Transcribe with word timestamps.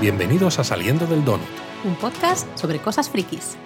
Bienvenidos 0.00 0.58
a 0.58 0.64
Saliendo 0.64 1.06
del 1.06 1.22
Donut. 1.26 1.46
Un 1.84 1.94
podcast 1.94 2.48
sobre 2.56 2.78
cosas 2.78 3.10
frikis. 3.10 3.58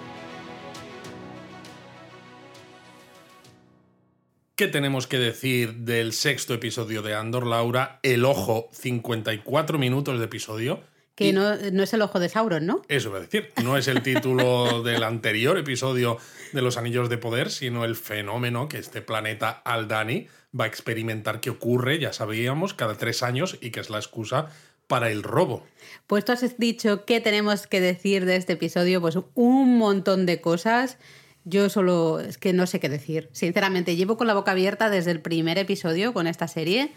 ¿Qué 4.57 4.67
tenemos 4.67 5.07
que 5.07 5.17
decir 5.17 5.75
del 5.75 6.11
sexto 6.11 6.53
episodio 6.53 7.01
de 7.01 7.15
Andor, 7.15 7.47
Laura? 7.47 8.01
El 8.03 8.25
ojo, 8.25 8.67
54 8.73 9.77
minutos 9.77 10.19
de 10.19 10.25
episodio. 10.25 10.83
Que 11.15 11.31
no, 11.31 11.53
es 11.53 11.93
el 11.93 12.01
ojo 12.01 12.19
de 12.19 12.27
Sauron, 12.27 12.65
¿no? 12.65 12.81
Eso 12.89 13.11
va 13.11 13.19
a 13.19 13.21
decir. 13.21 13.53
No 13.63 13.77
es 13.77 13.87
el 13.87 14.03
título 14.03 14.83
del 14.83 15.03
anterior 15.03 15.57
episodio 15.57 16.17
de 16.51 16.61
Los 16.61 16.75
Anillos 16.75 17.07
de 17.07 17.17
Poder, 17.17 17.49
sino 17.49 17.85
el 17.85 17.95
fenómeno 17.95 18.67
que 18.67 18.79
este 18.79 19.01
planeta 19.01 19.51
Aldani 19.63 20.27
va 20.57 20.65
a 20.65 20.67
experimentar 20.67 21.39
que 21.39 21.49
ocurre, 21.49 21.97
ya 21.97 22.11
sabíamos, 22.11 22.73
cada 22.73 22.95
tres 22.95 23.23
años 23.23 23.57
y 23.61 23.71
que 23.71 23.79
es 23.79 23.89
la 23.89 23.99
excusa 23.99 24.49
para 24.87 25.09
el 25.09 25.23
robo. 25.23 25.63
Pues 26.07 26.25
tú 26.25 26.31
has 26.31 26.57
dicho 26.57 27.05
qué 27.05 27.19
tenemos 27.21 27.67
que 27.67 27.81
decir 27.81 28.25
de 28.25 28.35
este 28.35 28.53
episodio, 28.53 29.01
pues 29.01 29.17
un 29.33 29.77
montón 29.77 30.25
de 30.25 30.41
cosas. 30.41 30.97
Yo 31.43 31.69
solo 31.69 32.19
es 32.19 32.37
que 32.37 32.53
no 32.53 32.65
sé 32.67 32.79
qué 32.79 32.89
decir. 32.89 33.29
Sinceramente, 33.31 33.95
llevo 33.95 34.17
con 34.17 34.27
la 34.27 34.33
boca 34.33 34.51
abierta 34.51 34.89
desde 34.89 35.11
el 35.11 35.21
primer 35.21 35.57
episodio 35.57 36.13
con 36.13 36.27
esta 36.27 36.47
serie 36.47 36.91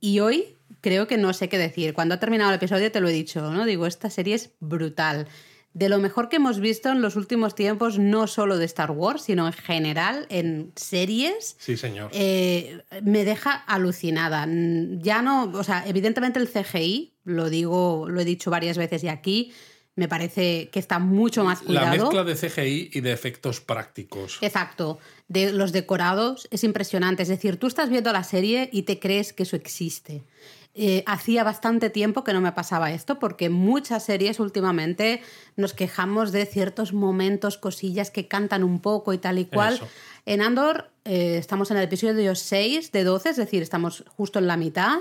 y 0.00 0.20
hoy 0.20 0.56
creo 0.80 1.06
que 1.06 1.16
no 1.16 1.32
sé 1.32 1.48
qué 1.48 1.58
decir. 1.58 1.94
Cuando 1.94 2.14
ha 2.14 2.20
terminado 2.20 2.50
el 2.50 2.56
episodio 2.56 2.90
te 2.90 3.00
lo 3.00 3.08
he 3.08 3.12
dicho, 3.12 3.52
¿no? 3.52 3.64
Digo, 3.64 3.86
esta 3.86 4.10
serie 4.10 4.34
es 4.34 4.50
brutal. 4.58 5.28
De 5.74 5.88
lo 5.88 5.98
mejor 5.98 6.28
que 6.28 6.36
hemos 6.36 6.60
visto 6.60 6.90
en 6.90 7.00
los 7.00 7.16
últimos 7.16 7.54
tiempos, 7.54 7.98
no 7.98 8.26
solo 8.26 8.58
de 8.58 8.66
Star 8.66 8.90
Wars, 8.90 9.22
sino 9.22 9.46
en 9.46 9.54
general 9.54 10.26
en 10.28 10.72
series. 10.76 11.56
Sí, 11.58 11.76
señor. 11.76 12.10
Eh, 12.12 12.82
me 13.02 13.24
deja 13.24 13.52
alucinada. 13.52 14.46
Ya 14.98 15.22
no, 15.22 15.44
o 15.44 15.64
sea, 15.64 15.84
evidentemente 15.86 16.38
el 16.38 16.48
CGI, 16.48 17.14
lo 17.24 17.48
digo, 17.48 18.06
lo 18.08 18.20
he 18.20 18.24
dicho 18.24 18.50
varias 18.50 18.76
veces 18.76 19.02
y 19.04 19.08
aquí, 19.08 19.52
me 19.94 20.08
parece 20.08 20.70
que 20.70 20.78
está 20.78 20.98
mucho 20.98 21.44
más 21.44 21.60
cuidado. 21.60 21.96
La 21.96 22.02
mezcla 22.02 22.24
de 22.24 22.34
CGI 22.34 22.90
y 22.92 23.00
de 23.00 23.12
efectos 23.12 23.60
prácticos. 23.60 24.38
Exacto. 24.40 24.98
De 25.28 25.52
los 25.52 25.72
decorados 25.72 26.48
es 26.50 26.64
impresionante. 26.64 27.22
Es 27.22 27.28
decir, 27.28 27.56
tú 27.58 27.66
estás 27.66 27.90
viendo 27.90 28.12
la 28.12 28.24
serie 28.24 28.70
y 28.72 28.82
te 28.82 28.98
crees 28.98 29.32
que 29.32 29.42
eso 29.42 29.56
existe. 29.56 30.22
Eh, 30.74 31.04
hacía 31.06 31.44
bastante 31.44 31.90
tiempo 31.90 32.24
que 32.24 32.32
no 32.32 32.40
me 32.40 32.52
pasaba 32.52 32.92
esto 32.92 33.18
porque 33.18 33.50
muchas 33.50 34.04
series 34.04 34.40
últimamente 34.40 35.20
nos 35.54 35.74
quejamos 35.74 36.32
de 36.32 36.46
ciertos 36.46 36.94
momentos, 36.94 37.58
cosillas 37.58 38.10
que 38.10 38.26
cantan 38.26 38.64
un 38.64 38.80
poco 38.80 39.12
y 39.12 39.18
tal 39.18 39.38
y 39.38 39.44
cual. 39.44 39.78
En 40.24 40.40
Andor 40.40 40.90
eh, 41.04 41.36
estamos 41.36 41.70
en 41.70 41.76
el 41.76 41.82
episodio 41.82 42.34
6 42.34 42.90
de 42.90 43.04
12, 43.04 43.30
es 43.30 43.36
decir, 43.36 43.62
estamos 43.62 44.04
justo 44.16 44.38
en 44.38 44.46
la 44.46 44.56
mitad. 44.56 45.00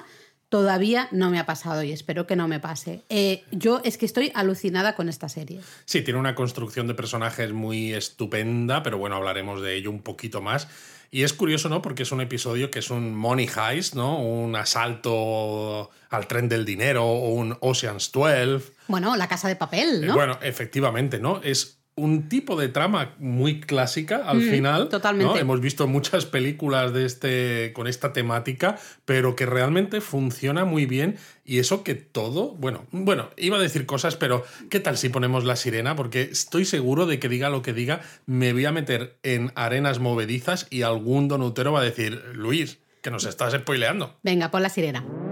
Todavía 0.52 1.08
no 1.12 1.30
me 1.30 1.40
ha 1.40 1.46
pasado 1.46 1.82
y 1.82 1.94
espero 1.94 2.28
que 2.28 2.36
no 2.36 2.46
me 2.50 2.60
pase. 2.60 3.04
Eh, 3.08 3.46
yo 3.52 3.80
es 3.86 3.98
que 3.98 4.06
estoy 4.06 4.34
alucinada 4.36 4.96
con 4.96 5.08
esta 5.08 5.30
serie. 5.30 5.62
Sí, 5.86 6.02
tiene 6.02 6.20
una 6.20 6.36
construcción 6.36 6.88
de 6.88 6.94
personajes 6.94 7.54
muy 7.54 7.94
estupenda, 7.94 8.84
pero 8.84 8.98
bueno, 8.98 9.16
hablaremos 9.16 9.62
de 9.62 9.78
ello 9.78 9.90
un 9.90 10.02
poquito 10.02 10.42
más. 10.42 10.68
Y 11.10 11.24
es 11.24 11.32
curioso, 11.32 11.70
¿no? 11.70 11.82
Porque 11.82 12.04
es 12.04 12.12
un 12.12 12.20
episodio 12.20 12.70
que 12.70 12.80
es 12.80 12.90
un 12.90 13.16
money 13.16 13.48
heist, 13.48 13.96
¿no? 13.96 14.20
Un 14.22 14.58
asalto 14.58 15.90
al 16.10 16.28
tren 16.28 16.50
del 16.50 16.66
dinero 16.66 17.06
o 17.06 17.30
un 17.30 17.58
Ocean's 17.62 18.12
12. 18.12 18.74
Bueno, 18.90 19.16
la 19.16 19.30
casa 19.30 19.48
de 19.48 19.56
papel, 19.56 20.06
¿no? 20.06 20.16
Bueno, 20.16 20.38
efectivamente, 20.42 21.18
¿no? 21.20 21.40
Es 21.42 21.81
un 21.96 22.30
tipo 22.30 22.56
de 22.56 22.70
trama 22.70 23.16
muy 23.20 23.60
clásica 23.60 24.24
al 24.26 24.42
final. 24.42 24.90
Totalmente. 24.90 25.40
Hemos 25.40 25.60
visto 25.60 25.88
muchas 25.88 26.26
películas 26.26 26.94
de 26.94 27.06
este, 27.06 27.74
con 27.74 27.88
esta 27.88 28.14
temática, 28.14 28.78
pero 29.06 29.36
que 29.36 29.46
realmente 29.46 30.02
funciona 30.02 30.66
muy 30.66 30.86
bien. 30.86 31.18
Y 31.44 31.60
eso 31.60 31.84
que 31.84 31.96
todo, 31.96 32.56
bueno, 32.56 32.86
bueno, 32.92 33.30
iba 33.38 33.58
a 33.58 33.62
decir 33.62 33.86
cosas, 33.86 34.16
pero 34.16 34.44
¿qué 34.70 34.80
tal 34.80 34.98
si 34.98 35.10
ponemos 35.10 35.44
la 35.44 35.56
sirena? 35.56 35.96
Porque 35.96 36.22
estoy 36.22 36.66
seguro 36.66 37.06
de 37.06 37.20
que 37.20 37.30
diga 37.30 37.50
lo 37.50 37.62
que 37.62 37.74
diga, 37.74 38.02
me 38.26 38.54
voy 38.54 38.66
a 38.66 38.72
meter 38.72 39.18
en 39.24 39.52
arenas 39.56 40.00
movedizas 40.00 40.68
y 40.70 40.84
algún 40.84 41.28
donutero 41.28 41.74
va 41.74 41.82
a 41.82 41.84
decir, 41.84 42.24
Luis, 42.34 42.80
que 43.02 43.12
nos 43.12 43.26
estás 43.26 43.54
spoileando. 43.54 44.18
Venga, 44.24 44.50
pon 44.50 44.62
la 44.64 44.70
sirena. 44.70 45.31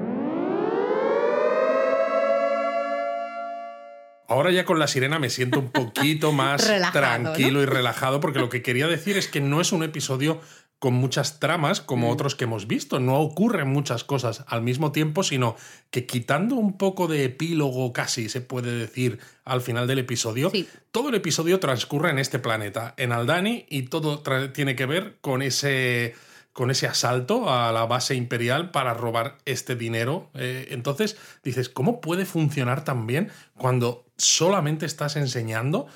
Ahora 4.30 4.52
ya 4.52 4.64
con 4.64 4.78
la 4.78 4.88
sirena 4.88 5.18
me 5.18 5.30
siento 5.30 5.60
un 5.60 5.72
poquito 5.72 6.32
más 6.32 6.72
tranquilo 6.94 7.62
y 7.62 7.66
relajado 7.66 8.20
porque 8.20 8.40
lo 8.40 8.50
que 8.50 8.62
quería 8.62 8.88
decir 8.88 9.18
es 9.18 9.28
que 9.28 9.42
no 9.42 9.60
es 9.60 9.72
un 9.72 9.84
episodio 9.84 10.40
con 10.78 10.94
muchas 10.94 11.40
tramas 11.40 11.82
como 11.82 12.08
mm. 12.08 12.12
otros 12.12 12.36
que 12.36 12.46
hemos 12.46 12.68
visto. 12.68 13.00
No 13.00 13.18
ocurren 13.18 13.68
muchas 13.68 14.04
cosas 14.04 14.46
al 14.48 14.62
mismo 14.62 14.92
tiempo, 14.92 15.24
sino 15.24 15.56
que 15.92 16.06
quitando 16.06 16.56
un 16.56 16.78
poco 16.78 17.08
de 17.08 17.26
epílogo 17.26 17.92
casi, 17.92 18.30
se 18.30 18.40
puede 18.40 18.72
decir, 18.72 19.20
al 19.44 19.62
final 19.62 19.88
del 19.88 20.00
episodio, 20.00 20.52
todo 20.92 21.10
el 21.10 21.16
episodio 21.16 21.60
transcurre 21.60 22.12
en 22.12 22.20
este 22.20 22.40
planeta, 22.40 22.94
en 22.98 23.12
Aldani, 23.12 23.66
y 23.68 23.84
todo 23.84 24.22
tiene 24.54 24.76
que 24.76 24.86
ver 24.86 25.18
con 25.22 25.42
ese 25.42 26.16
con 26.54 26.72
ese 26.72 26.88
asalto 26.88 27.50
a 27.50 27.72
la 27.72 27.86
base 27.86 28.16
imperial 28.16 28.72
para 28.72 28.94
robar 28.94 29.38
este 29.46 29.76
dinero. 29.76 30.30
Eh, 30.34 30.68
entonces 30.72 31.16
dices, 31.42 31.70
¿cómo 31.70 32.02
puede 32.02 32.26
funcionar 32.26 32.84
tan 32.84 33.08
bien 33.08 33.32
cuando 33.56 34.09
solamente 34.20 34.86
estás 34.86 35.16
enseñando 35.16 35.88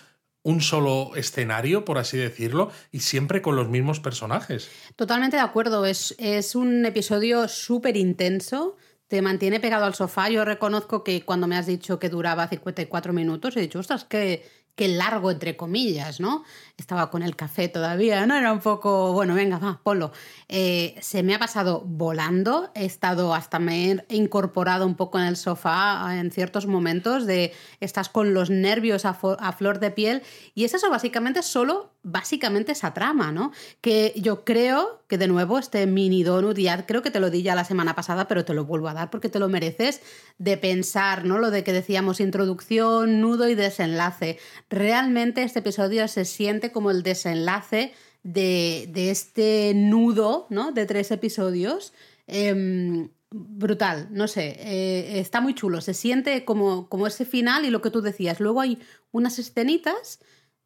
un 0.41 0.61
solo 0.61 1.15
escenario, 1.15 1.85
por 1.85 1.97
así 1.97 2.17
decirlo, 2.17 2.71
y 2.91 2.99
siempre 2.99 3.41
con 3.41 3.55
los 3.55 3.69
mismos 3.69 3.99
personajes? 3.99 4.69
Totalmente 4.95 5.37
de 5.37 5.43
acuerdo, 5.43 5.85
es, 5.85 6.15
es 6.17 6.55
un 6.55 6.85
episodio 6.85 7.47
súper 7.47 7.95
intenso 7.95 8.75
te 9.13 9.21
mantiene 9.21 9.59
pegado 9.59 9.85
al 9.85 9.93
sofá. 9.93 10.29
Yo 10.29 10.43
reconozco 10.43 11.03
que 11.03 11.23
cuando 11.23 11.45
me 11.45 11.55
has 11.55 11.67
dicho 11.67 11.99
que 11.99 12.09
duraba 12.09 12.47
54 12.47 13.13
minutos, 13.13 13.55
he 13.55 13.61
dicho, 13.61 13.77
ostras, 13.77 14.05
qué, 14.05 14.43
qué 14.75 14.87
largo, 14.87 15.29
entre 15.29 15.55
comillas, 15.55 16.19
¿no? 16.19 16.43
Estaba 16.75 17.11
con 17.11 17.21
el 17.21 17.35
café 17.35 17.67
todavía, 17.67 18.25
¿no? 18.25 18.35
Era 18.35 18.51
un 18.51 18.59
poco, 18.59 19.13
bueno, 19.13 19.35
venga, 19.35 19.59
va, 19.59 19.79
ponlo. 19.83 20.11
Eh, 20.49 20.95
se 21.01 21.21
me 21.21 21.35
ha 21.35 21.39
pasado 21.39 21.83
volando, 21.85 22.71
he 22.73 22.85
estado 22.85 23.35
hasta 23.35 23.59
me 23.59 23.91
he 24.09 24.15
incorporado 24.15 24.85
un 24.87 24.95
poco 24.95 25.19
en 25.19 25.25
el 25.25 25.37
sofá 25.37 26.19
en 26.19 26.31
ciertos 26.31 26.65
momentos 26.65 27.27
de 27.27 27.53
estás 27.79 28.09
con 28.09 28.33
los 28.33 28.49
nervios 28.49 29.05
a, 29.05 29.13
flor 29.13 29.79
de 29.79 29.91
piel 29.91 30.23
y 30.55 30.63
es 30.63 30.73
eso 30.73 30.89
básicamente 30.89 31.43
solo, 31.43 31.91
básicamente 32.01 32.71
esa 32.71 32.93
trama, 32.93 33.31
¿no? 33.31 33.51
Que 33.81 34.13
yo 34.15 34.43
creo 34.43 35.03
que 35.07 35.17
de 35.17 35.27
nuevo 35.27 35.59
este 35.59 35.85
mini 35.85 36.23
donut, 36.23 36.57
ya 36.57 36.85
creo 36.85 37.03
que 37.03 37.11
te 37.11 37.19
lo 37.19 37.29
di 37.29 37.43
ya 37.43 37.53
la 37.55 37.65
semana 37.65 37.95
pasada, 37.95 38.27
pero 38.27 38.45
te 38.45 38.53
lo 38.53 38.65
vuelvo 38.65 38.89
a 38.89 38.93
dar 38.93 39.09
porque 39.11 39.29
te 39.29 39.39
lo 39.39 39.47
mereces, 39.47 40.01
de 40.39 40.57
pensar, 40.57 41.23
¿no? 41.23 41.37
Lo 41.37 41.51
de 41.51 41.63
que 41.63 41.71
decíamos 41.71 42.19
introducción, 42.19 43.21
nudo 43.21 43.47
y 43.47 43.55
desenlace. 43.55 44.39
Realmente 44.69 45.43
este 45.43 45.59
episodio 45.59 46.07
se 46.07 46.25
siente 46.25 46.62
como 46.71 46.91
el 46.91 47.03
desenlace 47.03 47.93
de, 48.23 48.89
este 48.95 49.73
nudo 49.75 50.47
¿no? 50.49 50.71
de 50.71 50.85
tres 50.85 51.11
episodios. 51.11 51.93
Em, 52.27 53.09
brutal, 53.31 54.07
no 54.11 54.27
sé, 54.27 54.55
eh, 54.59 55.19
está 55.19 55.41
muy 55.41 55.55
chulo, 55.55 55.81
se 55.81 55.93
siente 55.93 56.45
como, 56.45 56.87
como 56.87 57.07
ese 57.07 57.25
final 57.25 57.65
y 57.65 57.71
lo 57.71 57.81
que 57.81 57.89
tú 57.89 58.01
decías. 58.01 58.39
Luego 58.39 58.61
hay 58.61 58.79
unas 59.11 59.39
escenitas 59.39 60.19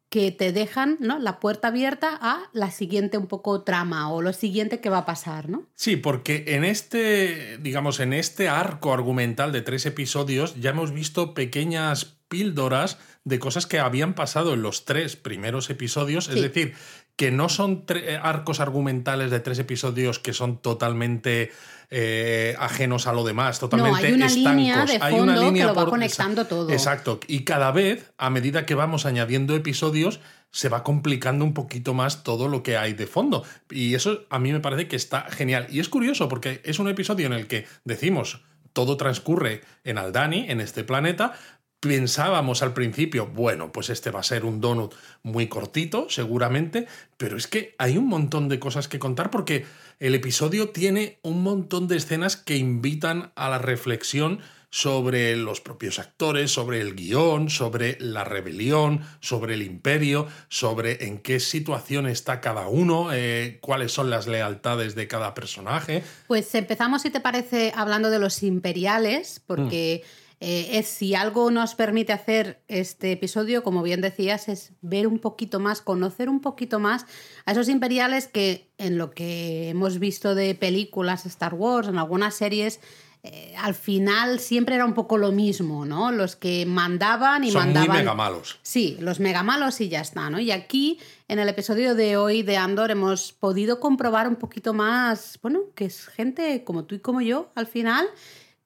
que 0.08 0.32
te 0.32 0.52
dejan 0.52 0.96
¿no? 1.00 1.18
la 1.18 1.38
puerta 1.38 1.68
abierta 1.68 2.18
a 2.20 2.48
la 2.52 2.70
siguiente 2.70 3.18
un 3.18 3.26
poco 3.26 3.62
trama 3.62 4.10
o 4.10 4.22
lo 4.22 4.32
siguiente 4.32 4.80
que 4.80 4.88
va 4.88 4.98
a 4.98 5.06
pasar, 5.06 5.48
¿no? 5.48 5.66
Sí, 5.74 5.96
porque 5.96 6.44
en 6.48 6.64
este, 6.64 7.58
digamos, 7.58 8.00
en 8.00 8.12
este 8.12 8.48
arco 8.48 8.94
argumental 8.94 9.52
de 9.52 9.60
tres 9.60 9.84
episodios 9.86 10.58
ya 10.58 10.70
hemos 10.70 10.92
visto 10.92 11.34
pequeñas 11.34 12.16
píldoras 12.28 12.98
de 13.24 13.38
cosas 13.38 13.66
que 13.66 13.78
habían 13.78 14.14
pasado 14.14 14.54
en 14.54 14.62
los 14.62 14.84
tres 14.84 15.16
primeros 15.16 15.68
episodios, 15.70 16.28
es 16.28 16.40
decir, 16.40 16.74
que 17.16 17.30
no 17.30 17.48
son 17.48 17.84
arcos 18.22 18.60
argumentales 18.60 19.30
de 19.30 19.40
tres 19.40 19.58
episodios 19.58 20.18
que 20.18 20.32
son 20.32 20.58
totalmente 20.58 21.50
eh, 21.90 22.54
ajenos 22.58 23.06
a 23.06 23.12
lo 23.12 23.24
demás, 23.24 23.58
totalmente 23.58 24.02
no, 24.02 24.06
hay 24.08 24.14
una 24.14 24.28
Línea 24.28 24.84
de 24.84 24.98
fondo 24.98 25.22
una 25.22 25.36
línea 25.36 25.62
que 25.62 25.68
lo 25.68 25.74
va 25.74 25.86
conectando 25.86 26.46
todo. 26.46 26.70
Exacto. 26.70 27.20
Y 27.26 27.44
cada 27.44 27.72
vez, 27.72 28.12
a 28.18 28.30
medida 28.30 28.66
que 28.66 28.74
vamos 28.74 29.06
añadiendo 29.06 29.54
episodios, 29.54 30.20
se 30.50 30.68
va 30.68 30.82
complicando 30.82 31.44
un 31.44 31.54
poquito 31.54 31.94
más 31.94 32.22
todo 32.22 32.48
lo 32.48 32.62
que 32.62 32.76
hay 32.76 32.92
de 32.92 33.06
fondo. 33.06 33.44
Y 33.70 33.94
eso 33.94 34.24
a 34.30 34.38
mí 34.38 34.52
me 34.52 34.60
parece 34.60 34.88
que 34.88 34.96
está 34.96 35.22
genial. 35.30 35.66
Y 35.70 35.80
es 35.80 35.88
curioso 35.88 36.28
porque 36.28 36.60
es 36.64 36.78
un 36.78 36.88
episodio 36.88 37.26
en 37.26 37.32
el 37.32 37.46
que 37.46 37.66
decimos 37.84 38.42
todo 38.72 38.96
transcurre 38.96 39.62
en 39.82 39.98
Aldani, 39.98 40.50
en 40.50 40.60
este 40.60 40.84
planeta, 40.84 41.32
pensábamos 41.80 42.62
al 42.62 42.74
principio, 42.74 43.26
bueno, 43.26 43.70
pues 43.72 43.90
este 43.90 44.10
va 44.10 44.20
a 44.20 44.24
ser 44.24 44.44
un 44.44 44.60
donut 44.60 44.94
muy 45.22 45.48
cortito, 45.48 46.08
seguramente, 46.10 46.86
pero 47.16 47.36
es 47.36 47.46
que 47.46 47.74
hay 47.78 47.96
un 47.96 48.06
montón 48.06 48.48
de 48.48 48.58
cosas 48.58 48.88
que 48.88 48.98
contar 48.98 49.30
porque 49.30 49.64
el 50.00 50.14
episodio 50.14 50.70
tiene 50.70 51.18
un 51.22 51.42
montón 51.42 51.88
de 51.88 51.96
escenas 51.96 52.36
que 52.36 52.56
invitan 52.56 53.32
a 53.36 53.48
la 53.48 53.58
reflexión 53.58 54.40
sobre 54.70 55.34
los 55.36 55.60
propios 55.60 55.98
actores, 55.98 56.50
sobre 56.50 56.80
el 56.80 56.94
guion, 56.94 57.48
sobre 57.48 57.96
la 58.00 58.24
rebelión, 58.24 59.00
sobre 59.20 59.54
el 59.54 59.62
imperio, 59.62 60.26
sobre 60.48 61.06
en 61.06 61.18
qué 61.18 61.40
situación 61.40 62.06
está 62.06 62.40
cada 62.40 62.68
uno, 62.68 63.08
eh, 63.12 63.58
cuáles 63.62 63.92
son 63.92 64.10
las 64.10 64.26
lealtades 64.26 64.94
de 64.94 65.08
cada 65.08 65.32
personaje. 65.32 66.02
Pues 66.26 66.54
empezamos, 66.54 67.02
si 67.02 67.10
te 67.10 67.20
parece, 67.20 67.72
hablando 67.74 68.10
de 68.10 68.18
los 68.18 68.42
imperiales, 68.42 69.40
porque... 69.46 70.02
Mm. 70.04 70.27
Eh, 70.40 70.78
es 70.78 70.86
si 70.86 71.14
algo 71.16 71.50
nos 71.50 71.74
permite 71.74 72.12
hacer 72.12 72.62
este 72.68 73.10
episodio, 73.12 73.64
como 73.64 73.82
bien 73.82 74.00
decías, 74.00 74.48
es 74.48 74.72
ver 74.82 75.08
un 75.08 75.18
poquito 75.18 75.58
más, 75.58 75.80
conocer 75.80 76.28
un 76.28 76.40
poquito 76.40 76.78
más 76.78 77.06
a 77.44 77.52
esos 77.52 77.68
imperiales 77.68 78.28
que 78.28 78.70
en 78.78 78.98
lo 78.98 79.10
que 79.10 79.70
hemos 79.70 79.98
visto 79.98 80.36
de 80.36 80.54
películas 80.54 81.26
Star 81.26 81.54
Wars, 81.54 81.88
en 81.88 81.98
algunas 81.98 82.34
series, 82.36 82.78
eh, 83.24 83.52
al 83.58 83.74
final 83.74 84.38
siempre 84.38 84.76
era 84.76 84.84
un 84.84 84.94
poco 84.94 85.18
lo 85.18 85.32
mismo, 85.32 85.84
¿no? 85.84 86.12
Los 86.12 86.36
que 86.36 86.64
mandaban 86.66 87.42
y 87.42 87.50
Son 87.50 87.64
mandaban. 87.64 87.88
muy 87.88 87.98
mega 87.98 88.14
malos. 88.14 88.60
Sí, 88.62 88.96
los 89.00 89.18
megamalos 89.18 89.80
y 89.80 89.88
ya 89.88 90.00
está, 90.00 90.30
¿no? 90.30 90.38
Y 90.38 90.52
aquí, 90.52 91.00
en 91.26 91.40
el 91.40 91.48
episodio 91.48 91.96
de 91.96 92.16
hoy 92.16 92.44
de 92.44 92.56
Andor, 92.56 92.92
hemos 92.92 93.32
podido 93.32 93.80
comprobar 93.80 94.28
un 94.28 94.36
poquito 94.36 94.72
más, 94.72 95.40
bueno, 95.42 95.62
que 95.74 95.86
es 95.86 96.06
gente 96.06 96.62
como 96.62 96.84
tú 96.84 96.94
y 96.94 97.00
como 97.00 97.20
yo, 97.20 97.50
al 97.56 97.66
final, 97.66 98.06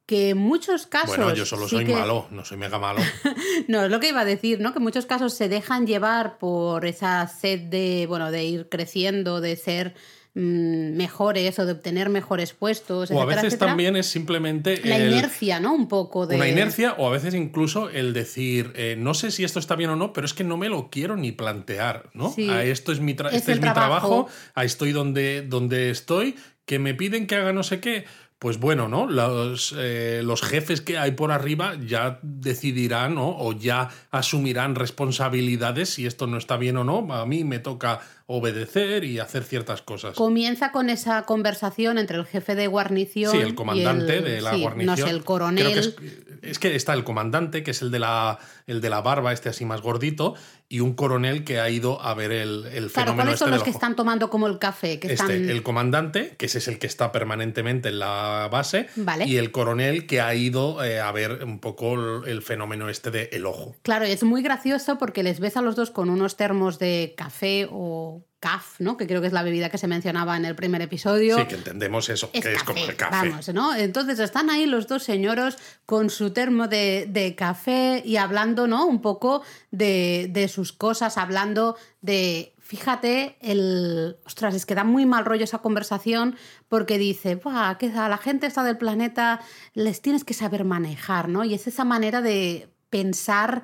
que 0.06 0.30
en 0.30 0.38
muchos 0.38 0.86
casos. 0.86 1.16
Bueno, 1.16 1.34
yo 1.34 1.46
solo 1.46 1.64
sí 1.68 1.76
soy 1.76 1.84
que- 1.86 1.94
malo, 1.94 2.26
no 2.30 2.44
soy 2.44 2.56
mega 2.58 2.78
malo. 2.78 3.00
No, 3.68 3.84
es 3.84 3.90
lo 3.90 4.00
que 4.00 4.08
iba 4.08 4.20
a 4.20 4.24
decir, 4.24 4.60
¿no? 4.60 4.72
Que 4.72 4.78
en 4.78 4.82
muchos 4.84 5.06
casos 5.06 5.34
se 5.34 5.48
dejan 5.48 5.86
llevar 5.86 6.38
por 6.38 6.84
esa 6.86 7.26
sed 7.28 7.60
de, 7.60 8.06
bueno, 8.08 8.30
de 8.32 8.44
ir 8.44 8.68
creciendo, 8.68 9.40
de 9.40 9.54
ser 9.56 9.94
mm, 10.34 10.96
mejores 10.96 11.58
o 11.58 11.66
de 11.66 11.72
obtener 11.72 12.08
mejores 12.08 12.52
puestos, 12.54 13.10
o 13.10 13.22
a 13.22 13.24
veces 13.26 13.44
etcétera. 13.44 13.70
también 13.70 13.94
es 13.96 14.06
simplemente 14.06 14.80
La 14.84 14.96
el- 14.96 15.12
inercia, 15.12 15.60
¿no? 15.60 15.72
Un 15.74 15.86
poco 15.88 16.26
de. 16.26 16.36
una 16.36 16.48
inercia 16.48 16.94
o 16.98 17.06
a 17.06 17.10
veces 17.12 17.34
incluso 17.34 17.88
el 17.90 18.12
decir, 18.12 18.72
eh, 18.74 18.96
no 18.98 19.14
sé 19.14 19.30
si 19.30 19.44
esto 19.44 19.58
está 19.60 19.76
bien 19.76 19.90
o 19.90 19.96
no, 19.96 20.12
pero 20.12 20.24
es 20.26 20.34
que 20.34 20.42
no 20.44 20.56
me 20.56 20.68
lo 20.68 20.90
quiero 20.90 21.16
ni 21.16 21.30
plantear, 21.32 22.10
¿no? 22.14 22.30
Sí. 22.32 22.48
Esto 22.50 22.90
es 22.92 23.00
mi, 23.00 23.14
tra- 23.14 23.28
Es 23.28 23.36
este 23.36 23.52
es 23.52 23.58
mi 23.58 23.62
trabajo, 23.72 24.08
trabajo. 24.24 24.28
ahí 24.54 24.66
estoy 24.66 24.92
donde, 24.92 25.42
donde 25.42 25.90
estoy, 25.90 26.34
que 26.64 26.78
me 26.78 26.94
piden 26.94 27.26
que 27.26 27.36
haga 27.36 27.52
no 27.52 27.62
sé 27.62 27.80
qué. 27.80 28.04
Pues 28.42 28.58
bueno, 28.58 28.88
¿no? 28.88 29.06
Los, 29.06 29.72
eh, 29.78 30.20
los 30.24 30.42
jefes 30.42 30.80
que 30.80 30.98
hay 30.98 31.12
por 31.12 31.30
arriba 31.30 31.76
ya 31.76 32.18
decidirán 32.22 33.14
¿no? 33.14 33.28
o 33.38 33.52
ya 33.52 33.90
asumirán 34.10 34.74
responsabilidades 34.74 35.90
si 35.90 36.06
esto 36.06 36.26
no 36.26 36.38
está 36.38 36.56
bien 36.56 36.76
o 36.76 36.82
no. 36.82 37.06
A 37.14 37.24
mí 37.24 37.44
me 37.44 37.60
toca 37.60 38.00
obedecer 38.26 39.04
y 39.04 39.18
hacer 39.18 39.44
ciertas 39.44 39.82
cosas. 39.82 40.14
Comienza 40.16 40.72
con 40.72 40.90
esa 40.90 41.22
conversación 41.22 41.98
entre 41.98 42.16
el 42.16 42.26
jefe 42.26 42.54
de 42.54 42.66
guarnición. 42.66 43.32
Sí, 43.32 43.38
y 43.38 43.40
el 43.42 43.54
comandante 43.54 44.18
el- 44.18 44.24
de 44.24 44.40
la 44.40 44.54
sí, 44.54 44.60
guarnición. 44.62 44.96
No 45.00 45.06
sé, 45.06 45.10
el 45.10 45.24
coronel. 45.24 45.64
Creo 45.72 45.74
que 45.74 46.06
es, 46.06 46.14
es 46.42 46.58
que 46.58 46.74
está 46.76 46.92
el 46.94 47.04
comandante, 47.04 47.62
que 47.62 47.70
es 47.72 47.82
el 47.82 47.90
de 47.90 47.98
la, 47.98 48.38
el 48.66 48.80
de 48.80 48.90
la 48.90 49.00
barba, 49.00 49.32
este 49.32 49.48
así 49.48 49.64
más 49.64 49.80
gordito, 49.80 50.34
y 50.68 50.80
un 50.80 50.94
coronel 50.94 51.44
que 51.44 51.60
ha 51.60 51.68
ido 51.68 52.00
a 52.00 52.14
ver 52.14 52.32
el, 52.32 52.64
el 52.66 52.90
Claro, 52.90 53.12
fenómeno 53.12 53.14
¿cuáles 53.16 53.32
este 53.34 53.38
son 53.38 53.50
del 53.50 53.54
los 53.58 53.64
que 53.64 53.70
están 53.70 53.94
tomando 53.94 54.30
como 54.30 54.46
el 54.46 54.58
café? 54.58 54.98
Que 54.98 55.12
Este, 55.12 55.34
están... 55.34 55.50
el 55.50 55.62
comandante, 55.62 56.34
que 56.38 56.46
ese 56.46 56.58
es 56.58 56.68
el 56.68 56.78
que 56.78 56.86
está 56.86 57.12
permanentemente 57.12 57.90
en 57.90 57.98
la 57.98 58.48
base, 58.50 58.88
Vale. 58.96 59.26
y 59.26 59.36
el 59.36 59.50
coronel 59.52 60.06
que 60.06 60.22
ha 60.22 60.34
ido 60.34 60.82
eh, 60.82 60.98
a 60.98 61.12
ver 61.12 61.44
un 61.44 61.58
poco 61.58 61.94
el, 62.24 62.28
el 62.28 62.42
fenómeno 62.42 62.88
este 62.88 63.10
de 63.10 63.28
el 63.32 63.44
ojo. 63.44 63.76
Claro, 63.82 64.06
es 64.06 64.22
muy 64.22 64.42
gracioso 64.42 64.96
porque 64.98 65.22
les 65.22 65.40
ves 65.40 65.56
a 65.58 65.62
los 65.62 65.76
dos 65.76 65.90
con 65.90 66.08
unos 66.08 66.36
termos 66.36 66.78
de 66.78 67.12
café 67.18 67.68
o 67.70 68.21
caf, 68.42 68.80
¿no? 68.80 68.96
Que 68.96 69.06
creo 69.06 69.20
que 69.20 69.28
es 69.28 69.32
la 69.32 69.44
bebida 69.44 69.70
que 69.70 69.78
se 69.78 69.86
mencionaba 69.86 70.36
en 70.36 70.44
el 70.44 70.56
primer 70.56 70.82
episodio. 70.82 71.38
Sí, 71.38 71.46
que 71.46 71.54
entendemos 71.54 72.08
eso, 72.08 72.28
es 72.32 72.42
que 72.42 72.52
es 72.54 72.64
como 72.64 72.84
el 72.84 72.96
café. 72.96 73.28
Vamos, 73.28 73.48
¿no? 73.54 73.72
Entonces 73.72 74.18
están 74.18 74.50
ahí 74.50 74.66
los 74.66 74.88
dos 74.88 75.04
señoros 75.04 75.56
con 75.86 76.10
su 76.10 76.32
termo 76.32 76.66
de, 76.66 77.06
de 77.08 77.36
café 77.36 78.02
y 78.04 78.16
hablando, 78.16 78.66
¿no? 78.66 78.84
Un 78.84 79.00
poco 79.00 79.44
de, 79.70 80.26
de 80.28 80.48
sus 80.48 80.72
cosas, 80.72 81.18
hablando 81.18 81.76
de. 82.00 82.56
Fíjate, 82.58 83.36
el. 83.40 84.16
Ostras, 84.26 84.56
es 84.56 84.66
que 84.66 84.74
da 84.74 84.82
muy 84.82 85.06
mal 85.06 85.24
rollo 85.24 85.44
esa 85.44 85.58
conversación 85.58 86.34
porque 86.68 86.98
dice, 86.98 87.36
Buah, 87.36 87.78
que 87.78 87.92
a 87.92 88.08
la 88.08 88.18
gente 88.18 88.48
esta 88.48 88.64
del 88.64 88.76
planeta 88.76 89.40
les 89.74 90.02
tienes 90.02 90.24
que 90.24 90.34
saber 90.34 90.64
manejar, 90.64 91.28
¿no? 91.28 91.44
Y 91.44 91.54
es 91.54 91.68
esa 91.68 91.84
manera 91.84 92.20
de 92.20 92.68
pensar 92.90 93.62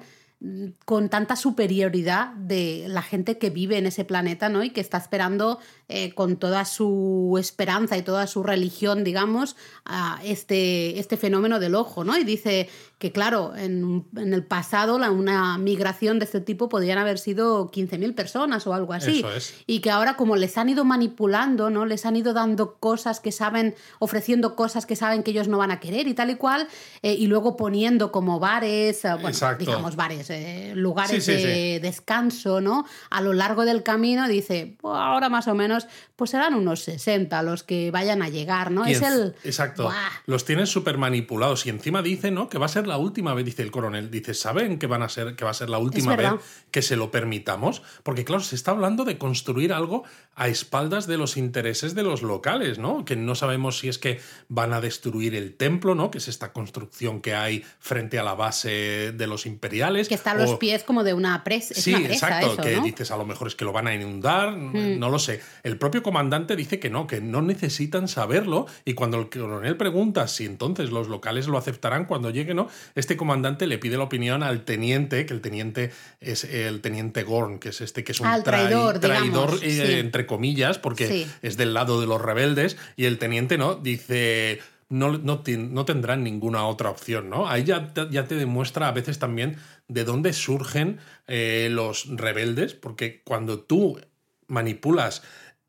con 0.84 1.08
tanta 1.08 1.34
superioridad 1.34 2.28
de 2.34 2.84
la 2.86 3.02
gente 3.02 3.38
que 3.38 3.50
vive 3.50 3.76
en 3.76 3.86
ese 3.86 4.04
planeta, 4.04 4.48
¿no? 4.48 4.62
Y 4.62 4.70
que 4.70 4.80
está 4.80 4.96
esperando 4.96 5.58
eh, 5.88 6.14
con 6.14 6.36
toda 6.36 6.64
su 6.64 7.36
esperanza 7.40 7.96
y 7.96 8.02
toda 8.02 8.28
su 8.28 8.44
religión, 8.44 9.02
digamos, 9.02 9.56
a 9.84 10.20
este, 10.22 11.00
este 11.00 11.16
fenómeno 11.16 11.58
del 11.58 11.74
ojo, 11.74 12.04
¿no? 12.04 12.16
Y 12.16 12.22
dice 12.22 12.68
que, 12.98 13.10
claro, 13.10 13.54
en, 13.56 14.06
en 14.16 14.32
el 14.32 14.44
pasado 14.44 14.98
la, 15.00 15.10
una 15.10 15.58
migración 15.58 16.20
de 16.20 16.26
este 16.26 16.40
tipo 16.40 16.68
podrían 16.68 16.98
haber 16.98 17.18
sido 17.18 17.70
15.000 17.70 18.14
personas 18.14 18.66
o 18.68 18.74
algo 18.74 18.92
así. 18.92 19.20
Eso 19.20 19.32
es. 19.32 19.54
Y 19.66 19.80
que 19.80 19.90
ahora 19.90 20.16
como 20.16 20.36
les 20.36 20.56
han 20.56 20.68
ido 20.68 20.84
manipulando, 20.84 21.68
¿no? 21.68 21.84
Les 21.84 22.06
han 22.06 22.14
ido 22.14 22.32
dando 22.32 22.76
cosas 22.76 23.18
que 23.18 23.32
saben, 23.32 23.74
ofreciendo 23.98 24.54
cosas 24.54 24.86
que 24.86 24.94
saben 24.94 25.24
que 25.24 25.32
ellos 25.32 25.48
no 25.48 25.58
van 25.58 25.72
a 25.72 25.80
querer 25.80 26.06
y 26.06 26.14
tal 26.14 26.30
y 26.30 26.36
cual, 26.36 26.68
eh, 27.02 27.14
y 27.14 27.26
luego 27.26 27.56
poniendo 27.56 28.12
como 28.12 28.38
bares, 28.38 29.04
eh, 29.04 29.12
bueno, 29.14 29.28
Exacto. 29.28 29.64
digamos 29.64 29.96
bares, 29.96 30.27
eh, 30.30 30.72
lugares 30.74 31.24
Sí, 31.24 31.36
sí, 31.36 31.42
de 31.42 31.80
descanso, 31.80 32.60
¿no? 32.60 32.84
A 33.10 33.20
lo 33.20 33.32
largo 33.32 33.64
del 33.64 33.82
camino 33.82 34.28
dice, 34.28 34.76
"Buah, 34.80 35.12
ahora 35.12 35.28
más 35.28 35.48
o 35.48 35.54
menos, 35.54 35.86
pues 36.16 36.30
serán 36.30 36.54
unos 36.54 36.80
60 36.80 37.42
los 37.42 37.62
que 37.62 37.90
vayan 37.90 38.22
a 38.22 38.28
llegar, 38.28 38.70
¿no? 38.70 38.84
Es 38.84 39.02
el... 39.02 39.34
Exacto. 39.44 39.84
Buah. 39.84 39.94
Los 40.26 40.44
tienen 40.44 40.66
súper 40.66 40.98
manipulados. 40.98 41.66
Y 41.66 41.70
encima 41.70 42.02
dice, 42.02 42.30
¿no? 42.30 42.48
Que 42.48 42.58
va 42.58 42.66
a 42.66 42.68
ser 42.68 42.86
la 42.86 42.98
última 42.98 43.34
vez, 43.34 43.44
dice 43.44 43.62
el 43.62 43.70
coronel. 43.70 44.10
Dice, 44.10 44.34
¿saben 44.34 44.78
que 44.78 44.86
van 44.86 45.02
a 45.02 45.08
ser, 45.08 45.36
que 45.36 45.44
va 45.44 45.50
a 45.50 45.54
ser 45.54 45.70
la 45.70 45.78
última 45.78 46.16
vez 46.16 46.30
que 46.70 46.82
se 46.82 46.96
lo 46.96 47.10
permitamos? 47.10 47.82
Porque, 48.02 48.24
claro, 48.24 48.42
se 48.42 48.56
está 48.56 48.72
hablando 48.72 49.04
de 49.04 49.18
construir 49.18 49.72
algo 49.72 50.04
a 50.34 50.48
espaldas 50.48 51.06
de 51.06 51.18
los 51.18 51.36
intereses 51.36 51.94
de 51.94 52.02
los 52.02 52.22
locales, 52.22 52.78
¿no? 52.78 53.04
Que 53.04 53.16
no 53.16 53.34
sabemos 53.34 53.78
si 53.78 53.88
es 53.88 53.98
que 53.98 54.20
van 54.48 54.72
a 54.72 54.80
destruir 54.80 55.34
el 55.34 55.54
templo, 55.54 55.94
¿no? 55.94 56.10
Que 56.10 56.18
es 56.18 56.28
esta 56.28 56.52
construcción 56.52 57.20
que 57.20 57.34
hay 57.34 57.64
frente 57.78 58.18
a 58.18 58.22
la 58.22 58.34
base 58.34 59.12
de 59.12 59.26
los 59.26 59.46
imperiales. 59.46 60.08
Que 60.08 60.17
está 60.18 60.30
a 60.32 60.34
los 60.34 60.50
o- 60.50 60.58
pies 60.58 60.84
como 60.84 61.04
de 61.04 61.14
una 61.14 61.42
presa. 61.44 61.74
Es 61.74 61.82
Sí, 61.82 61.94
una 61.94 62.06
presa 62.08 62.26
exacto, 62.28 62.52
eso, 62.54 62.62
que 62.62 62.74
¿no? 62.76 62.80
Mm. 62.82 62.84
dices 62.84 63.10
a 63.10 63.16
lo 63.16 63.24
mejor 63.26 63.48
es 63.48 63.54
que 63.54 63.64
lo 63.64 63.72
van 63.72 63.86
a 63.86 63.94
inundar, 63.94 64.52
no 64.56 65.10
lo 65.10 65.18
sé. 65.18 65.40
El 65.62 65.78
propio 65.78 66.02
comandante 66.02 66.56
dice 66.56 66.78
que 66.78 66.90
no, 66.90 67.06
que 67.06 67.20
no 67.20 67.42
necesitan 67.42 68.08
saberlo 68.08 68.66
y 68.84 68.94
cuando 68.94 69.18
el 69.18 69.28
coronel 69.30 69.76
pregunta 69.76 70.28
si 70.28 70.44
entonces 70.44 70.90
los 70.90 71.08
locales 71.08 71.46
lo 71.48 71.58
aceptarán 71.58 72.04
cuando 72.04 72.30
llegue, 72.30 72.54
¿no? 72.54 72.68
Este 72.94 73.16
comandante 73.16 73.66
le 73.66 73.78
pide 73.78 73.96
la 73.96 74.04
opinión 74.04 74.42
al 74.42 74.64
teniente, 74.64 75.24
que 75.26 75.34
el 75.34 75.40
teniente 75.40 75.90
es 76.20 76.44
el 76.44 76.80
teniente 76.80 77.22
Gorn, 77.22 77.58
que 77.58 77.70
es 77.70 77.80
este 77.80 78.04
que 78.04 78.12
es 78.12 78.20
un 78.20 78.26
Al 78.26 78.40
trai- 78.42 78.68
traidor, 78.68 78.98
traidor 79.00 79.60
digamos, 79.60 79.62
eh, 79.62 79.86
sí. 79.86 79.92
entre 80.00 80.26
comillas, 80.26 80.78
porque 80.78 81.06
Sí. 81.08 81.26
es 81.42 81.56
del 81.56 81.74
lado 81.74 82.00
de 82.00 82.06
los 82.06 82.20
rebeldes 82.20 82.76
y 82.96 83.04
el 83.06 83.18
teniente, 83.18 83.58
¿no? 83.58 83.74
Dice 83.76 84.60
no, 84.90 85.18
no, 85.18 85.42
no 85.46 85.84
tendrán 85.84 86.24
ninguna 86.24 86.64
otra 86.66 86.88
opción, 86.88 87.28
¿no? 87.28 87.46
Ahí 87.46 87.64
ya, 87.64 87.92
ya 88.10 88.24
te 88.24 88.36
demuestra 88.36 88.88
a 88.88 88.92
veces 88.92 89.18
también 89.18 89.58
de 89.88 90.04
dónde 90.04 90.32
surgen 90.32 90.98
eh, 91.26 91.68
los 91.70 92.06
rebeldes, 92.08 92.74
porque 92.74 93.22
cuando 93.24 93.60
tú 93.60 93.98
manipulas 94.46 95.22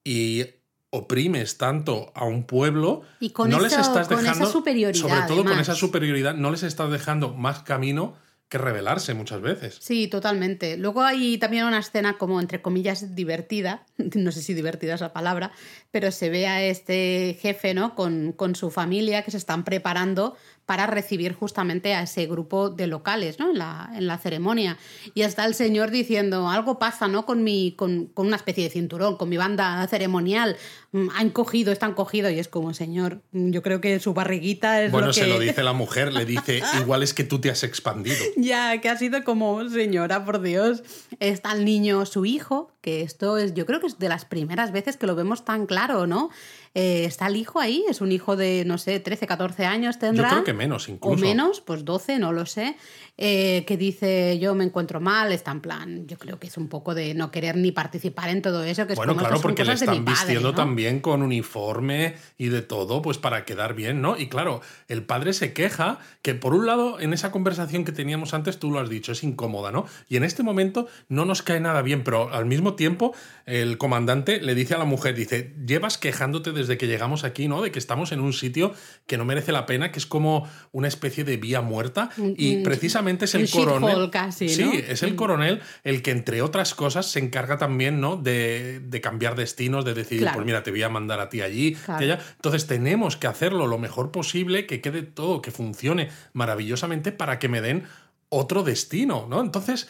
y 0.03 0.45
oprimes 0.91 1.57
tanto 1.57 2.11
a 2.15 2.25
un 2.25 2.43
pueblo, 2.43 3.03
Y 3.19 3.29
con 3.31 3.49
no 3.49 3.59
les 3.59 3.73
estás 3.73 4.07
con 4.07 4.19
esa 4.19 4.31
dejando, 4.33 4.51
superioridad, 4.51 4.99
sobre 4.99 5.21
todo 5.27 5.43
con 5.43 5.59
esa 5.59 5.75
superioridad, 5.75 6.35
no 6.35 6.51
les 6.51 6.63
estás 6.63 6.91
dejando 6.91 7.33
más 7.33 7.59
camino 7.59 8.15
que 8.49 8.57
rebelarse 8.57 9.13
muchas 9.13 9.41
veces. 9.41 9.77
Sí, 9.79 10.07
totalmente. 10.07 10.75
Luego 10.75 11.03
hay 11.03 11.37
también 11.37 11.65
una 11.65 11.77
escena 11.77 12.17
como, 12.17 12.41
entre 12.41 12.63
comillas, 12.63 13.13
divertida, 13.13 13.85
no 14.15 14.31
sé 14.31 14.41
si 14.41 14.55
divertida 14.55 14.95
es 14.95 15.01
la 15.01 15.13
palabra, 15.13 15.51
pero 15.91 16.11
se 16.11 16.31
ve 16.31 16.47
a 16.47 16.63
este 16.63 17.37
jefe, 17.39 17.75
¿no? 17.75 17.93
Con, 17.93 18.33
con 18.33 18.55
su 18.55 18.71
familia 18.71 19.23
que 19.23 19.29
se 19.29 19.37
están 19.37 19.63
preparando 19.63 20.35
para 20.69 20.85
recibir 20.85 21.33
justamente 21.33 21.95
a 21.95 22.03
ese 22.03 22.27
grupo 22.27 22.69
de 22.69 22.85
locales, 22.85 23.39
¿no? 23.39 23.49
En 23.49 23.57
la, 23.57 23.89
en 23.95 24.05
la 24.05 24.19
ceremonia. 24.19 24.77
Y 25.15 25.23
está 25.23 25.47
el 25.47 25.55
señor 25.55 25.89
diciendo, 25.89 26.47
algo 26.47 26.77
pasa, 26.77 27.07
¿no? 27.07 27.25
Con, 27.25 27.43
mi, 27.43 27.73
con, 27.75 28.05
con 28.05 28.27
una 28.27 28.35
especie 28.35 28.65
de 28.65 28.69
cinturón, 28.69 29.17
con 29.17 29.29
mi 29.29 29.37
banda 29.37 29.87
ceremonial. 29.87 30.57
Mm, 30.91 31.07
Han 31.15 31.31
cogido, 31.31 31.71
están 31.71 31.95
cogidos. 31.95 32.33
Y 32.33 32.37
es 32.37 32.47
como, 32.47 32.75
señor, 32.75 33.23
mm, 33.31 33.49
yo 33.49 33.63
creo 33.63 33.81
que 33.81 33.99
su 33.99 34.13
barriguita 34.13 34.83
es 34.83 34.91
Bueno, 34.91 35.07
lo 35.07 35.13
que... 35.13 35.21
se 35.21 35.25
lo 35.25 35.39
dice 35.39 35.63
la 35.63 35.73
mujer, 35.73 36.13
le 36.13 36.25
dice, 36.25 36.61
igual 36.79 37.01
es 37.01 37.15
que 37.15 37.23
tú 37.23 37.41
te 37.41 37.49
has 37.49 37.63
expandido. 37.63 38.17
Ya, 38.37 38.79
que 38.79 38.89
ha 38.89 38.97
sido 38.97 39.23
como, 39.23 39.67
señora, 39.69 40.23
por 40.23 40.39
Dios. 40.39 40.83
Está 41.19 41.53
el 41.53 41.65
niño, 41.65 42.05
su 42.05 42.25
hijo, 42.25 42.71
que 42.81 43.01
esto 43.01 43.39
es, 43.39 43.55
yo 43.55 43.65
creo 43.65 43.79
que 43.79 43.87
es 43.87 43.97
de 43.97 44.07
las 44.07 44.25
primeras 44.25 44.71
veces 44.71 44.97
que 44.97 45.07
lo 45.07 45.15
vemos 45.15 45.45
tan 45.45 45.65
claro, 45.65 46.05
¿no? 46.05 46.29
Eh, 46.75 47.05
está 47.05 47.27
el 47.27 47.35
hijo 47.35 47.59
ahí, 47.59 47.83
es 47.89 47.99
un 48.01 48.11
hijo 48.11 48.35
de, 48.35 48.63
no 48.65 48.77
sé, 48.77 48.99
13, 48.99 49.25
14 49.27 49.65
años 49.65 49.97
tendrá. 49.99 50.29
Yo 50.29 50.33
creo 50.35 50.43
que 50.43 50.53
menos, 50.53 50.87
O 50.87 50.91
incluso. 50.91 51.17
menos, 51.25 51.61
pues 51.61 51.83
12, 51.85 52.19
no 52.19 52.31
lo 52.31 52.45
sé. 52.45 52.75
eh, 53.21 53.65
que 53.67 53.75
dice, 53.75 54.39
yo 54.39 54.55
me 54.55 54.63
encuentro 54.63 55.01
mal, 55.01 55.33
está 55.33 55.51
en 55.51 55.59
plan, 55.59 56.07
yo 56.07 56.17
creo 56.17 56.39
que 56.39 56.47
es 56.47 56.55
un 56.55 56.69
poco 56.69 56.95
de 56.95 57.13
no 57.13 57.31
querer 57.31 57.57
ni 57.57 57.73
participar 57.73 58.29
en 58.29 58.41
todo 58.41 58.63
eso. 58.63 58.87
Que 58.87 58.93
es 58.93 58.97
Bueno, 58.97 59.11
como, 59.11 59.19
claro, 59.19 59.35
"Estas 59.35 59.41
son 59.41 59.49
porque 59.51 59.63
le 59.65 59.69
de 59.71 59.73
están 59.75 60.05
padre", 60.05 60.09
vistiendo 60.19 60.49
¿no? 60.51 60.55
también 60.55 61.01
con 61.01 61.21
uniforme 61.21 62.15
y 62.37 62.47
de 62.47 62.61
todo, 62.61 63.01
pues 63.01 63.17
para 63.17 63.43
quedar 63.43 63.73
bien, 63.73 64.01
¿no? 64.01 64.15
Y 64.17 64.29
claro, 64.29 64.61
el 64.87 65.03
padre 65.03 65.33
se 65.33 65.51
queja 65.51 65.99
que 66.21 66.33
por 66.33 66.53
un 66.53 66.65
lado, 66.65 67.01
en 67.01 67.11
esa 67.11 67.29
conversación 67.31 67.83
que 67.83 67.91
teníamos 67.91 68.33
antes, 68.33 68.57
tú 68.57 68.71
lo 68.71 68.79
has 68.79 68.87
dicho, 68.89 69.11
es 69.11 69.21
incómoda, 69.23 69.71
¿no? 69.73 69.85
Y 70.07 70.15
en 70.15 70.23
este 70.23 70.41
momento 70.43 70.87
no 71.09 71.25
nos 71.25 71.41
cae 71.41 71.59
nada 71.59 71.81
bien, 71.81 72.05
pero 72.05 72.31
al 72.33 72.45
mismo 72.45 72.75
tiempo, 72.75 73.13
el 73.45 73.77
comandante 73.77 74.39
le 74.39 74.55
dice 74.55 74.75
a 74.75 74.77
la 74.77 74.85
mujer, 74.85 75.13
dice, 75.15 75.53
llevas 75.67 75.97
quejándote 75.97 76.53
desde 76.59 76.77
que 76.77 76.85
llegamos 76.85 77.23
aquí, 77.23 77.47
¿no? 77.47 77.61
De 77.61 77.71
que 77.71 77.79
estamos 77.79 78.11
en 78.11 78.19
un 78.19 78.33
sitio 78.33 78.73
que 79.07 79.17
no 79.17 79.25
merece 79.25 79.51
la 79.51 79.65
pena, 79.65 79.91
que 79.91 79.97
es 79.97 80.05
como 80.05 80.47
una 80.71 80.87
especie 80.87 81.23
de 81.23 81.37
vía 81.37 81.61
muerta. 81.61 82.11
Y 82.37 82.57
precisamente 82.57 83.25
es 83.25 83.33
el 83.33 83.49
coronel. 83.49 84.09
Casi, 84.11 84.49
Sí, 84.49 84.83
es 84.87 85.01
el 85.03 85.15
coronel 85.15 85.61
el 85.83 86.01
que, 86.01 86.11
entre 86.11 86.41
otras 86.41 86.75
cosas, 86.75 87.07
se 87.07 87.19
encarga 87.19 87.57
también, 87.57 87.99
¿no? 87.99 88.17
De, 88.17 88.79
de 88.79 89.01
cambiar 89.01 89.35
destinos, 89.35 89.85
de 89.85 89.93
decir, 89.93 90.27
pues 90.33 90.45
mira, 90.45 90.61
te 90.61 90.71
voy 90.71 90.83
a 90.83 90.89
mandar 90.89 91.19
a 91.19 91.29
ti 91.29 91.41
allí, 91.41 91.75
allá. 91.87 92.19
Entonces 92.35 92.67
tenemos 92.67 93.17
que 93.17 93.27
hacerlo 93.27 93.65
lo 93.67 93.77
mejor 93.77 94.11
posible, 94.11 94.67
que 94.67 94.81
quede 94.81 95.01
todo, 95.01 95.41
que 95.41 95.51
funcione 95.51 96.09
maravillosamente 96.33 97.11
para 97.11 97.39
que 97.39 97.49
me 97.49 97.61
den 97.61 97.83
otro 98.29 98.63
destino, 98.63 99.27
¿no? 99.29 99.41
Entonces, 99.41 99.87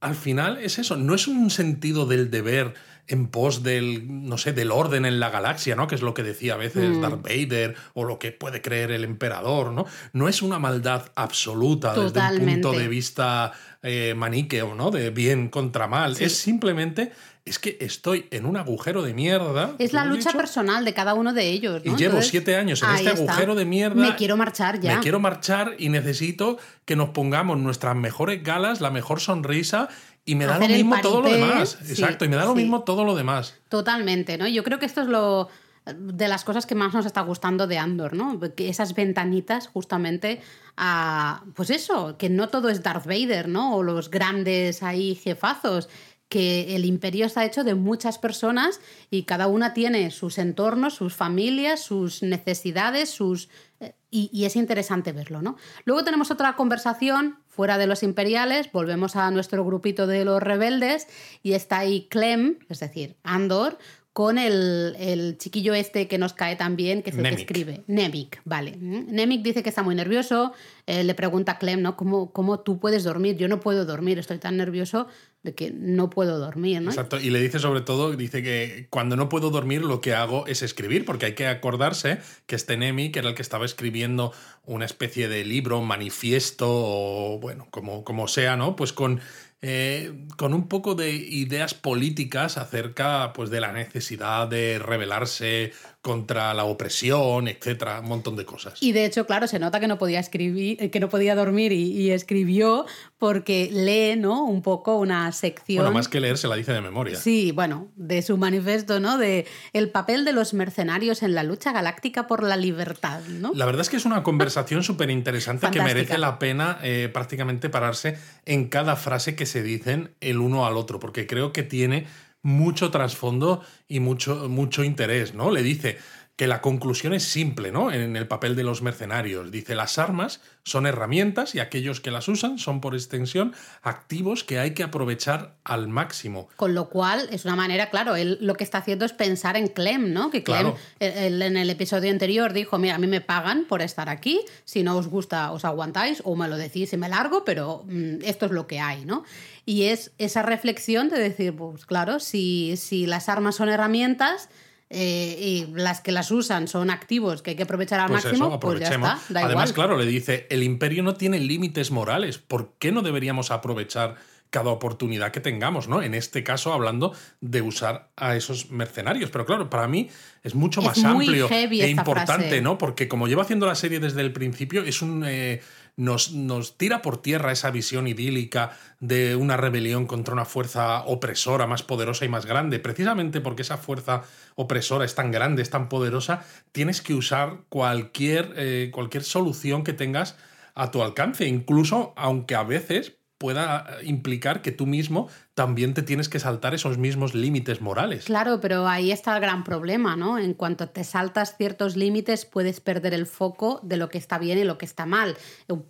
al 0.00 0.14
final 0.14 0.58
es 0.58 0.78
eso, 0.78 0.96
no 0.96 1.14
es 1.14 1.28
un 1.28 1.50
sentido 1.50 2.06
del 2.06 2.30
deber 2.30 2.74
en 3.08 3.28
pos 3.28 3.62
del, 3.62 4.04
no 4.28 4.38
sé, 4.38 4.52
del 4.52 4.70
orden 4.70 5.04
en 5.04 5.18
la 5.18 5.30
galaxia, 5.30 5.74
¿no? 5.74 5.86
Que 5.86 5.94
es 5.94 6.02
lo 6.02 6.14
que 6.14 6.22
decía 6.22 6.54
a 6.54 6.56
veces 6.56 6.88
mm. 6.90 7.00
Darth 7.00 7.22
Vader 7.22 7.74
o 7.94 8.04
lo 8.04 8.18
que 8.18 8.32
puede 8.32 8.62
creer 8.62 8.90
el 8.90 9.04
emperador, 9.04 9.72
¿no? 9.72 9.86
No 10.12 10.28
es 10.28 10.42
una 10.42 10.58
maldad 10.58 11.10
absoluta 11.14 11.94
desde 11.94 12.20
un 12.38 12.46
punto 12.46 12.72
de 12.72 12.88
vista 12.88 13.52
eh, 13.82 14.14
maniqueo, 14.16 14.74
¿no? 14.74 14.90
De 14.90 15.10
bien 15.10 15.48
contra 15.48 15.88
mal. 15.88 16.16
Es 16.20 16.36
simplemente 16.36 17.12
es 17.48 17.58
que 17.58 17.78
estoy 17.80 18.26
en 18.30 18.44
un 18.44 18.56
agujero 18.56 19.02
de 19.02 19.14
mierda. 19.14 19.74
Es 19.78 19.92
la 19.92 20.04
lucha 20.04 20.32
personal 20.32 20.84
de 20.84 20.92
cada 20.92 21.14
uno 21.14 21.32
de 21.32 21.48
ellos. 21.48 21.82
Y 21.84 21.96
llevo 21.96 22.20
siete 22.22 22.56
años 22.56 22.82
en 22.82 22.90
este 22.90 23.08
agujero 23.08 23.54
de 23.54 23.64
mierda. 23.64 23.94
Me 23.96 24.16
quiero 24.16 24.36
marchar 24.36 24.80
ya. 24.80 24.96
Me 24.96 25.00
quiero 25.00 25.18
marchar 25.18 25.74
y 25.78 25.88
necesito 25.88 26.58
que 26.84 26.94
nos 26.94 27.10
pongamos 27.10 27.58
nuestras 27.58 27.96
mejores 27.96 28.42
galas, 28.42 28.80
la 28.80 28.90
mejor 28.90 29.20
sonrisa 29.20 29.88
y 30.28 30.34
me 30.34 30.44
da 30.44 30.58
lo 30.58 30.68
mismo 30.68 31.00
todo 31.00 31.22
lo 31.22 31.30
demás. 31.30 31.78
Exacto, 31.88 32.26
y 32.26 32.28
me 32.28 32.36
da 32.36 32.44
lo 32.44 32.54
mismo 32.54 32.82
todo 32.82 33.02
lo 33.02 33.16
demás. 33.16 33.54
Totalmente, 33.70 34.36
¿no? 34.36 34.46
Yo 34.46 34.62
creo 34.62 34.78
que 34.78 34.84
esto 34.84 35.00
es 35.00 35.08
lo 35.08 35.48
de 35.96 36.28
las 36.28 36.44
cosas 36.44 36.66
que 36.66 36.74
más 36.74 36.92
nos 36.92 37.06
está 37.06 37.22
gustando 37.22 37.66
de 37.66 37.78
Andor, 37.78 38.12
¿no? 38.12 38.38
Que 38.54 38.68
esas 38.68 38.94
ventanitas 38.94 39.68
justamente 39.68 40.42
a, 40.76 41.44
pues 41.54 41.70
eso, 41.70 42.18
que 42.18 42.28
no 42.28 42.50
todo 42.50 42.68
es 42.68 42.82
Darth 42.82 43.06
Vader, 43.06 43.48
¿no? 43.48 43.76
O 43.76 43.82
los 43.82 44.10
grandes 44.10 44.82
ahí 44.82 45.14
jefazos, 45.14 45.88
que 46.28 46.76
el 46.76 46.84
imperio 46.84 47.24
está 47.24 47.46
hecho 47.46 47.64
de 47.64 47.74
muchas 47.74 48.18
personas 48.18 48.82
y 49.10 49.22
cada 49.22 49.46
una 49.46 49.72
tiene 49.72 50.10
sus 50.10 50.36
entornos, 50.36 50.94
sus 50.94 51.14
familias, 51.14 51.80
sus 51.80 52.22
necesidades, 52.22 53.08
sus... 53.08 53.48
Eh, 53.80 53.94
y, 54.10 54.44
es 54.44 54.56
interesante 54.56 55.12
verlo, 55.12 55.40
¿no? 55.40 55.56
Luego 55.86 56.04
tenemos 56.04 56.30
otra 56.30 56.54
conversación 56.54 57.38
fuera 57.58 57.76
de 57.76 57.88
los 57.88 58.04
imperiales, 58.04 58.70
volvemos 58.70 59.16
a 59.16 59.28
nuestro 59.32 59.64
grupito 59.64 60.06
de 60.06 60.24
los 60.24 60.40
rebeldes 60.40 61.08
y 61.42 61.54
está 61.54 61.78
ahí 61.78 62.06
Clem, 62.08 62.60
es 62.68 62.78
decir, 62.78 63.16
Andor, 63.24 63.78
con 64.18 64.36
el, 64.36 65.36
chiquillo 65.38 65.74
este 65.74 66.08
que 66.08 66.18
nos 66.18 66.32
cae 66.32 66.56
también, 66.56 67.04
que 67.04 67.10
es 67.10 67.16
el 67.16 67.22
que 67.22 67.34
escribe. 67.40 67.84
Nemik, 67.86 68.40
vale. 68.44 68.76
Nemik 68.76 69.42
dice 69.42 69.62
que 69.62 69.68
está 69.68 69.84
muy 69.84 69.94
nervioso, 69.94 70.52
eh, 70.88 71.04
le 71.04 71.14
pregunta 71.14 71.52
a 71.52 71.58
Clem, 71.60 71.82
¿no? 71.82 71.96
¿Cómo, 71.96 72.32
¿Cómo, 72.32 72.58
tú 72.58 72.80
puedes 72.80 73.04
dormir? 73.04 73.36
Yo 73.36 73.46
no 73.46 73.60
puedo 73.60 73.84
dormir, 73.84 74.18
estoy 74.18 74.38
tan 74.38 74.56
nervioso 74.56 75.06
de 75.44 75.54
que 75.54 75.70
no 75.70 76.10
puedo 76.10 76.40
dormir, 76.40 76.82
¿no? 76.82 76.90
Exacto, 76.90 77.20
y 77.20 77.30
le 77.30 77.40
dice 77.40 77.60
sobre 77.60 77.80
todo, 77.80 78.16
dice 78.16 78.42
que 78.42 78.88
cuando 78.90 79.14
no 79.14 79.28
puedo 79.28 79.50
dormir 79.50 79.82
lo 79.82 80.00
que 80.00 80.14
hago 80.14 80.48
es 80.48 80.62
escribir, 80.62 81.04
porque 81.04 81.26
hay 81.26 81.34
que 81.34 81.46
acordarse 81.46 82.18
que 82.46 82.56
este 82.56 82.76
Nemik 82.76 83.16
era 83.16 83.28
el 83.28 83.36
que 83.36 83.42
estaba 83.42 83.66
escribiendo 83.66 84.32
una 84.66 84.84
especie 84.84 85.28
de 85.28 85.44
libro, 85.44 85.80
manifiesto, 85.80 86.66
o 86.68 87.38
bueno, 87.38 87.68
como, 87.70 88.02
como 88.02 88.26
sea, 88.26 88.56
¿no? 88.56 88.74
Pues 88.74 88.92
con 88.92 89.20
eh, 89.60 90.26
con 90.36 90.54
un 90.54 90.68
poco 90.68 90.94
de 90.94 91.10
ideas 91.10 91.74
políticas 91.74 92.58
acerca 92.58 93.32
pues, 93.32 93.50
de 93.50 93.60
la 93.60 93.72
necesidad 93.72 94.46
de 94.48 94.78
rebelarse 94.78 95.72
contra 96.08 96.54
la 96.54 96.64
opresión, 96.64 97.48
etcétera, 97.48 98.00
un 98.00 98.08
montón 98.08 98.34
de 98.34 98.46
cosas. 98.46 98.78
Y 98.80 98.92
de 98.92 99.04
hecho, 99.04 99.26
claro, 99.26 99.46
se 99.46 99.58
nota 99.58 99.78
que 99.78 99.86
no 99.88 99.98
podía 99.98 100.20
escribir, 100.20 100.82
eh, 100.82 100.90
que 100.90 101.00
no 101.00 101.10
podía 101.10 101.34
dormir 101.34 101.70
y, 101.72 102.10
escribió 102.12 102.86
porque 103.18 103.68
lee, 103.70 104.18
¿no? 104.18 104.44
Un 104.44 104.62
poco 104.62 104.96
una 104.96 105.30
sección. 105.32 105.84
Bueno, 105.84 105.92
más 105.92 106.08
que 106.08 106.18
leer, 106.18 106.38
se 106.38 106.48
la 106.48 106.56
dice 106.56 106.72
de 106.72 106.80
memoria. 106.80 107.18
Sí, 107.18 107.52
bueno, 107.52 107.88
de 107.96 108.22
su 108.22 108.38
manifiesto, 108.38 109.00
¿no? 109.00 109.18
De 109.18 109.46
el 109.74 109.90
papel 109.90 110.24
de 110.24 110.32
los 110.32 110.54
mercenarios 110.54 111.22
en 111.22 111.34
la 111.34 111.42
lucha 111.42 111.72
galáctica 111.72 112.26
por 112.26 112.42
la 112.42 112.56
libertad, 112.56 113.20
¿no? 113.28 113.52
La 113.54 113.66
verdad 113.66 113.82
es 113.82 113.90
que 113.90 113.98
es 113.98 114.06
una 114.06 114.22
conversación 114.22 114.82
súper 114.82 115.10
interesante 115.10 115.70
que 115.70 115.82
merece 115.82 116.16
la 116.16 116.38
pena 116.38 116.78
eh, 116.82 117.10
prácticamente 117.12 117.68
pararse 117.68 118.16
en 118.46 118.68
cada 118.68 118.96
frase 118.96 119.36
que 119.36 119.44
se 119.44 119.62
dicen 119.62 120.12
el 120.22 120.38
uno 120.38 120.64
al 120.64 120.78
otro, 120.78 121.00
porque 121.00 121.26
creo 121.26 121.52
que 121.52 121.62
tiene 121.62 122.06
mucho 122.42 122.90
trasfondo 122.90 123.62
y 123.88 124.00
mucho, 124.00 124.48
mucho 124.48 124.84
interés, 124.84 125.34
¿no? 125.34 125.50
Le 125.50 125.62
dice 125.62 125.98
que 126.38 126.46
la 126.46 126.60
conclusión 126.60 127.14
es 127.14 127.24
simple, 127.24 127.72
¿no? 127.72 127.90
En 127.90 128.14
el 128.14 128.28
papel 128.28 128.54
de 128.54 128.62
los 128.62 128.80
mercenarios. 128.80 129.50
Dice, 129.50 129.74
las 129.74 129.98
armas 129.98 130.40
son 130.62 130.86
herramientas 130.86 131.56
y 131.56 131.58
aquellos 131.58 132.00
que 132.00 132.12
las 132.12 132.28
usan 132.28 132.60
son, 132.60 132.80
por 132.80 132.94
extensión, 132.94 133.54
activos 133.82 134.44
que 134.44 134.60
hay 134.60 134.72
que 134.72 134.84
aprovechar 134.84 135.56
al 135.64 135.88
máximo. 135.88 136.48
Con 136.54 136.76
lo 136.76 136.90
cual, 136.90 137.28
es 137.32 137.44
una 137.44 137.56
manera, 137.56 137.90
claro, 137.90 138.14
él 138.14 138.38
lo 138.40 138.54
que 138.54 138.62
está 138.62 138.78
haciendo 138.78 139.04
es 139.04 139.12
pensar 139.12 139.56
en 139.56 139.66
Clem, 139.66 140.12
¿no? 140.12 140.30
Que 140.30 140.44
Clem 140.44 140.74
en 141.00 141.56
el 141.56 141.70
episodio 141.70 142.08
anterior 142.08 142.52
dijo, 142.52 142.78
mira, 142.78 142.94
a 142.94 142.98
mí 142.98 143.08
me 143.08 143.20
pagan 143.20 143.64
por 143.64 143.82
estar 143.82 144.08
aquí, 144.08 144.40
si 144.64 144.84
no 144.84 144.96
os 144.96 145.08
gusta 145.08 145.50
os 145.50 145.64
aguantáis 145.64 146.22
o 146.24 146.36
me 146.36 146.46
lo 146.46 146.56
decís 146.56 146.92
y 146.92 146.96
me 146.96 147.08
largo, 147.08 147.44
pero 147.44 147.82
mm, 147.88 148.22
esto 148.22 148.46
es 148.46 148.52
lo 148.52 148.68
que 148.68 148.78
hay, 148.78 149.04
¿no? 149.04 149.24
Y 149.66 149.86
es 149.86 150.12
esa 150.18 150.42
reflexión 150.42 151.08
de 151.08 151.18
decir, 151.18 151.56
pues 151.56 151.84
claro, 151.84 152.20
si, 152.20 152.76
si 152.76 153.06
las 153.06 153.28
armas 153.28 153.56
son 153.56 153.68
herramientas, 153.68 154.48
eh, 154.90 155.36
y 155.38 155.66
las 155.74 156.00
que 156.00 156.12
las 156.12 156.30
usan 156.30 156.66
son 156.66 156.90
activos 156.90 157.42
que 157.42 157.50
hay 157.50 157.56
que 157.56 157.64
aprovechar 157.64 158.00
al 158.00 158.08
pues 158.08 158.24
máximo, 158.24 158.58
pues 158.58 158.80
ya 158.80 158.88
está. 158.88 159.18
Además, 159.34 159.72
claro, 159.72 159.98
le 159.98 160.06
dice, 160.06 160.46
el 160.50 160.62
imperio 160.62 161.02
no 161.02 161.14
tiene 161.14 161.38
límites 161.40 161.90
morales, 161.90 162.38
¿por 162.38 162.72
qué 162.78 162.90
no 162.90 163.02
deberíamos 163.02 163.50
aprovechar 163.50 164.16
cada 164.50 164.70
oportunidad 164.70 165.30
que 165.30 165.40
tengamos, 165.40 165.88
¿no? 165.88 166.02
En 166.02 166.14
este 166.14 166.42
caso, 166.42 166.72
hablando 166.72 167.14
de 167.40 167.60
usar 167.60 168.08
a 168.16 168.34
esos 168.34 168.70
mercenarios. 168.70 169.30
Pero 169.30 169.44
claro, 169.44 169.68
para 169.68 169.86
mí 169.88 170.08
es 170.42 170.54
mucho 170.54 170.80
más 170.80 171.02
amplio 171.04 171.48
e 171.50 171.88
importante, 171.88 172.62
¿no? 172.62 172.78
Porque 172.78 173.08
como 173.08 173.28
llevo 173.28 173.42
haciendo 173.42 173.66
la 173.66 173.74
serie 173.74 174.00
desde 174.00 174.22
el 174.22 174.32
principio, 174.32 174.82
es 174.82 175.02
un. 175.02 175.24
Eh, 175.26 175.60
nos, 175.98 176.32
nos, 176.32 176.78
tira 176.78 177.02
por 177.02 177.20
tierra 177.20 177.50
esa 177.50 177.70
visión 177.70 178.06
idílica 178.06 178.70
de 179.00 179.34
una 179.34 179.56
rebelión 179.56 180.06
contra 180.06 180.32
una 180.32 180.44
fuerza 180.44 181.02
opresora 181.02 181.66
más 181.66 181.82
poderosa 181.82 182.24
y 182.24 182.28
más 182.28 182.46
grande. 182.46 182.78
Precisamente 182.78 183.40
porque 183.40 183.62
esa 183.62 183.78
fuerza 183.78 184.22
opresora 184.54 185.04
es 185.04 185.16
tan 185.16 185.32
grande, 185.32 185.60
es 185.60 185.70
tan 185.70 185.88
poderosa, 185.88 186.44
tienes 186.70 187.02
que 187.02 187.14
usar 187.14 187.64
cualquier, 187.68 188.54
eh, 188.56 188.90
cualquier 188.94 189.24
solución 189.24 189.82
que 189.82 189.92
tengas 189.92 190.36
a 190.76 190.92
tu 190.92 191.02
alcance, 191.02 191.48
incluso 191.48 192.14
aunque 192.16 192.54
a 192.54 192.62
veces 192.62 193.18
pueda 193.36 193.98
implicar 194.04 194.62
que 194.62 194.72
tú 194.72 194.86
mismo 194.86 195.28
también 195.58 195.92
te 195.92 196.02
tienes 196.02 196.28
que 196.28 196.38
saltar 196.38 196.72
esos 196.72 196.98
mismos 196.98 197.34
límites 197.34 197.80
morales. 197.80 198.26
Claro, 198.26 198.60
pero 198.60 198.86
ahí 198.86 199.10
está 199.10 199.34
el 199.34 199.42
gran 199.42 199.64
problema, 199.64 200.14
¿no? 200.14 200.38
En 200.38 200.54
cuanto 200.54 200.88
te 200.88 201.02
saltas 201.02 201.56
ciertos 201.56 201.96
límites, 201.96 202.44
puedes 202.44 202.78
perder 202.78 203.12
el 203.12 203.26
foco 203.26 203.80
de 203.82 203.96
lo 203.96 204.08
que 204.08 204.18
está 204.18 204.38
bien 204.38 204.56
y 204.58 204.62
lo 204.62 204.78
que 204.78 204.84
está 204.84 205.04
mal. 205.04 205.36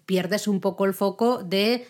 Pierdes 0.07 0.49
un 0.49 0.61
poco 0.61 0.87
el 0.87 0.95
foco 0.95 1.45
de 1.45 1.87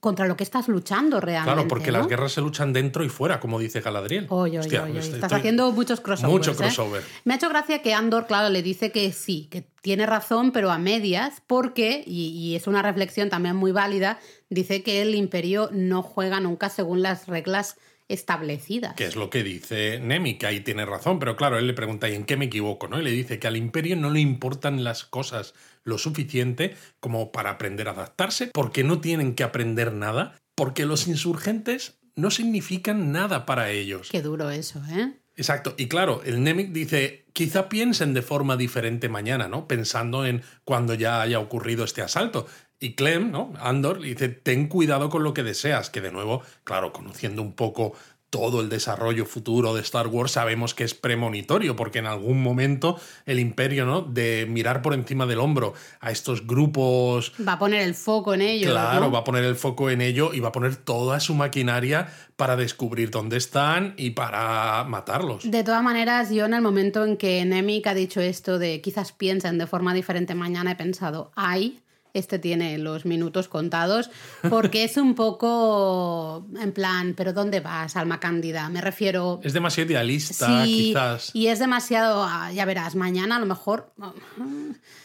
contra 0.00 0.26
lo 0.26 0.36
que 0.36 0.42
estás 0.42 0.66
luchando 0.66 1.20
realmente. 1.20 1.54
Claro, 1.54 1.68
porque 1.68 1.92
las 1.92 2.08
guerras 2.08 2.32
se 2.32 2.40
luchan 2.40 2.72
dentro 2.72 3.04
y 3.04 3.08
fuera, 3.08 3.38
como 3.38 3.60
dice 3.60 3.80
Galadriel. 3.80 4.26
Oye, 4.30 4.58
oye, 4.58 4.80
oye. 4.80 4.98
Estás 4.98 5.32
haciendo 5.32 5.70
muchos 5.70 6.00
crossovers. 6.00 6.32
Mucho 6.32 6.50
¿eh? 6.50 6.56
crossover. 6.56 7.04
Me 7.24 7.34
ha 7.34 7.36
hecho 7.36 7.48
gracia 7.48 7.82
que 7.82 7.94
Andor, 7.94 8.26
claro, 8.26 8.48
le 8.48 8.62
dice 8.64 8.90
que 8.90 9.12
sí, 9.12 9.46
que 9.48 9.64
tiene 9.80 10.06
razón, 10.06 10.52
pero 10.52 10.70
a 10.70 10.78
medias, 10.78 11.42
porque, 11.46 12.02
y, 12.06 12.54
es 12.56 12.66
una 12.66 12.82
reflexión 12.82 13.30
también 13.30 13.56
muy 13.56 13.72
válida, 13.72 14.18
dice 14.48 14.82
que 14.82 15.02
el 15.02 15.14
imperio 15.14 15.68
no 15.72 16.02
juega 16.02 16.40
nunca 16.40 16.68
según 16.68 17.02
las 17.02 17.11
reglas 17.28 17.76
establecidas. 18.08 18.94
Que 18.94 19.06
es 19.06 19.16
lo 19.16 19.30
que 19.30 19.42
dice 19.42 19.98
Nemi, 20.00 20.36
que 20.36 20.46
ahí 20.46 20.60
tiene 20.60 20.84
razón, 20.84 21.18
pero 21.18 21.36
claro, 21.36 21.58
él 21.58 21.66
le 21.66 21.72
pregunta, 21.72 22.08
¿y 22.08 22.14
en 22.14 22.24
qué 22.24 22.36
me 22.36 22.46
equivoco? 22.46 22.88
¿no? 22.88 23.00
Y 23.00 23.04
le 23.04 23.10
dice 23.10 23.38
que 23.38 23.46
al 23.46 23.56
imperio 23.56 23.96
no 23.96 24.10
le 24.10 24.20
importan 24.20 24.84
las 24.84 25.04
cosas 25.04 25.54
lo 25.84 25.98
suficiente 25.98 26.76
como 27.00 27.32
para 27.32 27.50
aprender 27.50 27.88
a 27.88 27.92
adaptarse, 27.92 28.48
porque 28.52 28.84
no 28.84 29.00
tienen 29.00 29.34
que 29.34 29.44
aprender 29.44 29.92
nada, 29.92 30.38
porque 30.54 30.84
los 30.84 31.08
insurgentes 31.08 31.98
no 32.14 32.30
significan 32.30 33.12
nada 33.12 33.46
para 33.46 33.70
ellos. 33.70 34.08
Qué 34.10 34.22
duro 34.22 34.50
eso, 34.50 34.82
¿eh? 34.90 35.14
Exacto. 35.34 35.74
Y 35.78 35.88
claro, 35.88 36.20
el 36.24 36.42
Nemec 36.42 36.72
dice, 36.72 37.24
quizá 37.32 37.68
piensen 37.68 38.12
de 38.12 38.20
forma 38.20 38.56
diferente 38.56 39.08
mañana, 39.08 39.48
¿no? 39.48 39.66
Pensando 39.66 40.26
en 40.26 40.42
cuando 40.64 40.92
ya 40.94 41.22
haya 41.22 41.38
ocurrido 41.38 41.84
este 41.84 42.02
asalto. 42.02 42.46
Y 42.82 42.94
Clem, 42.94 43.30
¿no? 43.30 43.52
Andor, 43.60 44.00
dice, 44.00 44.28
ten 44.28 44.66
cuidado 44.66 45.08
con 45.08 45.22
lo 45.22 45.32
que 45.32 45.44
deseas, 45.44 45.88
que 45.88 46.00
de 46.00 46.10
nuevo, 46.10 46.42
claro, 46.64 46.92
conociendo 46.92 47.40
un 47.40 47.52
poco 47.52 47.94
todo 48.32 48.62
el 48.62 48.70
desarrollo 48.70 49.26
futuro 49.26 49.74
de 49.74 49.82
Star 49.82 50.06
Wars 50.06 50.32
sabemos 50.32 50.74
que 50.74 50.84
es 50.84 50.94
premonitorio, 50.94 51.76
porque 51.76 51.98
en 51.98 52.06
algún 52.06 52.42
momento 52.42 52.98
el 53.26 53.38
imperio, 53.38 53.84
¿no? 53.84 54.00
De 54.00 54.46
mirar 54.48 54.80
por 54.80 54.94
encima 54.94 55.26
del 55.26 55.38
hombro 55.38 55.74
a 56.00 56.10
estos 56.10 56.46
grupos... 56.46 57.34
Va 57.46 57.52
a 57.52 57.58
poner 57.58 57.82
el 57.82 57.94
foco 57.94 58.32
en 58.32 58.40
ello. 58.40 58.70
Claro, 58.70 59.00
¿no? 59.02 59.12
va 59.12 59.18
a 59.18 59.24
poner 59.24 59.44
el 59.44 59.54
foco 59.54 59.90
en 59.90 60.00
ello 60.00 60.32
y 60.32 60.40
va 60.40 60.48
a 60.48 60.52
poner 60.52 60.76
toda 60.76 61.20
su 61.20 61.34
maquinaria 61.34 62.08
para 62.36 62.56
descubrir 62.56 63.10
dónde 63.10 63.36
están 63.36 63.92
y 63.98 64.10
para 64.10 64.82
matarlos. 64.88 65.48
De 65.48 65.62
todas 65.62 65.82
maneras, 65.82 66.30
yo 66.30 66.46
en 66.46 66.54
el 66.54 66.62
momento 66.62 67.04
en 67.04 67.18
que 67.18 67.44
Nemik 67.44 67.86
ha 67.86 67.94
dicho 67.94 68.22
esto 68.22 68.58
de 68.58 68.80
quizás 68.80 69.12
piensen 69.12 69.58
de 69.58 69.66
forma 69.66 69.92
diferente 69.92 70.34
mañana, 70.34 70.72
he 70.72 70.76
pensado, 70.76 71.32
ay, 71.36 71.82
este 72.14 72.38
tiene 72.38 72.76
los 72.78 73.04
minutos 73.06 73.48
contados, 73.48 74.10
porque 74.50 74.84
es 74.84 74.96
un 74.98 75.14
poco 75.14 76.46
en 76.60 76.72
plan, 76.72 77.14
pero 77.16 77.32
¿dónde 77.32 77.60
vas, 77.60 77.96
alma 77.96 78.20
cándida? 78.20 78.68
Me 78.68 78.80
refiero... 78.80 79.40
Es 79.42 79.52
demasiado 79.54 79.90
idealista, 79.90 80.64
Sí, 80.64 80.88
quizás. 80.88 81.30
y 81.32 81.46
es 81.46 81.58
demasiado, 81.58 82.22
ah, 82.24 82.52
ya 82.52 82.64
verás, 82.66 82.94
mañana 82.96 83.36
a 83.36 83.40
lo 83.40 83.46
mejor... 83.46 83.92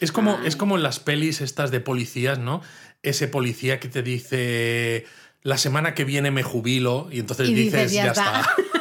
Es 0.00 0.12
como, 0.12 0.38
es 0.44 0.54
como 0.56 0.76
en 0.76 0.82
las 0.82 1.00
pelis 1.00 1.40
estas 1.40 1.70
de 1.70 1.80
policías, 1.80 2.38
¿no? 2.38 2.60
Ese 3.02 3.26
policía 3.28 3.80
que 3.80 3.88
te 3.88 4.02
dice 4.02 5.06
la 5.42 5.56
semana 5.56 5.94
que 5.94 6.04
viene 6.04 6.30
me 6.30 6.42
jubilo 6.42 7.08
y 7.10 7.20
entonces 7.20 7.48
Y 7.48 7.54
dices, 7.54 7.90
dices, 7.90 7.92
ya 7.92 8.04
ya, 8.04 8.10
está". 8.10 8.40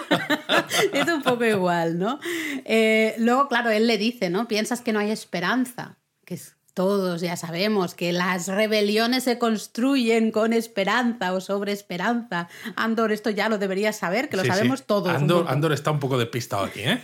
está. 0.10 0.67
es 0.93 1.07
un 1.07 1.22
poco 1.22 1.46
igual, 1.46 1.98
¿no? 1.98 2.19
Eh, 2.65 3.15
luego, 3.19 3.48
claro, 3.48 3.69
él 3.69 3.88
le 3.88 3.98
dice, 3.98 4.29
¿no? 4.29 4.48
Piensas 4.50 4.81
que 4.81 4.91
no 4.91 5.00
hay 5.00 5.12
esperanza, 5.12 5.98
que 6.25 6.34
es- 6.34 6.56
todos 6.77 7.22
ya 7.22 7.36
sabemos 7.36 7.96
que 7.96 8.13
las 8.13 8.48
rebeliones 8.48 9.24
se 9.24 9.39
construyen 9.39 10.29
con 10.29 10.53
esperanza 10.53 11.34
o 11.34 11.41
sobre 11.41 11.72
esperanza. 11.72 12.50
Andor, 12.75 13.12
esto 13.12 13.31
ya 13.31 13.50
lo 13.50 13.57
deberías 13.57 13.98
saber, 13.98 14.29
que 14.29 14.38
lo 14.38 14.43
Sí, 14.43 14.50
sí. 14.50 14.55
sabemos 14.55 14.86
todos. 14.86 15.10
Andor. 15.10 15.48
Andor 15.50 15.74
está 15.74 15.89
un 15.89 16.00
poco 16.00 16.19
despistado 16.19 16.65
aquí, 16.65 16.81
¿eh? 16.81 17.01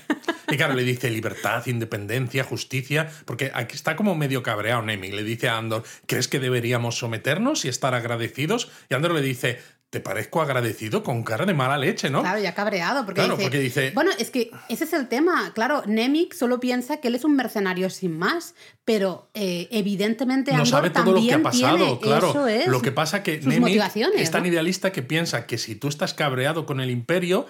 Y 0.51 0.57
claro, 0.57 0.75
le 0.75 0.83
dice 0.83 1.09
libertad, 1.09 1.65
independencia, 1.65 2.43
justicia, 2.43 3.09
porque 3.25 3.49
aquí 3.55 3.75
está 3.75 3.95
como 3.95 4.13
medio 4.13 4.43
cabreado 4.43 4.83
Nemi. 4.83 5.11
Le 5.11 5.23
dice 5.23 5.49
a 5.49 5.57
Andor, 5.57 5.81
¿crees 6.05 6.27
que 6.27 6.39
deberíamos 6.39 6.99
someternos 6.99 7.65
y 7.65 7.69
estar 7.69 7.95
agradecidos? 7.95 8.69
Y 8.91 8.93
Andor 8.93 9.13
le 9.15 9.21
dice, 9.21 9.59
te 9.93 9.99
parezco 9.99 10.41
agradecido 10.41 11.03
con 11.03 11.21
cara 11.21 11.45
de 11.45 11.53
mala 11.53 11.77
leche, 11.77 12.09
¿no? 12.09 12.21
Claro, 12.21 12.39
ya 12.39 12.55
cabreado, 12.55 13.05
porque, 13.05 13.21
Claro, 13.21 13.35
dice, 13.37 13.43
porque 13.43 13.59
dice- 13.59 13.91
Bueno, 13.93 14.09
es 14.17 14.31
que 14.31 14.49
ese 14.67 14.85
es 14.85 14.93
el 14.93 15.07
tema. 15.07 15.51
Claro, 15.53 15.83
Nemik 15.85 16.33
solo 16.33 16.59
piensa 16.59 16.97
que 16.97 17.09
él 17.09 17.15
es 17.15 17.23
un 17.23 17.35
mercenario 17.35 17.91
sin 17.91 18.17
más, 18.17 18.55
pero 18.85 19.29
eh, 19.35 19.67
evidentemente 19.69 20.49
no 20.49 20.57
Andor 20.63 20.67
sabe 20.67 20.89
todo 20.89 21.11
lo 21.11 21.21
que 21.21 21.31
ha 21.35 21.43
pasado, 21.43 21.99
claro. 21.99 22.31
Eso 22.31 22.47
es, 22.47 22.65
Lo 22.65 22.81
que 22.81 22.91
pasa 22.91 23.21
que 23.21 23.35
sus 23.37 23.45
Nemik 23.45 23.79
es 24.15 24.31
tan 24.31 24.41
¿no? 24.41 24.49
idealista 24.49 24.91
que 24.91 25.03
piensa 25.03 25.45
que 25.45 25.59
si 25.59 25.75
tú 25.75 25.89
estás 25.89 26.15
cabreado 26.15 26.65
con 26.65 26.79
el 26.81 26.89
imperio, 26.89 27.45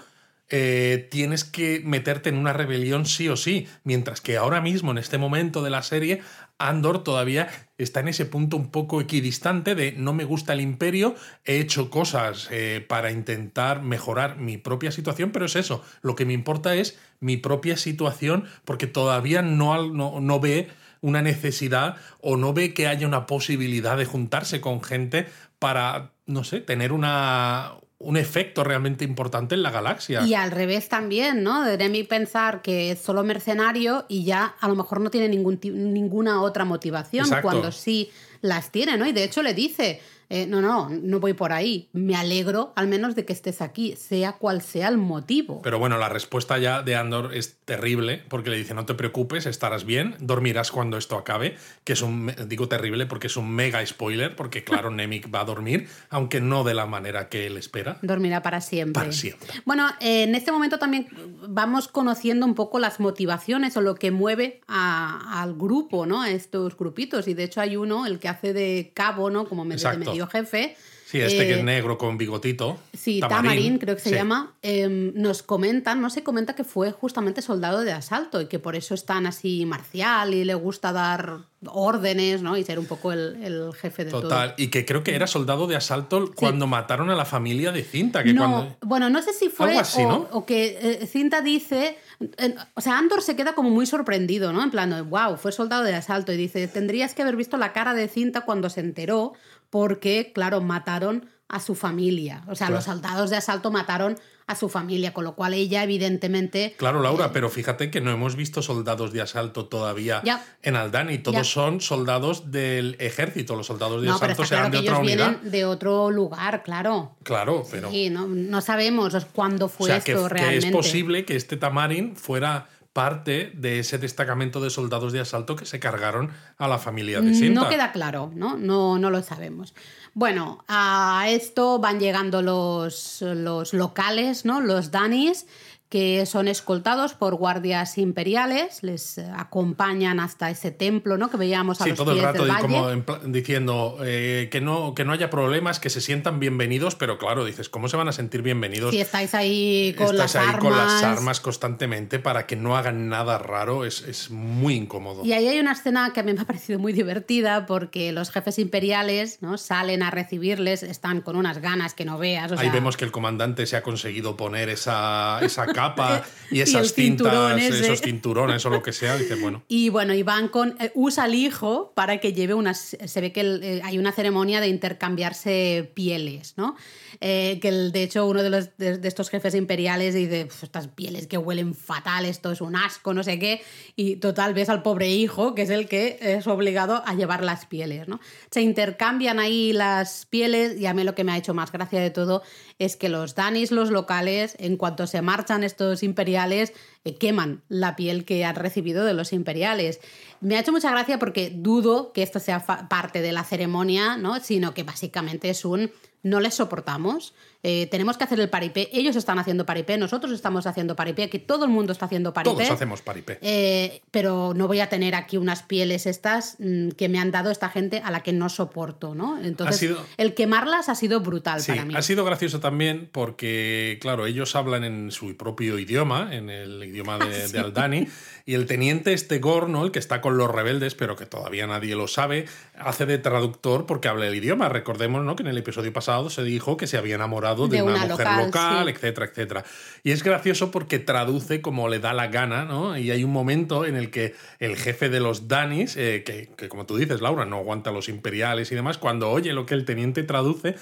eh, 0.55 1.07
tienes 1.10 1.43
que 1.43 1.81
meterte 1.83 2.29
en 2.29 2.38
una 2.38 2.53
rebelión 2.53 3.07
sí 3.07 3.27
o 3.27 3.36
sí. 3.36 3.67
Mientras 3.83 4.22
que 4.22 4.38
ahora 4.38 4.62
mismo, 4.62 4.91
en 4.91 5.00
este 5.00 5.17
momento 5.17 5.63
de 5.63 5.72
la 5.72 5.81
serie, 5.81 6.22
Andor 6.60 7.03
todavía 7.03 7.50
está 7.79 8.01
en 8.01 8.10
ese 8.10 8.27
punto 8.27 8.55
un 8.55 8.69
poco 8.69 9.01
equidistante 9.01 9.74
de 9.74 9.93
no 9.93 10.13
me 10.13 10.25
gusta 10.25 10.53
el 10.53 10.62
imperio, 10.62 11.15
he 11.43 11.57
hecho 11.57 11.89
cosas 11.89 12.50
eh, 12.51 12.86
para 12.88 13.10
intentar 13.10 13.81
mejorar 13.81 14.38
mi 14.38 14.60
propia 14.60 14.91
situación, 14.91 15.31
pero 15.31 15.45
es 15.45 15.55
eso, 15.55 15.83
lo 16.03 16.15
que 16.15 16.25
me 16.25 16.33
importa 16.33 16.75
es 16.75 17.00
mi 17.19 17.38
propia 17.38 17.75
situación 17.75 18.45
porque 18.63 18.86
todavía 18.86 19.41
no, 19.41 19.89
no, 19.89 20.22
no 20.22 20.39
ve 20.39 20.67
una 21.01 21.24
necesidad 21.24 21.98
o 22.22 22.38
no 22.38 22.53
ve 22.53 22.75
que 22.75 22.86
haya 22.86 23.07
una 23.07 23.25
posibilidad 23.25 23.98
de 23.98 24.05
juntarse 24.05 24.62
con 24.62 24.83
gente 24.83 25.25
para, 25.57 26.12
no 26.27 26.43
sé, 26.43 26.62
tener 26.62 26.91
una, 26.91 27.74
un 28.03 28.17
efecto 28.17 28.63
realmente 28.63 29.05
importante 29.05 29.55
en 29.55 29.63
la 29.63 29.72
galaxia. 29.72 30.24
Y 30.24 30.33
al 30.33 30.51
revés 30.51 30.89
también, 30.89 31.41
¿no? 31.41 31.63
De 31.63 31.77
Nemik 31.77 32.07
pensar 32.07 32.62
que 32.62 32.91
es 32.91 33.00
solo 33.00 33.24
mercenario 33.24 34.05
y 34.10 34.25
ya 34.25 34.55
a 34.60 34.67
lo 34.67 34.75
mejor 34.75 35.00
no 35.00 35.10
tiene 35.10 35.29
ningún, 35.29 35.60
ninguna 35.63 36.41
otra 36.41 36.65
motivación 36.65 37.25
Exacto. 37.25 37.43
cuando 37.43 37.72
sí 37.72 38.12
las 38.41 38.72
tiene, 38.72 38.98
¿no? 38.98 39.07
Y 39.07 39.13
de 39.13 39.24
hecho 39.24 39.41
le 39.41 39.53
dice, 39.53 40.01
eh, 40.36 40.48
no, 40.48 40.62
no, 40.62 40.90
no 40.90 41.20
voy 41.20 41.34
por 41.34 41.52
ahí. 41.54 41.90
Me 41.94 42.16
alegro 42.16 42.74
al 42.75 42.88
menos 42.88 43.16
de 43.16 43.24
que 43.24 43.34
estés 43.34 43.62
aquí, 43.62 43.96
sea 43.96 44.34
cual 44.34 44.62
sea 44.63 44.88
el 44.88 44.98
motivo. 44.98 45.62
Pero 45.62 45.78
bueno, 45.78 45.98
la 46.00 46.10
respuesta 46.10 46.58
ya 46.58 46.81
de 46.81 46.96
Andor 46.96 47.36
es 47.36 47.57
terrible 47.66 48.24
porque 48.29 48.50
le 48.50 48.57
dice 48.57 48.74
no 48.74 48.86
te 48.86 48.96
preocupes, 48.96 49.46
estarás 49.46 49.86
bien, 49.86 50.16
dormirás 50.20 50.72
cuando 50.72 50.98
esto 50.98 51.18
acabe, 51.18 51.55
que 51.84 51.94
es 51.94 52.01
un, 52.01 52.34
digo 52.48 52.68
terrible 52.68 53.05
porque 53.05 53.27
es 53.27 53.38
un 53.38 53.51
mega 53.51 53.86
spoiler, 53.86 54.36
porque 54.36 54.64
claro, 54.64 54.90
Nemik 54.92 55.34
va 55.34 55.42
a 55.42 55.46
dormir, 55.46 55.88
aunque 56.10 56.42
no 56.42 56.64
de 56.64 56.74
la 56.74 56.86
manera 56.88 57.29
que 57.29 57.46
él 57.48 57.57
espera. 57.57 58.00
Dormirá 58.01 58.42
para 58.42 58.60
siempre. 58.62 59.00
Para 59.01 59.12
siempre. 59.12 59.50
Bueno, 59.66 59.88
eh, 60.00 60.24
en 60.24 60.34
este 60.36 60.51
momento 60.51 60.79
también 60.79 61.07
vamos 61.48 61.88
conociendo 61.88 62.46
un 62.46 62.55
poco 62.55 62.79
las 62.79 63.00
motivaciones 63.00 63.77
o 63.77 63.81
lo 63.81 63.96
que 63.96 64.10
mueve 64.12 64.62
a- 64.68 65.42
al 65.44 65.53
grupo, 65.53 66.05
¿no? 66.05 66.22
A 66.22 66.31
estos 66.31 66.75
grupitos. 66.77 67.27
Y 67.27 67.34
de 67.34 67.44
hecho 67.44 67.62
hay 67.62 67.75
uno, 67.77 68.05
el 68.05 68.18
que 68.20 68.27
hace 68.29 68.53
de 68.53 68.92
cabo, 68.96 69.29
¿no? 69.29 69.46
Como 69.48 69.64
medio, 69.66 69.81
de 69.84 69.90
Exacto. 69.90 70.12
Medio 70.25 70.46
jefe. 70.46 70.75
Sí, 71.05 71.20
este 71.22 71.46
que 71.46 71.53
Eh, 71.53 71.57
es 71.59 71.64
negro 71.64 72.00
con 72.00 72.18
bigotito. 72.18 72.79
Sí, 72.92 73.20
Tamarín, 73.20 73.77
creo 73.77 73.96
que 73.96 74.01
se 74.01 74.09
sí. 74.09 74.16
llama, 74.16 74.55
eh, 74.64 74.88
nos 75.14 75.44
comentan, 75.44 76.01
no 76.01 76.09
se 76.09 76.24
comenta 76.24 76.55
que 76.55 76.64
fue 76.64 76.92
justamente 76.92 77.44
soldado 77.44 77.81
de 77.81 77.92
asalto 77.92 78.42
y 78.42 78.48
que 78.48 78.57
por 78.57 78.75
eso 78.75 78.96
es 78.96 79.05
tan 79.05 79.27
así 79.27 79.64
marcial 79.68 80.33
y 80.33 80.44
le 80.44 80.55
gusta 80.55 80.92
dar 80.92 81.42
órdenes, 81.68 82.42
¿no? 82.42 82.57
Y 82.57 82.64
ser 82.64 82.79
un 82.79 82.88
poco 82.88 83.12
el, 83.12 83.38
el 83.44 83.74
jefe 83.75 84.05
de 84.05 84.12
Total, 84.12 84.55
y 84.57 84.70
que 84.70 84.86
creo 84.86 85.03
que 85.03 85.14
era 85.14 85.27
soldado 85.27 85.68
de 85.68 85.75
asalto 85.75 86.31
cuando 86.36 86.66
mataron 86.66 87.12
a 87.12 87.16
la 87.16 87.25
familia 87.25 87.72
de 87.72 87.83
Cinta. 87.83 88.20
todo. 88.20 88.25
Que 88.25 88.33
No, 88.33 88.51
cuando... 88.51 88.77
bueno, 88.81 89.09
no 89.12 89.22
sé 89.22 89.33
si 89.33 89.50
fue 89.50 89.68
Algo 89.68 89.81
así, 89.81 90.01
o, 90.01 90.09
¿no? 90.09 90.27
o 90.31 90.46
que 90.48 90.79
eh, 90.81 91.05
Cinta 91.05 91.42
dice, 91.42 91.96
eh, 92.38 92.55
o 92.74 92.81
sea, 92.81 92.98
Andor 92.98 93.22
se 93.22 93.36
queda 93.36 93.53
como 93.53 93.70
muy 93.70 93.86
sorprendido, 93.86 94.51
¿no? 94.51 94.64
En 94.64 94.72
plan, 94.72 95.07
wow, 95.12 95.38
fue 95.38 95.51
soldado 95.51 95.83
de 95.83 95.94
asalto 95.94 96.33
y 96.33 96.38
dice, 96.38 96.68
tendrías 96.68 97.14
que 97.14 97.22
haber 97.22 97.36
visto 97.36 97.57
la 97.57 97.72
cara 97.72 97.94
de 97.94 98.07
Cinta 98.07 98.42
cuando 98.42 98.70
se 98.72 98.79
enteró 98.79 99.33
porque, 99.74 100.31
claro, 100.36 100.62
mataron 100.62 101.25
a 101.50 101.59
su 101.59 101.74
familia. 101.74 102.44
O 102.48 102.53
sea, 102.55 102.68
Claro. 102.68 102.75
los 102.75 102.83
soldados 102.86 103.31
de 103.31 103.38
asalto 103.38 103.72
mataron 103.72 104.16
a 104.46 104.55
su 104.55 104.70
familia, 104.70 105.14
con 105.16 105.24
lo 105.24 105.33
cual 105.33 105.55
ella 105.55 105.81
evidentemente 105.83 106.75
Claro, 106.77 107.01
Laura, 107.01 107.31
pero 107.31 107.50
fíjate 107.50 107.90
que 107.90 108.00
no 108.00 108.12
hemos 108.12 108.36
visto 108.36 108.62
soldados 108.62 109.12
de 109.14 109.22
asalto 109.22 109.66
todavía 109.66 110.22
Ya. 110.24 110.46
en 110.62 110.75
Aldani. 110.75 111.18
Todos 111.18 111.48
Ya. 111.48 111.53
son 111.55 111.81
soldados 111.81 112.51
del 112.51 112.98
ejército. 113.00 113.55
Los 113.55 113.66
soldados 113.66 114.03
de 114.03 114.09
No, 114.09 114.20
pero 114.20 114.33
asalto 114.33 114.48
claro 114.48 114.64
serán 114.68 114.72
que 114.72 114.77
de 114.77 114.83
ellos 114.83 114.92
otra 114.94 115.01
unidad. 115.03 115.29
vienen 115.40 115.51
de 115.51 115.66
otro 115.66 116.12
lugar, 116.12 116.62
claro. 116.62 117.16
Claro, 117.24 117.66
pero. 117.72 117.90
Sí, 117.90 118.12
no, 118.12 118.27
no 118.27 118.62
sabemos 118.62 119.16
cuándo 119.33 119.66
o 119.66 119.70
fue 119.70 119.88
sea, 119.88 120.01
que, 120.01 120.12
esto 120.12 120.27
que 120.27 120.33
realmente. 120.36 120.68
es 120.68 120.72
posible 120.72 121.25
que 121.25 121.36
este 121.36 121.57
Tamarin 121.57 122.16
fuera 122.16 122.68
parte 122.94 123.51
de 123.56 123.79
ese 123.79 123.98
destacamento 123.98 124.62
de 124.62 124.70
soldados 124.70 125.12
de 125.12 125.20
asalto 125.20 125.56
que 125.56 125.66
se 125.66 125.79
cargaron 125.79 126.32
a 126.60 126.68
la 126.68 126.77
familia 126.77 127.22
de 127.22 127.34
Sinta. 127.34 127.62
No 127.62 127.70
queda 127.70 127.92
claro, 127.92 128.32
¿no? 128.36 128.56
No, 128.56 129.00
no 129.00 129.10
lo 129.10 129.24
sabemos. 129.24 129.74
Bueno, 130.14 130.64
a 130.68 131.25
esto 131.27 131.79
van 131.79 132.00
llegando 132.00 132.44
los, 132.44 133.24
los 133.24 133.74
locales, 133.74 134.46
¿no? 134.46 134.62
Los 134.62 134.92
danis, 134.92 135.48
que 135.94 136.25
son 136.25 136.48
escoltados 136.48 137.14
por 137.14 137.36
guardias 137.36 138.00
imperiales, 138.00 138.82
les 138.82 139.20
eh, 139.20 139.27
acompañan 139.38 140.20
hasta 140.20 140.50
ese 140.50 140.72
templo, 140.72 141.20
¿no? 141.20 141.29
Que 141.29 141.38
veíamos 141.38 141.82
a 141.82 141.84
Sí, 141.84 141.92
los 141.92 142.00
todo 142.00 142.14
el 142.14 142.18
pies 142.18 142.25
rato 142.25 142.46
del 142.46 142.51
valle. 142.51 142.62
como 142.64 143.18
diciendo 143.32 143.98
eh, 144.03 144.50
que, 144.51 144.60
no, 144.60 144.96
que 144.96 145.06
no 145.06 145.14
haya 145.14 145.29
problemas, 145.29 145.79
que 145.79 145.92
se 145.92 146.01
sientan 146.01 146.40
bienvenidos, 146.40 146.96
pero 146.96 147.20
claro, 147.20 147.46
dices, 147.46 147.70
¿cómo 147.70 147.90
se 147.90 147.98
van 147.98 148.08
a 148.08 148.12
sentir 148.12 148.42
bienvenidos? 148.42 148.90
Si 148.90 149.01
estáis 149.01 149.36
ahí 149.36 149.94
con 149.96 150.08
Estás 150.16 150.34
las 150.34 150.36
ahí 150.36 150.48
armas. 150.48 150.64
con 150.64 150.72
las 150.75 151.03
armas 151.03 151.40
constantemente 151.40 152.18
para 152.18 152.48
que 152.48 152.56
no 152.56 152.75
hagan 152.75 153.08
nada 153.08 153.38
raro, 153.38 153.86
es, 153.86 154.01
es 154.01 154.32
muy 154.32 154.74
incómodo. 154.74 155.24
Y 155.24 155.34
ahí 155.34 155.48
hay 155.48 155.60
una 155.60 155.74
escena 155.74 156.12
que 156.12 156.22
a 156.22 156.24
mí 156.24 156.34
me 156.34 156.42
ha 156.42 156.46
parecido 156.46 156.79
muy 156.79 156.94
divertida 156.94 157.68
porque 157.68 158.12
los 158.14 158.32
jefes 158.32 158.58
imperiales 158.58 159.44
¿no? 159.44 159.60
salen 159.60 160.01
a 160.01 160.10
recibirles, 160.10 160.82
están 160.82 161.22
con 161.22 161.36
unas 161.36 161.60
ganas 161.60 161.94
que 161.94 162.03
no 162.03 162.18
veas. 162.18 162.51
o 162.51 162.56
Ahí 162.56 162.62
sea, 162.62 162.74
vemos 162.74 162.98
que 162.98 163.06
el 163.06 163.12
comandante 163.12 163.68
se 163.68 163.75
ha 163.77 163.84
conseguido 163.84 164.36
poner 164.36 164.70
esa, 164.70 165.38
esa 165.44 165.68
capa 165.89 166.24
y 166.51 166.57
Y 166.57 166.61
esas 166.61 166.93
cinturón 166.93 167.59
cintas, 167.59 167.75
ese. 167.75 167.85
esos 167.85 168.01
cinturones 168.09 168.65
o 168.65 168.69
lo 168.69 168.81
que 168.83 168.93
sea. 168.93 169.17
Dice, 169.17 169.35
bueno, 169.35 169.63
Y 169.67 169.89
bueno, 169.89 170.13
y 170.13 170.24
van 170.24 170.48
con. 170.50 170.75
eh, 170.79 170.91
usa 170.96 171.24
al 171.24 171.35
hijo 171.35 171.91
para 171.96 172.19
que 172.19 172.33
lleve 172.33 172.53
unas. 172.53 172.96
Se 173.05 173.22
ve 173.22 173.31
que 173.31 173.41
el- 173.41 173.63
eh, 173.63 173.81
hay 173.83 173.98
una 173.98 174.11
ceremonia 174.11 174.61
de 174.61 174.67
intercambiarse 174.67 175.91
pieles, 175.93 176.53
¿no? 176.57 176.75
Eh, 177.22 177.59
que 177.61 177.69
el- 177.69 177.91
de 177.91 178.03
hecho 178.03 178.25
uno 178.27 178.43
de, 178.43 178.50
los, 178.50 178.77
de, 178.77 178.98
de 178.98 179.07
estos 179.07 179.29
jefes 179.29 179.55
imperiales 179.55 180.13
dice: 180.13 180.46
"Pf, 180.46 180.63
Estas 180.65 180.87
pieles 180.87 181.27
que 181.27 181.37
huelen 181.37 181.74
fatal, 181.75 182.25
esto 182.25 182.51
es 182.51 182.61
un 182.61 182.75
asco, 182.75 183.13
no 183.13 183.24
sé 183.24 183.39
qué. 183.39 183.61
Y 183.96 184.17
total, 184.17 184.53
ves 184.53 184.69
al 184.69 184.81
pobre 184.83 185.09
hijo, 185.09 185.55
que 185.55 185.63
es 185.63 185.69
el 185.69 185.87
que 185.87 186.17
es 186.22 186.48
obligado 186.48 187.03
a 187.05 187.13
llevar 187.15 187.43
las 187.43 187.65
pieles, 187.65 188.07
¿no? 188.07 188.19
Se 188.51 188.61
intercambian 188.61 189.39
ahí 189.39 189.74
las 189.74 190.25
pieles 190.29 190.79
y 190.79 190.85
a 190.85 190.93
mí 190.93 191.03
lo 191.03 191.15
que 191.15 191.24
me 191.24 191.31
ha 191.31 191.37
hecho 191.37 191.53
más 191.53 191.72
gracia 191.72 192.00
de 192.00 192.09
todo 192.09 192.43
es 192.79 192.96
que 192.96 193.09
los 193.09 193.36
danis, 193.36 193.72
los 193.72 193.90
locales, 193.90 194.55
en 194.59 194.77
cuanto 194.77 195.07
se 195.07 195.22
marchan 195.22 195.64
estos 195.64 196.03
imperiales, 196.03 196.74
eh, 197.03 197.16
queman 197.16 197.64
la 197.70 197.96
piel 197.96 198.25
que 198.25 198.46
han 198.46 198.55
recibido 198.55 199.05
de 199.05 199.14
los 199.14 199.33
imperiales. 199.33 200.00
Me 200.42 200.55
ha 200.55 200.59
hecho 200.59 200.72
mucha 200.72 200.92
gracia 200.92 201.20
porque 201.20 201.51
dudo 201.55 202.14
que 202.14 202.24
esto 202.24 202.40
sea 202.40 202.66
parte 202.66 203.22
de 203.22 203.31
la 203.31 203.44
ceremonia, 203.44 204.18
¿no? 204.18 204.40
sino 204.40 204.74
que 204.74 204.83
básicamente 204.83 205.50
es 205.50 205.66
un 205.66 205.92
no 206.24 206.40
les 206.40 206.55
soportamos. 206.55 207.33
Eh, 207.66 207.88
tenemos 207.90 208.18
que 208.18 208.26
hacer 208.26 208.42
el 208.42 208.50
paripé. 208.50 208.90
Ellos 208.92 209.16
están 209.16 209.40
haciendo 209.40 209.66
paripé, 209.66 209.98
nosotros 209.98 210.34
estamos 210.34 210.68
haciendo 210.68 210.98
paripé, 210.98 211.24
aquí 211.24 211.40
todo 211.40 211.64
el 211.64 211.72
mundo 211.72 211.94
está 211.94 212.08
haciendo 212.08 212.34
paripé. 212.34 212.56
Todos 212.56 212.72
hacemos 212.72 213.02
paripé. 213.02 213.40
Eh, 213.42 214.02
pero 214.12 214.54
no 214.54 214.68
voy 214.68 214.82
a 214.82 214.90
tener 214.90 215.16
aquí 215.16 215.38
unas 215.38 215.64
pieles 215.64 216.06
estas 216.06 216.58
mm, 216.60 216.90
que 216.90 217.08
me 217.08 217.20
han 217.20 217.32
dado 217.32 217.52
esta 217.52 217.70
gente 217.70 218.02
a 218.04 218.12
la 218.12 218.22
que 218.22 218.34
no 218.34 218.50
soporto, 218.50 219.16
¿no? 219.16 219.42
Entonces, 219.42 219.96
el 220.18 220.34
quemarlas 220.34 220.90
ha 220.90 220.96
sido 220.96 221.22
brutal 221.22 221.62
para 221.66 221.86
mí. 221.86 221.96
Ha 221.96 222.02
sido 222.02 222.26
gracioso 222.26 222.60
también 222.60 223.10
porque, 223.10 223.98
claro, 224.02 224.26
ellos 224.26 224.58
hablan 224.58 224.84
en 224.84 225.12
su 225.12 225.38
propio 225.38 225.80
idioma, 225.80 226.36
en 226.36 226.50
el 226.50 226.84
idioma 226.84 227.18
de, 227.18 227.48
de 227.48 227.60
Aldani, 227.60 228.08
y 228.46 228.56
el 228.56 228.66
teniente 228.66 229.14
este 229.14 229.40
Gorno, 229.40 229.86
el 229.86 229.92
que 229.92 230.00
está 230.00 230.20
con 230.20 230.38
los 230.38 230.52
rebeldes, 230.52 230.96
pero 230.96 231.16
que 231.16 231.26
todavía 231.26 231.66
nadie 231.66 231.96
lo 231.96 232.10
sabe, 232.10 232.46
hace 232.78 233.06
de 233.06 233.20
traductor 233.20 233.86
porque 233.86 234.10
habla 234.10 234.28
el 234.28 234.36
idioma. 234.36 234.68
Recordemos 234.68 235.24
¿no? 235.24 235.38
que 235.38 235.44
en 235.44 235.50
el 235.50 235.58
episodio 235.58 235.94
pasado 235.94 236.30
se 236.30 236.44
dijo 236.44 236.76
que 236.76 236.88
se 236.88 236.98
había 236.98 237.16
enamorado 237.16 237.52
de, 237.55 237.81
una, 237.81 238.05
mujer 238.05 238.27
local, 238.46 238.89
etcétera, 238.89 239.27
etcétera. 239.27 239.63
Y 240.03 240.11
es 240.11 240.24
gracioso 240.24 240.72
porque 240.72 241.00
traduce 241.00 241.61
como 241.61 241.87
le 241.89 242.00
da 242.00 242.13
la 242.13 242.27
gana, 242.27 242.66
¿no? 242.66 242.98
Y 242.98 243.11
hay 243.11 243.24
un 243.24 243.31
momento 243.31 243.85
en 243.85 243.96
el 243.96 244.09
que 244.09 244.35
el 244.59 244.75
jefe 244.75 245.09
de 245.09 245.20
los 245.20 245.48
Danis, 245.48 245.96
eh, 245.98 246.24
que, 246.25 246.50
que 246.55 246.70
como 246.70 246.85
tú 246.85 246.98
dices, 246.98 247.22
Laura, 247.22 247.46
no 247.46 247.57
aguanta 247.57 247.92
los 247.92 248.09
imperiales 248.09 248.72
y 248.72 248.75
demás, 248.75 248.98
cuando 248.98 249.29
oye 249.29 249.53
lo 249.53 249.66
que 249.66 249.74
el 249.74 249.85
teniente 249.85 250.24
traduce, 250.24 250.75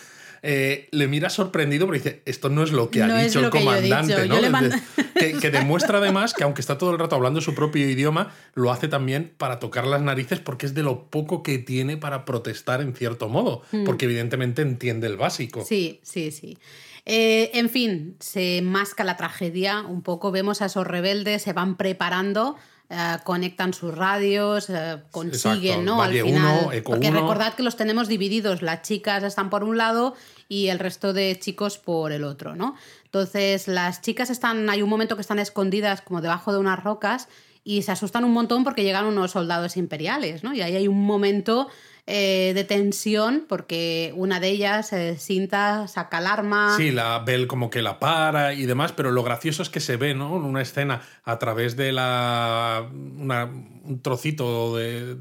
eh, 0.43 0.87
le 0.91 1.07
mira 1.07 1.29
sorprendido 1.29 1.85
porque 1.85 1.99
dice, 1.99 2.21
esto 2.25 2.49
no 2.49 2.63
es 2.63 2.71
lo 2.71 2.89
que 2.89 3.03
ha 3.03 3.23
dicho 3.23 3.39
el 3.39 3.51
comandante, 3.51 4.27
¿no? 4.27 4.37
que, 5.39 5.51
demuestra 5.51 5.99
además 5.99 6.33
que 6.33 6.43
aunque 6.43 6.61
está 6.61 6.77
todo 6.77 6.91
el 6.91 6.99
rato 6.99 7.15
hablando 7.15 7.41
su 7.41 7.53
propio 7.53 7.87
idioma, 7.87 8.33
lo 8.55 8.71
hace 8.71 8.87
también 8.87 9.33
para 9.37 9.59
tocar 9.59 9.85
las 9.85 10.01
narices 10.01 10.39
porque 10.39 10.65
es 10.65 10.73
de 10.73 10.81
lo 10.81 11.05
poco 11.05 11.43
que 11.43 11.59
tiene 11.59 11.97
para 11.97 12.25
protestar 12.25 12.81
en 12.81 12.95
cierto 12.95 13.29
modo, 13.29 13.61
hmm. 13.71 13.83
porque 13.83 14.05
evidentemente 14.05 14.63
entiende 14.63 15.07
el 15.07 15.17
básico. 15.17 15.63
Sí, 15.63 15.99
sí, 16.01 16.31
sí. 16.31 16.57
Eh, 17.05 17.51
en 17.53 17.69
fin, 17.69 18.15
se 18.19 18.61
masca 18.61 19.03
la 19.03 19.17
tragedia 19.17 19.81
un 19.81 20.01
poco, 20.01 20.31
vemos 20.31 20.61
a 20.61 20.65
esos 20.65 20.85
rebeldes, 20.85 21.41
se 21.41 21.53
van 21.53 21.75
preparando 21.75 22.55
eh, 22.93 23.17
conectan 23.23 23.73
sus 23.73 23.95
radios, 23.95 24.69
eh, 24.69 24.97
consiguen, 25.11 25.85
¿no? 25.85 26.03
Al 26.03 26.11
final. 26.11 26.83
porque 26.83 27.09
recordad 27.09 27.53
que 27.53 27.63
los 27.63 27.77
tenemos 27.77 28.09
divididos, 28.09 28.61
las 28.61 28.81
chicas 28.81 29.23
están 29.23 29.49
por 29.49 29.63
un 29.63 29.77
lado 29.77 30.13
y 30.49 30.67
el 30.67 30.77
resto 30.77 31.13
de 31.13 31.39
chicos 31.39 31.77
por 31.77 32.11
el 32.11 32.25
otro, 32.25 32.53
¿no? 32.53 32.75
Entonces, 33.05 33.69
las 33.69 34.01
chicas 34.01 34.29
están, 34.29 34.69
hay 34.69 34.81
un 34.81 34.89
momento 34.89 35.15
que 35.15 35.21
están 35.21 35.39
escondidas 35.39 36.01
como 36.01 36.19
debajo 36.19 36.51
de 36.51 36.59
unas 36.59 36.83
rocas 36.83 37.29
y 37.63 37.83
se 37.83 37.93
asustan 37.93 38.25
un 38.25 38.33
montón 38.33 38.65
porque 38.65 38.83
llegan 38.83 39.05
unos 39.05 39.31
soldados 39.31 39.77
imperiales, 39.77 40.43
¿no? 40.43 40.53
Y 40.53 40.61
ahí 40.61 40.75
hay 40.75 40.89
un 40.89 41.05
momento 41.05 41.69
eh, 42.07 42.53
de 42.55 42.63
tensión 42.63 43.45
porque 43.47 44.11
una 44.15 44.39
de 44.39 44.49
ellas, 44.49 44.91
eh, 44.91 45.17
Cinta, 45.19 45.87
saca 45.87 46.17
el 46.19 46.27
arma. 46.27 46.75
Sí, 46.75 46.91
la 46.91 47.19
Bell 47.19 47.47
como 47.47 47.69
que 47.69 47.81
la 47.81 47.99
para 47.99 48.53
y 48.53 48.65
demás, 48.65 48.91
pero 48.91 49.11
lo 49.11 49.23
gracioso 49.23 49.61
es 49.61 49.69
que 49.69 49.79
se 49.79 49.97
ve, 49.97 50.15
¿no? 50.15 50.33
Una 50.33 50.61
escena 50.61 51.01
a 51.23 51.37
través 51.37 51.75
de 51.75 51.91
la. 51.91 52.89
un 52.91 53.99
trocito 54.01 54.75
de, 54.75 55.15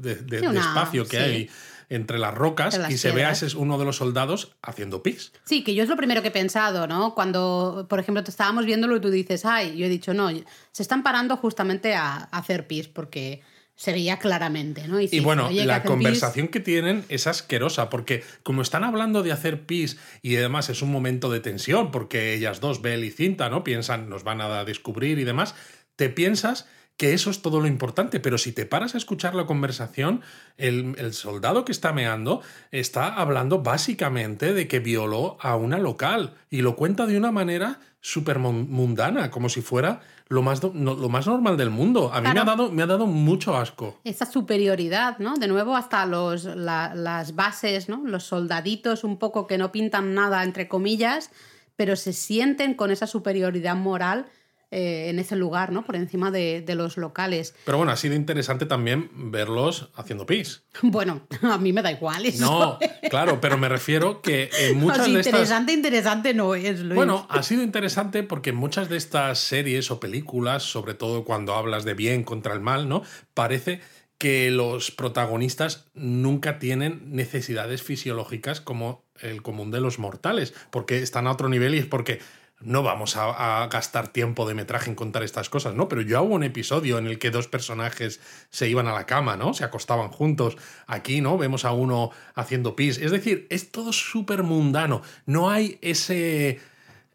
espacio 0.55 1.05
que 1.05 1.17
hay 1.19 1.49
entre 1.89 2.17
las 2.17 2.33
rocas 2.33 2.79
y 2.89 2.97
se 2.97 3.11
ve 3.11 3.25
a 3.25 3.31
ese, 3.31 3.55
uno 3.57 3.77
de 3.77 3.83
los 3.83 3.97
soldados 3.97 4.55
haciendo 4.61 5.03
pis. 5.03 5.33
Sí, 5.43 5.61
que 5.61 5.75
yo 5.75 5.83
es 5.83 5.89
lo 5.89 5.97
primero 5.97 6.21
que 6.21 6.29
he 6.29 6.31
pensado, 6.31 6.87
¿no? 6.87 7.13
Cuando, 7.13 7.85
por 7.89 7.99
ejemplo, 7.99 8.23
te 8.23 8.31
estábamos 8.31 8.65
viéndolo 8.65 8.95
y 8.95 9.01
tú 9.01 9.09
dices, 9.09 9.43
ay, 9.43 9.77
yo 9.77 9.85
he 9.85 9.89
dicho, 9.89 10.13
no, 10.13 10.29
se 10.71 10.81
están 10.81 11.03
parando 11.03 11.35
justamente 11.35 11.93
a, 11.93 12.29
a 12.31 12.37
hacer 12.37 12.65
pis 12.65 12.87
porque 12.87 13.41
se 13.81 13.93
veía 13.93 14.19
claramente, 14.19 14.87
¿no? 14.87 15.01
Y, 15.01 15.21
bueno, 15.21 15.49
la 15.49 15.81
conversación 15.81 16.49
que 16.49 16.59
tienen 16.59 17.03
es 17.09 17.25
asquerosa, 17.25 17.89
porque 17.89 18.23
como 18.43 18.61
están 18.61 18.83
hablando 18.83 19.23
de 19.23 19.31
hacer 19.31 19.65
pis 19.65 19.97
y 20.21 20.35
además 20.35 20.69
es 20.69 20.83
un 20.83 20.91
momento 20.91 21.31
de 21.31 21.39
tensión, 21.39 21.89
porque 21.89 22.35
ellas 22.35 22.59
dos, 22.59 22.83
Bell 22.83 23.03
y 23.03 23.09
Cinta, 23.09 23.49
¿no? 23.49 23.63
Piensan, 23.63 24.07
nos 24.07 24.23
van 24.23 24.39
a 24.39 24.63
descubrir 24.65 25.17
y 25.17 25.23
demás, 25.23 25.55
te 25.95 26.09
piensas 26.09 26.67
que 26.95 27.13
eso 27.13 27.31
es 27.31 27.41
todo 27.41 27.59
lo 27.59 27.65
importante, 27.65 28.19
pero 28.19 28.37
si 28.37 28.51
te 28.51 28.67
paras 28.67 28.93
a 28.93 28.99
escuchar 28.99 29.33
la 29.33 29.47
conversación, 29.47 30.21
el, 30.57 30.93
el, 30.99 31.13
soldado 31.13 31.65
que 31.65 31.71
está 31.71 31.91
meando 31.91 32.43
está 32.69 33.15
hablando 33.15 33.63
básicamente 33.63 34.53
de 34.53 34.67
que 34.67 34.77
violó 34.77 35.37
a 35.41 35.55
una 35.55 35.79
local 35.79 36.35
y 36.51 36.61
lo 36.61 36.75
cuenta 36.75 37.07
de 37.07 37.17
una 37.17 37.31
manera 37.31 37.79
súper 38.01 38.39
mundana, 38.39 39.29
como 39.29 39.47
si 39.47 39.61
fuera 39.61 40.01
lo 40.27 40.41
más, 40.41 40.63
lo 40.63 41.09
más 41.09 41.27
normal 41.27 41.55
del 41.55 41.69
mundo. 41.69 42.11
A 42.11 42.19
mí 42.19 42.29
me, 42.33 42.39
ha 42.39 42.43
dado, 42.43 42.71
me 42.71 42.81
ha 42.81 42.87
dado 42.87 43.05
mucho 43.05 43.55
asco. 43.55 43.99
Esa 44.03 44.25
superioridad, 44.25 45.19
¿no? 45.19 45.35
De 45.35 45.47
nuevo, 45.47 45.75
hasta 45.75 46.05
los, 46.07 46.45
las 46.45 47.35
bases, 47.35 47.89
¿no? 47.89 48.01
Los 48.03 48.23
soldaditos 48.23 49.03
un 49.03 49.17
poco 49.17 49.45
que 49.45 49.59
no 49.59 49.71
pintan 49.71 50.15
nada, 50.15 50.43
entre 50.43 50.67
comillas, 50.67 51.29
pero 51.75 51.95
se 51.95 52.13
sienten 52.13 52.73
con 52.73 52.91
esa 52.91 53.07
superioridad 53.07 53.75
moral 53.75 54.25
eh, 54.73 55.09
en 55.09 55.19
ese 55.19 55.35
lugar, 55.35 55.73
¿no? 55.73 55.83
Por 55.83 55.97
encima 55.97 56.31
de, 56.31 56.63
los 56.75 56.95
locales. 56.95 57.53
Pero 57.65 57.77
bueno, 57.77 57.91
ha 57.91 57.97
sido 57.97 58.15
interesante 58.15 58.65
también 58.65 59.09
verlos 59.13 59.89
haciendo 59.95 60.25
pis. 60.25 60.63
Bueno, 60.81 61.27
a 61.41 61.57
mí 61.57 61.73
me 61.73 61.81
da 61.81 61.91
igual 61.91 62.25
eso. 62.25 62.45
No, 62.45 62.79
claro, 63.09 63.41
pero 63.41 63.57
me 63.57 63.67
refiero 63.67 64.21
que 64.21 64.49
en 64.59 64.77
muchas 64.79 65.11
de 65.11 65.19
estas... 65.19 65.27
Interesante, 65.27 65.73
interesante 65.73 66.33
no 66.33 66.55
es, 66.55 66.79
Luis. 66.79 66.95
Bueno, 66.95 67.27
ha 67.29 67.43
sido 67.43 67.63
interesante 67.63 68.23
porque 68.23 68.51
en 68.51 68.55
muchas 68.55 68.87
de 68.87 68.95
estas 68.95 69.39
series 69.39 69.91
o 69.91 69.99
películas, 69.99 70.63
sobre 70.63 70.93
todo 70.93 71.25
cuando 71.25 71.55
hablas 71.55 71.83
de 71.83 71.93
bien 71.93 72.23
contra 72.23 72.53
el 72.53 72.61
mal, 72.61 72.87
¿no? 72.87 73.03
Parece 73.33 73.81
que 74.21 74.51
los 74.51 74.91
protagonistas 74.91 75.87
nunca 75.95 76.59
tienen 76.59 77.01
necesidades 77.07 77.81
fisiológicas 77.81 78.61
como 78.61 79.03
el 79.19 79.41
común 79.41 79.71
de 79.71 79.81
los 79.81 79.99
mortales, 79.99 80.53
porque 80.69 80.99
están 80.99 81.25
a 81.25 81.31
otro 81.31 81.49
nivel 81.49 81.75
y 81.75 81.79
es 81.79 81.87
porque 81.87 82.19
no 82.63 82.83
vamos 82.83 83.15
a, 83.17 83.67
gastar 83.71 84.07
tiempo 84.07 84.47
de 84.47 84.53
metraje 84.53 84.89
en 84.89 84.95
contar 84.95 85.23
estas 85.23 85.49
cosas, 85.49 85.75
¿no? 85.75 85.87
Pero 85.87 86.01
yo 86.01 86.17
hago 86.17 86.27
un 86.27 86.43
episodio 86.43 86.97
en 86.97 87.07
el 87.07 87.19
que 87.19 87.31
dos 87.31 87.47
personajes 87.47 88.19
se 88.49 88.69
iban 88.69 88.87
a 88.87 88.93
la 88.93 89.05
cama, 89.05 89.35
¿no? 89.37 89.53
Se 89.53 89.63
acostaban 89.63 90.09
juntos. 90.09 90.57
Aquí, 90.87 91.21
¿no? 91.21 91.37
Vemos 91.37 91.65
a 91.65 91.71
uno 91.71 92.11
haciendo 92.35 92.75
pis. 92.75 92.97
Es 92.97 93.11
decir, 93.11 93.47
es 93.49 93.71
todo 93.71 93.93
súper 93.93 94.43
mundano. 94.43 95.01
No 95.25 95.49
hay 95.49 95.79
ese, 95.81 96.59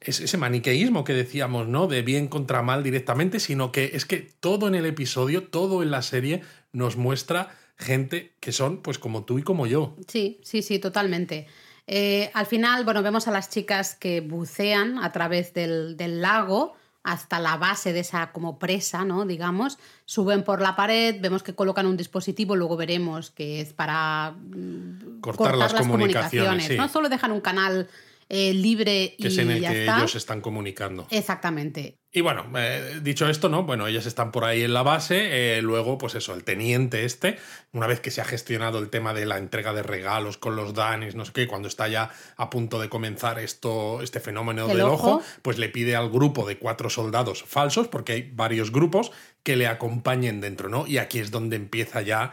ese 0.00 0.36
maniqueísmo 0.36 1.04
que 1.04 1.12
decíamos, 1.12 1.68
¿no? 1.68 1.86
De 1.86 2.02
bien 2.02 2.28
contra 2.28 2.62
mal 2.62 2.82
directamente, 2.82 3.40
sino 3.40 3.72
que 3.72 3.92
es 3.94 4.04
que 4.04 4.32
todo 4.40 4.68
en 4.68 4.74
el 4.74 4.86
episodio, 4.86 5.44
todo 5.44 5.82
en 5.82 5.90
la 5.90 6.02
serie 6.02 6.42
nos 6.72 6.96
muestra 6.96 7.56
gente 7.76 8.32
que 8.40 8.52
son, 8.52 8.78
pues, 8.78 8.98
como 8.98 9.24
tú 9.24 9.38
y 9.38 9.42
como 9.42 9.66
yo. 9.66 9.96
Sí, 10.08 10.40
sí, 10.42 10.62
sí, 10.62 10.78
totalmente. 10.78 11.46
Eh, 11.86 12.30
al 12.34 12.46
final, 12.46 12.84
bueno, 12.84 13.02
vemos 13.02 13.28
a 13.28 13.30
las 13.30 13.48
chicas 13.48 13.94
que 13.94 14.20
bucean 14.20 14.98
a 14.98 15.12
través 15.12 15.54
del, 15.54 15.96
lago 16.20 16.74
hasta 17.04 17.38
la 17.38 17.56
base 17.56 17.92
de 17.92 18.00
esa 18.00 18.32
como 18.32 18.58
presa, 18.58 19.04
¿no? 19.04 19.24
Digamos, 19.24 19.78
suben 20.04 20.42
por 20.42 20.60
la 20.60 20.74
pared, 20.74 21.16
vemos 21.20 21.44
que 21.44 21.54
colocan 21.54 21.86
un 21.86 21.96
dispositivo, 21.96 22.56
luego 22.56 22.76
veremos 22.76 23.30
que 23.30 23.60
es 23.60 23.72
para 23.72 24.32
mm, 24.32 25.20
cortar, 25.20 25.56
las, 25.56 25.74
comunicaciones. 25.74 26.76
No 26.76 26.88
solo 26.88 27.08
dejan 27.08 27.30
un 27.30 27.40
canal 27.40 27.88
eh, 28.28 28.52
libre 28.52 29.14
que 29.18 29.28
es 29.28 29.38
en 29.38 29.50
el 29.50 29.60
que 29.60 29.84
ellos 29.84 30.16
están 30.16 30.40
comunicando. 30.40 31.06
Exactamente. 31.10 31.98
Y 32.10 32.22
bueno, 32.22 32.46
eh, 32.56 33.00
dicho 33.02 33.28
esto, 33.28 33.48
¿no? 33.48 33.64
Bueno, 33.64 33.86
ellas 33.86 34.06
están 34.06 34.32
por 34.32 34.44
ahí 34.44 34.62
en 34.62 34.72
la 34.72 34.82
base. 34.82 35.58
Eh, 35.58 35.62
luego, 35.62 35.98
pues 35.98 36.14
eso, 36.14 36.34
el 36.34 36.44
teniente 36.44 37.04
este, 37.04 37.36
una 37.72 37.86
vez 37.86 38.00
que 38.00 38.10
se 38.10 38.20
ha 38.20 38.24
gestionado 38.24 38.78
el 38.78 38.88
tema 38.88 39.14
de 39.14 39.26
la 39.26 39.38
entrega 39.38 39.72
de 39.72 39.82
regalos 39.82 40.38
con 40.38 40.56
los 40.56 40.74
danis, 40.74 41.14
no 41.14 41.24
sé 41.24 41.32
qué, 41.32 41.46
cuando 41.46 41.68
está 41.68 41.86
ya 41.88 42.10
a 42.36 42.50
punto 42.50 42.80
de 42.80 42.88
comenzar 42.88 43.38
esto, 43.38 44.02
este 44.02 44.18
fenómeno 44.18 44.66
del 44.66 44.80
ojo? 44.80 45.22
pues 45.42 45.58
le 45.58 45.68
pide 45.68 45.94
al 45.94 46.10
grupo 46.10 46.48
de 46.48 46.58
cuatro 46.58 46.90
soldados 46.90 47.44
falsos, 47.44 47.86
porque 47.86 48.14
hay 48.14 48.30
varios 48.32 48.72
grupos, 48.72 49.12
que 49.42 49.54
le 49.54 49.68
acompañen 49.68 50.40
dentro, 50.40 50.68
¿no? 50.68 50.86
Y 50.86 50.98
aquí 50.98 51.20
es 51.20 51.30
donde 51.30 51.56
empieza 51.56 52.02
ya 52.02 52.32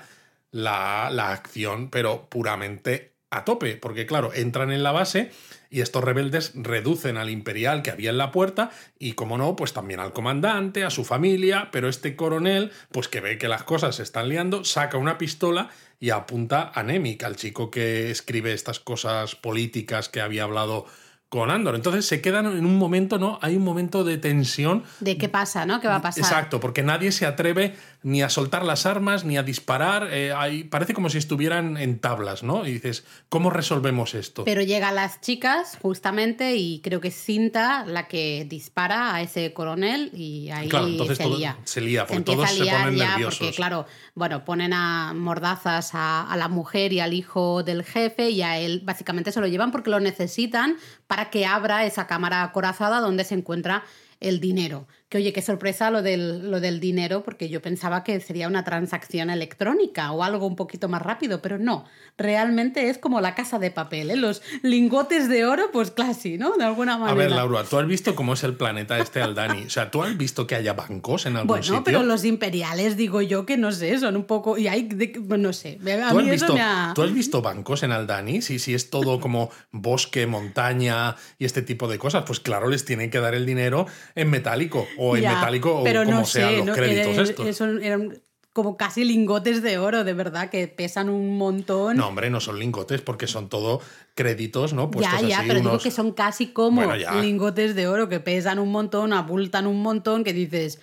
la, 0.49 1.09
la 1.11 1.31
acción, 1.31 1.89
pero 1.89 2.29
puramente 2.29 3.12
a 3.33 3.45
tope, 3.45 3.75
porque 3.75 4.05
claro, 4.05 4.33
entran 4.33 4.71
en 4.71 4.83
la 4.83 4.91
base 4.91 5.31
y 5.69 5.81
estos 5.81 6.03
rebeldes 6.03 6.51
reducen 6.55 7.17
al 7.17 7.29
imperial 7.29 7.81
que 7.81 7.89
había 7.89 8.11
en 8.11 8.17
la 8.19 8.31
puerta 8.31 8.69
y, 8.99 9.13
como 9.13 9.37
no, 9.37 9.55
pues 9.55 9.73
también 9.73 9.99
al 9.99 10.13
comandante, 10.13 10.83
a 10.83 10.91
su 10.91 11.03
familia, 11.03 11.69
pero 11.71 11.89
este 11.89 12.15
coronel, 12.15 12.71
pues 12.91 13.07
que 13.07 13.21
ve 13.21 13.39
que 13.39 13.47
las 13.47 13.63
cosas 13.63 13.95
se 13.95 14.03
están 14.03 14.29
liando, 14.29 14.63
saca 14.65 14.97
una 14.97 15.17
pistola 15.17 15.71
y 15.99 16.11
apunta 16.11 16.71
a 16.75 16.83
Nemik, 16.83 17.23
al 17.23 17.35
chico 17.35 17.71
que 17.71 18.11
escribe 18.11 18.53
estas 18.53 18.79
cosas 18.79 19.35
políticas 19.35 20.09
que 20.09 20.21
había 20.21 20.43
hablado 20.43 20.85
con 21.33 21.49
Andor. 21.49 21.73
Entonces 21.73 22.05
se 22.05 22.21
quedan 22.21 22.45
en 22.45 22.63
un 22.63 22.77
momento, 22.77 23.17
¿no? 23.17 23.39
Hay 23.41 23.55
un 23.55 23.63
momento 23.63 24.03
de 24.03 24.19
tensión. 24.19 24.83
De 24.99 25.17
qué 25.17 25.29
pasa, 25.29 25.65
¿no? 25.65 25.81
¿Qué 25.81 25.87
va 25.87 25.95
a 25.95 26.01
pasar? 26.03 26.23
Exacto, 26.23 26.59
porque 26.59 26.83
nadie 26.83 27.11
se 27.11 27.25
atreve 27.25 27.75
ni 28.03 28.21
a 28.21 28.29
soltar 28.29 28.63
las 28.63 28.85
armas, 28.85 29.23
ni 29.25 29.37
a 29.37 29.41
disparar. 29.41 30.09
Eh, 30.11 30.31
hay, 30.31 30.65
parece 30.65 30.93
como 30.93 31.09
si 31.09 31.17
estuvieran 31.17 31.77
en 31.77 31.97
tablas, 31.97 32.43
¿no? 32.43 32.67
Y 32.67 32.73
dices, 32.73 33.03
¿cómo 33.29 33.49
resolvemos 33.49 34.13
esto? 34.13 34.43
Pero 34.43 34.61
llegan 34.61 34.93
las 34.93 35.21
chicas, 35.21 35.79
justamente, 35.81 36.55
y 36.55 36.81
creo 36.81 37.01
que 37.01 37.07
es 37.07 37.15
Cinta 37.15 37.83
la 37.83 38.07
que 38.07 38.45
dispara 38.47 39.15
a 39.15 39.23
ese 39.23 39.53
coronel 39.53 40.11
y 40.13 40.51
ahí 40.51 40.69
se 41.15 41.27
lía. 41.27 41.57
Se 41.63 41.81
lía, 41.81 42.05
porque 42.05 42.21
todos 42.21 42.51
se 42.51 42.63
ponen 42.63 42.97
nerviosos. 42.97 43.39
Porque, 43.39 43.55
claro, 43.55 43.87
bueno, 44.13 44.45
ponen 44.45 44.73
a 44.73 45.13
mordazas 45.15 45.95
a, 45.95 46.29
a 46.29 46.37
la 46.37 46.47
mujer 46.47 46.93
y 46.93 46.99
al 46.99 47.13
hijo 47.13 47.63
del 47.63 47.83
jefe 47.83 48.29
y 48.29 48.43
a 48.43 48.59
él 48.59 48.81
básicamente 48.83 49.31
se 49.31 49.41
lo 49.41 49.47
llevan 49.47 49.71
porque 49.71 49.89
lo 49.89 49.99
necesitan 49.99 50.77
para 51.07 51.22
que 51.29 51.45
abra 51.45 51.85
esa 51.85 52.07
cámara 52.07 52.43
acorazada 52.43 52.99
donde 52.99 53.23
se 53.23 53.35
encuentra 53.35 53.83
el 54.19 54.39
dinero. 54.39 54.87
Que 55.13 55.19
oye, 55.19 55.31
qué 55.31 55.43
sorpresa 55.43 55.91
lo 55.91 56.01
del, 56.01 56.49
lo 56.49 56.59
del 56.59 56.79
dinero, 56.79 57.21
porque 57.21 57.47
yo 57.47 57.61
pensaba 57.61 58.03
que 58.03 58.19
sería 58.19 58.47
una 58.47 58.63
transacción 58.63 59.29
electrónica 59.29 60.11
o 60.11 60.23
algo 60.23 60.47
un 60.47 60.55
poquito 60.55 60.89
más 60.89 61.03
rápido, 61.03 61.39
pero 61.39 61.59
no. 61.59 61.85
Realmente 62.17 62.89
es 62.89 62.97
como 62.97 63.21
la 63.21 63.35
casa 63.35 63.59
de 63.59 63.69
papel, 63.69 64.09
¿eh? 64.09 64.15
Los 64.15 64.41
lingotes 64.63 65.29
de 65.29 65.45
oro, 65.45 65.69
pues 65.71 65.91
casi, 65.91 66.39
¿no? 66.39 66.57
De 66.57 66.63
alguna 66.63 66.97
manera. 66.97 67.11
A 67.11 67.15
ver, 67.15 67.29
Laura, 67.29 67.63
¿tú 67.63 67.77
has 67.77 67.85
visto 67.85 68.15
cómo 68.15 68.33
es 68.33 68.43
el 68.43 68.55
planeta 68.55 68.97
este 68.97 69.21
Aldani? 69.21 69.65
O 69.65 69.69
sea, 69.69 69.91
¿tú 69.91 70.01
has 70.01 70.17
visto 70.17 70.47
que 70.47 70.55
haya 70.55 70.73
bancos 70.73 71.27
en 71.27 71.35
algún 71.35 71.47
bueno, 71.47 71.63
sitio? 71.63 71.83
pero 71.83 72.01
los 72.01 72.25
imperiales, 72.25 72.97
digo 72.97 73.21
yo, 73.21 73.45
que 73.45 73.55
no 73.55 73.71
sé, 73.71 73.99
son 73.99 74.15
un 74.17 74.23
poco... 74.23 74.57
Y 74.57 74.67
hay, 74.67 74.89
no 75.27 75.53
sé, 75.53 75.77
a 75.79 76.09
¿Tú, 76.09 76.21
mí 76.21 76.23
has 76.23 76.37
eso 76.37 76.45
visto, 76.45 76.53
me 76.55 76.61
ha... 76.61 76.91
¿Tú 76.95 77.03
has 77.03 77.13
visto 77.13 77.43
bancos 77.43 77.83
en 77.83 77.91
Aldani? 77.91 78.41
Si, 78.41 78.57
si 78.57 78.73
es 78.73 78.89
todo 78.89 79.19
como 79.19 79.51
bosque, 79.69 80.25
montaña 80.25 81.17
y 81.37 81.45
este 81.45 81.61
tipo 81.61 81.87
de 81.87 81.99
cosas, 81.99 82.23
pues 82.25 82.39
claro, 82.39 82.67
les 82.67 82.83
tienen 82.83 83.11
que 83.11 83.19
dar 83.19 83.35
el 83.35 83.45
dinero 83.45 83.85
en 84.15 84.31
metálico 84.31 84.87
o 85.09 85.17
en 85.17 85.23
Ya, 85.23 85.35
metálico 85.35 85.79
o 85.79 85.83
pero 85.83 86.03
como 86.05 86.19
no 86.19 86.25
sean 86.25 86.49
sé, 86.51 86.57
los 86.57 86.65
¿no? 86.67 86.73
créditos 86.73 87.13
Era- 87.13 87.23
estos. 87.23 87.47
eso 87.47 87.65
eran 87.79 88.21
como 88.53 88.77
casi 88.77 89.03
lingotes 89.03 89.63
de 89.63 89.79
oro, 89.79 90.03
de 90.03 90.13
verdad, 90.13 90.49
que 90.51 90.67
pesan 90.67 91.09
un 91.09 91.37
montón. 91.39 91.97
No, 91.97 92.07
hombre, 92.07 92.29
no 92.29 92.39
son 92.39 92.59
lingotes 92.59 93.01
porque 93.01 93.25
son 93.25 93.49
todo 93.49 93.81
créditos, 94.13 94.73
¿no? 94.73 94.83
ya, 94.83 94.89
Puestos 94.91 95.27
ya, 95.27 95.39
así, 95.39 95.47
pero 95.47 95.59
digo 95.59 95.79
que 95.79 95.89
son 95.91 96.11
casi 96.11 96.47
como 96.53 96.77
Bueno, 96.77 96.95
ya. 96.95 97.15
lingotes 97.19 97.73
de 97.75 97.87
oro 97.87 98.09
que 98.09 98.19
pesan 98.19 98.59
un 98.59 98.71
montón, 98.71 99.11
abultan 99.11 99.65
un 99.65 99.81
montón, 99.81 100.23
que 100.23 100.33
dices, 100.33 100.79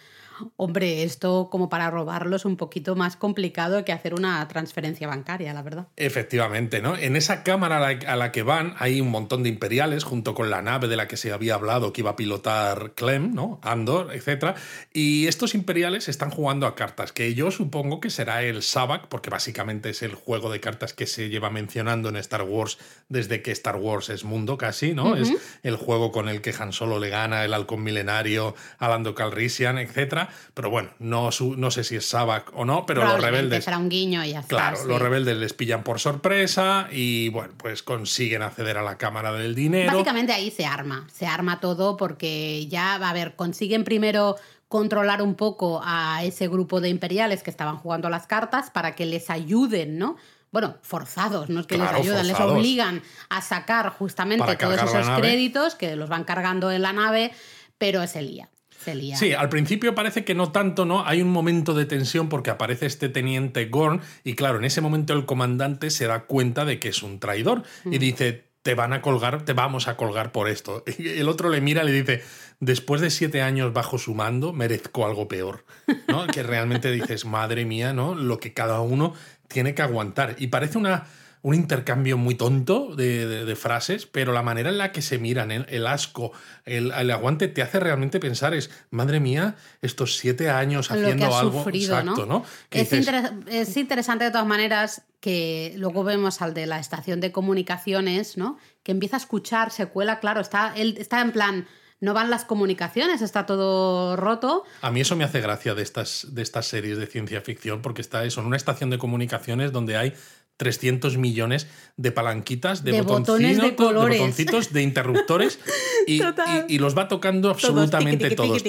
hombre, 0.57 1.03
esto 1.03 1.49
como 1.51 1.69
para 1.69 1.91
robarlo 1.91 2.37
es 2.37 2.45
un 2.45 2.57
poquito 2.57 2.95
más 2.97 3.17
complicado 3.17 3.85
que 3.85 3.93
hacer 3.93 4.15
una 4.15 4.47
transferencia 4.49 5.07
bancaria, 5.07 5.53
la 5.53 5.63
verdad. 5.63 5.87
Efectivamente, 5.97 6.81
¿no? 6.83 6.97
En 6.97 7.17
esa 7.17 7.43
cámara 7.43 7.77
a 8.07 8.17
la, 8.17 8.33
que 8.33 8.43
van 8.43 8.75
hay 8.79 9.01
un 9.01 9.11
montón 9.11 9.43
de 9.43 9.49
imperiales 9.49 10.05
junto 10.05 10.35
con 10.35 10.51
la 10.51 10.63
nave 10.63 10.89
de 10.89 10.97
la 10.97 11.09
que 11.09 11.17
se 11.17 11.33
había 11.33 11.55
hablado 11.55 11.93
que 11.93 12.03
iba 12.03 12.11
a 12.11 12.17
pilotar 12.17 12.93
Clem, 12.95 13.35
¿no? 13.35 13.61
Andor, 13.63 14.15
etc. 14.15 14.57
Y 14.93 15.27
estos 15.27 15.55
imperiales 15.55 16.09
están 16.09 16.31
jugando 16.31 16.67
a 16.67 16.75
cartas, 16.75 17.13
que 17.13 17.35
yo 17.35 17.51
supongo 17.51 18.01
que 18.01 18.11
será 18.11 18.43
el 18.43 18.63
Sabak, 18.63 19.09
porque 19.09 19.31
básicamente 19.31 19.91
es 19.91 20.03
el 20.03 20.15
juego 20.15 20.51
de 20.51 20.61
cartas 20.61 20.93
que 20.93 21.07
se 21.07 21.29
lleva 21.29 21.51
mencionando 21.51 22.09
en 22.09 22.17
Star 22.17 22.43
Wars 22.43 22.79
desde 23.09 23.43
que 23.43 23.53
Star 23.53 23.77
Wars 23.77 24.09
es 24.09 24.25
mundo 24.25 24.57
casi, 24.57 24.95
¿no? 24.95 25.17
Es 25.17 25.33
el 25.63 25.77
juego 25.77 26.13
con 26.13 26.29
el 26.29 26.41
que 26.41 26.55
Han 26.59 26.73
Solo 26.73 26.99
le 26.99 27.11
gana 27.11 27.45
el 27.45 27.53
halcón 27.53 27.83
milenario 27.83 28.55
a 28.79 28.89
Lando 28.89 29.15
Calrissian, 29.15 29.79
etc. 29.79 30.30
Pero 30.55 30.71
bueno, 30.71 30.91
no, 30.99 31.31
su- 31.33 31.57
no 31.57 31.71
sé 31.71 31.85
si 31.85 31.97
es 31.97 32.07
Sabak 32.09 32.51
o 32.55 32.65
no, 32.65 32.87
pero 32.87 33.05
los 33.05 33.21
rebeldes... 33.23 33.65
será 33.65 33.79
un 33.79 33.89
guiño 33.89 34.25
y 34.25 34.31
ya 34.31 34.41
está. 34.41 34.49
Claro, 34.57 34.77
sí. 34.77 34.89
los 34.89 35.01
rebeldes 35.01 35.37
les 35.37 35.53
pillan 35.53 35.83
por 35.83 36.01
sorpresa 36.01 36.89
y 36.91 37.29
bueno, 37.31 37.53
pues 37.57 37.83
consiguen 37.83 38.43
acceder 38.43 38.79
a 38.79 38.83
la 38.83 38.99
cámara 38.99 39.33
del 39.33 39.55
dinero. 39.55 39.93
Básicamente 39.93 40.33
ahí 40.33 40.51
se 40.51 40.67
arma, 40.67 41.07
se 41.13 41.27
arma 41.27 41.61
todo 41.61 41.97
porque 41.97 42.67
ya, 42.69 42.95
a 42.95 43.13
ver, 43.13 43.37
consiguen 43.37 43.85
primero 43.85 44.37
controlar 44.69 45.21
un 45.23 45.35
poco 45.35 45.81
a 45.85 46.23
ese 46.23 46.47
grupo 46.47 46.81
de 46.81 46.89
imperiales 46.91 47.43
que 47.43 47.51
estaban 47.51 47.77
jugando 47.79 48.09
las 48.09 48.27
cartas 48.27 48.71
para 48.71 48.95
que 48.95 49.05
les 49.05 49.29
ayuden, 49.29 49.99
¿no? 49.99 50.17
Bueno, 50.53 50.77
forzados, 50.83 51.49
no 51.49 51.61
es 51.61 51.67
que 51.67 51.77
Claro, 51.77 51.93
les 51.99 52.03
ayudan, 52.07 52.27
forzados. 52.27 52.53
les 52.53 52.59
obligan 52.61 53.03
a 53.29 53.41
sacar 53.41 53.91
justamente 53.91 54.57
todos 54.57 54.75
esos 54.83 55.09
créditos 55.19 55.75
que 55.77 55.95
los 55.97 56.09
van 56.09 56.25
cargando 56.25 56.71
en 56.73 56.83
la 56.83 56.93
nave, 56.93 57.33
pero 57.79 58.05
se 58.09 58.23
lía, 58.23 58.49
se 58.53 58.60
lía. 58.87 59.17
Sí, 59.17 59.33
al 59.33 59.49
principio 59.49 59.95
parece 59.95 60.25
que 60.25 60.35
no 60.35 60.53
tanto, 60.53 60.85
¿no? 60.85 61.07
Hay 61.07 61.23
un 61.23 61.31
momento 61.31 61.75
de 61.75 61.87
tensión 61.87 62.29
porque 62.29 62.51
aparece 62.51 62.87
este 62.87 63.09
teniente 63.09 63.67
Gorn 63.67 64.01
y 64.25 64.35
claro, 64.35 64.59
en 64.59 64.65
ese 64.65 64.81
momento 64.81 65.13
el 65.13 65.27
comandante 65.27 65.91
se 65.91 66.07
da 66.07 66.25
cuenta 66.25 66.65
de 66.65 66.79
que 66.79 66.89
es 66.89 67.03
un 67.03 67.19
traidor 67.21 67.63
y 67.85 67.99
dice, 67.99 68.45
te 68.63 68.75
van 68.75 68.93
a 68.93 69.01
colgar, 69.01 69.45
te 69.45 69.53
vamos 69.53 69.89
a 69.89 69.97
colgar 69.97 70.33
por 70.33 70.49
esto. 70.49 70.85
Y 70.99 71.09
el 71.09 71.29
otro 71.29 71.49
le 71.49 71.61
mira 71.61 71.83
y 71.83 71.87
le 71.87 71.93
dice, 71.93 72.23
después 72.61 73.01
de 73.01 73.11
siete 73.11 73.43
años 73.43 73.73
bajo 73.73 73.99
su 73.99 74.15
mando, 74.15 74.53
merezco 74.53 75.07
algo 75.07 75.29
peor, 75.29 75.65
¿no? 76.09 76.27
que 76.27 76.43
realmente 76.43 76.91
dices, 76.91 77.25
madre 77.25 77.65
mía, 77.65 77.93
¿no? 77.93 78.15
Lo 78.15 78.39
que 78.39 78.53
cada 78.53 78.81
uno 78.81 79.15
tiene 79.49 79.75
que 79.75 79.83
aguantar. 79.83 80.37
Y 80.39 80.49
parece 80.49 80.79
una... 80.79 81.07
Un 81.43 81.55
intercambio 81.55 82.19
muy 82.19 82.35
tonto 82.35 82.95
de, 82.95 83.27
de- 83.27 83.45
de 83.47 83.57
frases, 83.57 84.05
pero 84.07 84.33
la 84.33 84.43
manera 84.43 84.69
en 84.69 84.77
la 84.77 84.93
que 84.93 85.01
se 85.01 85.19
miran, 85.19 85.51
el, 85.51 85.65
el 85.71 85.87
asco, 85.87 86.33
el, 86.67 86.93
el 86.93 87.11
aguante, 87.11 87.49
te 87.49 87.63
hace 87.63 87.81
realmente 87.81 88.21
pensar 88.21 88.53
es, 88.55 88.71
madre 88.91 89.21
mía, 89.21 89.57
estos 89.81 90.17
siete 90.19 90.51
años 90.51 90.91
lo 90.91 90.97
que 90.97 91.03
haciendo 91.03 91.35
ha 91.35 91.41
algo 91.41 91.59
sufrido, 91.63 91.99
exacto, 91.99 92.27
¿no? 92.27 92.41
¿no? 92.41 92.45
Es, 92.71 92.91
dices, 92.91 93.15
es 93.49 93.77
interesante 93.77 94.25
de 94.25 94.31
todas 94.31 94.47
maneras 94.47 95.03
que 95.21 95.73
luego 95.77 96.05
vemos 96.05 96.43
al 96.43 96.53
de 96.53 96.67
la 96.67 96.79
estación 96.79 97.21
de 97.21 97.33
comunicaciones, 97.33 98.37
¿no? 98.37 98.59
Que 98.83 98.93
empieza 98.93 99.17
a 99.17 99.21
escuchar, 99.21 99.71
se 99.71 99.87
cuela, 99.87 100.21
claro, 100.21 100.41
está, 100.41 100.73
él 100.77 100.97
está 100.99 101.21
en 101.21 101.33
plan, 101.33 101.67
no 102.01 102.15
van 102.15 102.31
las 102.31 102.47
comunicaciones, 102.47 103.21
está 103.21 103.45
todo 103.45 104.17
roto. 104.17 104.65
A 104.81 104.91
mí 104.91 105.03
eso 105.03 105.17
me 105.17 105.25
hace 105.25 105.41
gracia 105.43 105.75
de 105.75 105.83
estas, 105.83 106.29
de 106.35 106.41
estas 106.43 106.67
series 106.67 106.97
de 106.97 107.07
ciencia 107.07 107.43
ficción, 107.43 107.83
porque 107.83 108.01
está 108.01 108.25
eso, 108.25 108.41
en 108.41 108.47
una 108.47 108.57
estación 108.57 108.89
de 108.89 108.97
comunicaciones 108.99 109.71
donde 109.73 109.99
hay 109.99 110.15
300 110.61 111.17
millones 111.17 111.67
de 111.97 112.13
palanquitas, 112.13 112.85
de, 112.85 112.93
De 112.93 113.01
botones 113.03 113.57
de 113.57 113.63
botoncino- 113.73 113.77
colores. 113.77 114.19
botoncitos, 114.19 114.73
de 114.75 114.83
interruptores, 114.83 115.59
y, 116.07 116.19
Total. 116.21 116.67
y- 116.69 116.75
y 116.75 116.79
los 116.79 116.97
va 116.97 117.09
tocando 117.09 117.49
absolutamente 117.49 118.29
todos. 118.37 118.63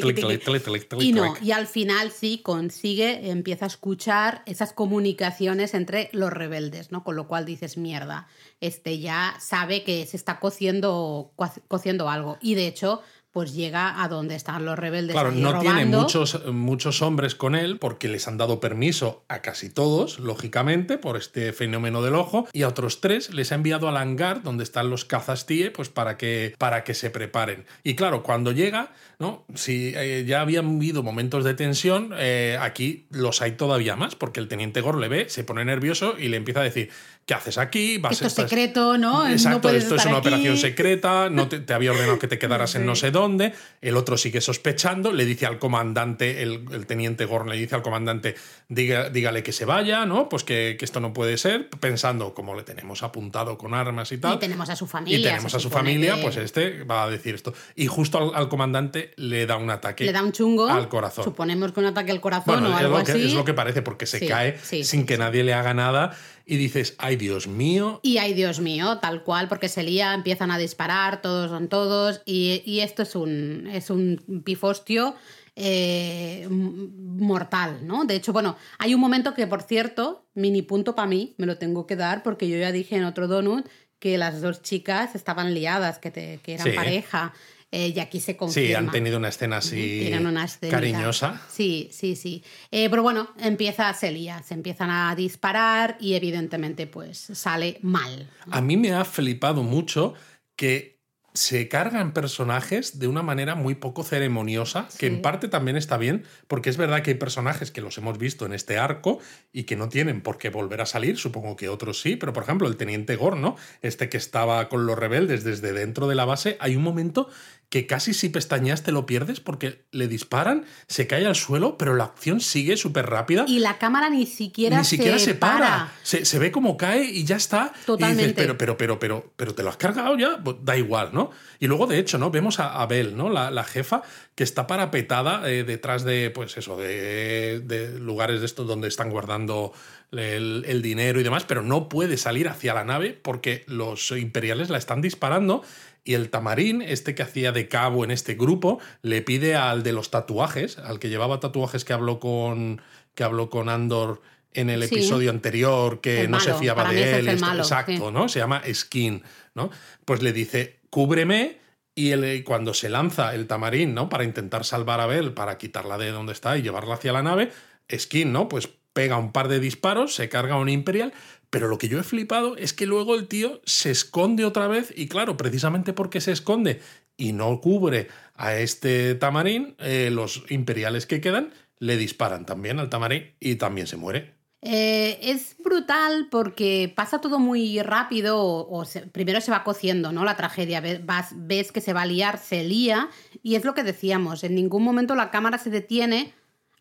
Y 1.01 1.11
no, 1.11 1.33
y 1.41 1.51
al 1.51 1.67
final 1.67 2.11
sí 2.11 2.39
consigue, 2.41 3.29
empieza 3.29 3.65
a 3.65 3.67
escuchar 3.67 4.41
esas 4.45 4.71
comunicaciones 4.71 5.73
entre 5.73 6.09
los 6.13 6.31
rebeldes, 6.31 6.91
¿no? 6.93 7.03
Con 7.03 7.17
lo 7.17 7.27
cual 7.27 7.45
dices, 7.45 7.77
mierda, 7.77 8.27
este 8.61 8.99
ya 8.99 9.35
sabe 9.41 9.83
que 9.83 10.05
se 10.05 10.15
está 10.15 10.39
cociendo, 10.39 11.33
cociendo 11.67 12.09
algo. 12.09 12.37
Y 12.41 12.55
de 12.55 12.67
hecho, 12.67 13.01
pues 13.31 13.53
llega 13.53 14.03
a 14.03 14.07
donde 14.09 14.35
están 14.35 14.65
los 14.65 14.77
rebeldes. 14.77 15.13
Claro, 15.13 15.31
no 15.31 15.59
tiene 15.59 15.85
muchos, 15.85 16.45
muchos 16.47 17.01
hombres 17.01 17.33
con 17.35 17.55
él 17.55 17.77
porque 17.79 18.09
les 18.09 18.27
han 18.27 18.37
dado 18.37 18.59
permiso 18.59 19.23
a 19.29 19.41
casi 19.41 19.69
todos, 19.69 20.19
lógicamente, 20.19 20.97
por 20.97 21.15
este 21.15 21.53
fenómeno 21.53 22.01
del 22.01 22.15
ojo, 22.15 22.47
y 22.51 22.63
a 22.63 22.67
otros 22.67 22.99
tres 22.99 23.33
les 23.33 23.51
ha 23.51 23.55
enviado 23.55 23.87
al 23.87 23.97
hangar 23.97 24.43
donde 24.43 24.63
están 24.63 24.89
los 24.89 25.05
cazas 25.05 25.45
TIE, 25.45 25.71
pues 25.71 25.89
para 25.89 26.17
que, 26.17 26.55
para 26.57 26.83
que 26.83 26.93
se 26.93 27.09
preparen. 27.09 27.65
Y 27.83 27.95
claro, 27.95 28.21
cuando 28.21 28.51
llega, 28.51 28.91
¿no? 29.17 29.45
Si 29.55 29.93
eh, 29.95 30.25
ya 30.27 30.41
habían 30.41 30.75
habido 30.75 31.01
momentos 31.01 31.45
de 31.45 31.53
tensión, 31.53 32.11
eh, 32.17 32.57
aquí 32.59 33.07
los 33.11 33.41
hay 33.41 33.53
todavía 33.53 33.95
más, 33.95 34.15
porque 34.15 34.41
el 34.41 34.49
teniente 34.49 34.81
Gor 34.81 34.97
le 34.97 35.07
ve, 35.07 35.29
se 35.29 35.43
pone 35.45 35.63
nervioso 35.63 36.15
y 36.17 36.27
le 36.27 36.37
empieza 36.37 36.59
a 36.59 36.63
decir, 36.63 36.89
¿qué 37.25 37.33
haces 37.33 37.57
aquí? 37.57 37.97
Vas, 37.97 38.13
Esto 38.13 38.27
es 38.27 38.33
secreto, 38.33 38.97
¿no? 38.97 39.23
No 39.23 39.29
Exacto, 39.29 39.61
puedes 39.61 39.83
esto 39.83 39.95
es 39.95 40.05
una 40.05 40.17
aquí. 40.17 40.27
operación 40.27 40.57
secreta, 40.57 41.29
no 41.29 41.47
te, 41.47 41.59
te 41.59 41.73
había 41.73 41.91
ordenado 41.91 42.19
que 42.19 42.27
te 42.27 42.37
quedaras 42.39 42.75
en 42.75 42.85
no 42.85 42.95
sé 42.95 43.11
dónde, 43.11 43.53
el 43.81 43.95
otro 43.95 44.17
sigue 44.17 44.41
sospechando, 44.41 45.11
le 45.13 45.25
dice 45.25 45.45
al 45.45 45.59
comandante, 45.59 46.41
el, 46.43 46.65
el 46.71 46.85
teniente 46.85 47.25
Gorn 47.25 47.49
le 47.49 47.55
dice 47.55 47.75
al 47.75 47.81
comandante, 47.83 48.35
diga, 48.69 49.09
dígale 49.09 49.43
que 49.43 49.51
se 49.51 49.65
vaya, 49.65 50.05
¿no? 50.05 50.27
Pues 50.29 50.43
que, 50.43 50.75
que 50.77 50.85
esto 50.85 50.99
no 50.99 51.13
puede 51.13 51.37
ser, 51.37 51.69
pensando, 51.69 52.33
como 52.33 52.55
le 52.55 52.63
tenemos 52.63 53.03
apuntado 53.03 53.57
con 53.57 53.73
armas 53.73 54.11
y 54.11 54.17
tal. 54.17 54.35
Y 54.35 54.39
tenemos 54.39 54.69
a 54.69 54.75
su 54.75 54.87
familia. 54.87 55.19
y 55.19 55.23
tenemos 55.23 55.53
a 55.55 55.59
su 55.59 55.69
familia, 55.69 56.15
que 56.15 56.21
pues 56.23 56.37
este 56.37 56.83
va 56.83 57.03
a 57.03 57.09
decir 57.09 57.35
esto. 57.35 57.53
Y 57.75 57.87
justo 57.87 58.17
al, 58.17 58.31
al 58.35 58.49
comandante 58.49 59.13
le 59.17 59.45
da 59.45 59.57
un 59.57 59.69
ataque 59.69 60.03
Le 60.05 60.11
da 60.11 60.23
un 60.23 60.31
chungo. 60.31 60.67
al 60.67 60.89
corazón. 60.89 61.23
Suponemos 61.23 61.71
que 61.71 61.79
un 61.79 61.85
ataque 61.85 62.11
al 62.11 62.19
corazón 62.21 62.59
Bueno, 62.61 62.69
o 62.69 62.71
es 62.77 62.85
algo 62.85 62.97
lo, 62.99 63.03
que, 63.05 63.11
así. 63.11 63.23
es 63.25 63.33
lo 63.33 63.45
que 63.45 63.53
parece, 63.53 63.81
porque 63.81 64.05
se 64.05 64.19
Sí, 64.19 64.27
cae 64.27 64.57
sí, 64.61 64.83
sin 64.83 65.05
que 65.05 65.17
nadie 65.17 65.43
le 65.43 65.53
haga 65.53 65.73
nada 65.73 66.15
y 66.51 66.57
dices, 66.57 66.95
ay 66.97 67.15
Dios 67.15 67.47
mío, 67.47 68.01
Y 68.03 68.17
ay, 68.17 68.33
Dios 68.33 68.59
mío, 68.59 68.97
tal 68.97 69.23
cual, 69.23 69.47
porque 69.47 69.69
se 69.69 69.83
lía, 69.83 70.13
empiezan 70.13 70.51
a 70.51 70.57
disparar, 70.57 71.21
todos 71.21 71.49
son 71.49 71.69
todos, 71.69 72.21
y, 72.25 72.61
y 72.65 72.81
esto 72.81 73.03
es 73.03 73.15
un, 73.15 73.67
es 73.71 73.89
un 73.89 74.41
pifostio 74.43 75.15
eh, 75.55 76.45
mortal, 76.49 77.79
¿no? 77.87 78.03
De 78.03 78.15
hecho, 78.15 78.33
bueno, 78.33 78.57
hay 78.79 78.93
un 78.93 78.99
momento 78.99 79.33
que, 79.33 79.47
por 79.47 79.61
cierto, 79.63 80.25
mini 80.33 80.61
punto 80.61 80.93
para 80.93 81.07
mí, 81.07 81.35
me 81.37 81.45
lo 81.45 81.57
tengo 81.57 81.87
que 81.87 81.95
dar, 81.95 82.21
porque 82.21 82.49
yo 82.49 82.57
ya 82.57 82.71
dije 82.73 82.97
en 82.97 83.05
otro 83.05 83.27
donut 83.29 83.65
que 83.99 84.17
las 84.17 84.41
dos 84.41 84.61
chicas 84.61 85.15
estaban 85.15 85.53
liadas, 85.53 85.99
que, 85.99 86.11
te- 86.11 86.39
que 86.43 86.55
eran 86.55 86.67
Sí. 86.67 86.73
pareja, 86.75 87.33
eh, 87.71 87.93
y 87.95 87.99
aquí 87.99 88.19
se 88.19 88.35
confirma. 88.35 88.67
Sí, 88.67 88.73
han 88.73 88.91
tenido 88.91 89.17
una 89.17 89.29
escena 89.29 89.57
así 89.57 90.11
una 90.13 90.45
cariñosa. 90.69 91.41
Sí, 91.49 91.89
sí, 91.91 92.17
sí. 92.17 92.43
Eh, 92.69 92.89
pero 92.89 93.01
bueno, 93.01 93.29
empieza, 93.39 93.93
se 93.93 94.11
lía, 94.11 94.43
se 94.43 94.53
empiezan 94.53 94.89
a 94.89 95.15
disparar 95.15 95.97
y 95.99 96.15
evidentemente 96.15 96.85
pues 96.85 97.17
sale 97.17 97.79
mal. 97.81 98.29
A 98.49 98.61
mí 98.61 98.75
me 98.75 98.93
ha 98.93 99.05
flipado 99.05 99.63
mucho 99.63 100.15
que 100.57 100.90
se 101.33 101.67
cargan 101.67 102.13
personajes 102.13 102.99
de 102.99 103.07
una 103.07 103.21
manera 103.21 103.55
muy 103.55 103.75
poco 103.75 104.03
ceremoniosa, 104.03 104.87
que 104.97 105.07
en 105.07 105.21
parte 105.21 105.47
también 105.47 105.77
está 105.77 105.97
bien, 105.97 106.25
porque 106.47 106.69
es 106.69 106.77
verdad 106.77 107.01
que 107.03 107.11
hay 107.11 107.17
personajes 107.17 107.71
que 107.71 107.81
los 107.81 107.97
hemos 107.97 108.17
visto 108.17 108.45
en 108.45 108.53
este 108.53 108.77
arco 108.77 109.19
y 109.53 109.63
que 109.63 109.75
no 109.75 109.87
tienen 109.87 110.21
por 110.21 110.37
qué 110.37 110.49
volver 110.49 110.81
a 110.81 110.85
salir, 110.85 111.17
supongo 111.17 111.55
que 111.55 111.69
otros 111.69 112.01
sí, 112.01 112.15
pero 112.17 112.33
por 112.33 112.43
ejemplo 112.43 112.67
el 112.67 112.75
teniente 112.75 113.15
Gorno, 113.15 113.55
este 113.81 114.09
que 114.09 114.17
estaba 114.17 114.67
con 114.67 114.85
los 114.85 114.97
rebeldes 114.97 115.43
desde 115.43 115.71
dentro 115.71 116.07
de 116.07 116.15
la 116.15 116.25
base, 116.25 116.57
hay 116.59 116.75
un 116.75 116.83
momento 116.83 117.29
que 117.71 117.87
casi 117.87 118.13
si 118.13 118.27
pestañeas 118.27 118.83
te 118.83 118.91
lo 118.91 119.05
pierdes 119.05 119.39
porque 119.39 119.85
le 119.91 120.09
disparan, 120.09 120.65
se 120.87 121.07
cae 121.07 121.25
al 121.25 121.37
suelo, 121.37 121.77
pero 121.77 121.95
la 121.95 122.03
acción 122.03 122.41
sigue 122.41 122.75
súper 122.75 123.09
rápida. 123.09 123.45
Y 123.47 123.59
la 123.59 123.77
cámara 123.77 124.09
ni 124.09 124.25
siquiera, 124.25 124.79
ni 124.79 124.83
siquiera 124.83 125.17
se, 125.17 125.35
para. 125.35 125.93
Se, 126.03 126.37
ve 126.37 126.51
como 126.51 126.75
cae 126.75 127.05
y 127.05 127.23
ya 127.23 127.37
está. 127.37 127.71
Totalmente. 127.85 128.23
Y 128.23 128.25
dices, 128.27 128.35
pero, 128.35 128.57
pero, 128.57 128.77
pero, 128.77 128.99
pero, 128.99 129.33
pero 129.37 129.55
te 129.55 129.63
lo 129.63 129.69
has 129.69 129.77
cargado 129.77 130.17
ya, 130.17 130.41
pues 130.43 130.57
da 130.63 130.75
igual, 130.75 131.11
¿no? 131.13 131.20
Y 131.59 131.67
luego, 131.67 131.85
de 131.85 131.99
hecho, 131.99 132.17
¿no? 132.17 132.31
Vemos 132.31 132.59
a 132.59 132.81
Abel, 132.81 133.15
¿no? 133.15 133.29
La, 133.29 133.63
jefa, 133.63 134.01
que 134.35 134.43
está 134.43 134.65
parapetada 134.65 135.49
eh, 135.49 135.63
detrás 135.63 136.03
de, 136.03 136.31
pues 136.31 136.57
eso, 136.57 136.77
de, 136.77 137.59
de, 137.59 137.99
lugares 137.99 138.39
de 138.39 138.45
estos 138.47 138.67
donde 138.67 138.87
están 138.87 139.11
guardando 139.11 139.73
el, 140.11 140.63
el 140.67 140.81
dinero 140.81 141.19
y 141.19 141.23
demás, 141.23 141.45
pero 141.45 141.61
no 141.61 141.89
puede 141.89 142.17
salir 142.17 142.49
hacia 142.49 142.73
la 142.73 142.83
nave 142.83 143.17
porque 143.21 143.63
los 143.67 144.11
imperiales 144.11 144.69
la 144.69 144.77
están 144.77 145.01
disparando 145.01 145.63
y 146.03 146.15
el 146.15 146.29
tamarín, 146.29 146.81
este 146.81 147.13
que 147.13 147.23
hacía 147.23 147.51
de 147.51 147.67
cabo 147.67 148.03
en 148.03 148.11
este 148.11 148.33
grupo, 148.33 148.79
le 149.03 149.21
pide 149.21 149.55
al 149.55 149.83
de 149.83 149.91
los 149.91 150.09
tatuajes, 150.09 150.79
al 150.79 150.99
que 150.99 151.09
llevaba 151.09 151.39
tatuajes 151.39 151.85
que 151.85 151.93
habló 151.93 152.19
con, 152.19 152.81
que 153.13 153.23
habló 153.23 153.49
con 153.49 153.69
Andor 153.69 154.21
en 154.53 154.69
el 154.69 154.83
episodio 154.83 155.29
anterior, 155.29 156.01
que 156.01 156.27
no 156.27 156.39
se 156.39 156.53
fiaba 156.55 156.91
de 156.91 157.19
él. 157.19 157.27
exacto, 157.29 158.11
¿no? 158.11 158.27
Se 158.29 158.39
llama 158.39 158.63
Skin, 158.73 159.23
¿no? 159.53 159.69
Pues 160.05 160.21
le 160.23 160.33
dice, 160.33 160.79
cúbreme. 160.91 161.59
Y 161.95 162.11
él, 162.11 162.43
cuando 162.45 162.75
se 162.75 162.87
lanza 162.87 163.33
el 163.33 163.47
tamarín, 163.47 163.95
¿no? 163.95 164.07
Para 164.07 164.23
intentar 164.23 164.63
salvar 164.63 165.01
a 165.01 165.07
Bell, 165.07 165.33
para 165.33 165.57
quitarla 165.57 165.97
de 165.97 166.11
donde 166.11 166.31
está 166.33 166.57
y 166.57 166.61
llevarla 166.61 166.93
hacia 166.93 167.11
la 167.11 167.23
nave, 167.23 167.51
Skin, 167.91 168.31
¿no? 168.31 168.47
Pues 168.47 168.69
pega 168.93 169.17
un 169.17 169.31
par 169.31 169.47
de 169.47 169.59
disparos, 169.59 170.15
se 170.15 170.29
carga 170.29 170.57
un 170.57 170.69
Imperial, 170.69 171.13
pero 171.49 171.67
lo 171.67 171.77
que 171.77 171.87
yo 171.89 171.99
he 171.99 172.03
flipado 172.03 172.55
es 172.55 172.73
que 172.73 172.85
luego 172.85 173.15
el 173.15 173.27
tío 173.27 173.61
se 173.65 173.91
esconde 173.91 174.45
otra 174.45 174.67
vez 174.67 174.93
y 174.95 175.07
claro, 175.07 175.37
precisamente 175.37 175.93
porque 175.93 176.21
se 176.21 176.31
esconde 176.31 176.81
y 177.17 177.33
no 177.33 177.59
cubre 177.61 178.07
a 178.35 178.55
este 178.55 179.15
tamarín, 179.15 179.75
eh, 179.79 180.09
los 180.11 180.43
imperiales 180.49 181.05
que 181.05 181.21
quedan 181.21 181.51
le 181.77 181.97
disparan 181.97 182.45
también 182.45 182.79
al 182.79 182.89
tamarín 182.89 183.33
y 183.39 183.55
también 183.55 183.87
se 183.87 183.97
muere. 183.97 184.40
Eh, 184.63 185.17
es 185.23 185.55
brutal 185.57 186.27
porque 186.29 186.93
pasa 186.95 187.19
todo 187.19 187.39
muy 187.39 187.81
rápido, 187.81 188.37
o, 188.39 188.83
primero 189.11 189.41
se 189.41 189.51
va 189.51 189.63
cociendo, 189.63 190.11
¿no? 190.11 190.23
La 190.23 190.37
tragedia, 190.37 190.81
ves, 190.81 191.01
ves 191.35 191.71
que 191.71 191.81
se 191.81 191.93
va 191.93 192.03
a 192.03 192.05
liar, 192.05 192.37
se 192.37 192.63
lía, 192.63 193.09
y 193.41 193.55
es 193.55 193.65
lo 193.65 193.73
que 193.73 193.83
decíamos, 193.83 194.43
en 194.43 194.53
ningún 194.53 194.83
momento 194.83 195.15
la 195.15 195.31
cámara 195.31 195.57
se 195.57 195.71
detiene 195.71 196.33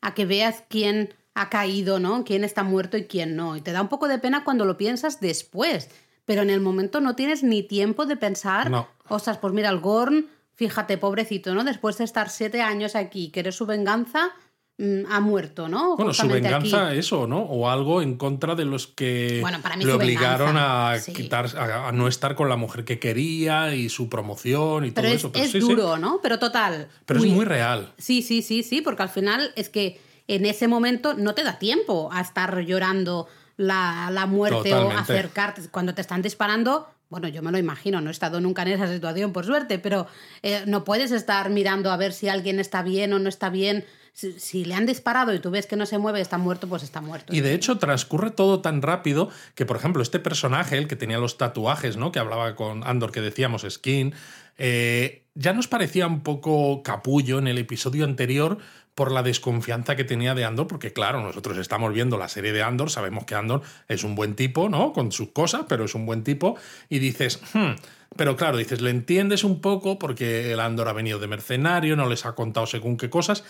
a 0.02 0.12
que 0.14 0.26
veas 0.26 0.62
quién 0.68 1.14
ha 1.34 1.48
caído, 1.48 1.98
¿no? 1.98 2.24
Quién 2.24 2.44
está 2.44 2.62
muerto 2.62 2.98
y 2.98 3.04
quién 3.04 3.36
no. 3.36 3.56
Y 3.56 3.62
te 3.62 3.72
da 3.72 3.80
un 3.80 3.88
poco 3.88 4.08
de 4.08 4.18
pena 4.18 4.44
cuando 4.44 4.64
lo 4.64 4.76
piensas 4.76 5.20
después. 5.20 5.88
Pero 6.26 6.42
en 6.42 6.50
el 6.50 6.60
momento 6.60 7.00
no 7.00 7.16
tienes 7.16 7.42
ni 7.42 7.62
tiempo 7.62 8.06
de 8.06 8.16
pensar, 8.16 8.70
no. 8.70 8.88
ostras, 9.08 9.38
pues 9.38 9.52
mira, 9.52 9.70
el 9.70 9.80
Gorn, 9.80 10.28
fíjate, 10.54 10.98
pobrecito, 10.98 11.54
¿no? 11.54 11.64
Después 11.64 11.98
de 11.98 12.04
estar 12.04 12.28
siete 12.28 12.60
años 12.60 12.94
aquí, 12.94 13.30
querer 13.30 13.52
su 13.52 13.66
venganza, 13.66 14.32
ha 15.08 15.20
muerto, 15.20 15.68
¿no? 15.68 15.96
Bueno, 15.96 16.14
su 16.14 16.26
venganza, 16.26 16.94
eso, 16.94 17.26
¿no? 17.26 17.40
O 17.40 17.68
algo 17.68 18.00
en 18.00 18.16
contra 18.16 18.54
de 18.54 18.64
los 18.64 18.86
que 18.86 19.42
le 19.78 19.92
obligaron 19.92 20.56
a 20.56 20.94
quitar, 21.14 21.46
a, 21.56 21.92
no 21.92 22.08
estar 22.08 22.34
con 22.34 22.48
la 22.48 22.56
mujer 22.56 22.84
que 22.84 22.98
quería 22.98 23.74
y 23.74 23.88
su 23.88 24.08
promoción 24.08 24.86
y 24.86 24.92
todo 24.92 25.06
eso. 25.06 25.32
Pero 25.32 25.44
es 25.44 25.52
duro, 25.52 25.98
¿no? 25.98 26.20
Pero 26.22 26.38
total. 26.38 26.88
Pero 27.04 27.20
es 27.22 27.30
muy 27.30 27.44
real. 27.44 27.92
Sí, 27.98 28.22
sí, 28.22 28.42
sí, 28.42 28.62
sí, 28.62 28.80
porque 28.80 29.02
al 29.02 29.10
final 29.10 29.52
es 29.56 29.68
que 29.68 30.00
en 30.28 30.46
ese 30.46 30.68
momento 30.68 31.14
no 31.14 31.34
te 31.34 31.42
da 31.42 31.58
tiempo 31.58 32.08
a 32.12 32.20
estar 32.20 32.60
llorando 32.60 33.28
la, 33.56 34.26
muerte 34.28 34.74
o 34.74 34.90
acercarte. 34.90 35.62
Cuando 35.70 35.94
te 35.94 36.00
están 36.00 36.22
disparando, 36.22 36.88
bueno, 37.10 37.28
yo 37.28 37.42
me 37.42 37.50
lo 37.50 37.58
imagino, 37.58 38.00
no 38.00 38.08
he 38.08 38.12
estado 38.12 38.40
nunca 38.40 38.62
en 38.62 38.68
esa 38.68 38.86
situación, 38.86 39.32
por 39.32 39.44
suerte, 39.44 39.78
pero 39.78 40.06
eh, 40.42 40.62
no 40.66 40.84
puedes 40.84 41.10
estar 41.10 41.50
mirando 41.50 41.90
a 41.90 41.96
ver 41.96 42.12
si 42.12 42.28
alguien 42.28 42.60
está 42.60 42.82
bien 42.82 43.12
o 43.12 43.18
no 43.18 43.28
está 43.28 43.50
bien. 43.50 43.84
Si, 44.12 44.64
le 44.64 44.74
han 44.74 44.86
disparado 44.86 45.32
y 45.32 45.38
tú 45.38 45.50
ves 45.50 45.66
que 45.66 45.76
no 45.76 45.86
se 45.86 45.98
mueve, 45.98 46.20
está 46.20 46.36
muerto, 46.36 46.68
pues 46.68 46.82
está 46.82 47.00
muerto. 47.00 47.34
Y 47.34 47.40
de 47.40 47.54
hecho 47.54 47.78
transcurre 47.78 48.30
todo 48.30 48.60
tan 48.60 48.82
rápido 48.82 49.30
que, 49.54 49.64
por 49.64 49.76
ejemplo, 49.76 50.02
este 50.02 50.18
personaje, 50.18 50.76
el 50.76 50.88
que 50.88 50.96
tenía 50.96 51.18
los 51.18 51.38
tatuajes, 51.38 51.96
¿no? 51.96 52.12
Que 52.12 52.18
hablaba 52.18 52.54
con 52.54 52.84
Andor, 52.84 53.12
que 53.12 53.20
decíamos 53.20 53.66
Skin, 53.68 54.14
eh, 54.58 55.24
ya 55.34 55.52
nos 55.54 55.68
parecía 55.68 56.06
un 56.06 56.22
poco 56.22 56.82
capullo 56.82 57.38
en 57.38 57.46
el 57.46 57.56
episodio 57.56 58.04
anterior 58.04 58.58
por 58.94 59.12
la 59.12 59.22
desconfianza 59.22 59.96
que 59.96 60.04
tenía 60.04 60.34
de 60.34 60.44
Andor, 60.44 60.66
porque 60.66 60.92
claro, 60.92 61.22
nosotros 61.22 61.56
estamos 61.56 61.94
viendo 61.94 62.18
la 62.18 62.28
serie 62.28 62.52
de 62.52 62.62
Andor, 62.62 62.90
sabemos 62.90 63.24
que 63.24 63.34
Andor 63.34 63.62
es 63.88 64.04
un 64.04 64.14
buen 64.14 64.34
tipo, 64.34 64.68
¿no? 64.68 64.92
Con 64.92 65.12
sus 65.12 65.30
cosas, 65.30 65.64
pero 65.68 65.84
es 65.84 65.94
un 65.94 66.04
buen 66.04 66.24
tipo, 66.24 66.56
y 66.90 66.98
dices, 66.98 67.40
hmm", 67.54 67.70
pero 68.16 68.36
claro, 68.36 68.58
dices, 68.58 68.80
le 68.80 68.90
entiendes 68.90 69.44
un 69.44 69.60
poco 69.60 69.98
porque 69.98 70.52
el 70.52 70.60
Andor 70.60 70.88
ha 70.88 70.92
venido 70.92 71.18
de 71.18 71.28
mercenario, 71.28 71.96
no 71.96 72.08
les 72.08 72.26
ha 72.26 72.34
contado 72.34 72.66
según 72.66 72.96
qué 72.96 73.08
cosas, 73.08 73.44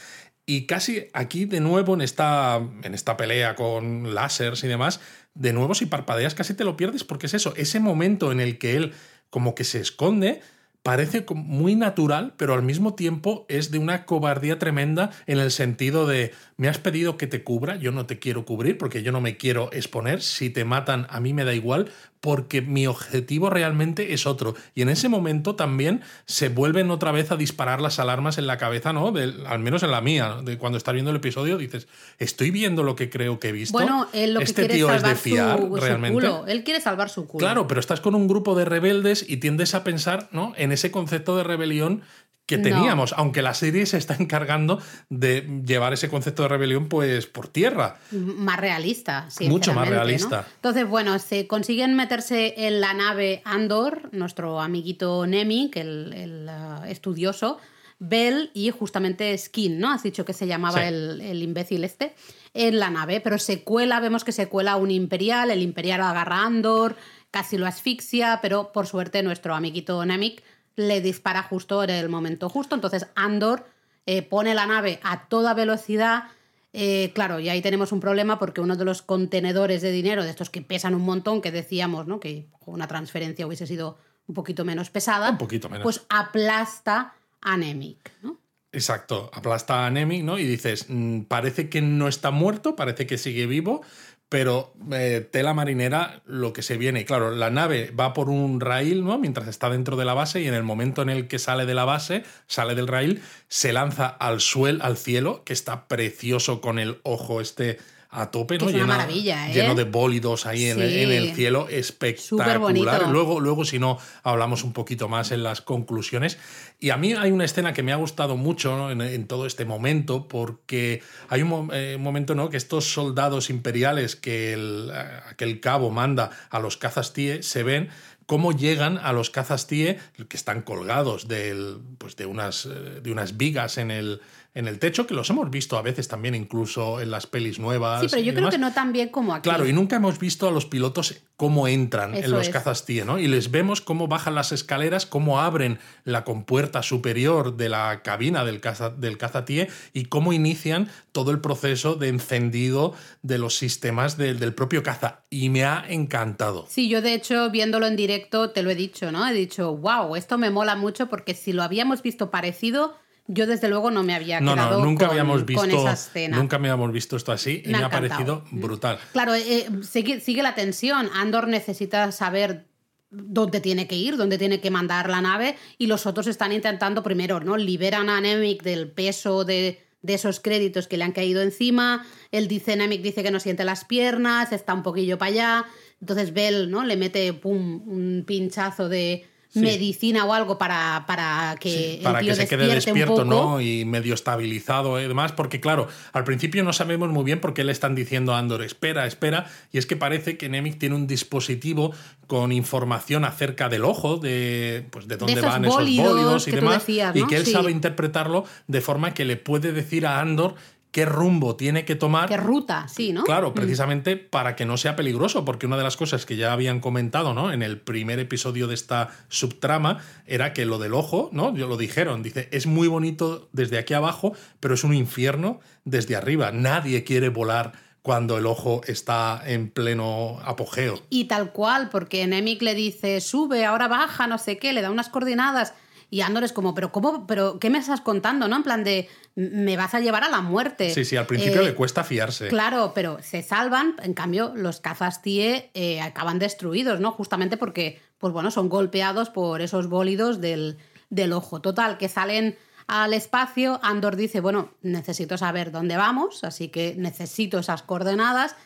y 0.47 0.67
casi 0.67 1.07
aquí 1.13 1.45
de 1.45 1.61
nuevo 1.61 1.95
en 1.95 2.01
esta, 2.01 2.61
en 2.83 2.95
esta 2.95 3.17
pelea 3.17 3.55
con 3.55 4.15
lásers 4.15 4.65
y 4.65 4.69
demás, 4.69 5.01
de 5.35 5.53
nuevo 5.53 5.75
si 5.75 5.87
parpadeas 5.87 6.35
casi 6.35 6.55
te 6.55 6.65
lo 6.65 6.77
pierdes, 6.77 7.05
porque 7.05 7.27
es 7.27 7.35
eso, 7.35 7.55
ese 7.57 7.81
momento 7.81 8.33
en 8.33 8.41
el 8.41 8.59
que 8.59 8.77
él 8.77 8.93
como 9.31 9.55
que 9.55 9.65
se 9.65 9.81
esconde, 9.81 10.41
parece 10.83 11.25
muy 11.35 11.77
natural, 11.77 12.35
pero 12.37 12.55
al 12.55 12.63
mismo 12.63 12.95
tiempo 12.95 13.45
es 13.49 13.71
de 13.71 13.79
una 13.79 14.07
cobardía 14.07 14.59
tremenda 14.59 15.11
en 15.27 15.39
el 15.39 15.51
sentido 15.51 16.07
de, 16.07 16.33
me 16.57 16.69
has 16.69 16.79
pedido 16.79 17.17
que 17.17 17.27
te 17.27 17.45
cubra, 17.45 17.77
yo 17.77 17.93
no 17.93 18.07
te 18.07 18.19
quiero 18.19 18.45
cubrir 18.45 18.79
porque 18.79 19.03
yo 19.03 19.13
no 19.13 19.21
me 19.21 19.37
quiero 19.37 19.71
exponer, 19.73 20.23
si 20.23 20.51
te 20.51 20.65
matan 20.65 21.07
a 21.11 21.21
mí 21.21 21.33
me 21.33 21.45
da 21.45 21.55
igual, 21.55 21.91
porque 22.21 22.61
mi 22.61 22.87
objetivo 22.87 23.49
realmente 23.51 24.13
es 24.13 24.27
otro. 24.27 24.55
Y 24.75 24.83
en 24.83 24.91
ese 24.91 25.09
momento 25.09 25.57
también 25.57 26.03
se 26.27 26.49
vuelven 26.49 26.91
otra 26.91 27.13
vez 27.13 27.31
a 27.31 27.37
disparar 27.37 27.81
las 27.81 27.99
alarmas 27.99 28.37
en 28.39 28.47
la 28.47 28.59
cabeza, 28.59 28.93
¿no? 28.93 29.13
al 29.47 29.59
menos 29.59 29.83
en 29.83 29.91
la 29.91 30.01
mía, 30.01 30.39
de 30.45 30.59
cuando 30.59 30.77
estás 30.77 30.93
viendo 30.95 31.11
el 31.11 31.17
episodio, 31.17 31.57
dices, 31.57 31.89
estoy 32.19 32.51
viendo 32.51 32.83
lo 32.83 32.95
que 32.95 33.09
creo 33.09 33.41
que 33.41 33.49
he 33.49 33.53
visto. 33.53 33.73
Bueno, 33.73 34.09
él 34.13 34.35
lo 34.35 34.41
que 34.41 34.45
este 34.45 34.69
tío 34.69 34.93
es 34.93 35.03
de 35.03 35.15
fiar, 35.15 35.61
realmente. 35.73 36.29
Él 36.47 36.63
quiere 36.65 36.81
salvar 36.81 37.09
su 37.09 37.27
culo. 37.27 37.45
Claro, 37.45 37.67
pero 37.67 37.81
estás 37.81 38.01
con 38.01 38.15
un 38.15 38.29
grupo 38.29 38.55
de 38.55 38.65
rebeldes 38.65 39.25
y 39.27 39.39
tiendes 39.39 39.75
a 39.75 39.83
pensar, 39.83 40.29
¿no? 40.33 40.53
En 40.57 40.73
ese 40.73 40.91
concepto 40.91 41.37
de 41.37 41.45
rebelión 41.45 42.03
que 42.51 42.59
teníamos, 42.59 43.15
aunque 43.17 43.43
la 43.43 43.55
serie 43.55 43.87
se 43.87 43.97
está 43.97 44.17
encargando 44.19 44.81
de 45.09 45.63
llevar 45.65 45.93
ese 45.93 46.09
concepto 46.09 46.43
de 46.43 46.49
rebelión 46.49 46.89
pues 46.89 47.27
por 47.27 47.47
tierra. 47.47 47.99
Más 48.11 48.59
realista, 48.59 49.31
sí. 49.31 49.49
Mucho 49.49 49.73
más 49.73 49.89
realista. 49.89 50.47
Entonces, 50.57 50.89
bueno, 50.89 51.19
se 51.21 51.47
consiguen 51.47 51.95
meterse 51.95 52.67
en 52.67 52.81
la 52.81 52.93
nave 52.93 53.41
Andor, 53.45 54.09
nuestro 54.13 54.61
amiguito 54.61 55.27
Nemi, 55.29 55.71
que 55.71 55.83
el, 55.83 56.13
el 56.13 56.49
uh, 56.49 56.85
estudioso, 56.87 57.59
Bell 58.01 58.51
y 58.53 58.71
justamente 58.71 59.37
Skin, 59.39 59.79
¿no? 59.79 59.93
Has 59.93 60.03
dicho 60.03 60.25
que 60.25 60.33
se 60.33 60.49
llamaba 60.49 60.89
el, 60.89 61.21
el, 61.21 61.43
imbécil 61.43 61.85
este, 61.85 62.15
en 62.53 62.81
la 62.81 62.91
nave, 62.91 63.21
pero 63.21 63.39
se 63.39 63.63
cuela, 63.63 64.01
vemos 64.01 64.25
que 64.25 64.33
se 64.33 64.49
cuela 64.49 64.77
un 64.77 64.91
imperial, 64.91 65.53
el 65.53 65.63
imperial 65.63 66.01
agarra 66.01 66.39
a 66.39 66.47
Andor, 66.47 66.97
casi 67.31 67.59
lo 67.59 67.67
asfixia, 67.67 68.41
pero 68.43 68.73
por 68.73 68.89
suerte 68.89 69.23
nuestro 69.23 69.55
amiguito 69.55 70.05
Nemik 70.05 70.43
le 70.77 71.01
dispara 71.01 71.43
justo 71.43 71.83
en 71.83 71.91
el 71.91 72.09
momento 72.09 72.49
justo. 72.49 72.75
Entonces 72.75 73.07
Andor 73.15 73.67
eh, 74.07 74.23
pone 74.23 74.55
la 74.55 74.67
nave 74.67 75.01
a 75.03 75.29
toda 75.29 75.55
velocidad. 75.55 76.25
Eh, 76.73 77.13
claro, 77.15 77.41
y 77.41 77.49
ahí 77.49 77.63
tenemos 77.63 77.93
un 77.93 78.01
problema 78.01 78.39
porque 78.39 78.61
uno 78.61 78.77
de 78.77 78.85
los 78.85 79.03
contenedores 79.03 79.83
de 79.83 79.91
dinero, 79.91 80.25
de 80.25 80.31
estos 80.31 80.51
que 80.51 80.63
pesan 80.63 80.95
un 80.95 81.03
montón, 81.03 81.41
que 81.43 81.51
decíamos, 81.51 82.07
¿no? 82.07 82.21
Que 82.21 82.47
una 82.67 82.87
transferencia 82.87 83.47
hubiese 83.47 83.67
sido 83.67 83.99
un 84.27 84.35
poquito 84.35 84.65
menos 84.65 84.91
pesada. 84.91 85.31
Un 85.31 85.39
poquito 85.39 85.69
menos. 85.69 85.83
Pues 85.83 86.07
aplasta 86.09 87.15
a 87.41 87.57
Nemik, 87.57 88.13
¿no? 88.23 88.39
Exacto, 88.73 89.31
aplasta 89.35 89.85
a 89.85 89.91
Nemik, 89.91 90.23
¿no? 90.23 90.39
Y 90.39 90.47
dices, 90.47 90.87
mm, 90.89 91.23
parece 91.23 91.69
que 91.69 91.83
no 91.83 92.07
está 92.07 92.31
muerto, 92.31 92.77
parece 92.77 93.07
que 93.07 93.19
sigue 93.19 93.47
vivo, 93.47 93.83
pero 94.31 94.73
eh, 94.93 95.29
tela 95.29 95.55
marinera 95.55 96.23
lo 96.25 96.53
que 96.53 96.63
se 96.63 96.79
viene. 96.79 97.05
Claro, 97.05 97.33
la 97.33 97.51
nave 97.51 97.91
va 97.91 98.15
por 98.15 98.31
un 98.31 98.61
rail, 98.61 99.05
¿no? 99.05 99.19
Mientras 99.19 99.49
está 99.49 99.69
dentro 99.69 99.97
de 99.97 100.05
la 100.05 100.15
base 100.15 100.41
y 100.41 100.47
en 100.47 100.55
el 100.55 100.63
momento 100.63 101.03
en 101.03 101.11
el 101.11 101.27
que 101.27 101.41
sale 101.41 101.67
de 101.67 101.75
la 101.75 101.85
base, 101.85 102.23
sale 102.47 102.77
del 102.77 102.87
rail, 102.87 103.23
se 103.49 103.73
lanza 103.73 104.07
al 104.07 104.41
suelo, 104.41 104.85
al 104.85 104.97
cielo, 104.97 105.43
que 105.45 105.53
está 105.53 105.89
precioso 105.89 106.61
con 106.61 106.79
el 106.79 107.01
ojo 107.03 107.41
este 107.41 107.79
a 108.13 108.31
tope, 108.33 108.57
es 108.57 108.63
una 108.63 108.87
maravilla, 108.87 109.49
¿eh? 109.49 109.55
Lleno 109.55 109.77
de 109.77 109.85
bólidos 109.85 110.45
ahí 110.45 110.67
en, 110.67 110.81
el, 110.81 110.91
Sí. 110.91 111.03
en 111.03 111.11
el 111.13 111.35
cielo, 111.35 111.69
espectacular. 111.69 113.09
Luego, 113.09 113.39
luego, 113.39 113.65
si 113.65 113.79
no, 113.79 113.99
hablamos 114.25 114.65
un 114.65 114.73
poquito 114.73 115.09
más 115.09 115.31
en 115.31 115.45
las 115.45 115.61
conclusiones. 115.61 116.37
Y 116.81 116.91
a 116.91 116.97
mí 116.97 117.13
hay 117.13 117.31
una 117.31 117.45
escena 117.45 117.73
que 117.73 117.85
me 117.85 117.93
ha 117.93 117.97
gustado 117.97 118.37
mucho 118.37 118.77
¿no? 118.77 118.91
en, 118.91 119.01
en 119.01 119.27
todo 119.29 119.47
este 119.47 119.65
momento, 119.65 120.27
porque 120.27 121.03
hay 121.29 121.43
un 121.43 121.71
eh, 121.73 121.99
momento 122.01 122.35
¿no? 122.35 122.51
que 122.51 122.57
estos 122.57 122.93
soldados 122.93 123.49
imperiales 123.49 124.17
que 124.17 124.55
el, 124.55 124.91
eh, 124.93 125.21
aquel 125.29 125.61
cabo 125.61 125.91
manda 125.91 126.31
a 126.51 126.59
los 126.59 126.77
cazas 126.77 127.13
TIE 127.13 127.45
se 127.45 127.63
ven 127.63 127.91
cómo 128.27 128.53
llegan 128.53 128.99
a 128.99 129.13
los 129.13 129.31
cazas 129.31 129.67
TIE 129.67 129.99
que 130.29 130.37
están 130.37 130.63
colgados 130.63 131.27
del, 131.27 131.79
pues 131.99 132.15
de, 132.15 132.27
unas, 132.27 132.67
eh, 132.67 133.01
de 133.03 133.11
unas 133.11 133.37
vigas 133.37 133.77
en 133.77 133.91
el, 133.91 134.21
en 134.55 134.67
el 134.67 134.79
techo, 134.79 135.07
que 135.07 135.15
los 135.15 135.31
hemos 135.31 135.51
visto 135.51 135.79
a 135.79 135.83
veces 135.83 136.09
también 136.09 136.35
incluso 136.35 137.01
en 137.01 137.11
las 137.11 137.27
pelis 137.27 137.59
nuevas. 137.59 138.01
Sí, 138.03 138.07
pero 138.11 138.21
yo 138.23 138.33
creo 138.33 138.37
demás. 138.51 138.55
que 138.55 138.59
no 138.59 138.73
tan 138.73 138.93
bien 138.93 139.09
como 139.11 139.35
aquí. 139.35 139.49
Claro, 139.49 139.67
y 139.67 139.73
nunca 139.73 139.97
hemos 139.97 140.19
visto 140.19 140.49
a 140.49 140.51
los 140.51 140.67
pilotos 140.67 141.15
cómo 141.37 141.69
entran 141.69 142.15
en 142.15 142.31
los 142.31 142.43
es. 142.43 142.49
cazas 142.51 142.85
TIE, 142.85 143.05
¿no? 143.05 143.19
Y 143.19 143.29
les 143.29 143.51
vemos 143.51 143.81
cómo 143.81 144.09
bajan 144.09 144.35
las 144.35 144.53
escaleras, 144.53 145.07
cómo 145.07 145.41
abren 145.41 145.79
la 146.05 146.25
compuerta 146.25 146.83
superior 146.83 147.57
de 147.57 147.69
la 147.69 148.03
cabina 148.03 148.45
del 148.45 148.61
caza, 148.61 148.91
del 148.91 149.17
caza 149.19 149.45
TIE 149.45 149.69
y 149.93 150.07
cómo 150.07 150.33
inician 150.33 150.91
todo 151.13 151.31
el 151.31 151.41
proceso 151.41 151.95
de 151.95 152.09
encendido 152.09 152.95
de 153.23 153.39
los 153.39 153.57
sistemas 153.57 154.17
del- 154.17 154.39
del 154.39 154.53
propio 154.55 154.83
caza. 154.83 155.21
Y 155.31 155.49
me 155.49 155.65
ha 155.65 155.85
encantado. 155.89 156.67
Sí, 156.69 156.89
yo 156.89 157.01
de 157.03 157.15
hecho, 157.15 157.51
viéndolo 157.51 157.87
en 157.87 157.97
directo, 157.97 158.51
te 158.51 158.63
lo 158.63 158.71
he 158.71 158.75
dicho, 158.75 159.13
¿no? 159.13 159.27
He 159.29 159.33
dicho, 159.33 159.77
wow, 159.77 160.17
esto 160.17 160.39
me 160.39 160.51
mola 160.51 160.77
mucho 160.77 161.09
porque 161.09 161.35
si 161.35 161.53
lo 161.53 161.63
habíamos 161.63 162.03
visto 162.03 162.31
parecido, 162.31 162.97
yo 163.33 163.47
desde 163.47 163.69
luego 163.69 163.91
no 163.91 164.03
me 164.03 164.15
había 164.15 164.41
No, 164.41 164.55
quedado 164.55 164.79
no, 164.81 164.85
nunca 164.85 165.07
con, 165.07 165.11
habíamos 165.13 165.39
con 165.39 165.47
visto, 165.47 165.65
esa 165.65 165.93
escena. 165.93 166.37
nunca 166.37 166.59
me 166.59 166.69
habíamos 166.69 166.93
visto 166.93 167.17
esto 167.17 167.33
así 167.33 167.63
y 167.65 167.69
Me 167.71 167.79
ha 167.79 167.89
parecido 167.89 168.45
brutal. 168.51 168.99
Claro, 169.13 169.35
eh, 169.35 169.67
sigue, 169.83 170.21
sigue 170.21 170.43
la 170.43 170.55
tensión. 170.55 171.09
Andor 171.15 171.47
necesita 171.49 172.11
saber 172.13 172.67
dónde 173.11 173.61
tiene 173.61 173.87
que 173.87 173.97
ir, 173.97 174.17
dónde 174.17 174.39
tiene 174.39 174.61
que 174.61 174.71
mandar 174.71 175.09
la 175.11 175.21
nave, 175.21 175.57
y 175.79 175.87
los 175.87 176.07
otros 176.07 176.27
están 176.27 176.53
intentando 176.53 177.03
primero, 177.03 177.41
¿no? 177.41 177.57
Liberan 177.57 178.09
a 178.09 178.21
Nemec 178.21 178.63
del 178.63 178.91
peso 178.91 179.45
de, 179.45 179.85
de 180.03 180.15
esos 180.15 180.41
créditos 180.41 180.87
que 180.89 180.97
le 180.97 181.05
han 181.05 181.13
caído 181.13 181.43
encima. 181.43 182.05
Él 182.31 182.49
dice, 182.49 182.77
Nemec 182.77 183.03
dice 183.03 183.23
que 183.23 183.31
no 183.31 183.41
siente 183.41 183.65
las 183.65 183.85
piernas, 183.85 184.53
está 184.53 184.75
un 184.75 184.83
poquillo 184.83 185.19
para 185.19 185.31
allá. 185.31 185.65
Entonces 186.01 186.33
Bell, 186.33 186.71
¿no? 186.71 186.85
Le 186.85 186.97
mete 186.97 187.33
pum, 187.33 187.83
un 187.87 188.25
pinchazo 188.27 188.89
de 188.89 189.27
medicina 189.55 190.25
o 190.25 190.33
algo 190.33 190.59
para, 190.59 191.05
para 191.07 191.57
que 191.59 191.71
Sí, 191.71 191.95
el 191.99 192.03
para 192.03 192.21
tío 192.21 192.31
que 192.31 192.37
se 192.37 192.49
quede 192.49 192.67
despierto. 192.67 193.25
¿no? 193.25 193.61
Y 193.61 193.85
medio 193.85 194.15
estabilizado 194.15 195.01
y 195.01 195.09
demás, 195.09 195.33
porque 195.33 195.61
claro, 195.61 195.89
al 196.13 196.25
principio 196.25 196.63
no 196.63 196.73
sabemos 196.73 197.09
muy 197.11 197.25
bien 197.25 197.41
por 197.41 197.53
qué 197.55 197.65
le 197.65 197.73
están 197.73 197.95
diciendo 197.95 198.33
a 198.35 198.39
Andor, 198.39 198.63
espera, 198.63 199.07
espera, 199.07 199.47
y 199.73 199.79
es 199.79 199.87
que 199.87 199.97
parece 199.97 200.37
que 200.37 200.49
Nemec 200.49 200.79
tiene 200.79 200.95
un 200.95 201.07
dispositivo 201.07 201.93
con 202.27 202.53
información 202.53 203.25
acerca 203.25 203.69
del 203.69 203.85
ojo, 203.85 204.19
de, 204.19 204.87
pues, 204.91 205.09
de 205.09 205.17
dónde 205.17 205.33
esos 205.33 205.45
van 205.47 205.65
esos 205.65 205.75
bólidos 205.77 206.47
y 206.47 206.53
demás, 206.53 206.79
decías, 206.87 207.17
y 207.17 207.27
que 207.27 207.37
él 207.37 207.45
Sí. 207.45 207.53
sabe 207.53 207.73
interpretarlo 207.73 208.45
de 208.69 208.81
forma 208.81 209.15
que 209.15 209.25
le 209.25 209.37
puede 209.37 209.73
decir 209.73 210.07
a 210.07 210.21
Andor 210.21 210.55
qué 210.91 211.05
rumbo 211.05 211.57
tiene 211.57 211.85
que 211.85 211.95
tomar 211.95 212.29
Qué 212.29 212.37
ruta, 212.37 212.89
sí, 212.89 213.13
¿no? 213.13 213.25
Claro, 213.25 213.55
precisamente 213.55 214.17
para 214.17 214.57
que 214.57 214.65
no 214.65 214.77
sea 214.77 214.97
peligroso, 214.97 215.45
porque 215.45 215.67
una 215.67 215.77
de 215.77 215.85
las 215.85 215.97
cosas 215.97 216.27
que 216.27 216.37
ya 216.37 216.53
habían 216.53 216.81
comentado, 216.81 217.35
¿no? 217.35 217.53
En 217.53 217.63
el 217.63 217.81
primer 217.81 218.19
episodio 218.19 218.67
de 218.67 218.75
esta 218.75 219.11
subtrama 219.29 219.99
era 220.27 220.53
que 220.53 220.65
lo 220.65 220.79
del 220.79 220.95
ojo, 220.95 221.31
¿no? 221.33 221.55
Yo 221.55 221.69
lo 221.69 221.77
dijeron, 221.77 222.23
dice, 222.23 222.49
es 222.53 222.67
muy 222.67 222.89
bonito 222.89 223.49
desde 223.53 223.79
aquí 223.79 223.95
abajo, 223.95 224.35
pero 224.59 224.75
es 224.75 224.85
un 224.85 224.95
infierno 224.95 225.61
desde 225.85 226.17
arriba. 226.17 226.51
Nadie 226.53 227.05
quiere 227.05 227.29
volar 227.29 227.73
cuando 228.03 228.39
el 228.39 228.47
ojo 228.47 228.81
está 228.87 229.43
en 229.45 229.71
pleno 229.71 230.41
apogeo. 230.45 231.01
Y 231.11 231.25
tal 231.25 231.53
cual, 231.53 231.91
porque 231.91 232.27
Nemec 232.27 232.63
le 232.63 232.75
dice, 232.75 233.21
sube, 233.21 233.65
ahora 233.65 233.89
baja, 233.89 234.27
no 234.27 234.39
sé 234.39 234.59
qué, 234.59 234.73
le 234.73 234.81
da 234.81 234.91
unas 234.91 235.09
coordenadas. 235.09 235.75
Y 236.11 236.23
Andor 236.23 236.43
es 236.43 236.53
como, 236.53 236.75
pero 236.75 236.91
¿cómo? 236.91 237.27
¿Pero 237.29 237.61
qué 237.61 237.71
me 237.71 237.79
estás 237.79 238.01
contando? 238.01 238.49
¿No? 238.49 238.57
En 238.57 238.63
plan 238.65 238.83
de, 238.83 239.09
me 239.37 239.77
vas 239.77 239.95
a 239.95 240.01
llevar 240.01 240.25
a 240.25 240.29
la 240.29 240.41
muerte. 240.41 240.93
Sí, 240.93 241.05
sí, 241.05 241.17
al 241.17 241.27
principio 241.27 241.61
Eh, 241.63 241.67
le 241.67 241.75
cuesta 241.75 242.03
fiarse. 242.03 242.49
Claro, 242.49 242.93
pero 242.95 243.19
se 243.23 243.43
salvan, 243.43 243.95
en 244.03 244.15
cambio 244.15 244.53
los 244.57 244.81
cazas 244.81 245.23
TIE 245.23 245.71
eh, 245.75 246.01
acaban 246.01 246.41
destruidos, 246.41 246.99
¿no? 246.99 247.13
Justamente 247.13 247.57
porque, 247.57 248.01
pues 248.19 248.33
bueno, 248.33 248.51
son 248.51 248.69
golpeados 248.69 249.31
por 249.31 249.63
esos 249.63 249.89
bólidos 249.89 250.41
del, 250.41 250.79
del 251.11 251.33
ojo. 251.33 251.61
Total, 251.61 251.97
que 251.97 252.09
salen 252.09 252.57
al 252.89 253.15
espacio, 253.15 253.79
Andor 253.85 254.17
dice, 254.17 254.41
bueno, 254.41 254.73
necesito 254.83 255.39
saber 255.39 255.71
dónde 255.71 255.97
vamos, 255.97 256.43
así 256.43 256.69
que 256.69 256.97
necesito 256.99 257.61
esas 257.61 257.83
coordenadas. 257.83 258.57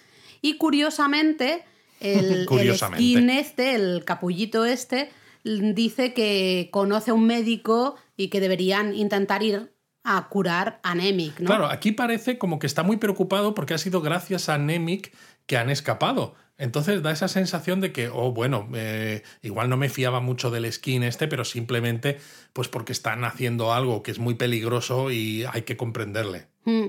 Y 0.41 0.57
curiosamente, 0.57 1.63
el, 2.01 2.33
el 2.33 2.47
Curiosamente. 2.47 3.05
skin 3.05 3.29
este, 3.29 3.75
el 3.75 4.03
capullito 4.07 4.65
este, 4.65 5.11
dice 5.45 6.15
que 6.15 6.69
conoce 6.73 7.11
a 7.11 7.15
un 7.15 7.27
médico 7.27 7.97
y 8.17 8.29
que 8.29 8.41
deberían 8.41 8.95
intentar 8.95 9.43
ir 9.43 9.75
a 10.03 10.29
curar 10.29 10.81
a 10.83 10.95
Nemec, 10.95 11.41
¿no? 11.41 11.47
Claro, 11.47 11.67
aquí 11.67 11.93
parece 11.93 12.37
como 12.37 12.59
que 12.59 12.67
está 12.67 12.83
muy 12.83 12.99
preocupado 12.99 13.55
porque 13.55 13.75
ha 13.75 13.79
sido 13.79 14.03
gracias 14.03 14.49
a 14.49 14.59
Nemec 14.59 15.15
que 15.47 15.57
han 15.57 15.71
escapado. 15.71 16.35
Entonces 16.57 17.03
da 17.03 17.11
esa 17.11 17.27
sensación 17.27 17.81
de 17.81 17.91
que, 17.91 18.09
oh, 18.09 18.33
bueno, 18.33 18.69
eh, 18.75 19.23
igual 19.43 19.69
no 19.69 19.77
me 19.77 19.89
fiaba 19.89 20.21
mucho 20.21 20.51
del 20.51 20.71
skin 20.71 21.03
este, 21.03 21.27
pero 21.27 21.45
simplemente 21.45 22.19
pues 22.53 22.69
porque 22.69 22.93
están 22.93 23.25
haciendo 23.25 23.73
algo 23.73 24.03
que 24.03 24.13
es 24.13 24.19
muy 24.19 24.35
peligroso 24.35 25.11
y 25.11 25.45
hay 25.51 25.63
que 25.63 25.77
comprenderle. 25.77 26.47
Mm, 26.65 26.87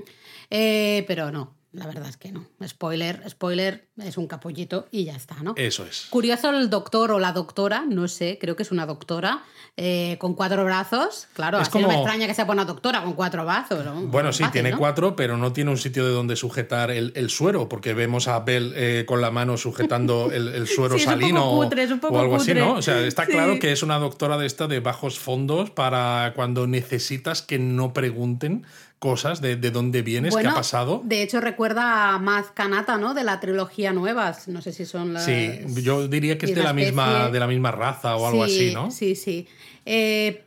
eh, 0.50 1.04
pero 1.08 1.32
no, 1.32 1.56
la 1.76 1.86
verdad 1.86 2.08
es 2.08 2.16
que 2.16 2.32
no. 2.32 2.46
Spoiler, 2.66 3.22
spoiler, 3.28 3.88
es 3.98 4.16
un 4.16 4.26
capullito 4.26 4.88
y 4.90 5.04
ya 5.04 5.14
está, 5.14 5.36
¿no? 5.42 5.54
Eso 5.56 5.84
es. 5.84 6.06
Curioso 6.10 6.50
el 6.50 6.70
doctor 6.70 7.12
o 7.12 7.18
la 7.18 7.32
doctora, 7.32 7.84
no 7.88 8.08
sé, 8.08 8.38
creo 8.40 8.56
que 8.56 8.62
es 8.62 8.70
una 8.72 8.86
doctora, 8.86 9.42
eh, 9.76 10.16
con 10.18 10.34
cuatro 10.34 10.64
brazos. 10.64 11.28
Claro, 11.34 11.60
Es 11.60 11.68
así 11.68 11.78
no 11.78 11.88
me 11.88 11.94
como- 11.94 12.04
extraña 12.06 12.26
que 12.26 12.34
sea 12.34 12.46
una 12.46 12.64
doctora 12.64 13.02
con 13.02 13.12
cuatro 13.12 13.44
brazos. 13.44 13.84
¿no? 13.84 13.94
Bueno, 14.06 14.32
sí, 14.32 14.42
Fácil, 14.42 14.52
tiene 14.52 14.70
¿no? 14.70 14.78
cuatro, 14.78 15.14
pero 15.16 15.36
no 15.36 15.52
tiene 15.52 15.70
un 15.70 15.76
sitio 15.78 16.04
de 16.06 16.12
donde 16.12 16.34
sujetar 16.36 16.90
el, 16.90 17.12
el 17.14 17.28
suero, 17.30 17.68
porque 17.68 17.92
vemos 17.94 18.26
a 18.28 18.40
Bell 18.40 18.72
eh, 18.74 19.04
con 19.06 19.20
la 19.20 19.30
mano 19.30 19.56
sujetando 19.56 20.30
el, 20.32 20.48
el 20.48 20.66
suero 20.68 20.94
Sí, 20.96 21.02
es 21.02 21.06
un 21.06 21.12
poco 21.14 21.20
salino 21.20 21.50
o- 21.50 21.62
cutre, 21.62 21.82
es 21.84 21.90
un 21.90 22.00
poco 22.00 22.14
o 22.14 22.18
algo 22.20 22.36
cutre. 22.38 22.52
así, 22.52 22.60
¿no? 22.60 22.72
O 22.74 22.82
sea, 22.82 23.00
está 23.06 23.26
Sí. 23.26 23.32
claro 23.32 23.58
que 23.58 23.72
es 23.72 23.82
una 23.82 23.98
doctora 23.98 24.38
de 24.38 24.46
esta 24.46 24.66
de 24.66 24.80
bajos 24.80 25.18
fondos 25.18 25.70
para 25.70 26.32
cuando 26.34 26.66
necesitas 26.66 27.42
que 27.42 27.58
no 27.58 27.92
pregunten 27.92 28.64
cosas 29.10 29.40
de, 29.40 29.56
de 29.56 29.70
dónde 29.70 30.02
vienes, 30.02 30.30
qué 30.30 30.36
Bueno, 30.36 30.50
ha 30.50 30.54
pasado. 30.54 31.00
De 31.04 31.22
hecho, 31.22 31.40
recuerda 31.40 32.14
a 32.14 32.18
Maz 32.18 32.46
Kanata, 32.52 32.98
¿no? 32.98 33.14
De 33.14 33.22
la 33.24 33.38
trilogía 33.40 33.92
Nuevas. 33.92 34.48
No 34.48 34.60
sé 34.62 34.72
si 34.72 34.84
son 34.84 35.12
las. 35.14 35.24
Sí, 35.24 35.50
yo 35.82 36.08
diría 36.08 36.36
que 36.38 36.46
es 36.46 36.54
de 36.54 36.62
la, 36.62 36.72
misma, 36.72 37.30
de 37.30 37.38
la 37.40 37.46
misma 37.46 37.70
raza 37.70 38.16
o 38.16 38.26
algo 38.26 38.46
Sí, 38.46 38.52
así, 38.68 38.74
¿no? 38.74 38.90
Sí, 38.90 39.14
sí. 39.14 39.46
Eh, 39.84 40.42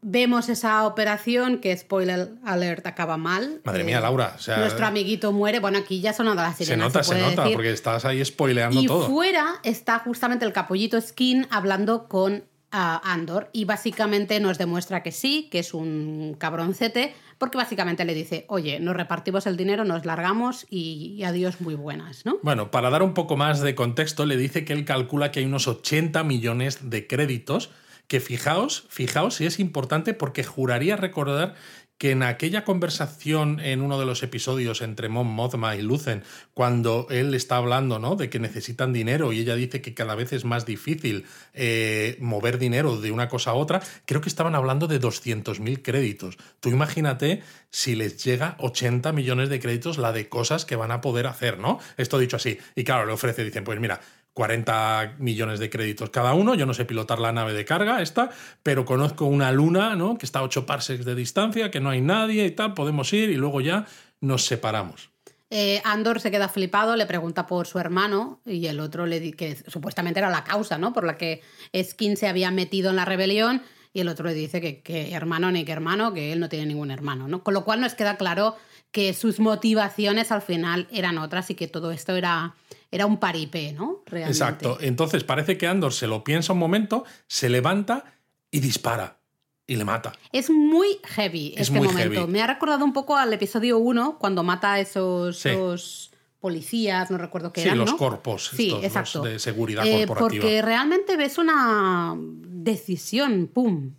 vemos 0.00 0.48
esa 0.48 0.84
operación 0.86 1.58
que, 1.58 1.76
spoiler 1.76 2.30
alert, 2.44 2.84
acaba 2.86 3.16
mal. 3.16 3.60
Madre 3.64 3.82
Eh, 3.82 3.84
mía, 3.84 4.00
Laura. 4.00 4.34
O 4.36 4.40
sea, 4.40 4.58
nuestro 4.58 4.84
amiguito 4.86 5.30
muere. 5.32 5.60
Bueno, 5.60 5.78
aquí 5.78 6.00
ya 6.00 6.12
sonando 6.12 6.42
la 6.42 6.52
se 6.52 6.64
sirena. 6.64 6.84
nota, 6.86 7.02
se, 7.04 7.12
puede 7.12 7.22
nota, 7.22 7.42
decir. 7.42 7.56
porque 7.56 7.70
estás 7.70 8.04
ahí 8.04 8.24
spoileando 8.24 8.80
Y 8.80 8.86
todo. 8.86 9.06
fuera 9.08 9.60
está 9.62 10.00
justamente 10.00 10.44
el 10.44 10.52
capullito 10.52 11.00
Skin 11.00 11.46
hablando 11.50 12.08
con 12.08 12.44
ah, 12.72 13.00
Andor 13.04 13.48
y 13.52 13.64
básicamente 13.64 14.40
nos 14.40 14.58
demuestra 14.58 15.02
que 15.04 15.12
sí, 15.12 15.48
que 15.52 15.60
es 15.60 15.72
un 15.74 16.34
cabroncete, 16.38 17.14
porque 17.42 17.58
básicamente 17.58 18.04
le 18.04 18.14
dice, 18.14 18.44
oye, 18.46 18.78
nos 18.78 18.94
repartimos 18.94 19.48
el 19.48 19.56
dinero, 19.56 19.84
nos 19.84 20.06
largamos 20.06 20.64
y, 20.70 21.24
adiós 21.24 21.60
muy 21.60 21.74
buenas, 21.74 22.24
¿no? 22.24 22.38
Bueno, 22.44 22.70
para 22.70 22.88
dar 22.88 23.02
un 23.02 23.14
poco 23.14 23.36
más 23.36 23.60
de 23.60 23.74
contexto, 23.74 24.26
le 24.26 24.36
dice 24.36 24.64
que 24.64 24.72
él 24.72 24.84
calcula 24.84 25.32
que 25.32 25.40
hay 25.40 25.46
unos 25.46 25.66
80 25.66 26.22
millones 26.22 26.88
de 26.88 27.08
créditos, 27.08 27.70
que 28.06 28.20
fijaos, 28.20 28.86
fijaos 28.90 29.34
si 29.34 29.46
es 29.46 29.58
importante 29.58 30.14
porque 30.14 30.44
juraría 30.44 30.94
recordar 30.94 31.56
que 32.02 32.10
en 32.10 32.24
aquella 32.24 32.64
conversación 32.64 33.60
en 33.60 33.80
uno 33.80 33.96
de 33.96 34.04
los 34.04 34.24
episodios 34.24 34.82
entre 34.82 35.08
Mon 35.08 35.28
Mothma 35.28 35.76
y 35.76 35.82
Lucen, 35.82 36.24
cuando 36.52 37.06
él 37.10 37.32
está 37.32 37.58
hablando 37.58 38.00
¿no? 38.00 38.16
de 38.16 38.28
que 38.28 38.40
necesitan 38.40 38.92
dinero 38.92 39.32
y 39.32 39.38
ella 39.38 39.54
dice 39.54 39.80
que 39.80 39.94
cada 39.94 40.16
vez 40.16 40.32
es 40.32 40.44
más 40.44 40.66
difícil 40.66 41.26
eh, 41.54 42.16
mover 42.18 42.58
dinero 42.58 43.00
de 43.00 43.12
una 43.12 43.28
cosa 43.28 43.52
a 43.52 43.54
otra, 43.54 43.80
creo 44.04 44.20
que 44.20 44.28
estaban 44.28 44.56
hablando 44.56 44.88
de 44.88 45.00
200.000 45.00 45.80
créditos. 45.80 46.38
Tú 46.58 46.70
imagínate 46.70 47.44
si 47.70 47.94
les 47.94 48.24
llega 48.24 48.56
80 48.58 49.12
millones 49.12 49.48
de 49.48 49.60
créditos 49.60 49.96
la 49.96 50.10
de 50.10 50.28
cosas 50.28 50.64
que 50.64 50.74
van 50.74 50.90
a 50.90 51.00
poder 51.02 51.28
hacer, 51.28 51.60
¿no? 51.60 51.78
Esto 51.96 52.18
dicho 52.18 52.34
así. 52.34 52.58
Y 52.74 52.82
claro, 52.82 53.06
le 53.06 53.12
ofrece, 53.12 53.44
dicen, 53.44 53.62
pues 53.62 53.78
mira, 53.78 54.00
40 54.34 55.16
millones 55.18 55.58
de 55.58 55.70
créditos 55.70 56.10
cada 56.10 56.34
uno. 56.34 56.54
Yo 56.54 56.66
no 56.66 56.74
sé 56.74 56.84
pilotar 56.84 57.18
la 57.18 57.32
nave 57.32 57.52
de 57.52 57.64
carga 57.64 58.02
esta, 58.02 58.30
pero 58.62 58.84
conozco 58.84 59.26
una 59.26 59.52
luna, 59.52 59.94
¿no? 59.96 60.16
Que 60.16 60.26
está 60.26 60.40
a 60.40 60.42
8 60.42 60.66
parsecs 60.66 61.04
de 61.04 61.14
distancia, 61.14 61.70
que 61.70 61.80
no 61.80 61.90
hay 61.90 62.00
nadie 62.00 62.46
y 62.46 62.50
tal, 62.50 62.74
podemos 62.74 63.12
ir 63.12 63.30
y 63.30 63.36
luego 63.36 63.60
ya 63.60 63.86
nos 64.20 64.44
separamos. 64.44 65.10
Eh, 65.50 65.82
Andor 65.84 66.20
se 66.20 66.30
queda 66.30 66.48
flipado, 66.48 66.96
le 66.96 67.04
pregunta 67.04 67.46
por 67.46 67.66
su 67.66 67.78
hermano 67.78 68.40
y 68.46 68.66
el 68.68 68.80
otro 68.80 69.04
le 69.04 69.20
dice 69.20 69.36
que 69.36 69.56
supuestamente 69.66 70.18
era 70.18 70.30
la 70.30 70.44
causa, 70.44 70.78
¿no? 70.78 70.94
Por 70.94 71.04
la 71.04 71.18
que 71.18 71.42
Skin 71.76 72.16
se 72.16 72.26
había 72.26 72.50
metido 72.50 72.88
en 72.88 72.96
la 72.96 73.04
rebelión 73.04 73.60
y 73.92 74.00
el 74.00 74.08
otro 74.08 74.26
le 74.26 74.32
dice 74.32 74.62
que, 74.62 74.80
que 74.80 75.12
hermano 75.12 75.50
ni 75.50 75.66
que 75.66 75.72
hermano, 75.72 76.14
que 76.14 76.32
él 76.32 76.40
no 76.40 76.48
tiene 76.48 76.64
ningún 76.64 76.90
hermano, 76.90 77.28
¿no? 77.28 77.42
Con 77.42 77.52
lo 77.52 77.66
cual 77.66 77.82
nos 77.82 77.92
queda 77.92 78.16
claro 78.16 78.56
que 78.92 79.12
sus 79.14 79.40
motivaciones 79.40 80.30
al 80.30 80.42
final 80.42 80.86
eran 80.92 81.18
otras 81.18 81.50
y 81.50 81.54
que 81.54 81.66
todo 81.66 81.90
esto 81.90 82.14
era, 82.14 82.54
era 82.90 83.06
un 83.06 83.16
paripé, 83.18 83.72
¿no? 83.72 84.02
Realmente. 84.06 84.36
Exacto. 84.38 84.78
Entonces 84.80 85.24
parece 85.24 85.58
que 85.58 85.66
Andor 85.66 85.92
se 85.92 86.06
lo 86.06 86.22
piensa 86.22 86.52
un 86.52 86.58
momento, 86.60 87.04
se 87.26 87.48
levanta 87.48 88.04
y 88.50 88.60
dispara. 88.60 89.18
Y 89.66 89.76
le 89.76 89.84
mata. 89.84 90.12
Es 90.32 90.50
muy 90.50 90.98
heavy 91.04 91.54
Es 91.56 91.62
este 91.68 91.78
muy 91.78 91.86
momento. 91.88 92.20
heavy. 92.20 92.30
Me 92.32 92.42
ha 92.42 92.46
recordado 92.48 92.84
un 92.84 92.92
poco 92.92 93.16
al 93.16 93.32
episodio 93.32 93.78
1, 93.78 94.18
cuando 94.18 94.42
mata 94.42 94.74
a 94.74 94.80
esos, 94.80 95.38
Sí. 95.38 95.48
esos 95.50 96.10
policías, 96.40 97.10
no 97.12 97.16
recuerdo 97.16 97.52
qué 97.52 97.62
Sí, 97.62 97.68
eran, 97.68 97.78
los 97.78 97.92
¿no? 97.92 97.96
corpos 97.96 98.48
Sí, 98.54 98.64
estos, 98.66 98.82
los 98.82 98.84
exacto. 98.84 99.22
de 99.22 99.38
seguridad 99.38 99.86
Eh, 99.86 100.04
corporativa. 100.06 100.42
porque 100.42 100.60
realmente 100.62 101.16
ves 101.16 101.38
una 101.38 102.14
decisión, 102.18 103.48
pum, 103.52 103.92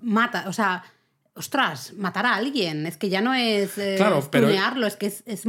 mata, 0.00 0.44
o 0.48 0.52
sea, 0.52 0.82
ostras, 1.34 1.92
matar 1.96 2.26
a 2.26 2.34
alguien, 2.34 2.86
es 2.86 2.96
que 2.96 3.08
ya 3.08 3.20
no 3.20 3.34
es 3.34 3.78
eh, 3.78 3.94
Claro, 3.96 4.26
pero- 4.30 4.48
stunearlo, 4.48 4.86
es 4.86 4.96
que 4.96 5.06
es, 5.06 5.22
es- 5.26 5.44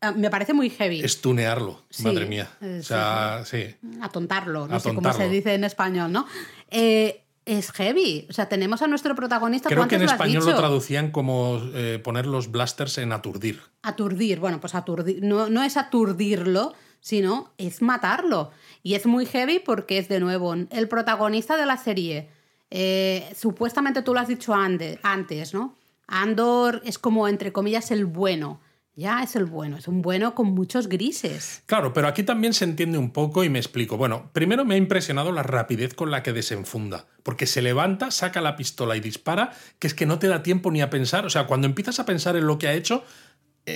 ah, 0.00 0.12
me 0.12 0.30
parece 0.30 0.52
muy 0.54 0.70
heavy. 0.70 1.00
Estunearlo, 1.00 1.82
Sí, 1.90 2.04
madre 2.04 2.26
mía. 2.26 2.48
eh, 2.60 2.78
o 2.80 2.82
sea, 2.84 3.42
sí. 3.44 3.74
atontarlo, 4.00 4.66
no 4.68 4.78
sé 4.80 4.88
cómo 4.90 5.02
se 5.02 5.08
Atontarlo. 5.08 5.32
dice 5.32 5.54
en 5.54 5.64
español, 5.64 6.12
¿no? 6.12 6.26
Eh, 6.70 7.24
es 7.44 7.72
heavy, 7.72 8.26
o 8.28 8.32
sea, 8.34 8.48
tenemos 8.48 8.82
a 8.82 8.86
nuestro 8.86 9.14
protagonista, 9.14 9.70
Creo 9.70 9.84
¿tú 9.84 9.88
que 9.88 9.94
en 9.96 10.02
lo 10.02 10.10
español 10.12 10.42
dicho? 10.42 10.50
lo 10.54 10.56
traducían 10.58 11.10
como 11.10 11.60
eh, 11.74 11.98
poner 12.02 12.26
los 12.26 12.50
blasters 12.50 12.98
en 12.98 13.10
aturdir. 13.12 13.60
Aturdir, 13.82 14.38
bueno, 14.38 14.60
pues 14.60 14.74
aturdir, 14.74 15.22
no, 15.22 15.48
no 15.48 15.62
es 15.62 15.78
aturdirlo, 15.78 16.74
sino 17.00 17.54
es 17.56 17.80
matarlo. 17.80 18.50
Y 18.82 18.94
es 18.94 19.06
muy 19.06 19.24
heavy 19.24 19.60
porque 19.60 19.96
es 19.98 20.08
de 20.08 20.20
nuevo 20.20 20.54
el 20.54 20.88
protagonista 20.88 21.56
de 21.56 21.64
la 21.64 21.78
serie. 21.78 22.28
Eh, 22.70 23.30
supuestamente 23.36 24.02
tú 24.02 24.14
lo 24.14 24.20
has 24.20 24.28
dicho 24.28 24.52
ande- 24.54 24.98
antes, 25.02 25.54
¿no? 25.54 25.76
Andor 26.06 26.80
es 26.84 26.98
como, 26.98 27.28
entre 27.28 27.52
comillas, 27.52 27.90
el 27.90 28.06
bueno. 28.06 28.60
Ya 28.94 29.22
es 29.22 29.36
el 29.36 29.44
bueno, 29.44 29.76
es 29.76 29.86
un 29.86 30.02
bueno 30.02 30.34
con 30.34 30.48
muchos 30.48 30.88
grises. 30.88 31.62
Claro, 31.66 31.92
pero 31.92 32.08
aquí 32.08 32.24
también 32.24 32.52
se 32.52 32.64
entiende 32.64 32.98
un 32.98 33.12
poco 33.12 33.44
y 33.44 33.48
me 33.48 33.60
explico. 33.60 33.96
Bueno, 33.96 34.28
primero 34.32 34.64
me 34.64 34.74
ha 34.74 34.78
impresionado 34.78 35.30
la 35.30 35.44
rapidez 35.44 35.94
con 35.94 36.10
la 36.10 36.24
que 36.24 36.32
desenfunda, 36.32 37.06
porque 37.22 37.46
se 37.46 37.62
levanta, 37.62 38.10
saca 38.10 38.40
la 38.40 38.56
pistola 38.56 38.96
y 38.96 39.00
dispara, 39.00 39.52
que 39.78 39.86
es 39.86 39.94
que 39.94 40.04
no 40.04 40.18
te 40.18 40.26
da 40.26 40.42
tiempo 40.42 40.72
ni 40.72 40.80
a 40.82 40.90
pensar. 40.90 41.24
O 41.26 41.30
sea, 41.30 41.46
cuando 41.46 41.68
empiezas 41.68 42.00
a 42.00 42.06
pensar 42.06 42.34
en 42.34 42.48
lo 42.48 42.58
que 42.58 42.66
ha 42.66 42.72
hecho, 42.72 43.04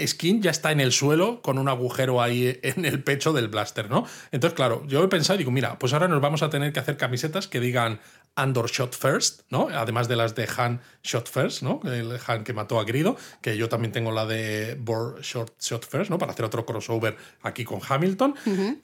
Skin 0.07 0.43
ya 0.43 0.51
está 0.51 0.73
en 0.73 0.81
el 0.81 0.91
suelo 0.91 1.41
con 1.43 1.59
un 1.59 1.69
agujero 1.69 2.21
ahí 2.23 2.59
en 2.63 2.85
el 2.85 3.05
pecho 3.05 3.33
del 3.33 3.47
blaster, 3.49 3.91
¿no? 3.91 4.05
Entonces, 4.33 4.57
claro, 4.57 4.85
yo 4.89 5.05
he 5.05 5.09
pensado 5.09 5.37
y 5.37 5.39
digo, 5.39 5.51
mira, 5.53 5.79
pues 5.79 5.93
ahora 5.93 6.09
nos 6.09 6.21
vamos 6.21 6.43
a 6.43 6.51
tener 6.51 6.73
que 6.73 6.81
hacer 6.81 6.97
camisetas 6.97 7.47
que 7.47 7.61
digan 7.61 8.01
Andor 8.35 8.71
Shot 8.71 8.95
First, 8.97 9.43
¿no? 9.51 9.69
Además 9.73 10.09
de 10.09 10.17
las 10.17 10.35
de 10.35 10.49
Han 10.57 10.81
Shot 11.03 11.29
First, 11.29 11.63
¿no? 11.63 11.81
El 11.85 12.19
Han 12.27 12.45
que 12.45 12.53
mató 12.53 12.81
a 12.81 12.85
Grido, 12.85 13.17
que 13.43 13.57
yo 13.57 13.69
también 13.69 13.93
tengo 13.93 14.11
la 14.13 14.25
de 14.27 14.77
Bor 14.81 15.21
Shot, 15.21 15.61
Shot 15.61 15.87
First, 15.87 16.11
¿no? 16.11 16.19
Para 16.19 16.33
hacer 16.33 16.45
otro 16.45 16.65
crossover 16.65 17.17
aquí 17.43 17.65
con 17.65 17.81
Hamilton. 17.87 18.35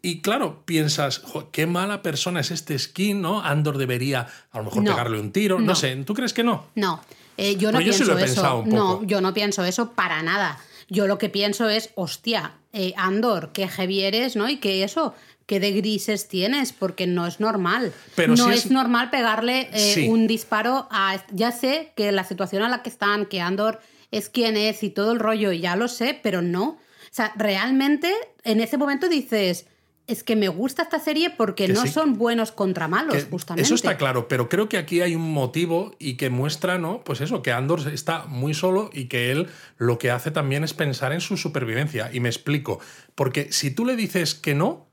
Y 0.02 0.20
claro, 0.20 0.62
piensas, 0.66 1.18
"Jo, 1.24 1.50
qué 1.50 1.66
mala 1.66 2.02
persona 2.02 2.40
es 2.40 2.50
este 2.50 2.78
Skin, 2.78 3.22
¿no? 3.22 3.40
Andor 3.42 3.78
debería 3.78 4.28
a 4.52 4.58
lo 4.58 4.64
mejor 4.64 4.82
No. 4.82 4.90
pegarle 4.92 5.18
un 5.18 5.32
tiro, 5.32 5.58
no, 5.58 5.66
No. 5.66 5.74
sé, 5.74 5.96
¿tú 6.04 6.14
crees 6.14 6.32
que 6.34 6.44
no? 6.44 6.66
No, 6.74 7.00
eh, 7.36 7.56
yo 7.56 7.72
no 7.72 7.78
Pero 7.78 7.86
yo 7.86 7.92
sí 7.92 7.98
pienso 8.04 8.14
lo 8.14 8.18
he 8.20 8.24
eso. 8.24 8.58
un 8.58 8.68
No, 8.68 8.92
poco. 8.94 9.04
yo 9.06 9.20
no 9.20 9.32
pienso 9.32 9.64
eso 9.64 9.92
para 9.92 10.22
nada. 10.22 10.58
Yo 10.90 11.06
lo 11.06 11.18
que 11.18 11.28
pienso 11.28 11.68
es, 11.68 11.90
hostia, 11.96 12.52
eh, 12.72 12.94
Andor, 12.96 13.50
qué 13.52 13.68
heavy 13.68 14.00
eres, 14.02 14.36
¿no? 14.36 14.48
Y 14.48 14.56
que 14.58 14.84
eso, 14.84 15.14
qué 15.48 15.58
de 15.58 15.72
grises 15.72 16.28
tienes, 16.28 16.72
porque 16.72 17.08
no 17.08 17.26
es 17.26 17.40
normal. 17.40 17.92
Pero 18.14 18.36
no 18.36 18.44
si 18.46 18.50
es... 18.52 18.66
es- 18.66 18.70
normal 18.70 19.10
pegarle 19.10 19.68
eh, 19.72 19.94
Sí. 19.94 20.06
un 20.08 20.28
disparo 20.28 20.86
a. 20.92 21.20
Ya 21.32 21.50
sé 21.50 21.92
que 21.96 22.12
la 22.12 22.22
situación 22.22 22.62
en 22.62 22.70
la 22.70 22.82
que 22.84 22.90
están, 22.90 23.26
que 23.26 23.40
Andor 23.40 23.80
es 24.12 24.28
quien 24.28 24.56
es 24.56 24.82
y 24.84 24.90
todo 24.90 25.10
el 25.12 25.18
rollo, 25.18 25.50
ya 25.52 25.74
lo 25.74 25.88
sé, 25.88 26.18
pero 26.22 26.40
no. 26.42 26.64
O 26.70 26.78
sea, 27.10 27.32
realmente 27.36 28.12
en 28.44 28.60
ese 28.60 28.76
momento 28.78 29.08
dices. 29.08 29.66
Es 30.06 30.24
que 30.24 30.36
me 30.36 30.48
gusta 30.48 30.84
esta 30.84 30.98
serie 31.00 31.28
porque 31.28 31.66
Que 31.66 31.74
no 31.74 31.82
sí. 31.82 31.88
son 31.88 32.16
buenos 32.16 32.50
contra 32.50 32.88
malos, 32.88 33.14
Que 33.14 33.22
justamente. 33.30 33.66
Eso 33.66 33.74
está 33.74 33.98
claro, 33.98 34.26
pero 34.26 34.48
creo 34.48 34.66
que 34.66 34.78
aquí 34.78 35.02
hay 35.02 35.14
un 35.14 35.30
motivo 35.34 35.94
y 35.98 36.14
que 36.16 36.30
muestra, 36.30 36.78
¿no? 36.78 37.04
Pues 37.04 37.20
eso, 37.20 37.42
que 37.42 37.52
Andor 37.52 37.86
está 37.92 38.24
muy 38.24 38.54
solo 38.54 38.88
y 38.94 39.04
que 39.08 39.30
él 39.30 39.48
lo 39.76 39.98
que 39.98 40.10
hace 40.10 40.30
también 40.30 40.64
es 40.64 40.72
pensar 40.72 41.12
en 41.12 41.20
su 41.20 41.36
supervivencia. 41.36 42.08
Y 42.10 42.20
me 42.20 42.30
explico. 42.30 42.80
Porque 43.14 43.52
si 43.52 43.70
tú 43.70 43.84
le 43.84 43.96
dices 43.96 44.34
que 44.34 44.54
no, 44.54 44.87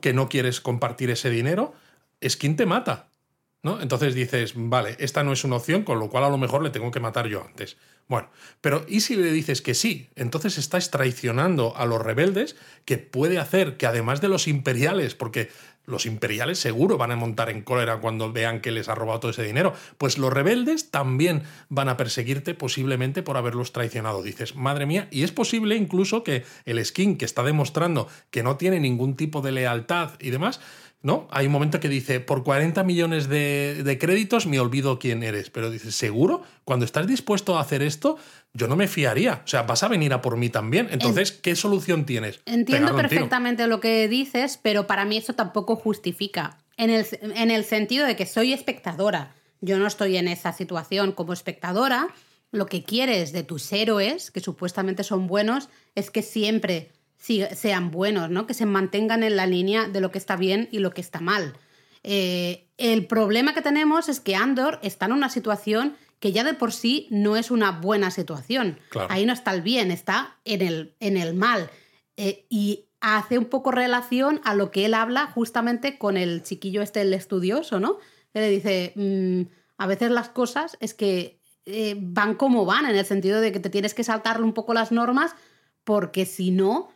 Que 0.00 0.12
no 0.12 0.28
quieres 0.28 0.60
compartir 0.60 1.10
ese 1.10 1.30
dinero, 1.30 1.72
Skin 2.26 2.56
te 2.56 2.66
mata. 2.66 3.08
¿No? 3.60 3.80
Entonces 3.80 4.14
dices, 4.14 4.52
vale, 4.54 4.96
esta 5.00 5.24
no 5.24 5.32
es 5.32 5.42
una 5.42 5.56
opción, 5.56 5.82
con 5.82 5.98
lo 5.98 6.08
cual 6.08 6.22
a 6.22 6.28
lo 6.28 6.38
mejor 6.38 6.62
le 6.62 6.70
tengo 6.70 6.92
que 6.92 7.00
matar 7.00 7.26
yo 7.26 7.44
antes. 7.44 7.76
Bueno, 8.06 8.30
pero 8.60 8.86
¿y 8.88 9.00
si 9.00 9.16
le 9.16 9.32
dices 9.32 9.62
que 9.62 9.74
sí? 9.74 10.08
Entonces 10.14 10.58
estás 10.58 10.92
traicionando 10.92 11.76
a 11.76 11.84
los 11.84 12.00
rebeldes, 12.00 12.54
que 12.84 12.98
puede 12.98 13.38
hacer 13.38 13.76
que 13.76 13.86
además 13.86 14.20
de 14.20 14.28
los 14.28 14.46
imperiales, 14.46 15.16
porque 15.16 15.50
los 15.88 16.06
imperiales 16.06 16.58
seguro 16.58 16.98
van 16.98 17.10
a 17.10 17.16
montar 17.16 17.50
en 17.50 17.62
cólera 17.62 17.98
cuando 17.98 18.32
vean 18.32 18.60
que 18.60 18.70
les 18.70 18.88
ha 18.88 18.94
robado 18.94 19.20
todo 19.20 19.30
ese 19.30 19.42
dinero, 19.42 19.72
pues 19.96 20.18
los 20.18 20.32
rebeldes 20.32 20.90
también 20.90 21.42
van 21.68 21.88
a 21.88 21.96
perseguirte 21.96 22.54
posiblemente 22.54 23.22
por 23.22 23.36
haberlos 23.36 23.72
traicionado. 23.72 24.22
Dices, 24.22 24.54
madre 24.54 24.86
mía, 24.86 25.08
y 25.10 25.22
es 25.22 25.32
posible 25.32 25.76
incluso 25.76 26.22
que 26.22 26.44
el 26.66 26.84
skin 26.84 27.16
que 27.16 27.24
está 27.24 27.42
demostrando 27.42 28.08
que 28.30 28.42
no 28.42 28.56
tiene 28.56 28.80
ningún 28.80 29.16
tipo 29.16 29.40
de 29.40 29.52
lealtad 29.52 30.12
y 30.20 30.30
demás, 30.30 30.60
¿no? 31.02 31.28
Hay 31.30 31.46
un 31.46 31.52
momento 31.52 31.80
que 31.80 31.88
dice, 31.88 32.20
por 32.20 32.42
40 32.42 32.82
millones 32.84 33.28
de, 33.28 33.82
de 33.84 33.98
créditos 33.98 34.46
me 34.46 34.58
olvido 34.60 34.98
quién 34.98 35.22
eres. 35.22 35.50
Pero 35.50 35.70
dices, 35.70 35.94
¿seguro? 35.94 36.42
Cuando 36.64 36.84
estás 36.84 37.06
dispuesto 37.06 37.56
a 37.56 37.60
hacer 37.60 37.82
esto, 37.82 38.18
yo 38.52 38.66
no 38.68 38.76
me 38.76 38.88
fiaría. 38.88 39.42
O 39.44 39.48
sea, 39.48 39.62
vas 39.62 39.82
a 39.82 39.88
venir 39.88 40.12
a 40.12 40.20
por 40.20 40.36
mí 40.36 40.48
también. 40.48 40.88
Entonces, 40.90 41.32
¿qué 41.32 41.54
solución 41.54 42.04
tienes? 42.04 42.40
Entiendo 42.46 42.88
perfectamente 42.96 43.66
lo 43.66 43.80
que 43.80 44.08
dices, 44.08 44.58
pero 44.62 44.86
para 44.86 45.04
mí 45.04 45.16
eso 45.16 45.34
tampoco 45.34 45.76
justifica. 45.76 46.58
En 46.76 46.90
el, 46.90 47.06
en 47.22 47.50
el 47.50 47.64
sentido 47.64 48.06
de 48.06 48.16
que 48.16 48.26
soy 48.26 48.52
espectadora. 48.52 49.34
Yo 49.60 49.78
no 49.78 49.86
estoy 49.86 50.16
en 50.16 50.28
esa 50.28 50.52
situación 50.52 51.12
como 51.12 51.32
espectadora. 51.32 52.08
Lo 52.50 52.66
que 52.66 52.82
quieres 52.84 53.32
de 53.32 53.42
tus 53.42 53.72
héroes, 53.72 54.30
que 54.30 54.40
supuestamente 54.40 55.04
son 55.04 55.26
buenos, 55.26 55.68
es 55.94 56.10
que 56.10 56.22
siempre 56.22 56.90
si- 56.92 56.97
sean 57.18 57.90
buenos, 57.90 58.30
¿no? 58.30 58.46
Que 58.46 58.54
se 58.54 58.66
mantengan 58.66 59.22
en 59.22 59.36
la 59.36 59.46
línea 59.46 59.88
de 59.88 60.00
lo 60.00 60.10
que 60.10 60.18
está 60.18 60.36
bien 60.36 60.68
y 60.70 60.78
lo 60.78 60.92
que 60.92 61.00
está 61.00 61.20
mal. 61.20 61.54
Eh, 62.04 62.68
el 62.78 63.06
problema 63.06 63.54
que 63.54 63.62
tenemos 63.62 64.08
es 64.08 64.20
que 64.20 64.36
Andor 64.36 64.78
está 64.82 65.06
en 65.06 65.12
una 65.12 65.28
situación 65.28 65.96
que 66.20 66.32
ya 66.32 66.44
de 66.44 66.54
por 66.54 66.72
sí 66.72 67.06
no 67.10 67.36
es 67.36 67.50
una 67.50 67.72
buena 67.72 68.10
situación. 68.10 68.78
Claro. 68.90 69.08
Ahí 69.10 69.26
no 69.26 69.32
está 69.32 69.52
el 69.52 69.62
bien, 69.62 69.90
está 69.90 70.36
en 70.44 70.62
el, 70.62 70.94
en 71.00 71.16
el 71.16 71.34
mal. 71.34 71.70
Eh, 72.16 72.46
y 72.48 72.86
hace 73.00 73.38
un 73.38 73.44
poco 73.44 73.70
relación 73.70 74.40
a 74.44 74.54
lo 74.54 74.70
que 74.70 74.84
él 74.84 74.94
habla 74.94 75.26
justamente 75.26 75.98
con 75.98 76.16
el 76.16 76.42
chiquillo 76.42 76.82
este, 76.82 77.02
el 77.02 77.14
estudioso, 77.14 77.78
¿no? 77.78 77.98
Que 78.32 78.40
le 78.40 78.50
dice, 78.50 78.92
mm, 78.96 79.42
a 79.76 79.86
veces 79.86 80.10
las 80.10 80.28
cosas 80.28 80.76
es 80.80 80.94
que 80.94 81.40
eh, 81.66 81.96
van 81.98 82.34
como 82.34 82.64
van, 82.64 82.86
en 82.86 82.96
el 82.96 83.04
sentido 83.04 83.40
de 83.40 83.52
que 83.52 83.60
te 83.60 83.70
tienes 83.70 83.94
que 83.94 84.02
saltarle 84.02 84.44
un 84.44 84.54
poco 84.54 84.74
las 84.74 84.90
normas, 84.90 85.34
porque 85.84 86.26
si 86.26 86.50
no, 86.50 86.88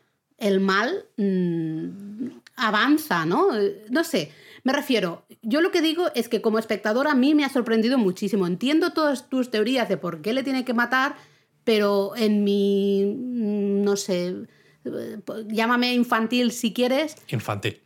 el 0.43 0.61
mal 0.61 1.07
mm, 1.17 2.29
avanza, 2.57 3.25
¿no? 3.25 3.49
No 3.91 4.05
sé, 4.05 4.33
me 4.65 4.73
refiero, 4.73 5.25
yo 5.41 5.61
lo 5.61 5.71
que 5.71 5.81
digo 5.81 6.07
es 6.15 6.29
que 6.29 6.43
como 6.43 6.59
espectador 6.59 7.07
a 7.07 7.15
mí 7.15 7.35
me 7.35 7.45
ha 7.45 7.49
sorprendido 7.49 7.97
muchísimo. 7.97 8.47
Entiendo 8.47 8.91
todas 8.91 9.29
tus 9.29 9.51
teorías 9.51 9.89
de 9.89 9.97
por 9.97 10.21
qué 10.21 10.33
le 10.33 10.43
tiene 10.43 10.65
que 10.65 10.75
matar, 10.75 11.17
pero 11.65 12.17
en 12.17 12.45
mi, 12.45 13.05
mm, 13.05 13.83
no 13.83 13.97
sé, 13.97 14.35
eh, 14.85 15.19
llámame 15.49 15.95
infantil 15.95 16.51
si 16.51 16.73
quieres. 16.73 17.17
Infantil. 17.29 17.81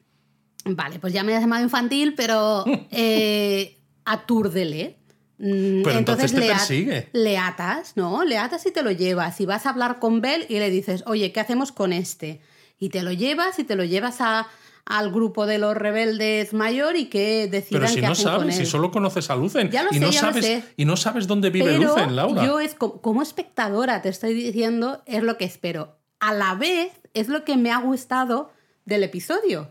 Vale, 0.65 0.99
pues 0.99 1.13
ya 1.13 1.23
me 1.23 1.35
has 1.35 1.43
llamado 1.43 1.63
infantil, 1.63 2.15
pero 2.17 2.65
eh, 2.91 3.79
atúrdele. 4.05 4.99
Mm, 5.39 5.83
Pero 5.83 5.99
entonces 5.99 6.33
te 6.33 6.41
le, 6.41 6.47
persigue. 6.49 7.09
le 7.13 7.37
atas, 7.39 7.93
¿no? 7.97 8.25
Le 8.25 8.39
atas 8.39 8.65
y 8.67 8.71
te 8.71 8.83
lo 8.83 8.91
llevas. 8.91 9.41
Y 9.41 9.47
vas 9.47 9.67
a 9.67 9.71
hablar 9.71 9.99
con 9.99 10.21
Bell 10.21 10.47
y 10.49 10.59
le 10.59 10.71
dices, 10.71 11.03
oye, 11.07 11.33
¿qué 11.33 11.41
hacemos 11.41 11.73
con 11.73 11.93
este? 11.93 12.41
Y 12.79 12.89
te 12.89 13.03
lo 13.03 13.13
llevas 13.13 13.59
y 13.59 13.65
te 13.65 13.77
lo 13.77 13.85
llevas 13.85 14.21
a, 14.21 14.49
al 14.87 15.11
grupo 15.11 15.47
de 15.47 15.59
los 15.59 15.75
rebeldes 15.77 16.53
mayor 16.55 16.97
y 16.97 17.07
que 17.07 17.49
decidan 17.49 17.83
Pero 17.83 17.89
si 17.89 18.01
qué 18.01 18.07
no 18.07 18.13
hacen 18.13 18.25
con 18.25 18.33
sabes, 18.41 18.59
él. 18.59 18.65
si 18.67 18.71
solo 18.71 18.91
conoces 18.91 19.29
a 19.31 19.37
Lucen 19.37 19.71
Ya 19.71 19.83
lo 19.83 19.91
y, 19.91 19.95
sé, 19.95 20.01
no 20.01 20.11
ya 20.11 20.23
lo 20.23 20.29
sabes, 20.29 20.45
sé. 20.45 20.63
y 20.77 20.85
no 20.85 20.97
sabes 20.97 21.27
dónde 21.27 21.51
vive 21.51 21.67
Pero 21.73 21.83
Lucen, 21.83 22.15
Laura. 22.17 22.45
yo 22.47 22.61
es 22.61 22.75
co- 22.75 23.01
como 23.03 23.23
espectadora 23.23 24.01
te 24.03 24.09
estoy 24.11 24.33
diciendo 24.35 25.03
es 25.07 25.23
lo 25.23 25.37
que 25.39 25.45
espero. 25.45 25.99
A 26.21 26.33
la 26.33 26.55
vez 26.55 26.93
es 27.15 27.29
lo 27.29 27.45
que 27.45 27.57
me 27.57 27.73
ha 27.73 27.79
gustado 27.81 28.51
del 28.85 29.03
episodio. 29.03 29.69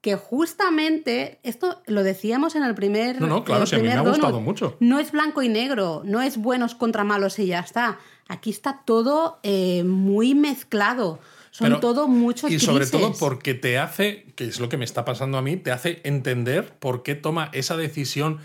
Que 0.00 0.16
justamente, 0.16 1.38
esto 1.42 1.82
lo 1.86 2.02
decíamos 2.02 2.54
en 2.54 2.62
el 2.62 2.74
primer. 2.74 3.20
No, 3.20 3.26
no, 3.26 3.44
claro, 3.44 3.66
sí, 3.66 3.76
a 3.76 3.78
mí 3.78 3.84
me 3.88 3.92
ha 3.92 4.00
gustado 4.00 4.32
donut. 4.32 4.44
mucho. 4.44 4.76
No 4.80 4.98
es 4.98 5.12
blanco 5.12 5.42
y 5.42 5.48
negro, 5.48 6.02
no 6.04 6.22
es 6.22 6.38
buenos 6.38 6.74
contra 6.74 7.04
malos 7.04 7.38
y 7.38 7.46
ya 7.46 7.60
está. 7.60 7.98
Aquí 8.28 8.50
está 8.50 8.82
todo 8.86 9.40
eh, 9.42 9.84
muy 9.84 10.34
mezclado. 10.34 11.18
Son 11.50 11.66
Pero- 11.66 11.80
todo 11.80 12.08
muchos 12.08 12.50
Y 12.50 12.58
sobre 12.60 12.86
todo 12.86 13.12
porque 13.18 13.54
te 13.54 13.78
hace, 13.78 14.32
que 14.36 14.44
es 14.44 14.60
lo 14.60 14.68
que 14.68 14.76
me 14.76 14.84
está 14.84 15.04
pasando 15.04 15.36
a 15.36 15.42
mí, 15.42 15.56
te 15.56 15.72
hace 15.72 16.00
entender 16.04 16.72
por 16.78 17.02
qué 17.02 17.14
toma 17.14 17.50
esa 17.52 17.76
decisión 17.76 18.38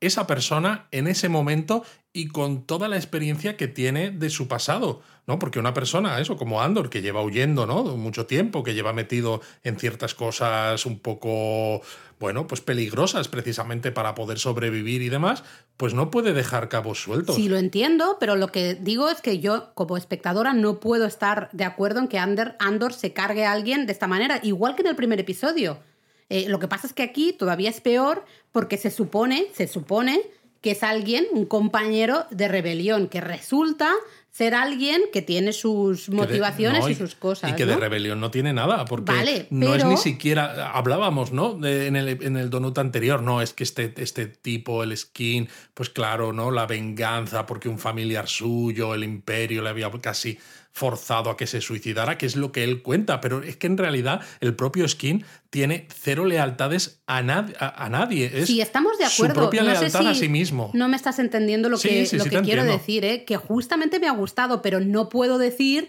esa 0.00 0.26
persona 0.26 0.86
en 0.92 1.06
ese 1.06 1.28
momento 1.28 1.84
y 2.12 2.28
con 2.28 2.66
toda 2.66 2.88
la 2.88 2.96
experiencia 2.96 3.56
que 3.56 3.68
tiene 3.68 4.10
de 4.10 4.30
su 4.30 4.48
pasado, 4.48 5.00
¿no? 5.28 5.38
Porque 5.38 5.60
una 5.60 5.74
persona, 5.74 6.18
eso, 6.18 6.36
como 6.36 6.60
Andor, 6.60 6.90
que 6.90 7.02
lleva 7.02 7.22
huyendo, 7.22 7.66
¿no? 7.66 7.84
Mucho 7.96 8.26
tiempo, 8.26 8.64
que 8.64 8.74
lleva 8.74 8.92
metido 8.92 9.40
en 9.62 9.78
ciertas 9.78 10.16
cosas 10.16 10.86
un 10.86 10.98
poco, 10.98 11.82
bueno, 12.18 12.48
pues 12.48 12.60
peligrosas 12.60 13.28
precisamente 13.28 13.92
para 13.92 14.16
poder 14.16 14.40
sobrevivir 14.40 15.02
y 15.02 15.08
demás, 15.08 15.44
pues 15.76 15.94
no 15.94 16.10
puede 16.10 16.32
dejar 16.32 16.68
cabos 16.68 17.00
sueltos. 17.00 17.36
Sí, 17.36 17.48
lo 17.48 17.58
entiendo, 17.58 18.16
pero 18.18 18.34
lo 18.34 18.48
que 18.48 18.74
digo 18.74 19.08
es 19.08 19.20
que 19.20 19.38
yo, 19.38 19.72
como 19.74 19.96
espectadora, 19.96 20.52
no 20.52 20.80
puedo 20.80 21.06
estar 21.06 21.48
de 21.52 21.64
acuerdo 21.64 22.00
en 22.00 22.08
que 22.08 22.18
Andor, 22.18 22.92
se 22.92 23.12
cargue 23.12 23.46
a 23.46 23.52
alguien 23.52 23.86
de 23.86 23.92
esta 23.92 24.08
manera, 24.08 24.40
igual 24.42 24.74
que 24.74 24.82
en 24.82 24.88
el 24.88 24.96
primer 24.96 25.20
episodio. 25.20 25.78
Eh, 26.28 26.48
lo 26.48 26.58
que 26.58 26.68
pasa 26.68 26.88
es 26.88 26.92
que 26.92 27.02
aquí 27.02 27.32
todavía 27.32 27.70
es 27.70 27.80
peor 27.80 28.24
porque 28.52 28.78
se 28.78 28.90
supone, 28.90 29.46
se 29.52 29.66
supone 29.66 30.20
que 30.60 30.72
es 30.72 30.82
alguien, 30.82 31.26
un 31.32 31.46
compañero 31.46 32.26
de 32.30 32.48
rebelión, 32.48 33.08
que 33.08 33.20
resulta 33.20 33.92
ser 34.30 34.54
alguien 34.54 35.02
que 35.12 35.22
tiene 35.22 35.52
sus 35.52 36.08
motivaciones 36.08 36.88
y, 36.88 36.94
sus 36.94 37.14
cosas. 37.14 37.50
Y 37.50 37.54
que 37.56 37.66
de 37.66 37.76
rebelión 37.76 38.20
no 38.20 38.30
tiene 38.30 38.52
nada, 38.52 38.84
porque 38.84 39.46
no 39.50 39.74
es 39.74 39.84
ni 39.84 39.96
siquiera. 39.96 40.70
Hablábamos, 40.70 41.32
¿no? 41.32 41.54
en, 41.66 41.96
el, 41.96 42.08
en 42.22 42.36
el 42.36 42.48
donut 42.48 42.78
anterior, 42.78 43.22
no, 43.22 43.42
es 43.42 43.52
que 43.52 43.64
este, 43.64 43.92
este 43.96 44.26
tipo, 44.26 44.82
el 44.84 44.96
skin, 44.96 45.48
pues 45.74 45.90
claro, 45.90 46.32
¿no? 46.32 46.50
La 46.50 46.66
venganza, 46.66 47.46
porque 47.46 47.68
un 47.68 47.78
familiar 47.78 48.28
suyo, 48.28 48.94
el 48.94 49.02
imperio, 49.02 49.62
le 49.62 49.70
había 49.70 49.90
casi 50.00 50.38
forzado 50.72 51.30
a 51.30 51.36
que 51.36 51.46
se 51.46 51.60
suicidara, 51.60 52.16
que 52.16 52.26
es 52.26 52.36
lo 52.36 52.52
que 52.52 52.64
él 52.64 52.82
cuenta, 52.82 53.20
pero 53.20 53.42
es 53.42 53.56
que 53.56 53.66
en 53.66 53.76
realidad 53.76 54.20
el 54.40 54.54
propio 54.54 54.88
Skin 54.88 55.24
tiene 55.50 55.88
cero 55.92 56.24
lealtades 56.24 57.02
a, 57.06 57.18
a, 57.18 57.88
nadie. 57.88 58.30
Es 58.32 58.46
sí, 58.46 58.60
estamos 58.60 58.96
de 58.98 59.04
acuerdo. 59.04 59.34
Su 59.34 59.40
propia 59.40 59.62
lealtad 59.62 60.06
a 60.06 60.14
sí 60.14 60.28
mismo. 60.28 60.70
No 60.72 60.88
me 60.88 60.96
estás 60.96 61.18
entendiendo 61.18 61.68
lo 61.68 61.78
que, 61.78 62.08
lo 62.12 62.24
que 62.24 62.40
quiero 62.42 62.64
decir, 62.64 63.04
¿eh? 63.04 63.24
que 63.24 63.36
justamente 63.36 63.98
me 63.98 64.08
ha 64.08 64.12
gustado, 64.12 64.62
pero 64.62 64.80
no 64.80 65.08
puedo 65.08 65.38
decir 65.38 65.88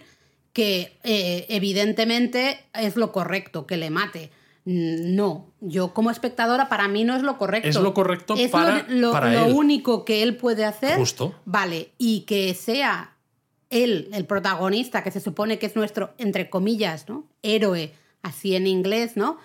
que 0.54 0.98
eh, 1.04 1.46
evidentemente 1.50 2.60
es 2.74 2.96
lo 2.96 3.12
correcto 3.12 3.68
que 3.68 3.78
le 3.78 3.90
mate. 3.90 4.32
No, 4.64 5.52
yo 5.60 5.94
como 5.94 6.12
espectadora 6.12 6.70
para 6.70 6.88
mí 6.88 7.04
no 7.04 7.16
es 7.16 7.24
lo 7.24 7.38
correcto. 7.38 7.68
Es 7.68 7.76
lo 7.76 7.94
correcto 7.94 8.36
para, 8.52 8.86
lo, 8.90 9.12
lo 9.20 9.46
único 9.48 10.06
que 10.06 10.22
él 10.22 10.38
puede 10.38 10.66
hacer. 10.66 10.98
Justo. 10.98 11.34
Vale, 11.46 11.92
y 11.98 12.22
que 12.22 12.54
sea 12.54 13.16
él, 13.72 14.10
el 14.14 14.26
protagonista, 14.26 15.04
que 15.04 15.10
se 15.10 15.20
supone 15.20 15.58
que 15.58 15.66
es 15.66 15.76
nuestro, 15.76 16.14
entre 16.18 16.50
comillas, 16.50 17.10
¿no? 17.10 17.26
Héroe, 17.42 17.94
así 18.22 18.56
en 18.56 18.68
inglés, 18.68 19.18
¿no? 19.18 19.38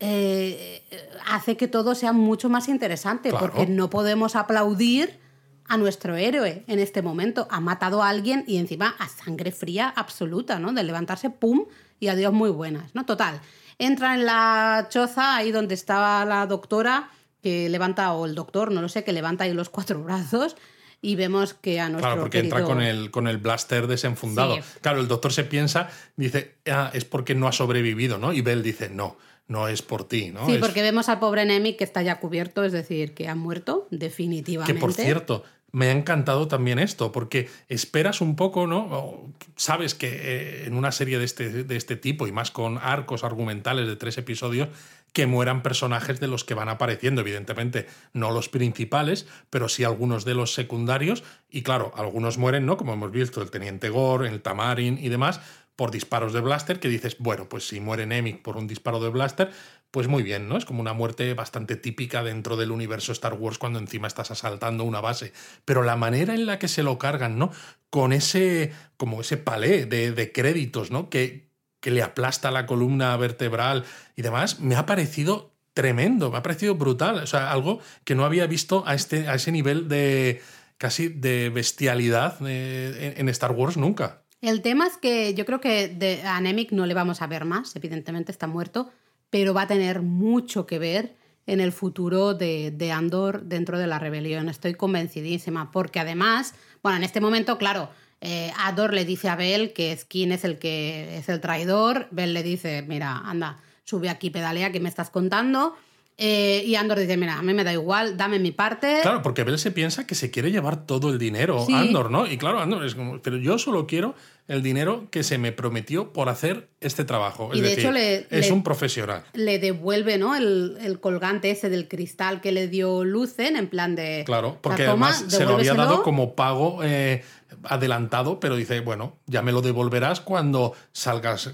Eh, 0.00 0.82
hace 1.26 1.56
que 1.56 1.68
todo 1.68 1.94
sea 1.94 2.12
mucho 2.12 2.48
más 2.48 2.68
interesante, 2.68 3.30
porque 3.32 3.66
no 3.66 3.90
podemos 3.90 4.34
aplaudir 4.36 5.20
a 5.68 5.76
nuestro 5.76 6.16
héroe 6.16 6.64
en 6.66 6.78
este 6.78 7.02
momento. 7.02 7.46
Ha 7.50 7.60
matado 7.60 8.02
a 8.02 8.08
alguien 8.08 8.44
y 8.46 8.56
encima 8.56 8.94
a 8.98 9.08
sangre 9.08 9.52
fría 9.52 9.92
absoluta, 9.94 10.58
¿no? 10.58 10.72
De 10.72 10.82
levantarse, 10.82 11.30
¡pum! 11.30 11.66
y 12.00 12.08
adiós 12.08 12.32
muy 12.32 12.50
buenas, 12.50 12.94
¿no? 12.94 13.06
Total. 13.06 13.40
Entra 13.78 14.14
en 14.14 14.26
la 14.26 14.88
choza, 14.90 15.36
ahí 15.36 15.52
donde 15.52 15.74
estaba 15.74 16.24
la 16.24 16.46
doctora, 16.46 17.10
que 17.42 17.68
levanta, 17.68 18.12
o 18.12 18.26
el 18.26 18.34
doctor, 18.34 18.72
no 18.72 18.82
lo 18.82 18.88
sé, 18.88 19.04
que 19.04 19.12
levanta 19.12 19.44
ahí 19.44 19.52
los 19.52 19.68
cuatro 19.68 20.02
brazos 20.02 20.56
y 21.02 21.16
vemos 21.16 21.52
que 21.52 21.80
a 21.80 21.88
nuestro 21.88 22.08
Claro, 22.08 22.22
porque 22.22 22.38
entra 22.38 22.62
con 22.62 22.80
el, 22.80 23.10
con 23.10 23.26
el 23.26 23.38
blaster 23.38 23.88
desenfundado. 23.88 24.56
Claro, 24.80 25.00
el 25.00 25.08
doctor 25.08 25.32
se 25.32 25.42
piensa, 25.42 25.90
dice, 26.16 26.54
ah, 26.70 26.90
es 26.94 27.04
porque 27.04 27.34
no 27.34 27.48
ha 27.48 27.52
sobrevivido, 27.52 28.18
¿no? 28.18 28.32
Y 28.32 28.40
Bell 28.40 28.62
dice, 28.62 28.88
no, 28.88 29.16
no 29.48 29.66
es 29.66 29.82
por 29.82 30.06
ti, 30.06 30.30
¿no? 30.30 30.46
Sí, 30.46 30.58
porque 30.58 30.80
vemos 30.80 31.08
al 31.08 31.18
pobre 31.18 31.44
Nemi 31.44 31.74
que 31.74 31.82
está 31.82 32.02
ya 32.02 32.20
cubierto, 32.20 32.62
es 32.62 32.72
decir, 32.72 33.14
que 33.14 33.28
ha 33.28 33.34
muerto 33.34 33.88
definitivamente. 33.90 34.72
Que 34.72 34.78
por 34.78 34.92
cierto, 34.92 35.42
me 35.72 35.88
ha 35.88 35.90
encantado 35.90 36.46
también 36.46 36.78
esto, 36.78 37.10
porque 37.10 37.48
esperas 37.68 38.20
un 38.20 38.36
poco, 38.36 38.68
¿no? 38.68 39.32
Sabes 39.56 39.94
que 39.94 40.08
eh, 40.08 40.66
en 40.66 40.74
una 40.74 40.92
serie 40.92 41.18
de 41.18 41.24
este, 41.24 41.64
de 41.64 41.76
este 41.76 41.96
tipo, 41.96 42.28
y 42.28 42.32
más 42.32 42.52
con 42.52 42.78
arcos 42.78 43.24
argumentales 43.24 43.88
de 43.88 43.96
tres 43.96 44.18
episodios, 44.18 44.68
que 45.12 45.26
mueran 45.26 45.62
personajes 45.62 46.20
de 46.20 46.28
los 46.28 46.44
que 46.44 46.54
van 46.54 46.68
apareciendo, 46.68 47.20
evidentemente 47.20 47.86
no 48.12 48.30
los 48.30 48.48
principales, 48.48 49.26
pero 49.50 49.68
sí 49.68 49.84
algunos 49.84 50.24
de 50.24 50.34
los 50.34 50.54
secundarios, 50.54 51.22
y 51.50 51.62
claro, 51.62 51.92
algunos 51.96 52.38
mueren, 52.38 52.66
¿no? 52.66 52.76
Como 52.76 52.94
hemos 52.94 53.12
visto, 53.12 53.42
el 53.42 53.50
Teniente 53.50 53.90
Gore, 53.90 54.28
el 54.28 54.40
Tamarin 54.40 54.98
y 54.98 55.08
demás, 55.08 55.40
por 55.76 55.90
disparos 55.90 56.32
de 56.32 56.40
blaster, 56.40 56.80
que 56.80 56.88
dices, 56.88 57.16
bueno, 57.18 57.48
pues 57.48 57.66
si 57.66 57.80
muere 57.80 58.06
Nemik 58.06 58.42
por 58.42 58.56
un 58.56 58.66
disparo 58.66 59.00
de 59.00 59.10
blaster, 59.10 59.50
pues 59.90 60.08
muy 60.08 60.22
bien, 60.22 60.48
¿no? 60.48 60.56
Es 60.56 60.64
como 60.64 60.80
una 60.80 60.94
muerte 60.94 61.34
bastante 61.34 61.76
típica 61.76 62.22
dentro 62.22 62.56
del 62.56 62.70
universo 62.70 63.12
Star 63.12 63.34
Wars 63.34 63.58
cuando 63.58 63.78
encima 63.78 64.08
estás 64.08 64.30
asaltando 64.30 64.84
una 64.84 65.02
base. 65.02 65.32
Pero 65.66 65.82
la 65.82 65.96
manera 65.96 66.34
en 66.34 66.46
la 66.46 66.58
que 66.58 66.68
se 66.68 66.82
lo 66.82 66.98
cargan, 66.98 67.38
¿no? 67.38 67.50
Con 67.90 68.14
ese, 68.14 68.72
como 68.96 69.20
ese 69.20 69.36
palé 69.36 69.84
de, 69.84 70.12
de 70.12 70.32
créditos, 70.32 70.90
¿no? 70.90 71.10
Que, 71.10 71.51
que 71.82 71.90
le 71.90 72.00
aplasta 72.00 72.50
la 72.50 72.64
columna 72.64 73.14
vertebral 73.18 73.84
y 74.16 74.22
demás, 74.22 74.60
me 74.60 74.76
ha 74.76 74.86
parecido 74.86 75.52
tremendo, 75.74 76.30
me 76.30 76.38
ha 76.38 76.42
parecido 76.42 76.76
brutal. 76.76 77.16
O 77.18 77.26
sea, 77.26 77.50
algo 77.50 77.80
que 78.04 78.14
no 78.14 78.24
había 78.24 78.46
visto 78.46 78.84
a, 78.86 78.94
este, 78.94 79.28
a 79.28 79.34
ese 79.34 79.52
nivel 79.52 79.88
de 79.88 80.40
casi 80.78 81.08
de 81.08 81.50
bestialidad 81.50 82.36
eh, 82.46 83.14
en 83.16 83.28
Star 83.28 83.52
Wars 83.52 83.76
nunca. 83.76 84.22
El 84.40 84.62
tema 84.62 84.86
es 84.86 84.96
que 84.96 85.34
yo 85.34 85.44
creo 85.44 85.60
que 85.60 85.88
de, 85.88 86.22
a 86.22 86.40
Nemec 86.40 86.70
no 86.70 86.86
le 86.86 86.94
vamos 86.94 87.20
a 87.20 87.26
ver 87.26 87.44
más, 87.44 87.74
evidentemente 87.76 88.32
está 88.32 88.46
muerto, 88.46 88.90
pero 89.28 89.52
va 89.52 89.62
a 89.62 89.66
tener 89.66 90.02
mucho 90.02 90.66
que 90.66 90.78
ver 90.78 91.16
en 91.46 91.60
el 91.60 91.72
futuro 91.72 92.34
de, 92.34 92.70
de 92.70 92.92
Andor 92.92 93.42
dentro 93.42 93.78
de 93.78 93.88
la 93.88 93.98
rebelión. 93.98 94.48
Estoy 94.48 94.74
convencidísima, 94.74 95.72
porque 95.72 95.98
además, 95.98 96.54
bueno, 96.82 96.98
en 96.98 97.04
este 97.04 97.20
momento, 97.20 97.58
claro, 97.58 97.90
eh, 98.24 98.52
Ador 98.56 98.94
le 98.94 99.04
dice 99.04 99.28
a 99.28 99.34
Bell 99.34 99.72
que 99.72 99.96
Skin 99.96 100.30
es 100.30 100.44
el 100.44 100.58
que 100.58 101.18
es 101.18 101.28
el 101.28 101.40
traidor. 101.40 102.06
Bell 102.12 102.32
le 102.32 102.44
dice, 102.44 102.82
mira, 102.82 103.18
anda, 103.18 103.58
sube 103.82 104.08
aquí, 104.08 104.30
pedalea, 104.30 104.70
que 104.70 104.78
me 104.78 104.88
estás 104.88 105.10
contando. 105.10 105.74
Eh, 106.18 106.62
y 106.64 106.76
Andor 106.76 107.00
dice, 107.00 107.16
mira, 107.16 107.38
a 107.38 107.42
mí 107.42 107.52
me 107.52 107.64
da 107.64 107.72
igual, 107.72 108.16
dame 108.16 108.38
mi 108.38 108.52
parte. 108.52 109.00
Claro, 109.02 109.22
porque 109.22 109.42
Bell 109.42 109.58
se 109.58 109.72
piensa 109.72 110.06
que 110.06 110.14
se 110.14 110.30
quiere 110.30 110.52
llevar 110.52 110.86
todo 110.86 111.10
el 111.10 111.18
dinero, 111.18 111.66
Andor, 111.74 112.12
¿no? 112.12 112.26
Y 112.26 112.38
claro, 112.38 112.60
Andor 112.60 112.84
es 112.84 112.94
como, 112.94 113.20
pero 113.20 113.38
yo 113.38 113.58
solo 113.58 113.88
quiero 113.88 114.14
el 114.46 114.62
dinero 114.62 115.08
que 115.10 115.24
se 115.24 115.38
me 115.38 115.50
prometió 115.50 116.12
por 116.12 116.28
hacer 116.28 116.68
este 116.80 117.04
trabajo. 117.04 117.52
Es 117.52 117.60
de 117.60 117.72
hecho 117.72 117.90
le, 117.90 118.26
es 118.30 118.52
un 118.52 118.62
profesional. 118.62 119.24
Le 119.32 119.58
devuelve, 119.58 120.16
¿no? 120.16 120.36
El, 120.36 120.98
colgante 121.00 121.50
ese 121.50 121.70
del 121.70 121.88
cristal 121.88 122.40
que 122.40 122.52
le 122.52 122.68
dio 122.68 123.04
Lucen, 123.04 123.56
en 123.56 123.66
plan 123.66 123.96
de... 123.96 124.22
Claro, 124.24 124.58
porque 124.60 124.84
además 124.86 125.24
se 125.26 125.44
lo 125.44 125.54
había 125.54 125.74
dado 125.74 126.04
como 126.04 126.36
pago... 126.36 126.84
Eh, 126.84 127.24
adelantado, 127.64 128.40
pero 128.40 128.56
dice, 128.56 128.80
bueno, 128.80 129.16
ya 129.26 129.42
me 129.42 129.52
lo 129.52 129.62
devolverás 129.62 130.20
cuando 130.20 130.74
salgas 130.92 131.50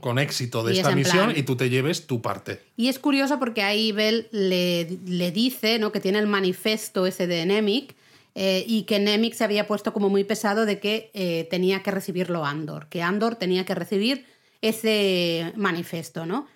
con 0.00 0.18
éxito 0.18 0.62
de 0.62 0.74
esta 0.74 0.94
misión 0.94 1.32
y 1.34 1.42
tú 1.42 1.56
te 1.56 1.70
lleves 1.70 2.06
tu 2.06 2.22
parte. 2.22 2.60
Y 2.76 2.88
es 2.88 2.98
curioso 2.98 3.38
porque 3.38 3.62
ahí 3.62 3.92
Bell 3.92 4.28
le, 4.30 4.98
le 5.06 5.30
dice 5.30 5.78
¿no? 5.78 5.92
que 5.92 6.00
tiene 6.00 6.18
el 6.18 6.26
manifiesto 6.26 7.06
ese 7.06 7.26
de 7.26 7.46
Nemec 7.46 7.94
eh, 8.34 8.64
y 8.66 8.82
que 8.82 8.98
Nemec 8.98 9.34
se 9.34 9.44
había 9.44 9.66
puesto 9.66 9.92
como 9.92 10.08
muy 10.08 10.24
pesado 10.24 10.66
de 10.66 10.80
que 10.80 11.10
eh, 11.14 11.46
tenía 11.50 11.82
que 11.82 11.92
recibirlo 11.92 12.44
Andor, 12.44 12.88
que 12.88 13.00
Andor 13.02 13.36
tenía 13.36 13.64
que 13.64 13.74
recibir 13.74 14.26
ese 14.60 15.52
manifiesto, 15.56 16.26
¿no? 16.26 16.48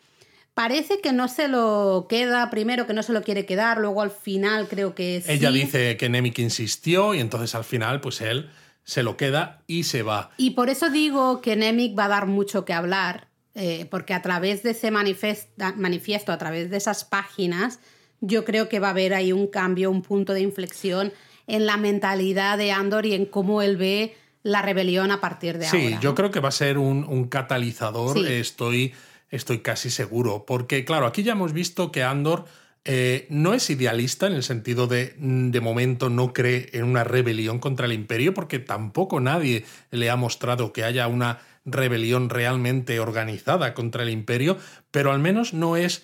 Parece 0.54 1.00
que 1.00 1.12
no 1.12 1.28
se 1.28 1.46
lo 1.46 2.06
queda, 2.08 2.50
primero 2.50 2.88
que 2.88 2.94
no 2.94 3.04
se 3.04 3.12
lo 3.12 3.22
quiere 3.22 3.46
quedar, 3.46 3.78
luego 3.78 4.02
al 4.02 4.10
final 4.10 4.66
creo 4.66 4.92
que 4.92 5.22
Ella 5.28 5.52
dice 5.52 5.96
que 5.96 6.08
Nemec 6.08 6.40
insistió 6.40 7.14
y 7.14 7.20
entonces 7.20 7.54
al 7.54 7.62
final 7.62 8.00
pues 8.00 8.20
él 8.20 8.50
se 8.88 9.02
lo 9.02 9.18
queda 9.18 9.60
y 9.66 9.84
se 9.84 10.02
va. 10.02 10.30
Y 10.38 10.52
por 10.52 10.70
eso 10.70 10.88
digo 10.88 11.42
que 11.42 11.56
Nemec 11.56 11.96
va 11.96 12.06
a 12.06 12.08
dar 12.08 12.26
mucho 12.26 12.64
que 12.64 12.72
hablar, 12.72 13.28
eh, 13.54 13.86
porque 13.90 14.14
a 14.14 14.22
través 14.22 14.62
de 14.62 14.70
ese 14.70 14.90
manifiesto, 14.90 16.32
a 16.32 16.38
través 16.38 16.70
de 16.70 16.78
esas 16.78 17.04
páginas, 17.04 17.80
yo 18.22 18.46
creo 18.46 18.70
que 18.70 18.80
va 18.80 18.88
a 18.88 18.92
haber 18.92 19.12
ahí 19.12 19.30
un 19.30 19.46
cambio, 19.46 19.90
un 19.90 20.00
punto 20.00 20.32
de 20.32 20.40
inflexión 20.40 21.12
en 21.46 21.66
la 21.66 21.76
mentalidad 21.76 22.56
de 22.56 22.72
Andor 22.72 23.04
y 23.04 23.12
en 23.12 23.26
cómo 23.26 23.60
él 23.60 23.76
ve 23.76 24.16
la 24.42 24.62
rebelión 24.62 25.10
a 25.10 25.20
partir 25.20 25.58
de 25.58 25.66
ahora. 25.66 25.78
Sí, 25.78 25.96
yo 26.00 26.14
creo 26.14 26.30
que 26.30 26.40
va 26.40 26.48
a 26.48 26.52
ser 26.52 26.78
un, 26.78 27.28
catalizador, 27.28 28.16
estoy, 28.26 28.94
estoy 29.28 29.58
casi 29.58 29.90
seguro, 29.90 30.46
porque 30.46 30.86
claro, 30.86 31.04
aquí 31.04 31.22
ya 31.22 31.32
hemos 31.32 31.52
visto 31.52 31.92
que 31.92 32.04
Andor 32.04 32.46
eh, 32.84 33.26
no 33.30 33.54
es 33.54 33.68
idealista 33.70 34.26
en 34.26 34.32
el 34.32 34.42
sentido 34.42 34.86
de, 34.86 35.14
mm, 35.18 35.50
de 35.50 35.60
momento, 35.60 36.08
no 36.08 36.32
cree 36.32 36.70
en 36.72 36.84
una 36.84 37.04
rebelión 37.04 37.58
contra 37.58 37.86
el 37.86 37.92
imperio, 37.92 38.34
porque 38.34 38.58
tampoco 38.58 39.20
nadie 39.20 39.64
le 39.90 40.10
ha 40.10 40.16
mostrado 40.16 40.72
que 40.72 40.84
haya 40.84 41.06
una 41.06 41.40
rebelión 41.64 42.30
realmente 42.30 43.00
organizada 43.00 43.74
contra 43.74 44.02
el 44.02 44.10
imperio, 44.10 44.56
pero 44.90 45.12
al 45.12 45.18
menos 45.18 45.52
no 45.52 45.76
es 45.76 46.02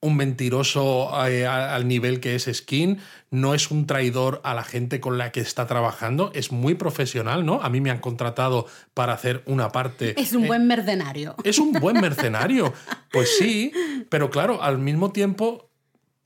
un 0.00 0.16
mentiroso 0.16 1.10
eh, 1.26 1.46
al 1.46 1.88
nivel 1.88 2.20
que 2.20 2.36
es 2.36 2.48
Skin, 2.52 2.98
no 3.30 3.54
es 3.54 3.70
un 3.70 3.86
traidor 3.86 4.40
a 4.44 4.54
la 4.54 4.62
gente 4.62 5.00
con 5.00 5.18
la 5.18 5.32
que 5.32 5.40
está 5.40 5.66
trabajando, 5.66 6.30
es 6.34 6.52
muy 6.52 6.74
profesional, 6.74 7.44
¿no? 7.44 7.60
A 7.62 7.68
mí 7.68 7.80
me 7.80 7.90
han 7.90 7.98
contratado 7.98 8.66
para 8.94 9.12
hacer 9.12 9.42
una 9.46 9.70
parte... 9.70 10.20
Es 10.20 10.32
un 10.34 10.46
buen 10.46 10.68
mercenario. 10.68 11.34
Es 11.42 11.58
un 11.58 11.72
buen 11.72 11.96
mercenario, 12.00 12.72
pues 13.10 13.36
sí, 13.38 13.72
pero 14.08 14.30
claro, 14.30 14.62
al 14.62 14.78
mismo 14.78 15.10
tiempo 15.10 15.67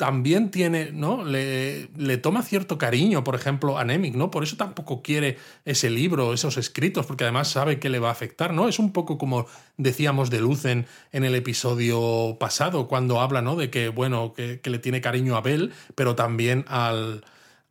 también 0.02 0.50
tiene, 0.50 0.90
¿no? 0.90 1.24
Le, 1.24 1.88
le, 1.96 2.16
toma 2.16 2.42
cierto 2.42 2.76
cariño, 2.76 3.22
por 3.22 3.36
ejemplo, 3.36 3.78
a 3.78 3.84
Nemik, 3.84 4.16
¿no? 4.16 4.32
Por 4.32 4.42
eso 4.42 4.56
tampoco 4.56 5.00
quiere 5.00 5.38
ese 5.64 5.90
libro, 5.90 6.34
esos 6.34 6.56
escritos, 6.56 7.06
porque 7.06 7.22
además 7.22 7.46
sabe 7.46 7.78
que 7.78 7.88
le 7.88 8.00
va 8.00 8.08
a 8.08 8.10
afectar, 8.10 8.52
¿no? 8.52 8.66
Es 8.66 8.80
un 8.80 8.92
poco 8.92 9.16
como 9.16 9.46
decíamos 9.76 10.28
de 10.28 10.40
Lucen 10.40 10.86
en 11.12 11.22
el 11.22 11.36
episodio 11.36 12.36
pasado, 12.40 12.88
cuando 12.88 13.20
habla, 13.20 13.42
¿no? 13.42 13.54
De 13.54 13.70
que, 13.70 13.90
bueno, 13.90 14.32
que, 14.32 14.60
le 14.64 14.78
tiene 14.80 15.00
cariño 15.00 15.36
a 15.36 15.40
Bell, 15.40 15.72
pero 15.94 16.16
también 16.16 16.64
al, 16.66 17.24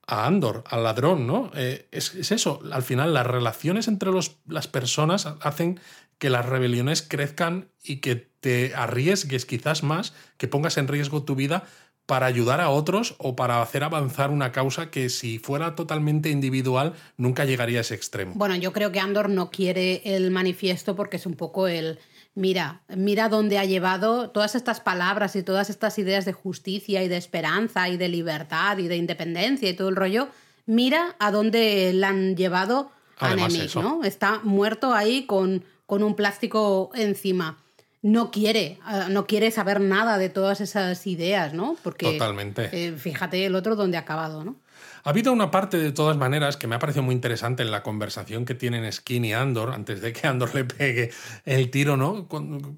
a 0.07 0.25
Andor, 0.25 0.63
al 0.69 0.85
ladrón, 0.85 1.27
¿no? 1.27 1.51
Eh, 1.53 1.89
es, 1.91 2.15
es, 2.15 2.31
eso, 2.31 2.61
al 2.71 2.83
final 2.83 3.13
las 3.13 3.27
relaciones 3.27 3.89
entre 3.89 4.09
los, 4.09 4.37
las 4.47 4.69
personas 4.69 5.27
hacen 5.41 5.81
que 6.17 6.29
las 6.29 6.45
rebeliones 6.45 7.01
crezcan 7.01 7.67
y 7.83 7.97
que 7.97 8.15
te 8.15 8.73
arriesgues 8.73 9.45
quizás 9.45 9.83
más, 9.83 10.13
que 10.37 10.47
pongas 10.47 10.77
en 10.77 10.87
riesgo 10.87 11.23
tu 11.23 11.35
vida 11.35 11.65
para 12.05 12.25
ayudar 12.25 12.59
a 12.59 12.69
otros 12.69 13.15
o 13.19 13.35
para 13.35 13.61
hacer 13.61 13.83
avanzar 13.83 14.31
una 14.31 14.51
causa 14.51 14.91
que 14.91 15.09
si 15.09 15.39
fuera 15.39 15.75
totalmente 15.75 16.29
individual 16.29 16.93
nunca 17.17 17.45
llegaría 17.45 17.79
a 17.79 17.81
ese 17.81 17.95
extremo. 17.95 18.33
Bueno, 18.35 18.55
yo 18.55 18.73
creo 18.73 18.91
que 18.91 18.99
Andor 18.99 19.29
no 19.29 19.49
quiere 19.49 20.01
el 20.03 20.29
manifiesto 20.31 20.95
porque 20.95 21.17
es 21.17 21.25
un 21.25 21.35
poco 21.35 21.67
el, 21.67 21.99
mira, 22.35 22.81
mira 22.89 23.29
dónde 23.29 23.57
ha 23.57 23.65
llevado 23.65 24.29
todas 24.29 24.55
estas 24.55 24.81
palabras 24.81 25.35
y 25.35 25.43
todas 25.43 25.69
estas 25.69 25.97
ideas 25.99 26.25
de 26.25 26.33
justicia 26.33 27.03
y 27.03 27.07
de 27.07 27.17
esperanza 27.17 27.87
y 27.87 27.97
de 27.97 28.09
libertad 28.09 28.77
y 28.77 28.87
de 28.87 28.97
independencia 28.97 29.69
y 29.69 29.75
todo 29.75 29.89
el 29.89 29.95
rollo, 29.95 30.27
mira 30.65 31.15
a 31.19 31.31
dónde 31.31 31.93
la 31.93 32.09
han 32.09 32.35
llevado 32.35 32.91
a 33.19 33.35
Nemec, 33.35 33.75
¿no? 33.75 34.03
Está 34.03 34.41
muerto 34.43 34.93
ahí 34.93 35.25
con, 35.25 35.63
con 35.85 36.03
un 36.03 36.15
plástico 36.15 36.91
encima 36.95 37.60
no 38.01 38.31
quiere, 38.31 38.79
ah, 38.83 39.07
no 39.09 39.27
quiere 39.27 39.51
saber 39.51 39.79
nada 39.79 40.17
de 40.17 40.29
todas 40.29 40.61
esas 40.61 41.05
ideas, 41.05 41.53
¿no? 41.53 41.75
Porque 41.83 42.13
Totalmente. 42.13 42.69
Eh, 42.71 42.93
fíjate 42.93 43.45
el 43.45 43.55
otro 43.55 43.75
donde 43.75 43.97
ha 43.97 44.01
acabado, 44.01 44.43
¿no? 44.43 44.55
Ha 45.03 45.09
habido 45.09 45.33
una 45.33 45.49
parte 45.49 45.77
de 45.77 45.91
todas 45.91 46.17
maneras 46.17 46.57
que 46.57 46.67
me 46.67 46.75
ha 46.75 46.79
parecido 46.79 47.03
muy 47.03 47.15
interesante 47.15 47.63
en 47.63 47.71
la 47.71 47.81
conversación 47.81 48.45
que 48.45 48.53
tienen 48.53 48.91
Skin 48.91 49.25
y 49.25 49.33
Andor, 49.33 49.71
antes 49.73 50.01
de 50.01 50.13
que 50.13 50.27
Andor 50.27 50.53
le 50.55 50.63
pegue 50.65 51.11
el 51.45 51.69
tiro, 51.69 51.97
¿no? 51.97 52.27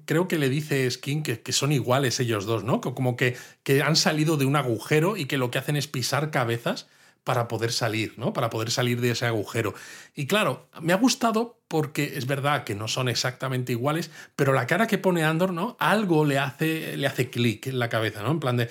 creo 0.04 0.28
que 0.28 0.38
le 0.38 0.48
dice 0.48 0.90
Skin 0.90 1.22
que, 1.22 1.40
que, 1.40 1.52
son 1.52 1.72
iguales 1.72 2.20
ellos 2.20 2.46
dos, 2.46 2.64
¿no? 2.64 2.80
Como 2.80 3.16
que, 3.16 3.36
que 3.62 3.82
han 3.82 3.96
salido 3.96 4.36
de 4.36 4.46
un 4.46 4.56
agujero 4.56 5.16
y 5.16 5.26
que 5.26 5.38
lo 5.38 5.50
que 5.50 5.58
hacen 5.58 5.76
es 5.76 5.86
pisar 5.86 6.30
cabezas 6.30 6.86
para 7.24 7.48
poder 7.48 7.72
salir, 7.72 8.14
¿no? 8.18 8.32
Para 8.32 8.50
poder 8.50 8.70
salir 8.70 9.00
de 9.00 9.10
ese 9.10 9.26
agujero. 9.26 9.74
Y 10.14 10.26
claro, 10.26 10.68
me 10.80 10.92
ha 10.92 10.96
gustado 10.96 11.58
porque 11.68 12.14
es 12.16 12.26
verdad 12.26 12.64
que 12.64 12.74
no 12.74 12.86
son 12.86 13.08
exactamente 13.08 13.72
iguales, 13.72 14.10
pero 14.36 14.52
la 14.52 14.66
cara 14.66 14.86
que 14.86 14.98
pone 14.98 15.24
Andor, 15.24 15.52
¿no? 15.52 15.76
Algo 15.80 16.24
le 16.24 16.38
hace, 16.38 16.96
le 16.96 17.06
hace 17.06 17.30
clic 17.30 17.66
en 17.66 17.78
la 17.78 17.88
cabeza, 17.88 18.22
¿no? 18.22 18.30
En 18.30 18.40
plan 18.40 18.58
de, 18.58 18.68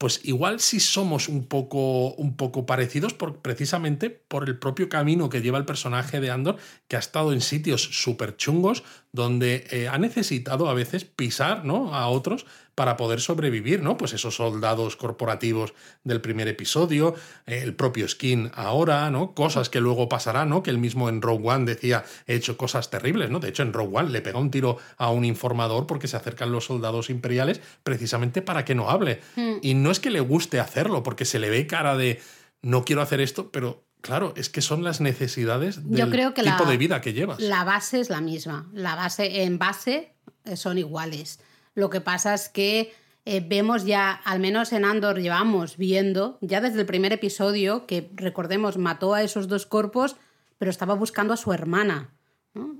pues 0.00 0.20
igual 0.24 0.60
sí 0.60 0.80
somos 0.80 1.28
un 1.28 1.46
poco, 1.46 2.14
un 2.14 2.34
poco 2.34 2.64
parecidos 2.64 3.12
por, 3.12 3.42
precisamente 3.42 4.08
por 4.08 4.48
el 4.48 4.58
propio 4.58 4.88
camino 4.88 5.28
que 5.28 5.42
lleva 5.42 5.58
el 5.58 5.66
personaje 5.66 6.20
de 6.20 6.30
Andor, 6.30 6.56
que 6.88 6.96
ha 6.96 6.98
estado 7.00 7.34
en 7.34 7.42
sitios 7.42 7.82
súper 7.82 8.36
chungos, 8.36 8.82
donde 9.12 9.66
eh, 9.70 9.88
ha 9.88 9.98
necesitado 9.98 10.68
a 10.68 10.74
veces 10.74 11.04
pisar 11.04 11.64
¿no? 11.64 11.94
a 11.94 12.08
otros 12.08 12.46
para 12.74 12.96
poder 12.96 13.20
sobrevivir, 13.20 13.82
¿no? 13.82 13.98
Pues 13.98 14.14
esos 14.14 14.36
soldados 14.36 14.96
corporativos 14.96 15.74
del 16.02 16.20
primer 16.20 16.48
episodio, 16.48 17.14
eh, 17.46 17.60
el 17.62 17.74
propio 17.74 18.08
Skin 18.08 18.50
ahora, 18.54 19.10
¿no? 19.10 19.34
Cosas 19.34 19.68
que 19.68 19.80
luego 19.80 20.08
pasarán, 20.08 20.48
¿no? 20.48 20.62
Que 20.62 20.70
él 20.70 20.78
mismo 20.78 21.08
en 21.08 21.20
Rogue 21.20 21.46
One 21.46 21.66
decía, 21.66 22.04
he 22.26 22.36
hecho 22.36 22.56
cosas 22.56 22.88
terribles, 22.88 23.28
¿no? 23.28 23.38
De 23.38 23.48
hecho, 23.48 23.64
en 23.64 23.72
Rogue 23.72 23.98
One 23.98 24.10
le 24.10 24.22
pega 24.22 24.38
un 24.38 24.50
tiro 24.50 24.78
a 24.96 25.10
un 25.10 25.26
informador 25.26 25.86
porque 25.86 26.08
se 26.08 26.16
acercan 26.16 26.52
los 26.52 26.64
soldados 26.64 27.10
imperiales 27.10 27.60
precisamente 27.82 28.40
para 28.40 28.64
que 28.64 28.74
no 28.74 28.88
hable. 28.88 29.20
Hmm. 29.36 29.56
Y 29.60 29.74
no 29.74 29.90
es 29.90 30.00
que 30.00 30.10
le 30.10 30.20
guste 30.20 30.60
hacerlo, 30.60 31.02
porque 31.02 31.26
se 31.26 31.38
le 31.38 31.50
ve 31.50 31.66
cara 31.66 31.96
de, 31.96 32.20
no 32.62 32.84
quiero 32.84 33.02
hacer 33.02 33.20
esto, 33.20 33.50
pero 33.50 33.84
Claro, 34.00 34.32
es 34.36 34.48
que 34.48 34.62
son 34.62 34.82
las 34.82 35.00
necesidades 35.00 35.88
del 35.88 36.10
tipo 36.10 36.64
de 36.64 36.76
vida 36.76 37.00
que 37.00 37.12
llevas. 37.12 37.40
La 37.40 37.64
base 37.64 38.00
es 38.00 38.08
la 38.08 38.20
misma. 38.20 38.68
La 38.72 38.94
base, 38.94 39.42
en 39.42 39.58
base, 39.58 40.14
eh, 40.44 40.56
son 40.56 40.78
iguales. 40.78 41.40
Lo 41.74 41.90
que 41.90 42.00
pasa 42.00 42.34
es 42.34 42.48
que 42.48 42.92
eh, 43.26 43.44
vemos 43.46 43.84
ya, 43.84 44.12
al 44.12 44.40
menos 44.40 44.72
en 44.72 44.84
Andor 44.84 45.20
llevamos 45.20 45.76
viendo, 45.76 46.38
ya 46.40 46.60
desde 46.60 46.80
el 46.80 46.86
primer 46.86 47.12
episodio, 47.12 47.86
que 47.86 48.10
recordemos, 48.14 48.78
mató 48.78 49.14
a 49.14 49.22
esos 49.22 49.48
dos 49.48 49.66
cuerpos, 49.66 50.16
pero 50.58 50.70
estaba 50.70 50.94
buscando 50.94 51.34
a 51.34 51.36
su 51.36 51.52
hermana. 51.52 52.10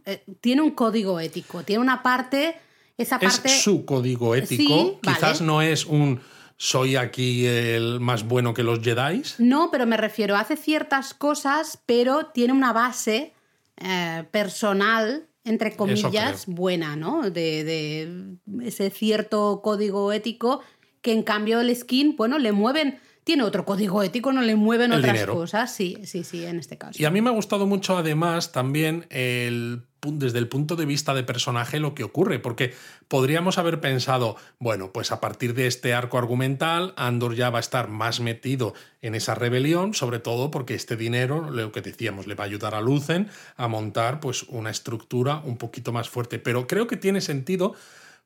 Eh, 0.06 0.24
tiene 0.40 0.62
un 0.62 0.72
código 0.72 1.20
ético, 1.20 1.62
tiene 1.62 1.82
una 1.82 2.02
parte... 2.02 2.56
Esa 2.96 3.18
parte... 3.18 3.48
Es 3.48 3.62
su 3.62 3.84
código 3.84 4.34
ético, 4.34 5.00
quizás 5.00 5.40
no 5.40 5.62
es 5.62 5.86
un 5.86 6.20
soy 6.62 6.96
aquí 6.96 7.46
el 7.46 8.00
más 8.00 8.28
bueno 8.28 8.52
que 8.52 8.62
los 8.62 8.82
Jedi. 8.82 9.22
No, 9.38 9.70
pero 9.70 9.86
me 9.86 9.96
refiero, 9.96 10.36
hace 10.36 10.58
ciertas 10.58 11.14
cosas, 11.14 11.82
pero 11.86 12.26
tiene 12.26 12.52
una 12.52 12.74
base 12.74 13.32
eh, 13.78 14.24
personal 14.30 15.26
entre 15.42 15.74
comillas, 15.74 16.44
buena, 16.44 16.96
¿no? 16.96 17.30
De, 17.30 18.36
ese 18.62 18.90
cierto 18.90 19.62
código 19.64 20.12
ético 20.12 20.60
que 21.00 21.12
en 21.12 21.22
cambio 21.22 21.62
el 21.62 21.74
skin, 21.74 22.14
bueno, 22.14 22.38
le 22.38 22.52
mueven 22.52 22.98
tiene 23.24 23.42
otro 23.42 23.64
código 23.64 24.02
ético, 24.02 24.30
no 24.30 24.42
le 24.42 24.54
mueven 24.54 24.92
otras 24.92 25.24
cosas. 25.24 25.74
Sí, 25.74 25.96
sí, 26.04 26.24
sí, 26.24 26.44
en 26.44 26.58
este 26.58 26.76
caso. 26.76 27.00
Y 27.00 27.06
a 27.06 27.10
mí 27.10 27.22
me 27.22 27.30
ha 27.30 27.32
gustado 27.32 27.66
mucho 27.66 27.96
además 27.96 28.52
también 28.52 29.06
el 29.08 29.86
desde 30.02 30.38
el 30.38 30.48
punto 30.48 30.76
de 30.76 30.86
vista 30.86 31.14
de 31.14 31.22
personaje 31.22 31.80
lo 31.80 31.94
que 31.94 32.04
ocurre, 32.04 32.38
porque 32.38 32.74
podríamos 33.08 33.58
haber 33.58 33.80
pensado, 33.80 34.36
bueno, 34.58 34.92
pues 34.92 35.12
a 35.12 35.20
partir 35.20 35.54
de 35.54 35.66
este 35.66 35.94
arco 35.94 36.18
argumental, 36.18 36.94
Andor 36.96 37.34
ya 37.34 37.50
va 37.50 37.58
a 37.58 37.60
estar 37.60 37.88
más 37.88 38.20
metido 38.20 38.74
en 39.02 39.14
esa 39.14 39.34
rebelión, 39.34 39.94
sobre 39.94 40.18
todo 40.18 40.50
porque 40.50 40.74
este 40.74 40.96
dinero, 40.96 41.50
lo 41.50 41.72
que 41.72 41.82
decíamos, 41.82 42.26
le 42.26 42.34
va 42.34 42.44
a 42.44 42.46
ayudar 42.46 42.74
a 42.74 42.80
Lucen 42.80 43.28
a 43.56 43.68
montar 43.68 44.20
pues 44.20 44.44
una 44.44 44.70
estructura 44.70 45.42
un 45.44 45.56
poquito 45.56 45.92
más 45.92 46.08
fuerte, 46.08 46.38
pero 46.38 46.66
creo 46.66 46.86
que 46.86 46.96
tiene 46.96 47.20
sentido 47.20 47.74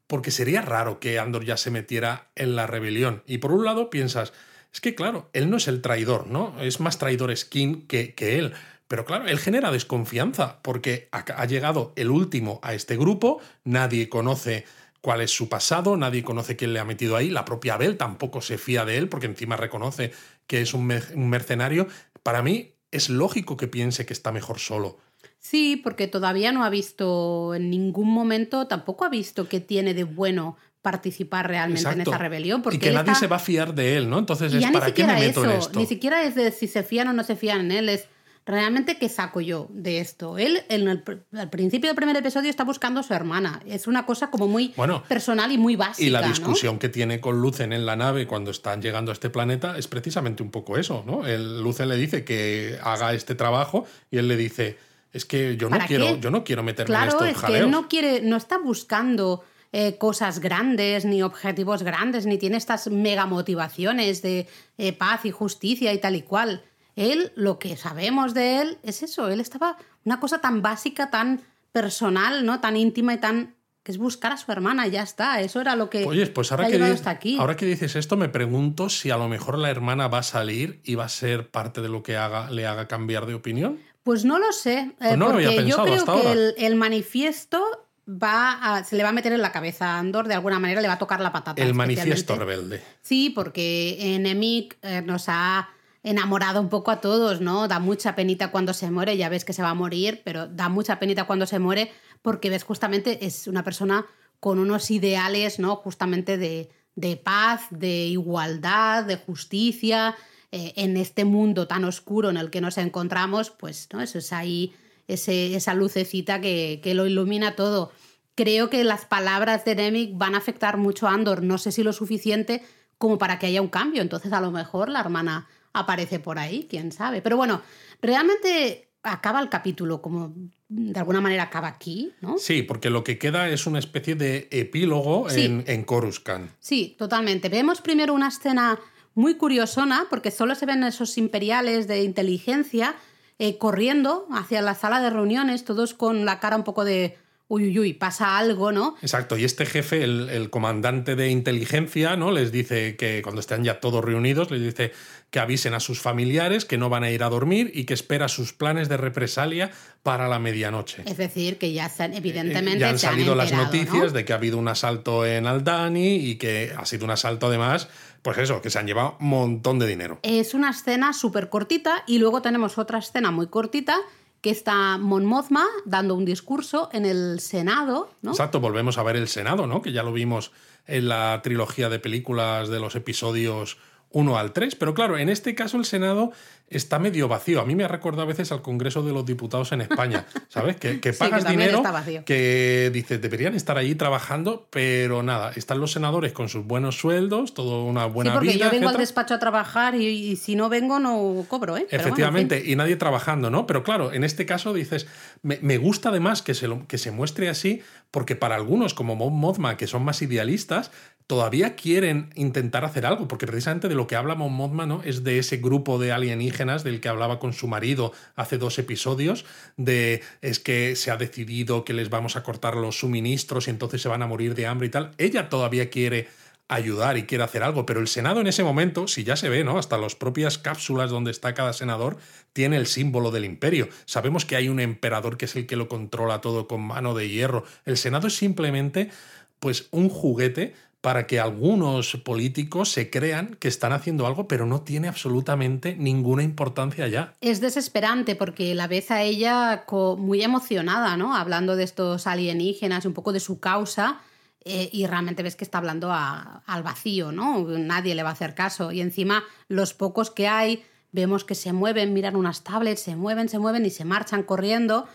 porque 0.07 0.31
sería 0.31 0.63
raro 0.63 1.01
que 1.01 1.19
Andor 1.19 1.45
ya 1.45 1.57
se 1.57 1.71
metiera 1.71 2.29
en 2.35 2.57
la 2.57 2.67
rebelión. 2.67 3.23
Y 3.27 3.39
por 3.39 3.53
un 3.53 3.65
lado 3.65 3.91
piensas, 3.91 4.33
es 4.73 4.81
que 4.81 4.95
claro, 4.95 5.31
él 5.33 5.51
no 5.51 5.57
es 5.57 5.69
el 5.69 5.81
traidor, 5.81 6.27
¿no? 6.27 6.61
Es 6.61 6.81
más 6.81 6.99
traidor 6.99 7.35
Skin 7.35 7.87
que, 7.87 8.15
que 8.15 8.39
él. 8.39 8.53
Pero 8.95 9.07
claro, 9.07 9.27
él 9.27 9.41
genera 9.41 9.73
desconfianza 9.73 10.61
porque 10.63 11.09
ha 11.11 11.47
llegado 11.47 11.93
el 11.97 12.13
último 12.13 12.61
a 12.63 12.75
este 12.75 12.97
grupo, 12.97 13.41
nadie 13.65 14.09
conoce 14.09 14.67
cuál 15.01 15.21
es 15.21 15.33
su 15.33 15.49
pasado, 15.49 15.97
nadie 15.97 16.23
conoce 16.23 16.55
quién 16.55 16.73
le 16.73 16.79
ha 16.79 16.85
metido 16.85 17.17
ahí, 17.17 17.29
la 17.29 17.45
propia 17.45 17.75
Abel 17.75 17.97
tampoco 17.97 18.41
se 18.41 18.57
fía 18.57 18.85
de 18.85 18.99
él 18.99 19.09
porque 19.09 19.27
encima 19.27 19.57
reconoce 19.57 20.13
que 20.47 20.61
es 20.61 20.75
un, 20.75 20.87
mercenario. 20.87 21.89
Para 22.23 22.41
mí 22.41 22.75
es 22.93 23.11
lógico 23.11 23.57
que 23.57 23.67
piense 23.67 24.07
que 24.07 24.13
está 24.13 24.31
mejor 24.31 24.61
solo. 24.61 24.99
Sí, 25.41 25.75
porque 25.75 26.07
todavía 26.07 26.53
no 26.53 26.65
ha 26.65 26.71
visto 26.71 27.57
en 27.57 27.71
ningún 27.71 28.15
momento, 28.15 28.69
tampoco 28.69 29.05
ha 29.05 29.09
visto 29.09 29.49
qué 29.49 29.59
tiene 29.59 29.95
de 29.95 30.05
bueno 30.05 30.57
participar 30.83 31.49
realmente 31.49 31.91
en 31.91 32.03
esa 32.03 32.17
rebelión. 32.17 32.63
Porque 32.63 32.77
y 32.77 32.79
que 32.79 32.93
nadie 32.93 33.17
se 33.17 33.27
va 33.27 33.37
a 33.37 33.41
fiar 33.41 33.75
de 33.75 33.97
él, 33.97 34.09
¿no? 34.09 34.21
Entonces 34.21 34.55
es 34.55 34.71
para 34.71 34.95
qué 34.95 35.05
me 35.05 35.15
meto 35.15 35.43
en 35.43 35.51
esto. 35.51 35.81
Ni 35.81 35.87
siquiera 35.87 36.23
es 36.23 36.37
de 36.37 36.53
si 36.53 36.69
se 36.69 36.85
fían 36.85 37.09
o 37.09 37.13
no 37.13 37.25
se 37.25 37.35
fían 37.35 37.59
en 37.63 37.73
él, 37.73 37.89
es 37.89 38.07
realmente, 38.47 38.99
¿qué 38.99 39.09
saco 39.09 39.41
yo 39.41 39.69
de 39.71 40.01
esto? 40.01 40.39
Él, 40.39 40.63
en 40.69 40.89
el, 40.89 41.03
al 41.33 41.51
principio 41.51 41.89
del 41.89 41.97
primer 41.97 42.17
episodio, 42.17 42.51
está 42.51 42.65
buscando 42.65 43.01
a 43.01 43.03
su 43.03 43.15
hermana. 43.15 43.61
Es 43.67 43.87
una 43.87 44.05
cosa 44.05 44.31
como 44.31 44.49
muy 44.49 44.75
personal 45.09 45.51
y 45.53 45.59
muy 45.59 45.77
básica. 45.77 46.07
Y 46.07 46.11
la 46.11 46.23
discusión 46.23 46.79
que 46.79 46.89
tiene 46.89 47.21
con 47.21 47.41
Lucen 47.41 47.73
en 47.73 47.87
la 47.87 47.97
nave 47.97 48.27
cuando 48.27 48.51
están 48.51 48.83
llegando 48.83 49.11
a 49.13 49.15
este 49.15 49.31
planeta 49.31 49.79
es 49.79 49.89
precisamente 49.89 50.43
un 50.43 50.51
poco 50.51 50.77
eso, 50.77 51.05
¿no? 51.07 51.27
El, 51.27 51.63
Lucen 51.63 51.89
le 51.89 51.97
dice 51.97 52.25
que 52.25 52.79
haga 52.83 53.15
este 53.15 53.35
trabajo 53.35 53.87
y 54.11 54.19
él 54.19 54.29
le 54.29 54.37
dice, 54.37 54.79
es 55.13 55.25
que 55.25 55.57
yo 55.57 55.71
no, 55.71 55.79
quiero, 55.87 56.19
yo 56.19 56.31
no 56.31 56.45
quiero 56.45 56.63
meterme 56.63 56.95
en 56.95 57.09
estos 57.09 57.27
es 57.27 57.43
que 57.43 57.59
él 57.59 57.71
no, 57.71 57.89
quiere, 57.89 58.21
no 58.23 58.37
está 58.37 58.59
buscando... 58.59 59.45
Eh, 59.77 59.99
cosas 59.99 60.39
grandes, 60.39 61.05
ni 61.05 61.25
objetivos 61.25 61.83
grandes, 61.83 62.27
ni 62.27 62.39
tiene 62.39 62.59
estas 62.59 62.87
mega 62.87 63.27
motivaciones 63.27 64.23
de 64.23 64.47
eh, 64.79 64.93
paz 64.93 65.25
y 65.25 65.33
justicia 65.33 65.93
y 65.93 65.99
tal 65.99 66.15
y 66.15 66.23
cual. 66.23 66.63
Él, 66.97 67.33
lo 67.35 67.59
que 67.59 67.77
sabemos 67.77 68.35
de 68.35 68.61
él 68.61 68.79
es 68.83 69.03
eso, 69.03 69.29
él 69.29 69.41
estaba 69.41 69.77
una 70.05 70.21
cosa 70.21 70.41
tan 70.41 70.63
básica, 70.63 71.11
tan 71.11 71.41
personal, 71.73 72.47
¿no? 72.47 72.61
Tan 72.61 72.77
íntima 72.77 73.15
y 73.15 73.19
tan 73.19 73.55
que 73.83 73.93
es 73.93 73.99
buscar 73.99 74.33
a 74.33 74.39
su 74.39 74.51
hermana, 74.51 74.87
ya 74.87 75.03
está. 75.03 75.41
Eso 75.43 75.61
era 75.61 75.77
lo 75.77 75.91
que 75.91 76.07
Oye, 76.07 76.27
pues 76.29 76.51
ahora, 76.51 76.69
que, 76.69 76.83
hasta 76.83 77.11
aquí. 77.11 77.37
ahora 77.39 77.55
que 77.55 77.67
dices 77.67 77.97
esto, 77.97 78.17
me 78.17 78.31
pregunto 78.31 78.89
si 78.89 79.11
a 79.11 79.19
lo 79.19 79.29
mejor 79.29 79.59
la 79.59 79.71
hermana 79.71 80.09
va 80.09 80.19
a 80.19 80.23
salir 80.23 80.81
y 80.85 80.95
va 80.95 81.05
a 81.05 81.11
ser 81.11 81.51
parte 81.51 81.83
de 81.83 81.91
lo 81.91 82.03
que 82.03 82.17
haga, 82.17 82.51
le 82.51 82.67
haga 82.67 82.89
cambiar 82.89 83.27
de 83.27 83.35
opinión. 83.35 83.79
Pues 84.03 84.25
no 84.25 84.39
lo 84.39 84.53
sé. 84.53 84.93
Pues 84.99 85.13
eh, 85.13 85.17
no 85.19 85.27
porque 85.27 85.43
lo 85.43 85.51
había 85.51 85.63
yo 85.63 85.83
creo 85.83 86.05
que 86.07 86.33
el, 86.33 86.55
el, 86.57 86.77
manifiesto 86.77 87.63
va 88.09 88.53
a, 88.53 88.85
se 88.85 88.97
le 88.97 89.03
va 89.03 89.11
a 89.11 89.13
meter 89.13 89.35
en 89.35 89.43
la 89.43 89.53
cabeza 89.53 89.97
a 89.97 89.99
Andor, 89.99 90.29
de 90.29 90.35
alguna 90.35 90.59
manera 90.59 90.81
le 90.81 90.89
va 90.89 90.95
a 90.95 90.99
tocar 90.99 91.21
la 91.21 91.33
patata. 91.33 91.63
El 91.63 91.75
manifiesto 91.75 92.37
rebelde. 92.37 92.83
Sí, 93.03 93.29
porque 93.31 94.15
Enemic 94.15 94.79
eh, 94.81 95.03
nos 95.03 95.25
ha 95.29 95.69
enamorado 96.05 96.61
un 96.61 96.69
poco 96.69 96.93
a 96.93 97.01
todos, 97.01 97.41
¿no? 97.41 97.67
Da 97.67 97.81
mucha 97.81 98.15
penita 98.15 98.53
cuando 98.53 98.73
se 98.75 98.91
muere, 98.91 99.17
ya 99.17 99.29
ves 99.29 99.45
que 99.45 99.53
se 99.53 99.63
va 99.63 99.71
a 99.71 99.75
morir, 99.75 100.23
pero 100.25 100.47
da 100.47 100.69
mucha 100.69 101.01
penita 101.01 101.25
cuando 101.25 101.47
se 101.47 101.59
muere 101.59 101.91
porque 102.23 102.51
ves 102.51 102.63
justamente 102.63 103.27
es 103.27 103.49
una 103.49 103.65
persona 103.65 104.07
con 104.39 104.59
unos 104.59 104.91
ideales, 104.91 105.59
¿no? 105.59 105.77
Justamente 105.77 106.37
de, 106.37 106.71
de 106.95 107.17
paz, 107.17 107.63
de 107.71 108.07
igualdad, 108.07 109.05
de 109.05 109.17
justicia, 109.17 110.15
eh, 110.53 110.73
en 110.77 110.97
este 110.97 111.25
mundo 111.25 111.67
tan 111.67 111.85
oscuro 111.85 112.31
en 112.31 112.37
el 112.37 112.51
que 112.51 112.61
nos 112.61 112.79
encontramos, 112.79 113.51
pues 113.51 113.89
¿no? 113.93 114.01
eso 114.01 114.19
es 114.19 114.33
ahí 114.33 114.73
ese, 115.09 115.57
esa 115.57 115.75
lucecita 115.75 116.41
que, 116.41 116.81
que, 116.81 116.95
lo 116.95 117.07
ilumina 117.07 117.57
todo. 117.57 117.91
Creo 118.37 118.71
que 118.71 118.85
las 118.85 119.05
palabras 119.05 119.65
de 119.65 119.75
Nemik 119.75 120.17
van 120.17 120.37
a 120.37 120.39
afectar 120.39 120.77
mucho 120.77 121.09
a 121.09 121.13
Andor, 121.13 121.43
no 121.43 121.59
sé 121.59 121.73
si 121.73 121.83
lo 121.83 121.93
suficiente 121.93 122.63
como 122.99 123.19
para 123.19 123.41
que 123.41 123.47
haya 123.47 123.63
un 123.63 123.69
cambio, 123.69 124.01
entonces 124.01 124.33
a 124.33 124.41
lo 124.41 124.53
mejor 124.53 124.89
la 124.89 125.01
hermana 125.01 125.49
aparece 125.75 126.19
por 126.21 126.39
ahí, 126.39 126.67
quién 126.71 126.93
sabe. 126.93 127.21
Pero 127.21 127.37
bueno, 127.37 127.61
realmente 128.01 128.89
acaba 129.03 129.41
el 129.41 129.51
capítulo 129.51 130.01
como 130.01 130.33
de 130.69 130.99
alguna 130.99 131.21
manera 131.21 131.43
acaba 131.43 131.69
aquí, 131.69 132.13
¿no? 132.23 132.39
Sí, 132.39 132.63
porque 132.63 132.89
lo 132.89 133.05
que 133.05 133.19
queda 133.19 133.51
es 133.51 133.67
una 133.67 133.79
especie 133.79 134.15
de 134.15 134.49
epílogo 134.51 135.29
en, 135.31 135.63
en 135.67 135.85
Coruscant. 135.85 136.51
Sí, 136.59 136.97
totalmente. 136.99 137.51
Vemos 137.51 137.83
primero 137.83 138.15
una 138.15 138.29
escena 138.29 138.79
muy 139.15 139.35
curiosona, 139.35 140.07
porque 140.09 140.31
solo 140.31 140.55
se 140.55 140.67
ven 140.67 140.83
esos 140.83 141.19
imperiales 141.19 141.87
de 141.87 142.03
inteligencia 142.03 142.97
eh, 143.39 143.59
corriendo 143.59 144.27
hacia 144.33 144.63
la 144.63 144.75
sala 144.75 145.01
de 145.01 145.11
reuniones, 145.11 145.65
todos 145.65 145.95
con 145.95 146.25
la 146.25 146.41
cara 146.41 146.57
un 146.57 146.65
poco 146.65 146.85
de 146.85 147.19
uy, 147.49 147.65
uy, 147.65 147.79
uy, 147.79 147.93
pasa 147.93 148.39
algo, 148.39 148.73
¿no? 148.73 148.97
Exacto, 149.03 149.37
y 149.37 149.45
este 149.45 149.67
jefe, 149.67 150.03
el, 150.03 150.29
el, 150.31 150.51
comandante 150.51 151.15
de 151.17 151.31
inteligencia, 151.31 152.17
¿no? 152.17 152.33
Les 152.33 152.53
dice 152.53 152.97
que 152.97 153.23
cuando 153.23 153.41
estén 153.41 153.65
ya 153.65 153.81
todos 153.81 154.05
reunidos, 154.05 154.51
les 154.51 154.63
dice 154.63 154.93
que 155.31 155.41
avisen 155.41 155.75
a 155.75 155.81
sus 155.81 156.01
familiares 156.01 156.65
que 156.65 156.79
no 156.79 156.89
van 156.89 157.03
a 157.03 157.11
ir 157.11 157.25
a 157.25 157.29
dormir 157.29 157.73
y 157.75 157.87
que 157.87 157.95
espera 157.95 158.29
sus 158.29 158.53
planes 158.53 158.89
de 158.89 158.97
represalia 158.97 159.73
para 160.05 160.29
la 160.29 160.39
medianoche. 160.39 161.03
Es 161.07 161.17
decir, 161.17 161.59
que 161.59 161.73
ya 161.73 161.87
están, 161.87 162.15
evidentemente. 162.15 162.79
ya 162.79 162.91
han 162.91 162.99
se 163.01 163.07
salido 163.09 163.33
han 163.33 163.39
las 163.39 163.53
noticias 163.53 164.07
¿no? 164.07 164.11
de 164.11 164.25
que 164.25 164.33
ha 164.33 164.37
habido 164.37 164.59
un 164.59 164.69
asalto 164.69 165.27
en 165.27 165.47
Aldani 165.47 166.17
y 166.17 166.37
que 166.37 166.73
ha 166.77 166.87
sido 166.87 167.05
un 167.05 167.11
asalto 167.11 167.49
además, 167.49 167.89
pues 168.23 168.39
eso, 168.39 168.63
que 168.63 168.71
se 168.71 168.79
han 168.79 168.87
llevado 168.87 169.17
un 169.19 169.27
montón 169.27 169.81
de 169.81 169.89
dinero. 169.89 170.21
Es 170.23 170.55
una 170.55 170.71
escena 170.71 171.13
súper 171.13 171.49
cortita 171.49 172.05
y 172.07 172.19
luego 172.19 172.41
tenemos 172.41 172.79
otra 172.79 172.99
escena 172.99 173.33
muy 173.33 173.49
cortita 173.49 173.99
que 174.45 174.51
está 174.51 174.99
Mon 174.99 175.25
Mothma 175.25 175.65
dando 175.87 176.15
un 176.15 176.27
discurso 176.27 176.91
en 176.93 177.07
el 177.07 177.41
Senado, 177.41 178.11
¿no? 178.21 178.33
Exacto, 178.33 178.61
volvemos 178.61 178.99
a 178.99 179.03
ver 179.03 179.17
el 179.17 179.27
Senado, 179.27 179.67
¿no? 179.67 179.81
Que 179.81 179.91
ya 179.91 180.03
lo 180.03 180.13
vimos 180.13 180.53
en 180.87 181.09
la 181.09 181.41
trilogía 181.43 181.89
de 181.89 181.99
películas 181.99 182.69
de 182.69 182.79
los 182.79 182.95
episodios 182.95 183.79
1 184.11 184.37
al 184.37 184.53
3, 184.53 184.75
pero 184.75 184.93
claro, 184.93 185.17
en 185.17 185.31
este 185.31 185.55
caso 185.55 185.79
el 185.79 185.87
Senado 185.87 186.33
está 186.69 186.99
medio 186.99 187.29
vacío. 187.29 187.61
A 187.61 187.65
mí 187.67 187.75
me 187.77 187.85
ha 187.85 187.89
recordado 187.89 188.23
a 188.23 188.27
veces 188.27 188.51
al 188.51 188.63
Congreso 188.63 189.03
de 189.03 189.13
los 189.13 189.25
Diputados 189.25 189.71
en 189.73 189.81
España, 189.83 190.27
¿sabes? 190.49 190.77
Que, 190.77 190.99
que 191.01 191.13
Sí, 191.13 191.19
pagas 191.19 191.45
que 191.45 191.51
dinero, 191.51 191.83
que 192.25 192.91
dices, 192.93 193.21
deberían 193.21 193.55
estar 193.55 193.79
allí 193.79 193.95
trabajando, 193.95 194.67
pero 194.71 195.23
nada, 195.23 195.53
están 195.55 195.79
los 195.81 195.93
senadores 195.93 196.33
con 196.33 196.49
sus 196.49 196.65
buenos 196.65 196.97
sueldos, 196.99 197.55
toda 197.55 197.83
una 197.85 198.07
Sí, 198.07 198.11
buena 198.13 198.33
porque 198.35 198.49
vida, 198.53 198.65
yo 198.67 198.71
vengo 198.71 198.89
al 198.89 198.97
despacho 198.97 199.35
a 199.35 199.39
trabajar 199.39 199.95
y, 199.95 200.07
y 200.07 200.37
si 200.37 200.57
no 200.57 200.69
vengo 200.69 200.99
no 200.99 201.45
cobro, 201.49 201.77
¿eh? 201.77 201.87
Pero 201.91 202.03
bueno, 202.03 202.05
en 202.07 202.11
Efectivamente, 202.11 202.61
fin. 202.63 202.71
y 202.73 202.77
nadie 202.77 202.97
trabajando, 202.97 203.51
¿no? 203.51 203.67
Pero 203.67 203.83
claro, 203.85 204.13
en 204.13 204.25
este 204.25 204.47
caso 204.47 204.73
dices, 204.73 205.07
me, 205.43 205.59
me 205.63 205.79
gusta 205.79 206.09
además 206.09 206.43
que 206.43 206.55
se, 206.55 206.67
lo- 206.69 206.87
que 206.87 206.99
se 206.99 207.11
muestre 207.11 207.49
así, 207.49 207.83
porque 208.11 208.37
para 208.37 208.55
algunos, 208.55 208.95
como 208.95 209.15
Mothma, 209.17 209.77
que 209.77 209.87
son 209.87 210.05
más 210.05 210.23
idealistas, 210.23 210.91
todavía 211.27 211.75
quieren 211.75 212.31
intentar 212.35 212.85
hacer 212.85 213.07
algo, 213.07 213.29
porque 213.29 213.47
precisamente 213.47 213.89
de 213.89 213.95
lo 213.95 214.07
que 214.07 214.17
habla 214.17 214.35
Mon 214.35 214.53
Mothma, 214.53 214.87
¿no? 214.87 215.03
Es 215.03 215.25
de 215.25 215.39
ese 215.39 215.57
grupo 215.57 215.99
de 215.99 216.13
alienígenas 216.13 216.85
del 216.85 217.01
que 217.01 217.09
hablaba 217.09 217.39
con 217.39 217.53
su 217.53 217.67
marido 217.67 218.13
hace 218.37 218.59
dos 218.59 218.79
episodios, 218.79 219.45
de 219.77 220.23
es 220.43 220.61
que 220.61 220.97
se 220.97 221.11
ha 221.11 221.17
decidido 221.17 221.85
que 221.85 221.95
les 221.95 222.11
vamos 222.11 222.37
a 222.37 222.43
cortar 222.43 222.77
los 222.77 222.99
suministros 222.99 223.67
y 223.67 223.71
entonces 223.71 224.03
se 224.03 224.09
van 224.09 224.23
a 224.23 224.27
morir 224.27 224.55
de 224.55 224.67
hambre 224.67 224.89
y 224.89 224.91
tal. 224.91 225.13
Ella 225.19 225.49
todavía 225.49 225.89
quiere 225.89 226.29
ayudar 226.69 227.19
y 227.19 227.25
quiere 227.25 227.45
hacer 227.45 227.63
algo, 227.63 227.85
pero 227.85 228.01
el 228.01 228.09
Senado 228.09 228.41
en 228.41 228.47
ese 228.47 228.65
momento, 228.65 229.07
si 229.07 229.23
ya 229.25 229.37
se 229.37 229.49
ve, 229.49 229.65
¿no? 229.65 229.79
Hasta 229.79 229.99
las 229.99 230.15
propias 230.15 230.59
cápsulas 230.59 231.11
donde 231.11 231.31
está 231.31 231.55
cada 231.55 231.73
senador 231.73 232.17
tiene 232.53 232.77
el 232.77 232.87
símbolo 232.87 233.31
del 233.31 233.45
imperio. 233.45 233.89
Sabemos 234.07 234.45
que 234.45 234.57
hay 234.57 234.69
un 234.69 234.81
emperador 234.81 235.37
que 235.37 235.45
es 235.45 235.57
el 235.57 235.67
que 235.67 235.77
lo 235.77 235.89
controla 235.89 236.41
todo 236.41 236.67
con 236.67 236.81
mano 236.81 237.15
de 237.15 237.29
hierro. 237.29 237.65
El 237.85 237.99
Senado 237.99 238.29
es 238.29 238.37
simplemente 238.37 239.11
pues 239.59 239.89
un 239.91 240.09
juguete 240.09 240.75
para 241.05 241.27
que 241.27 241.39
algunos 241.39 242.17
políticos 242.25 242.91
se 242.91 243.11
crean 243.11 243.59
que 243.61 243.69
están 243.69 243.93
haciendo 243.93 244.27
algo, 244.27 244.49
pero 244.49 244.65
no 244.65 244.81
tiene 244.81 245.07
absolutamente 245.07 245.97
ninguna 245.97 246.43
importancia 246.43 247.07
ya. 247.09 247.35
Es 247.43 247.61
desesperante 247.61 248.37
porque 248.37 248.75
la 248.75 248.87
ves 248.87 249.11
a 249.11 249.23
ella 249.23 249.85
muy 250.17 250.41
emocionada, 250.41 251.19
¿no? 251.19 251.37
Hablando 251.37 251.77
de 251.77 251.85
estos 251.85 252.27
alienígenas, 252.27 253.05
un 253.05 253.13
poco 253.13 253.35
de 253.35 253.41
su 253.41 253.61
causa, 253.61 254.23
eh, 254.65 254.89
y 254.93 255.07
realmente 255.07 255.43
ves 255.43 255.57
que 255.57 255.65
está 255.65 255.77
hablando 255.77 256.11
al 256.11 256.83
vacío, 256.83 257.33
¿no? 257.33 257.67
Nadie 257.69 258.15
le 258.15 258.23
va 258.23 258.31
a 258.31 258.33
hacer 258.33 258.55
caso. 258.55 258.91
Y 258.91 259.03
encima, 259.03 259.45
los 259.69 259.93
pocos 259.93 260.31
que 260.31 260.49
hay, 260.49 260.87
vemos 261.13 261.45
que 261.45 261.55
se 261.55 261.75
mueven, 261.75 262.15
miran 262.15 262.35
unas 262.35 262.65
tablets, 262.65 263.03
se 263.03 263.15
mueven, 263.15 263.51
se 263.51 263.59
mueven 263.59 263.85
y 263.85 263.91
se 263.91 264.07
marchan 264.07 264.43
corriendo. 264.43 265.07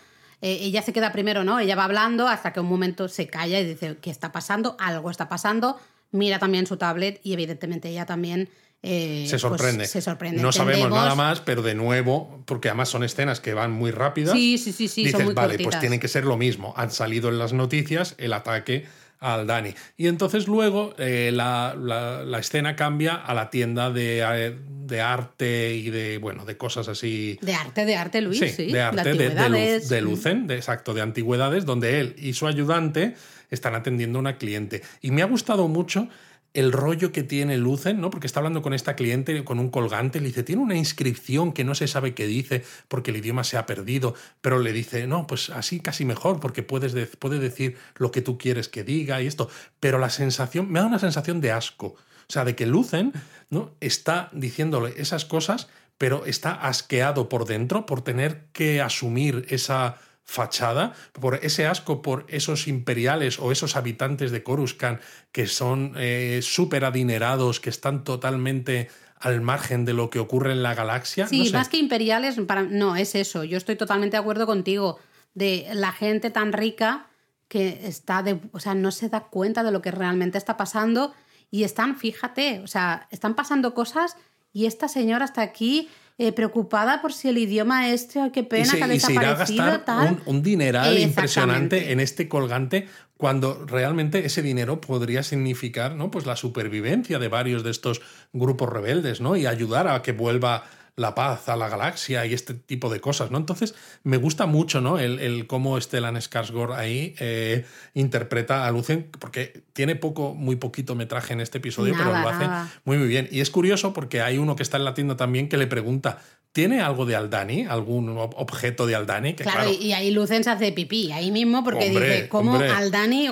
Eh, 0.42 0.58
ella 0.62 0.82
se 0.82 0.92
queda 0.92 1.12
primero, 1.12 1.44
¿no? 1.44 1.58
Ella 1.60 1.76
va 1.76 1.84
hablando 1.84 2.28
hasta 2.28 2.52
que 2.52 2.60
un 2.60 2.66
momento 2.66 3.08
se 3.08 3.26
calla 3.26 3.60
y 3.60 3.64
dice, 3.66 3.96
¿qué 4.00 4.10
está 4.10 4.32
pasando? 4.32 4.76
Algo 4.78 5.10
está 5.10 5.28
pasando. 5.28 5.78
Mira 6.12 6.38
también 6.38 6.66
su 6.66 6.76
tablet 6.76 7.20
y 7.22 7.32
evidentemente 7.34 7.88
ella 7.88 8.06
también... 8.06 8.48
eh, 8.82 9.24
Se 9.26 9.32
pues, 9.32 9.42
sorprende. 9.42 9.86
se 9.86 10.00
sorprende. 10.00 10.40
No 10.42 10.50
sabemos 10.52 10.90
nada 10.90 11.14
más, 11.14 11.40
pero 11.40 11.60
de 11.62 11.74
nuevo, 11.74 12.42
porque 12.46 12.68
además 12.68 12.88
son 12.88 13.04
escenas 13.04 13.38
que 13.40 13.52
van 13.54 13.70
muy 13.70 13.90
rápidas. 13.90 14.32
Sí, 14.32 14.56
sí, 14.58 14.72
sí, 14.72 14.88
sí, 14.88 15.02
dices, 15.04 15.18
son 15.18 15.24
muy 15.26 15.34
vale, 15.34 15.48
cortitas. 15.54 15.72
pues 15.74 15.80
tiene 15.80 16.00
que 16.00 16.08
ser 16.08 16.24
lo 16.24 16.36
mismo. 16.38 16.72
Han 16.76 16.90
salido 16.90 17.28
en 17.28 17.38
las 17.38 17.52
noticias 17.52 18.14
el 18.18 18.32
ataque 18.32 18.86
al 19.20 19.46
Dani. 19.46 19.74
Y 19.96 20.06
entonces 20.08 20.48
luego 20.48 20.94
eh, 20.98 21.30
la, 21.32 21.76
la- 21.78 22.24
la 22.24 22.38
escena 22.38 22.74
cambia 22.74 23.14
a 23.14 23.34
la 23.34 23.50
tienda 23.50 23.90
de, 23.90 24.20
eh, 24.20 24.56
de 24.86 25.00
arte 25.00 25.74
y 25.74 25.90
de, 25.90 26.18
bueno, 26.18 26.44
de 26.44 26.56
cosas 26.56 26.88
así. 26.88 27.38
De 27.42 27.54
arte, 27.54 27.84
de 27.84 27.96
arte, 27.96 28.20
Luis, 28.22 28.38
sí. 28.38 28.72
de 28.72 28.80
arte, 28.80 29.12
de, 29.12 29.30
de, 29.30 29.80
de 29.80 30.00
Lucen, 30.00 30.46
de, 30.46 30.56
exacto, 30.56 30.94
de 30.94 31.02
antigüedades, 31.02 31.64
donde 31.66 32.00
él 32.00 32.16
y 32.18 32.32
su 32.32 32.46
ayudante 32.46 33.14
están 33.50 33.74
atendiendo 33.74 34.18
a 34.18 34.20
una 34.20 34.36
cliente. 34.38 34.82
Y 35.02 35.10
me 35.10 35.22
ha 35.22 35.26
gustado 35.26 35.68
mucho 35.68 36.08
el 36.52 36.72
rollo 36.72 37.12
que 37.12 37.22
tiene 37.22 37.56
Lucen, 37.58 38.00
¿no? 38.00 38.10
Porque 38.10 38.26
está 38.26 38.40
hablando 38.40 38.60
con 38.62 38.74
esta 38.74 38.96
cliente 38.96 39.44
con 39.44 39.58
un 39.60 39.70
colgante, 39.70 40.20
le 40.20 40.26
dice, 40.28 40.42
tiene 40.42 40.62
una 40.62 40.76
inscripción 40.76 41.52
que 41.52 41.62
no 41.64 41.74
se 41.74 41.86
sabe 41.86 42.14
qué 42.14 42.26
dice 42.26 42.64
porque 42.88 43.12
el 43.12 43.18
idioma 43.18 43.44
se 43.44 43.56
ha 43.56 43.66
perdido, 43.66 44.14
pero 44.40 44.58
le 44.58 44.72
dice, 44.72 45.06
no, 45.06 45.26
pues 45.26 45.50
así 45.50 45.80
casi 45.80 46.04
mejor 46.04 46.40
porque 46.40 46.62
puedes 46.62 46.92
de- 46.92 47.06
puede 47.06 47.38
decir 47.38 47.76
lo 47.96 48.10
que 48.10 48.20
tú 48.22 48.36
quieres 48.36 48.68
que 48.68 48.82
diga 48.82 49.22
y 49.22 49.26
esto. 49.26 49.48
Pero 49.78 49.98
la 49.98 50.10
sensación, 50.10 50.70
me 50.70 50.80
da 50.80 50.86
una 50.86 50.98
sensación 50.98 51.40
de 51.40 51.52
asco. 51.52 51.86
O 51.86 52.32
sea, 52.32 52.44
de 52.44 52.54
que 52.56 52.66
Lucen 52.66 53.12
¿no? 53.48 53.72
está 53.80 54.28
diciéndole 54.32 54.94
esas 54.96 55.24
cosas, 55.24 55.68
pero 55.98 56.24
está 56.26 56.52
asqueado 56.52 57.28
por 57.28 57.44
dentro 57.44 57.86
por 57.86 58.02
tener 58.02 58.46
que 58.52 58.80
asumir 58.80 59.46
esa 59.50 59.98
fachada, 60.30 60.94
por 61.12 61.40
ese 61.42 61.66
asco 61.66 62.02
por 62.02 62.24
esos 62.28 62.68
imperiales 62.68 63.40
o 63.40 63.50
esos 63.50 63.74
habitantes 63.74 64.30
de 64.30 64.44
Coruscant 64.44 65.00
que 65.32 65.48
son 65.48 65.94
eh, 65.96 66.38
súper 66.40 66.84
adinerados, 66.84 67.58
que 67.58 67.68
están 67.68 68.04
totalmente 68.04 68.88
al 69.16 69.40
margen 69.40 69.84
de 69.84 69.92
lo 69.92 70.08
que 70.08 70.20
ocurre 70.20 70.52
en 70.52 70.62
la 70.62 70.74
galaxia. 70.74 71.26
Sí, 71.26 71.40
no 71.40 71.44
sé. 71.46 71.52
más 71.52 71.68
que 71.68 71.78
imperiales, 71.78 72.36
para... 72.46 72.62
no, 72.62 72.94
es 72.94 73.16
eso. 73.16 73.42
Yo 73.42 73.56
estoy 73.56 73.74
totalmente 73.74 74.16
de 74.16 74.20
acuerdo 74.20 74.46
contigo. 74.46 74.98
De 75.34 75.66
la 75.74 75.90
gente 75.92 76.30
tan 76.30 76.52
rica 76.52 77.08
que 77.48 77.86
está 77.86 78.22
de. 78.22 78.40
O 78.52 78.60
sea, 78.60 78.74
no 78.74 78.92
se 78.92 79.08
da 79.08 79.20
cuenta 79.20 79.62
de 79.64 79.72
lo 79.72 79.82
que 79.82 79.90
realmente 79.90 80.38
está 80.38 80.56
pasando. 80.56 81.12
Y 81.50 81.64
están, 81.64 81.98
fíjate, 81.98 82.60
o 82.60 82.68
sea, 82.68 83.08
están 83.10 83.34
pasando 83.34 83.74
cosas 83.74 84.16
y 84.52 84.66
esta 84.66 84.88
señora 84.88 85.24
está 85.24 85.42
aquí 85.42 85.88
eh, 86.22 86.32
preocupada 86.32 87.00
por 87.00 87.14
si 87.14 87.30
el 87.30 87.38
idioma 87.38 87.88
este, 87.88 88.20
ay, 88.20 88.30
qué 88.30 88.40
y 88.40 88.42
pena 88.42 88.66
se, 88.66 88.76
que 88.76 88.84
ha 88.84 88.94
y 88.94 89.00
se 89.00 89.12
irá 89.14 89.28
a 89.28 89.30
desaparecido, 89.30 89.64
gastar 89.64 89.84
tal. 89.86 90.20
un, 90.26 90.36
un 90.36 90.42
dineral 90.42 90.98
impresionante 90.98 91.92
en 91.92 91.98
este 91.98 92.28
colgante 92.28 92.86
cuando 93.16 93.64
realmente 93.66 94.26
ese 94.26 94.42
dinero 94.42 94.82
podría 94.82 95.22
significar 95.22 95.94
¿no? 95.94 96.10
pues 96.10 96.26
la 96.26 96.36
supervivencia 96.36 97.18
de 97.18 97.28
varios 97.28 97.64
de 97.64 97.70
estos 97.70 98.02
grupos 98.34 98.68
rebeldes 98.68 99.22
¿no? 99.22 99.34
y 99.34 99.46
ayudar 99.46 99.88
a 99.88 100.02
que 100.02 100.12
vuelva 100.12 100.64
la 100.96 101.14
paz 101.14 101.48
a 101.48 101.56
la 101.56 101.68
galaxia 101.68 102.26
y 102.26 102.34
este 102.34 102.54
tipo 102.54 102.90
de 102.90 103.00
cosas, 103.00 103.30
¿no? 103.30 103.38
Entonces, 103.38 103.74
me 104.02 104.16
gusta 104.16 104.46
mucho, 104.46 104.80
¿no? 104.80 104.98
El, 104.98 105.18
el 105.20 105.46
cómo 105.46 105.80
Stellan 105.80 106.16
Skarsgård 106.16 106.74
ahí 106.76 107.14
eh, 107.20 107.64
interpreta 107.94 108.66
a 108.66 108.70
Lucen, 108.70 109.10
porque 109.18 109.62
tiene 109.72 109.96
poco, 109.96 110.34
muy 110.34 110.56
poquito 110.56 110.94
metraje 110.94 111.32
en 111.32 111.40
este 111.40 111.58
episodio, 111.58 111.94
pero 111.96 112.10
lo 112.12 112.28
hace 112.28 112.46
nada. 112.46 112.72
muy, 112.84 112.98
muy 112.98 113.08
bien. 113.08 113.28
Y 113.30 113.40
es 113.40 113.50
curioso 113.50 113.92
porque 113.92 114.20
hay 114.20 114.38
uno 114.38 114.56
que 114.56 114.62
está 114.62 114.76
en 114.76 114.84
la 114.84 114.94
tienda 114.94 115.16
también 115.16 115.48
que 115.48 115.56
le 115.56 115.66
pregunta, 115.66 116.18
¿tiene 116.52 116.80
algo 116.80 117.06
de 117.06 117.16
Aldani? 117.16 117.66
¿Algún 117.66 118.08
ob- 118.16 118.34
objeto 118.36 118.86
de 118.86 118.94
Aldani? 118.96 119.34
Que 119.34 119.44
Claro, 119.44 119.70
y 119.70 119.92
ahí 119.92 120.10
Lucen 120.10 120.44
se 120.44 120.50
hace 120.50 120.72
pipí, 120.72 121.12
ahí 121.12 121.30
mismo, 121.30 121.62
porque 121.64 121.86
Hombre, 121.88 122.14
dice, 122.14 122.28
¿cómo 122.28 122.52
hombre. 122.52 122.68
Aldani, 122.70 123.28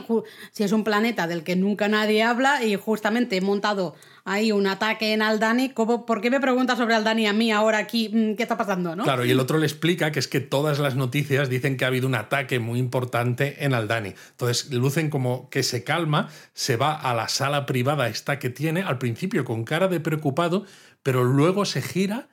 si 0.52 0.64
es 0.64 0.72
un 0.72 0.84
planeta 0.84 1.26
del 1.26 1.42
que 1.42 1.56
nunca 1.56 1.88
nadie 1.88 2.22
habla 2.22 2.62
y 2.64 2.76
justamente 2.76 3.36
he 3.36 3.40
montado 3.40 3.94
ahí 4.28 4.52
un 4.52 4.66
ataque 4.66 5.14
en 5.14 5.22
Aldani, 5.22 5.70
¿cómo, 5.70 6.04
¿por 6.04 6.20
qué 6.20 6.30
me 6.30 6.40
preguntas 6.40 6.76
sobre 6.76 6.94
Aldani 6.94 7.26
a 7.26 7.32
mí? 7.32 7.38
mí 7.38 7.52
ahora 7.52 7.78
aquí, 7.78 8.10
mm, 8.12 8.34
¿qué 8.34 8.42
está 8.42 8.58
pasando? 8.58 8.94
¿no? 8.94 9.04
Claro, 9.04 9.24
y 9.24 9.30
el 9.30 9.40
otro 9.40 9.56
le 9.56 9.66
explica 9.66 10.10
que 10.10 10.18
es 10.18 10.28
que 10.28 10.40
todas 10.40 10.78
las 10.78 10.96
noticias 10.96 11.48
dicen 11.48 11.76
que 11.76 11.84
ha 11.84 11.88
habido 11.88 12.06
un 12.06 12.16
ataque 12.16 12.58
muy 12.58 12.78
importante 12.78 13.64
en 13.64 13.72
Aldani. 13.72 14.14
Entonces 14.32 14.70
lucen 14.72 15.08
como 15.08 15.48
que 15.48 15.62
se 15.62 15.84
calma, 15.84 16.28
se 16.52 16.76
va 16.76 16.94
a 16.94 17.14
la 17.14 17.28
sala 17.28 17.64
privada 17.64 18.08
esta 18.08 18.38
que 18.38 18.50
tiene, 18.50 18.82
al 18.82 18.98
principio 18.98 19.44
con 19.44 19.64
cara 19.64 19.88
de 19.88 20.00
preocupado, 20.00 20.66
pero 21.02 21.24
luego 21.24 21.64
se 21.64 21.80
gira 21.80 22.28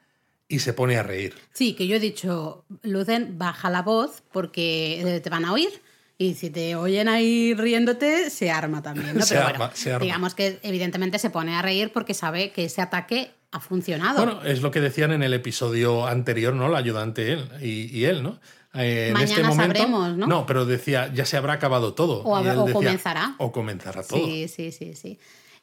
y 0.48 0.60
se 0.60 0.74
pone 0.74 0.98
a 0.98 1.04
reír. 1.04 1.36
Sí, 1.54 1.74
que 1.74 1.88
yo 1.88 1.96
he 1.96 2.00
dicho, 2.00 2.66
Lucen, 2.84 3.38
baja 3.38 3.70
la 3.70 3.82
voz 3.82 4.24
porque 4.32 5.02
eh, 5.02 5.20
te 5.22 5.30
van 5.30 5.46
a 5.46 5.54
oír. 5.54 5.70
Y 6.18 6.36
si 6.36 6.50
te 6.50 6.76
oyen 6.76 7.10
ahí 7.10 7.54
riéndote, 7.54 8.30
se 8.30 8.50
arma 8.50 8.82
también. 8.82 9.18
¿no? 9.18 9.22
Se 9.26 9.36
Pero 9.36 9.48
arma, 9.48 9.58
bueno, 9.58 9.74
se 9.76 9.92
arma. 9.94 10.04
digamos 10.06 10.36
que 10.36 10.60
evidentemente 10.64 11.20
se 11.20 11.30
pone 11.30 11.56
a 11.56 11.62
reír 11.62 11.92
porque 11.92 12.14
sabe 12.14 12.52
que 12.52 12.66
ese 12.66 12.82
ataque 12.82 13.32
ha 13.52 13.60
funcionado. 13.60 14.24
Bueno, 14.24 14.44
es 14.44 14.62
lo 14.62 14.72
que 14.72 14.80
decían 14.82 15.12
en 15.12 15.24
el 15.24 15.34
episodio 15.34 16.08
anterior, 16.08 16.54
¿no? 16.54 16.70
La 16.70 16.78
ayudante 16.78 17.34
él 17.34 17.50
y, 17.62 17.98
y 17.98 18.06
él, 18.06 18.24
¿no? 18.24 18.40
Eh, 18.74 19.10
en 19.10 19.18
este 19.18 19.36
Mañana 19.42 19.48
momento, 19.50 19.78
sabremos, 19.78 20.18
¿no? 20.18 20.46
pero 20.46 20.66
decía, 20.66 21.10
ya 21.14 21.26
se 21.26 21.38
habrá 21.38 21.54
acabado 21.54 21.94
todo. 21.94 22.24
O 22.24 22.38
Y 22.44 22.48
él 22.48 22.58
o 22.58 22.62
decía, 22.62 22.74
comenzará. 22.74 23.36
O 23.38 23.52
comenzará 23.52 24.04
todo. 24.04 24.20
Sí, 24.20 24.48
sí, 24.48 24.72
sí, 24.72 24.96
sí. 24.96 25.18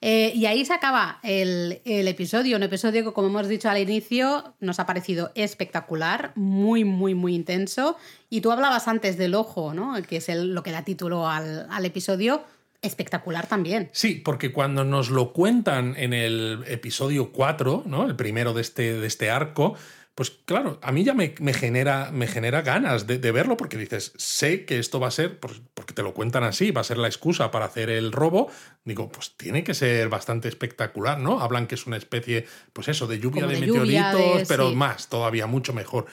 Eh, 0.04 0.32
y 0.34 0.46
ahí 0.46 0.64
se 0.64 0.74
acaba 0.74 1.20
el, 1.22 1.80
el 1.84 2.08
episodio, 2.08 2.56
un 2.56 2.64
episodio 2.64 3.04
que, 3.04 3.12
como 3.12 3.28
hemos 3.28 3.46
dicho 3.46 3.70
al 3.70 3.78
inicio, 3.78 4.52
nos 4.58 4.80
ha 4.80 4.84
parecido 4.86 5.30
espectacular, 5.36 6.32
muy, 6.34 6.82
muy, 6.84 7.14
muy 7.14 7.34
intenso. 7.36 7.96
Y 8.28 8.40
tú 8.40 8.50
hablabas 8.50 8.88
antes 8.88 9.16
del 9.16 9.36
ojo, 9.36 9.72
¿no? 9.74 9.94
Que 10.02 10.16
es 10.16 10.28
el- 10.28 10.54
lo 10.54 10.64
que 10.64 10.72
da 10.72 10.82
título 10.82 11.28
al, 11.28 11.68
al 11.70 11.84
episodio, 11.86 12.42
espectacular 12.82 13.46
también. 13.46 13.90
Sí, 13.92 14.16
porque 14.24 14.50
cuando 14.52 14.84
nos 14.84 15.08
lo 15.08 15.32
cuentan 15.32 15.94
en 15.96 16.12
el 16.12 16.64
episodio 16.66 17.30
4, 17.30 17.84
¿no? 17.86 18.04
El 18.04 18.16
primero 18.16 18.52
de 18.54 18.60
este, 18.62 18.94
de 18.98 19.06
este 19.06 19.30
arco, 19.30 19.76
pues 20.14 20.30
claro, 20.30 20.78
a 20.82 20.92
mí 20.92 21.04
ya 21.04 21.14
me, 21.14 21.34
me 21.40 21.54
genera, 21.54 22.10
me 22.12 22.26
genera 22.26 22.60
ganas 22.60 23.06
de, 23.06 23.18
de 23.18 23.32
verlo 23.32 23.56
porque 23.56 23.78
dices, 23.78 24.12
sé 24.16 24.66
que 24.66 24.78
esto 24.78 25.00
va 25.00 25.08
a 25.08 25.10
ser, 25.10 25.40
porque 25.40 25.94
te 25.94 26.02
lo 26.02 26.12
cuentan 26.12 26.44
así, 26.44 26.70
va 26.70 26.82
a 26.82 26.84
ser 26.84 26.98
la 26.98 27.08
excusa 27.08 27.50
para 27.50 27.64
hacer 27.64 27.88
el 27.88 28.12
robo. 28.12 28.50
Digo, 28.84 29.10
pues 29.10 29.36
tiene 29.36 29.64
que 29.64 29.72
ser 29.72 30.10
bastante 30.10 30.48
espectacular, 30.48 31.18
¿no? 31.18 31.40
Hablan 31.40 31.66
que 31.66 31.76
es 31.76 31.86
una 31.86 31.96
especie, 31.96 32.46
pues 32.74 32.88
eso, 32.88 33.06
de 33.06 33.18
lluvia 33.20 33.46
de, 33.46 33.54
lluvia, 33.66 33.82
meteoritos, 33.82 34.40
de- 34.40 34.46
pero 34.46 34.68
sí. 34.68 34.74
más, 34.74 35.08
todavía 35.08 35.46
mucho 35.46 35.72
mejor. 35.72 36.06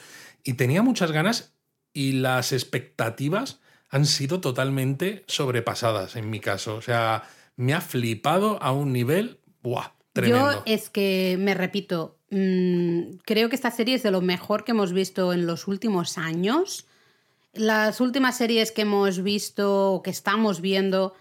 Y 0.44 0.54
tenía 0.54 0.82
muchas 0.82 1.12
ganas 1.12 1.54
y 1.92 2.12
las 2.12 2.52
expectativas 2.52 3.60
han 3.90 4.06
sido 4.06 4.40
totalmente 4.40 5.24
sobrepasadas 5.26 6.16
en 6.16 6.30
mi 6.30 6.40
caso. 6.40 6.76
O 6.76 6.82
sea, 6.82 7.24
me 7.56 7.74
ha 7.74 7.80
flipado 7.80 8.62
a 8.62 8.72
un 8.72 8.92
nivel, 8.92 9.40
¡buah! 9.62 9.92
Tremendo. 10.12 10.64
Yo 10.64 10.72
es 10.72 10.90
que, 10.90 11.36
me 11.38 11.54
repito, 11.54 12.19
mm, 12.30 13.18
creo 13.24 13.48
que 13.48 13.56
esta 13.56 13.70
serie 13.70 13.94
es 13.94 14.02
de 14.02 14.10
lo 14.10 14.20
mejor 14.20 14.64
que 14.64 14.72
hemos 14.72 14.92
visto 14.92 15.32
en 15.32 15.46
los 15.46 15.68
últimos 15.68 16.18
años. 16.18 16.86
Las 17.52 18.00
últimas 18.00 18.36
series 18.36 18.72
que 18.72 18.82
hemos 18.82 19.22
visto, 19.22 19.92
o 19.92 20.02
que 20.02 20.10
estamos 20.10 20.60
viendo, 20.60 21.14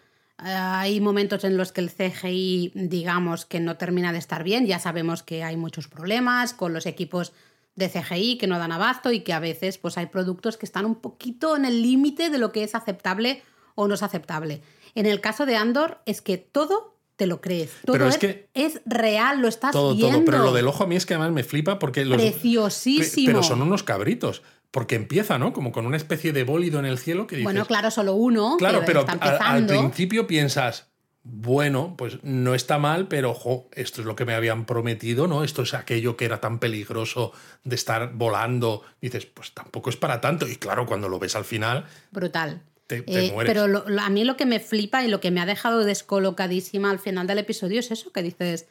eh, 0.43 0.49
hay 0.49 1.01
momentos 1.01 1.43
en 1.43 1.57
los 1.57 1.71
que 1.71 1.81
el 1.81 1.91
CGI, 1.91 2.71
digamos, 2.75 3.45
que 3.45 3.59
no 3.59 3.77
termina 3.77 4.13
de 4.13 4.19
estar 4.19 4.43
bien. 4.43 4.67
Ya 4.67 4.79
sabemos 4.79 5.23
que 5.23 5.43
hay 5.43 5.57
muchos 5.57 5.87
problemas 5.87 6.53
con 6.53 6.73
los 6.73 6.85
equipos 6.85 7.33
de 7.75 7.89
CGI 7.89 8.37
que 8.37 8.47
no 8.47 8.59
dan 8.59 8.71
abasto 8.71 9.11
y 9.11 9.21
que 9.21 9.33
a 9.33 9.39
veces 9.39 9.77
pues, 9.77 9.97
hay 9.97 10.07
productos 10.07 10.57
que 10.57 10.65
están 10.65 10.85
un 10.85 10.95
poquito 10.95 11.55
en 11.55 11.65
el 11.65 11.81
límite 11.81 12.29
de 12.29 12.37
lo 12.37 12.51
que 12.51 12.63
es 12.63 12.75
aceptable 12.75 13.41
o 13.75 13.87
no 13.87 13.95
es 13.95 14.03
aceptable. 14.03 14.61
En 14.95 15.05
el 15.05 15.21
caso 15.21 15.45
de 15.45 15.55
Andor 15.55 15.99
es 16.05 16.21
que 16.21 16.37
todo 16.37 16.98
te 17.19 17.27
lo 17.27 17.41
crees. 17.41 17.69
Todo 17.85 17.91
Pero 17.93 18.07
es 18.07 18.15
es, 18.15 18.19
que- 18.19 18.49
es 18.53 18.81
real, 18.85 19.41
lo 19.41 19.49
estás 19.49 19.73
todo, 19.73 19.93
viendo. 19.93 20.15
todo. 20.19 20.25
Pero 20.25 20.37
lo 20.39 20.53
del 20.53 20.67
ojo 20.67 20.85
a 20.85 20.87
mí 20.87 20.95
es 20.95 21.05
que 21.05 21.13
además 21.13 21.33
me 21.33 21.43
flipa 21.43 21.77
porque 21.77 22.05
los. 22.05 22.19
Preciosísimo. 22.19 23.25
Pe- 23.27 23.31
Pero 23.31 23.43
son 23.43 23.61
unos 23.61 23.83
cabritos. 23.83 24.41
Porque 24.71 24.95
empieza, 24.95 25.37
¿no? 25.37 25.51
Como 25.51 25.71
con 25.71 25.85
una 25.85 25.97
especie 25.97 26.31
de 26.31 26.43
bólido 26.43 26.79
en 26.79 26.85
el 26.85 26.97
cielo 26.97 27.27
que 27.27 27.35
dices. 27.35 27.43
Bueno, 27.43 27.65
claro, 27.65 27.91
solo 27.91 28.13
uno. 28.13 28.55
Claro, 28.57 28.83
pero 28.85 29.03
al, 29.09 29.65
principio 29.65 30.27
piensas, 30.27 30.87
bueno, 31.23 31.95
pues 31.97 32.19
no 32.23 32.53
está 32.55 32.77
mal, 32.77 33.07
pero 33.07 33.31
ojo, 33.31 33.67
esto 33.73 34.01
es 34.01 34.07
lo 34.07 34.15
que 34.15 34.25
me 34.25 34.33
habían 34.35 34.65
prometido, 34.65 35.27
¿no? 35.27 35.43
Esto 35.43 35.63
es 35.63 35.73
aquello 35.73 36.15
que 36.17 36.25
era 36.25 36.39
tan 36.39 36.59
peligroso 36.59 37.33
de 37.63 37.75
estar 37.75 38.13
volando. 38.13 38.83
Dices, 39.01 39.25
pues 39.25 39.53
tampoco 39.53 39.89
es 39.89 39.97
para 39.97 40.21
tanto. 40.21 40.47
Y 40.47 40.55
claro, 40.55 40.85
cuando 40.85 41.09
lo 41.09 41.17
ves 41.19 41.35
al 41.35 41.45
final, 41.45 41.85
Brutal. 42.11 42.61
Te- 42.89 43.03
te 43.03 43.27
Eh, 43.27 43.31
mueres. 43.31 43.53
pero 43.53 43.67
lo- 43.67 43.87
lo- 43.87 44.01
a 44.01 44.09
mí 44.09 44.23
lo 44.23 44.35
que 44.35 44.47
me 44.47 44.59
flipa 44.59 45.03
y 45.03 45.07
lo 45.09 45.21
que 45.21 45.29
me 45.29 45.39
ha 45.41 45.45
dejado 45.45 45.85
descolocadísima 45.85 46.89
al 46.89 46.97
final 46.97 47.27
del 47.27 47.37
episodio 47.37 47.79
es 47.79 47.91
eso, 47.91 48.11
que 48.11 48.23
dices, 48.23 48.65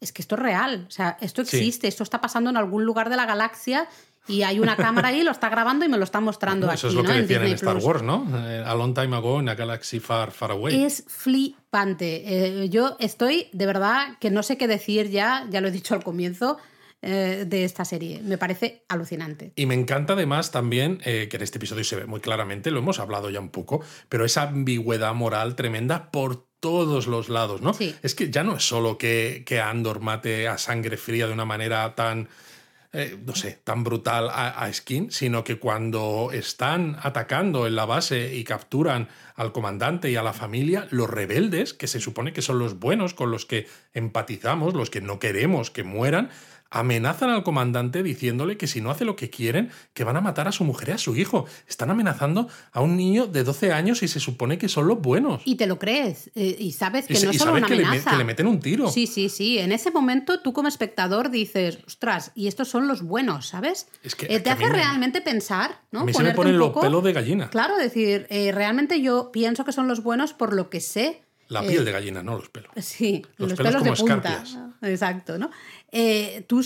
es 0.00 0.12
que 0.12 0.20
esto 0.20 0.34
es 0.34 0.42
real, 0.42 0.84
o 0.86 0.90
sea, 0.90 1.16
esto 1.22 1.42
Sí. 1.46 1.56
existe, 1.56 1.88
esto 1.88 2.02
está 2.02 2.20
pasando 2.20 2.50
en 2.50 2.58
algún 2.58 2.84
lugar 2.84 3.08
de 3.08 3.16
la 3.16 3.24
galaxia 3.24 3.88
y 4.28 4.42
hay 4.42 4.60
una 4.60 4.76
cámara 4.76 5.08
ahí, 5.08 5.22
lo 5.22 5.30
está 5.30 5.48
grabando 5.48 5.86
y 5.86 5.88
me 5.88 5.96
lo 5.96 6.04
está 6.04 6.20
mostrando 6.20 6.66
eso 6.72 6.88
aquí, 6.88 6.88
es 6.88 6.94
lo 6.94 7.02
¿no? 7.04 7.08
que 7.14 7.22
decían 7.22 7.42
en 7.46 7.52
Star 7.54 7.72
Plus. 7.74 7.84
Wars, 7.84 8.02
¿no? 8.02 8.26
Eh, 8.50 8.62
a 8.66 8.74
long 8.74 8.92
time 8.92 9.16
ago 9.16 9.40
in 9.40 9.48
a 9.48 9.54
galaxy 9.54 9.98
far, 9.98 10.30
far 10.30 10.50
away. 10.50 10.84
Es 10.84 11.04
flipante. 11.08 12.62
Eh, 12.64 12.68
yo 12.68 12.96
estoy, 13.00 13.48
de 13.52 13.64
verdad, 13.66 14.18
que 14.20 14.30
no 14.30 14.42
sé 14.42 14.58
qué 14.58 14.68
decir 14.68 15.08
ya, 15.10 15.46
ya 15.50 15.60
lo 15.62 15.68
he 15.68 15.70
dicho 15.70 15.94
al 15.94 16.04
comienzo, 16.04 16.58
eh, 17.06 17.44
de 17.46 17.64
esta 17.64 17.84
serie. 17.84 18.20
Me 18.22 18.38
parece 18.38 18.84
alucinante. 18.88 19.52
Y 19.56 19.66
me 19.66 19.74
encanta 19.74 20.14
además 20.14 20.50
también, 20.50 21.00
eh, 21.04 21.28
que 21.30 21.36
en 21.36 21.42
este 21.42 21.58
episodio 21.58 21.84
se 21.84 21.96
ve 21.96 22.06
muy 22.06 22.20
claramente, 22.20 22.70
lo 22.70 22.78
hemos 22.78 22.98
hablado 22.98 23.28
ya 23.28 23.40
un 23.40 23.50
poco, 23.50 23.82
pero 24.08 24.24
esa 24.24 24.42
ambigüedad 24.44 25.14
moral 25.14 25.54
tremenda 25.54 26.10
por 26.10 26.46
todos 26.60 27.06
los 27.06 27.28
lados, 27.28 27.60
¿no? 27.60 27.74
Sí. 27.74 27.94
Es 28.02 28.14
que 28.14 28.30
ya 28.30 28.42
no 28.42 28.56
es 28.56 28.66
solo 28.66 28.96
que, 28.96 29.42
que 29.44 29.60
Andor 29.60 30.00
mate 30.00 30.48
a 30.48 30.56
sangre 30.56 30.96
fría 30.96 31.26
de 31.26 31.34
una 31.34 31.44
manera 31.44 31.94
tan, 31.94 32.30
eh, 32.94 33.18
no 33.22 33.34
sé, 33.34 33.60
tan 33.64 33.84
brutal 33.84 34.30
a, 34.30 34.48
a 34.48 34.72
Skin, 34.72 35.10
sino 35.10 35.44
que 35.44 35.58
cuando 35.58 36.30
están 36.32 36.96
atacando 37.02 37.66
en 37.66 37.76
la 37.76 37.84
base 37.84 38.34
y 38.34 38.44
capturan 38.44 39.08
al 39.34 39.52
comandante 39.52 40.10
y 40.10 40.16
a 40.16 40.22
la 40.22 40.32
familia, 40.32 40.86
los 40.90 41.10
rebeldes, 41.10 41.74
que 41.74 41.86
se 41.86 42.00
supone 42.00 42.32
que 42.32 42.40
son 42.40 42.58
los 42.58 42.78
buenos 42.78 43.12
con 43.12 43.30
los 43.30 43.44
que 43.44 43.66
empatizamos, 43.92 44.72
los 44.72 44.88
que 44.88 45.02
no 45.02 45.18
queremos 45.18 45.70
que 45.70 45.82
mueran, 45.82 46.30
amenazan 46.80 47.30
al 47.30 47.42
comandante 47.44 48.02
diciéndole 48.02 48.56
que 48.56 48.66
si 48.66 48.80
no 48.80 48.90
hace 48.90 49.04
lo 49.04 49.16
que 49.16 49.30
quieren, 49.30 49.70
que 49.92 50.04
van 50.04 50.16
a 50.16 50.20
matar 50.20 50.48
a 50.48 50.52
su 50.52 50.64
mujer 50.64 50.88
y 50.90 50.92
a 50.92 50.98
su 50.98 51.14
hijo. 51.16 51.46
Están 51.68 51.90
amenazando 51.90 52.48
a 52.72 52.80
un 52.80 52.96
niño 52.96 53.26
de 53.26 53.44
12 53.44 53.72
años 53.72 54.02
y 54.02 54.08
se 54.08 54.20
supone 54.20 54.58
que 54.58 54.68
son 54.68 54.88
los 54.88 55.00
buenos. 55.00 55.42
Y 55.44 55.54
te 55.54 55.66
lo 55.66 55.78
crees, 55.78 56.30
eh, 56.34 56.56
y 56.58 56.72
sabes 56.72 57.06
que 57.06 57.14
Y 57.14 57.16
no 57.22 57.30
es 57.30 57.36
y 57.36 57.38
solo 57.38 57.50
sabes 57.52 57.62
una 57.62 57.68
que 57.68 57.76
le, 57.76 57.84
amenaza. 57.86 58.10
que 58.10 58.16
le 58.16 58.24
meten 58.24 58.46
un 58.46 58.60
tiro. 58.60 58.90
Sí, 58.90 59.06
sí, 59.06 59.28
sí. 59.28 59.58
En 59.58 59.72
ese 59.72 59.90
momento 59.90 60.40
tú 60.40 60.52
como 60.52 60.68
espectador 60.68 61.30
dices, 61.30 61.78
ostras, 61.86 62.32
y 62.34 62.48
estos 62.48 62.68
son 62.68 62.88
los 62.88 63.02
buenos, 63.02 63.46
¿sabes? 63.46 63.86
Es 64.02 64.14
que- 64.14 64.26
Eh, 64.34 64.40
te 64.40 64.50
hace 64.50 64.66
me- 64.66 64.72
realmente 64.72 65.20
pensar, 65.20 65.80
¿no? 65.92 66.00
a 66.00 66.04
mí 66.04 66.12
se 66.12 66.22
me 66.22 66.32
ponen 66.34 66.54
un 66.54 66.58
los 66.58 66.68
poco- 66.70 66.80
pelos 66.80 67.04
de 67.04 67.12
gallina. 67.12 67.50
Claro, 67.50 67.76
decir, 67.76 68.26
eh, 68.30 68.50
realmente 68.52 69.00
yo 69.00 69.30
pienso 69.32 69.64
que 69.64 69.72
son 69.72 69.86
los 69.88 70.02
buenos 70.02 70.32
por 70.32 70.52
lo 70.54 70.70
que 70.70 70.80
sé. 70.80 71.20
La 71.48 71.62
eh, 71.62 71.68
piel 71.68 71.84
de 71.84 71.92
gallina, 71.92 72.22
no 72.22 72.36
los 72.36 72.48
pelos. 72.48 72.70
Sí, 72.78 73.22
Los 73.36 73.50
los, 73.50 73.58
pelos 73.58 73.74
pelos, 73.82 73.98
como 74.00 74.08
de 74.08 74.14
punta. 74.14 74.28
escarpias. 74.42 74.58
Exacto, 74.82 75.38
¿no? 75.38 75.50
Eh, 75.94 76.44
tú 76.48 76.60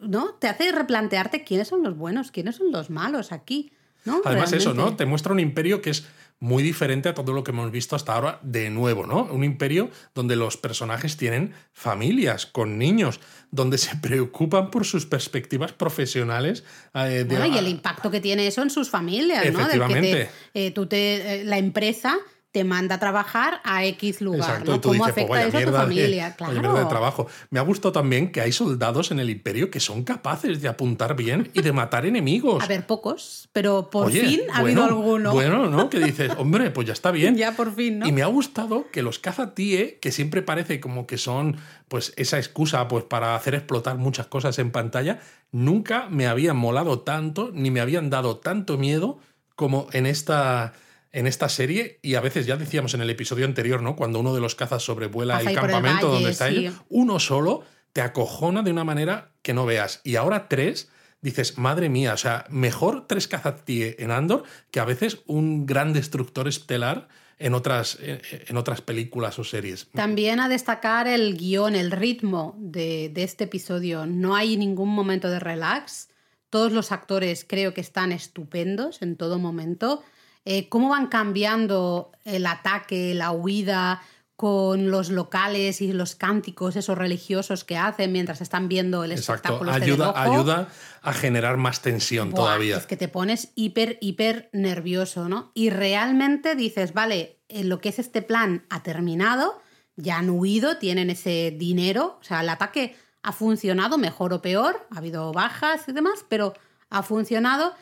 ¿no? 0.00 0.30
Te 0.34 0.48
hace 0.48 0.72
replantearte 0.72 1.44
quiénes 1.44 1.68
son 1.68 1.82
los 1.84 1.96
buenos, 1.96 2.32
quiénes 2.32 2.56
son 2.56 2.72
los 2.72 2.90
malos 2.90 3.30
aquí. 3.30 3.70
¿no? 4.04 4.20
Además, 4.24 4.52
eso, 4.52 4.74
¿no? 4.74 4.96
Te 4.96 5.06
muestra 5.06 5.32
un 5.32 5.38
imperio 5.38 5.80
que 5.80 5.90
es 5.90 6.04
muy 6.40 6.64
diferente 6.64 7.08
a 7.08 7.14
todo 7.14 7.32
lo 7.32 7.44
que 7.44 7.52
hemos 7.52 7.70
visto 7.70 7.94
hasta 7.94 8.12
ahora 8.14 8.40
de 8.42 8.68
nuevo, 8.68 9.06
¿no? 9.06 9.22
Un 9.30 9.44
imperio 9.44 9.90
donde 10.12 10.34
los 10.34 10.56
personajes 10.56 11.16
tienen 11.16 11.52
familias 11.72 12.46
con 12.46 12.78
niños, 12.78 13.20
donde 13.52 13.78
se 13.78 13.94
preocupan 14.02 14.72
por 14.72 14.84
sus 14.86 15.06
perspectivas 15.06 15.70
profesionales. 15.72 16.64
eh, 16.94 17.24
de- 17.28 17.36
Bueno, 17.36 17.46
y 17.46 17.58
el 17.58 17.68
impacto 17.68 18.10
que 18.10 18.20
tiene 18.20 18.48
eso 18.48 18.62
en 18.62 18.70
sus 18.70 18.90
familias, 18.90 19.44
¿no? 19.44 19.44
Del 19.44 19.52
que 19.52 19.60
Efectivamente. 19.76 20.30
te- 20.52 20.66
eh, 20.66 20.70
tú 20.72 20.86
te, 20.86 21.42
eh, 21.42 21.44
la 21.44 21.58
empresa 21.58 22.18
te 22.52 22.64
manda 22.64 22.96
a 22.96 22.98
trabajar 23.00 23.62
a 23.64 23.84
X 23.86 24.20
lugar, 24.20 24.40
Exacto, 24.40 24.70
¿no? 24.72 24.76
y 24.76 24.80
tú 24.80 24.88
¿Cómo 24.90 25.06
dices, 25.06 25.26
pues 25.26 25.26
afecta 25.26 25.32
vaya 25.32 25.48
eso 25.48 25.68
a 25.68 25.72
tu 25.72 25.76
familia? 25.78 26.28
de, 26.28 26.36
claro. 26.36 26.52
vaya 26.52 26.60
mierda 26.60 26.80
de 26.84 26.90
trabajo. 26.90 27.26
Me 27.48 27.58
ha 27.58 27.62
gustado 27.62 27.92
también 27.92 28.30
que 28.30 28.42
hay 28.42 28.52
soldados 28.52 29.10
en 29.10 29.20
el 29.20 29.30
imperio 29.30 29.70
que 29.70 29.80
son 29.80 30.04
capaces 30.04 30.60
de 30.60 30.68
apuntar 30.68 31.16
bien 31.16 31.50
y 31.54 31.62
de 31.62 31.72
matar 31.72 32.04
enemigos. 32.04 32.62
A 32.62 32.66
ver, 32.66 32.86
pocos, 32.86 33.48
pero 33.52 33.88
por 33.88 34.08
Oye, 34.08 34.20
fin 34.20 34.40
ha 34.52 34.60
bueno, 34.60 34.82
habido 34.82 34.98
alguno. 34.98 35.32
Bueno, 35.32 35.70
¿no? 35.70 35.88
Que 35.88 35.98
dices, 35.98 36.30
hombre, 36.36 36.70
pues 36.70 36.86
ya 36.86 36.92
está 36.92 37.10
bien. 37.10 37.36
Ya 37.42 37.52
por 37.52 37.74
fin, 37.74 37.98
¿no? 37.98 38.06
Y 38.06 38.12
me 38.12 38.22
ha 38.22 38.26
gustado 38.26 38.86
que 38.92 39.02
los 39.02 39.18
cazatíe, 39.18 39.98
que 39.98 40.12
siempre 40.12 40.42
parece 40.42 40.78
como 40.78 41.06
que 41.06 41.16
son 41.16 41.56
pues 41.88 42.12
esa 42.16 42.36
excusa 42.36 42.86
pues 42.86 43.04
para 43.04 43.34
hacer 43.34 43.54
explotar 43.54 43.96
muchas 43.96 44.26
cosas 44.26 44.58
en 44.58 44.70
pantalla, 44.70 45.20
nunca 45.50 46.08
me 46.10 46.26
habían 46.26 46.56
molado 46.56 47.00
tanto 47.00 47.50
ni 47.52 47.70
me 47.70 47.80
habían 47.80 48.10
dado 48.10 48.36
tanto 48.36 48.76
miedo 48.76 49.18
como 49.56 49.88
en 49.92 50.06
esta 50.06 50.74
en 51.12 51.26
esta 51.26 51.48
serie 51.48 51.98
y 52.02 52.14
a 52.14 52.20
veces 52.20 52.46
ya 52.46 52.56
decíamos 52.56 52.94
en 52.94 53.02
el 53.02 53.10
episodio 53.10 53.44
anterior, 53.44 53.82
¿no? 53.82 53.96
Cuando 53.96 54.18
uno 54.18 54.34
de 54.34 54.40
los 54.40 54.54
cazas 54.54 54.82
sobrevuela 54.82 55.40
el 55.40 55.54
campamento 55.54 56.08
valle, 56.08 56.14
donde 56.14 56.30
está 56.30 56.48
sí. 56.48 56.56
ella, 56.56 56.72
uno 56.88 57.20
solo 57.20 57.64
te 57.92 58.00
acojona 58.00 58.62
de 58.62 58.70
una 58.70 58.84
manera 58.84 59.32
que 59.42 59.52
no 59.52 59.66
veas. 59.66 60.00
Y 60.04 60.16
ahora 60.16 60.48
tres 60.48 60.88
dices, 61.20 61.58
madre 61.58 61.88
mía, 61.88 62.14
o 62.14 62.16
sea, 62.16 62.46
mejor 62.48 63.06
tres 63.06 63.28
Kazattie 63.28 63.96
en 63.98 64.10
Andor 64.10 64.44
que 64.70 64.80
a 64.80 64.84
veces 64.84 65.20
un 65.26 65.66
gran 65.66 65.92
destructor 65.92 66.48
estelar 66.48 67.08
en 67.38 67.54
otras, 67.54 67.98
en 68.00 68.56
otras 68.56 68.80
películas 68.80 69.38
o 69.38 69.44
series. 69.44 69.88
También 69.94 70.40
a 70.40 70.48
destacar 70.48 71.08
el 71.08 71.36
guion, 71.36 71.74
el 71.74 71.90
ritmo 71.90 72.54
de, 72.58 73.10
de 73.12 73.22
este 73.24 73.44
episodio. 73.44 74.06
No 74.06 74.36
hay 74.36 74.56
ningún 74.56 74.90
momento 74.90 75.28
de 75.28 75.40
relax. 75.40 76.08
Todos 76.50 76.72
los 76.72 76.92
actores 76.92 77.44
creo 77.48 77.74
que 77.74 77.80
están 77.80 78.12
estupendos 78.12 79.02
en 79.02 79.16
todo 79.16 79.38
momento. 79.38 80.04
Eh, 80.44 80.68
cómo 80.68 80.88
van 80.88 81.06
cambiando 81.06 82.12
el 82.24 82.46
ataque, 82.46 83.14
la 83.14 83.30
huida, 83.30 84.02
con 84.42 84.90
los 84.90 85.08
locales 85.10 85.80
y 85.82 85.92
los 85.92 86.16
cánticos, 86.16 86.74
esos 86.74 86.98
religiosos 86.98 87.62
que 87.62 87.76
hacen 87.76 88.10
mientras 88.10 88.40
están 88.40 88.66
viendo 88.66 89.04
el 89.04 89.12
espectáculo. 89.12 89.70
Este 89.70 89.84
ayuda, 89.84 90.20
ayuda 90.20 90.68
a 91.00 91.12
generar 91.12 91.58
más 91.58 91.80
tensión 91.80 92.32
todavía. 92.32 92.78
Es 92.78 92.86
que 92.86 92.96
te 92.96 93.06
pones 93.06 93.52
hiper, 93.54 93.98
hiper 94.00 94.50
nervioso, 94.52 95.28
¿no? 95.28 95.52
Y 95.54 95.70
realmente 95.70 96.56
dices, 96.56 96.92
vale, 96.92 97.38
lo 97.48 97.78
que 97.80 97.90
es 97.90 98.00
este 98.00 98.20
plan 98.20 98.66
ha 98.68 98.82
terminado, 98.82 99.62
ya 99.94 100.18
han 100.18 100.30
huido, 100.30 100.76
tienen 100.78 101.10
ese 101.10 101.54
dinero, 101.56 102.18
o 102.20 102.24
sea, 102.24 102.40
el 102.40 102.48
ataque 102.48 102.96
ha 103.22 103.30
funcionado, 103.30 103.96
mejor 103.96 104.32
o 104.32 104.42
peor, 104.42 104.88
ha 104.90 104.98
habido 104.98 105.32
bajas 105.32 105.88
y 105.88 105.92
demás, 105.92 106.24
pero 106.28 106.54
ha 106.90 107.04
funcionado 107.04 107.74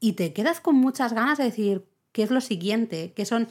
y 0.00 0.14
te 0.14 0.32
quedas 0.32 0.60
con 0.60 0.76
muchas 0.76 1.12
ganas 1.12 1.36
de 1.36 1.44
decir, 1.44 1.84
¿qué 2.16 2.22
es 2.22 2.30
lo 2.30 2.40
siguiente? 2.40 3.12
¿Qué 3.14 3.26
son 3.26 3.46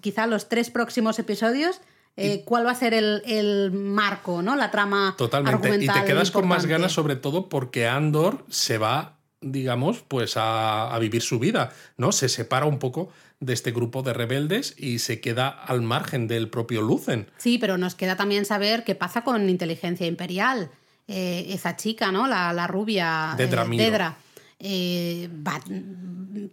quizá 0.00 0.26
los 0.26 0.48
tres 0.48 0.70
próximos 0.70 1.18
episodios? 1.18 1.82
Eh, 2.16 2.44
cuál 2.46 2.64
va 2.64 2.70
a 2.70 2.74
ser 2.74 2.94
el, 2.94 3.72
marco, 3.72 4.40
¿no? 4.40 4.56
La 4.56 4.70
trama. 4.70 5.14
Totalmente. 5.18 5.84
Y 5.84 5.86
te 5.86 6.04
quedas 6.06 6.30
con 6.30 6.48
más 6.48 6.64
ganas, 6.64 6.92
sobre 6.92 7.16
todo 7.16 7.50
porque 7.50 7.86
Andor 7.86 8.42
se 8.48 8.78
va, 8.78 9.18
digamos, 9.42 10.02
pues 10.08 10.38
a, 10.38 10.94
a, 10.94 10.98
vivir 10.98 11.20
su 11.20 11.38
vida, 11.38 11.74
¿no? 11.98 12.10
Se 12.10 12.30
separa 12.30 12.64
un 12.64 12.78
poco 12.78 13.10
de 13.40 13.52
este 13.52 13.70
grupo 13.70 14.02
de 14.02 14.14
rebeldes 14.14 14.74
y 14.78 15.00
se 15.00 15.20
queda 15.20 15.50
al 15.50 15.82
margen 15.82 16.26
del 16.26 16.48
propio 16.48 16.80
Lucen. 16.80 17.30
Sí, 17.36 17.58
pero 17.58 17.76
nos 17.76 17.94
queda 17.94 18.16
también 18.16 18.46
saber 18.46 18.82
qué 18.82 18.94
pasa 18.94 19.24
con 19.24 19.46
inteligencia 19.50 20.06
imperial. 20.06 20.70
Eh, 21.06 21.48
esa 21.50 21.76
chica, 21.76 22.10
¿no? 22.12 22.26
La, 22.26 22.54
la 22.54 22.66
rubia. 22.66 23.34
Dedra. 23.36 23.66
Eh, 23.70 23.76
Dedra. 23.76 24.16
Eh, 24.58 25.28
va, 25.46 25.60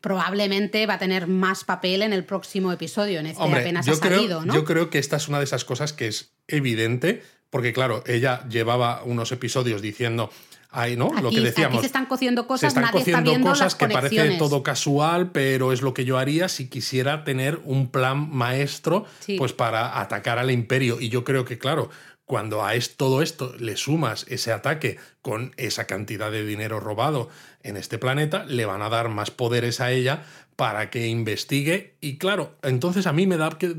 probablemente 0.01 0.85
va 0.85 0.95
a 0.95 0.99
tener 0.99 1.27
más 1.27 1.63
papel 1.63 2.01
en 2.01 2.11
el 2.11 2.25
próximo 2.25 2.71
episodio, 2.73 3.21
en 3.21 3.27
este 3.27 3.41
apenas 3.41 3.85
yo 3.85 3.93
ha 3.93 3.95
salido, 3.95 4.41
creo, 4.41 4.53
Yo 4.53 4.65
creo 4.65 4.89
que 4.89 4.99
esta 4.99 5.15
es 5.15 5.29
una 5.29 5.37
de 5.37 5.45
esas 5.45 5.63
cosas 5.63 5.93
que 5.93 6.07
es 6.07 6.33
evidente, 6.47 7.23
porque 7.49 7.71
claro, 7.71 8.03
ella 8.05 8.45
llevaba 8.49 9.03
unos 9.03 9.31
episodios 9.31 9.81
diciendo. 9.81 10.29
Ay, 10.75 10.97
¿no? 10.97 11.13
lo 11.21 11.29
que 11.29 11.39
decíamos. 11.39 11.81
se 11.81 11.85
están 11.85 12.07
cociendo 12.07 12.47
cosas, 12.47 12.61
se 12.61 12.79
están 12.79 12.85
nadie 12.85 13.01
cociendo 13.01 13.31
está 13.31 13.43
cosas 13.43 13.75
que 13.75 13.87
parece 13.87 14.37
todo 14.39 14.63
casual, 14.63 15.31
pero 15.31 15.71
es 15.71 15.83
lo 15.83 15.93
que 15.93 16.03
yo 16.03 16.17
haría 16.17 16.49
si 16.49 16.67
quisiera 16.67 17.23
tener 17.23 17.61
un 17.63 17.91
plan 17.91 18.27
maestro 18.31 19.05
pues 19.37 19.53
para 19.53 20.01
atacar 20.01 20.39
al 20.39 20.49
imperio. 20.49 20.99
Y 20.99 21.09
yo 21.09 21.23
creo 21.23 21.45
que, 21.45 21.59
claro, 21.59 21.91
cuando 22.25 22.65
a 22.65 22.71
todo 22.97 23.21
esto 23.21 23.53
le 23.59 23.77
sumas 23.77 24.25
ese 24.29 24.51
ataque 24.51 24.97
con 25.24 25.53
esa 25.57 25.88
cantidad 25.88 26.32
de 26.32 26.45
dinero 26.45 26.80
robado 26.82 27.30
en 27.63 27.78
este 27.78 27.97
planeta, 27.97 28.43
le 28.43 28.65
van 28.65 28.82
a 28.82 28.89
dar 28.89 29.07
más 29.07 29.32
poderes 29.32 29.80
a 29.80 29.89
ella 29.89 30.24
para 30.57 30.89
que 30.89 31.07
investigue. 31.07 31.95
Y 32.01 32.17
claro, 32.17 32.55
entonces 32.61 33.07
a 33.07 33.13
mí 33.13 33.26
me 33.26 33.38
da 33.38 33.57
que, 33.57 33.69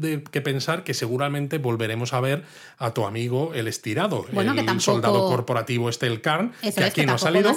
pensar 0.41 0.85
que 0.85 0.95
seguramente 0.95 1.59
volveremos 1.59 2.15
a 2.15 2.21
ver 2.21 2.45
a 2.79 2.95
tu 2.95 3.05
amigo 3.05 3.53
el 3.55 3.69
estirado, 3.69 4.27
el 4.33 4.81
soldado 4.81 5.29
corporativo 5.29 5.91
este, 5.91 6.07
el 6.07 6.23
Karn, 6.23 6.53
que 6.63 6.83
aquí 6.83 7.05
no 7.05 7.15
ha 7.15 7.19
salido, 7.19 7.53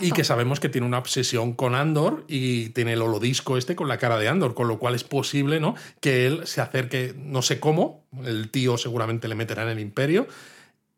y 0.00 0.12
que 0.12 0.22
sabemos 0.22 0.60
que 0.60 0.68
tiene 0.68 0.86
una 0.86 0.98
obsesión 0.98 1.52
con 1.52 1.74
Andor 1.74 2.24
y 2.28 2.68
tiene 2.70 2.92
el 2.92 3.02
holodisco 3.02 3.56
este 3.56 3.74
con 3.74 3.88
la 3.88 3.98
cara 3.98 4.18
de 4.18 4.28
Andor, 4.28 4.54
con 4.54 4.68
lo 4.68 4.78
cual 4.78 4.94
es 4.94 5.02
posible 5.02 5.58
¿no? 5.58 5.74
que 6.00 6.26
él 6.26 6.46
se 6.46 6.60
acerque, 6.60 7.12
no 7.18 7.42
sé 7.42 7.58
cómo, 7.58 8.04
el 8.24 8.50
tío 8.50 8.78
seguramente 8.78 9.26
le 9.26 9.34
meterá 9.34 9.64
en 9.64 9.70
el 9.70 9.80
imperio, 9.80 10.28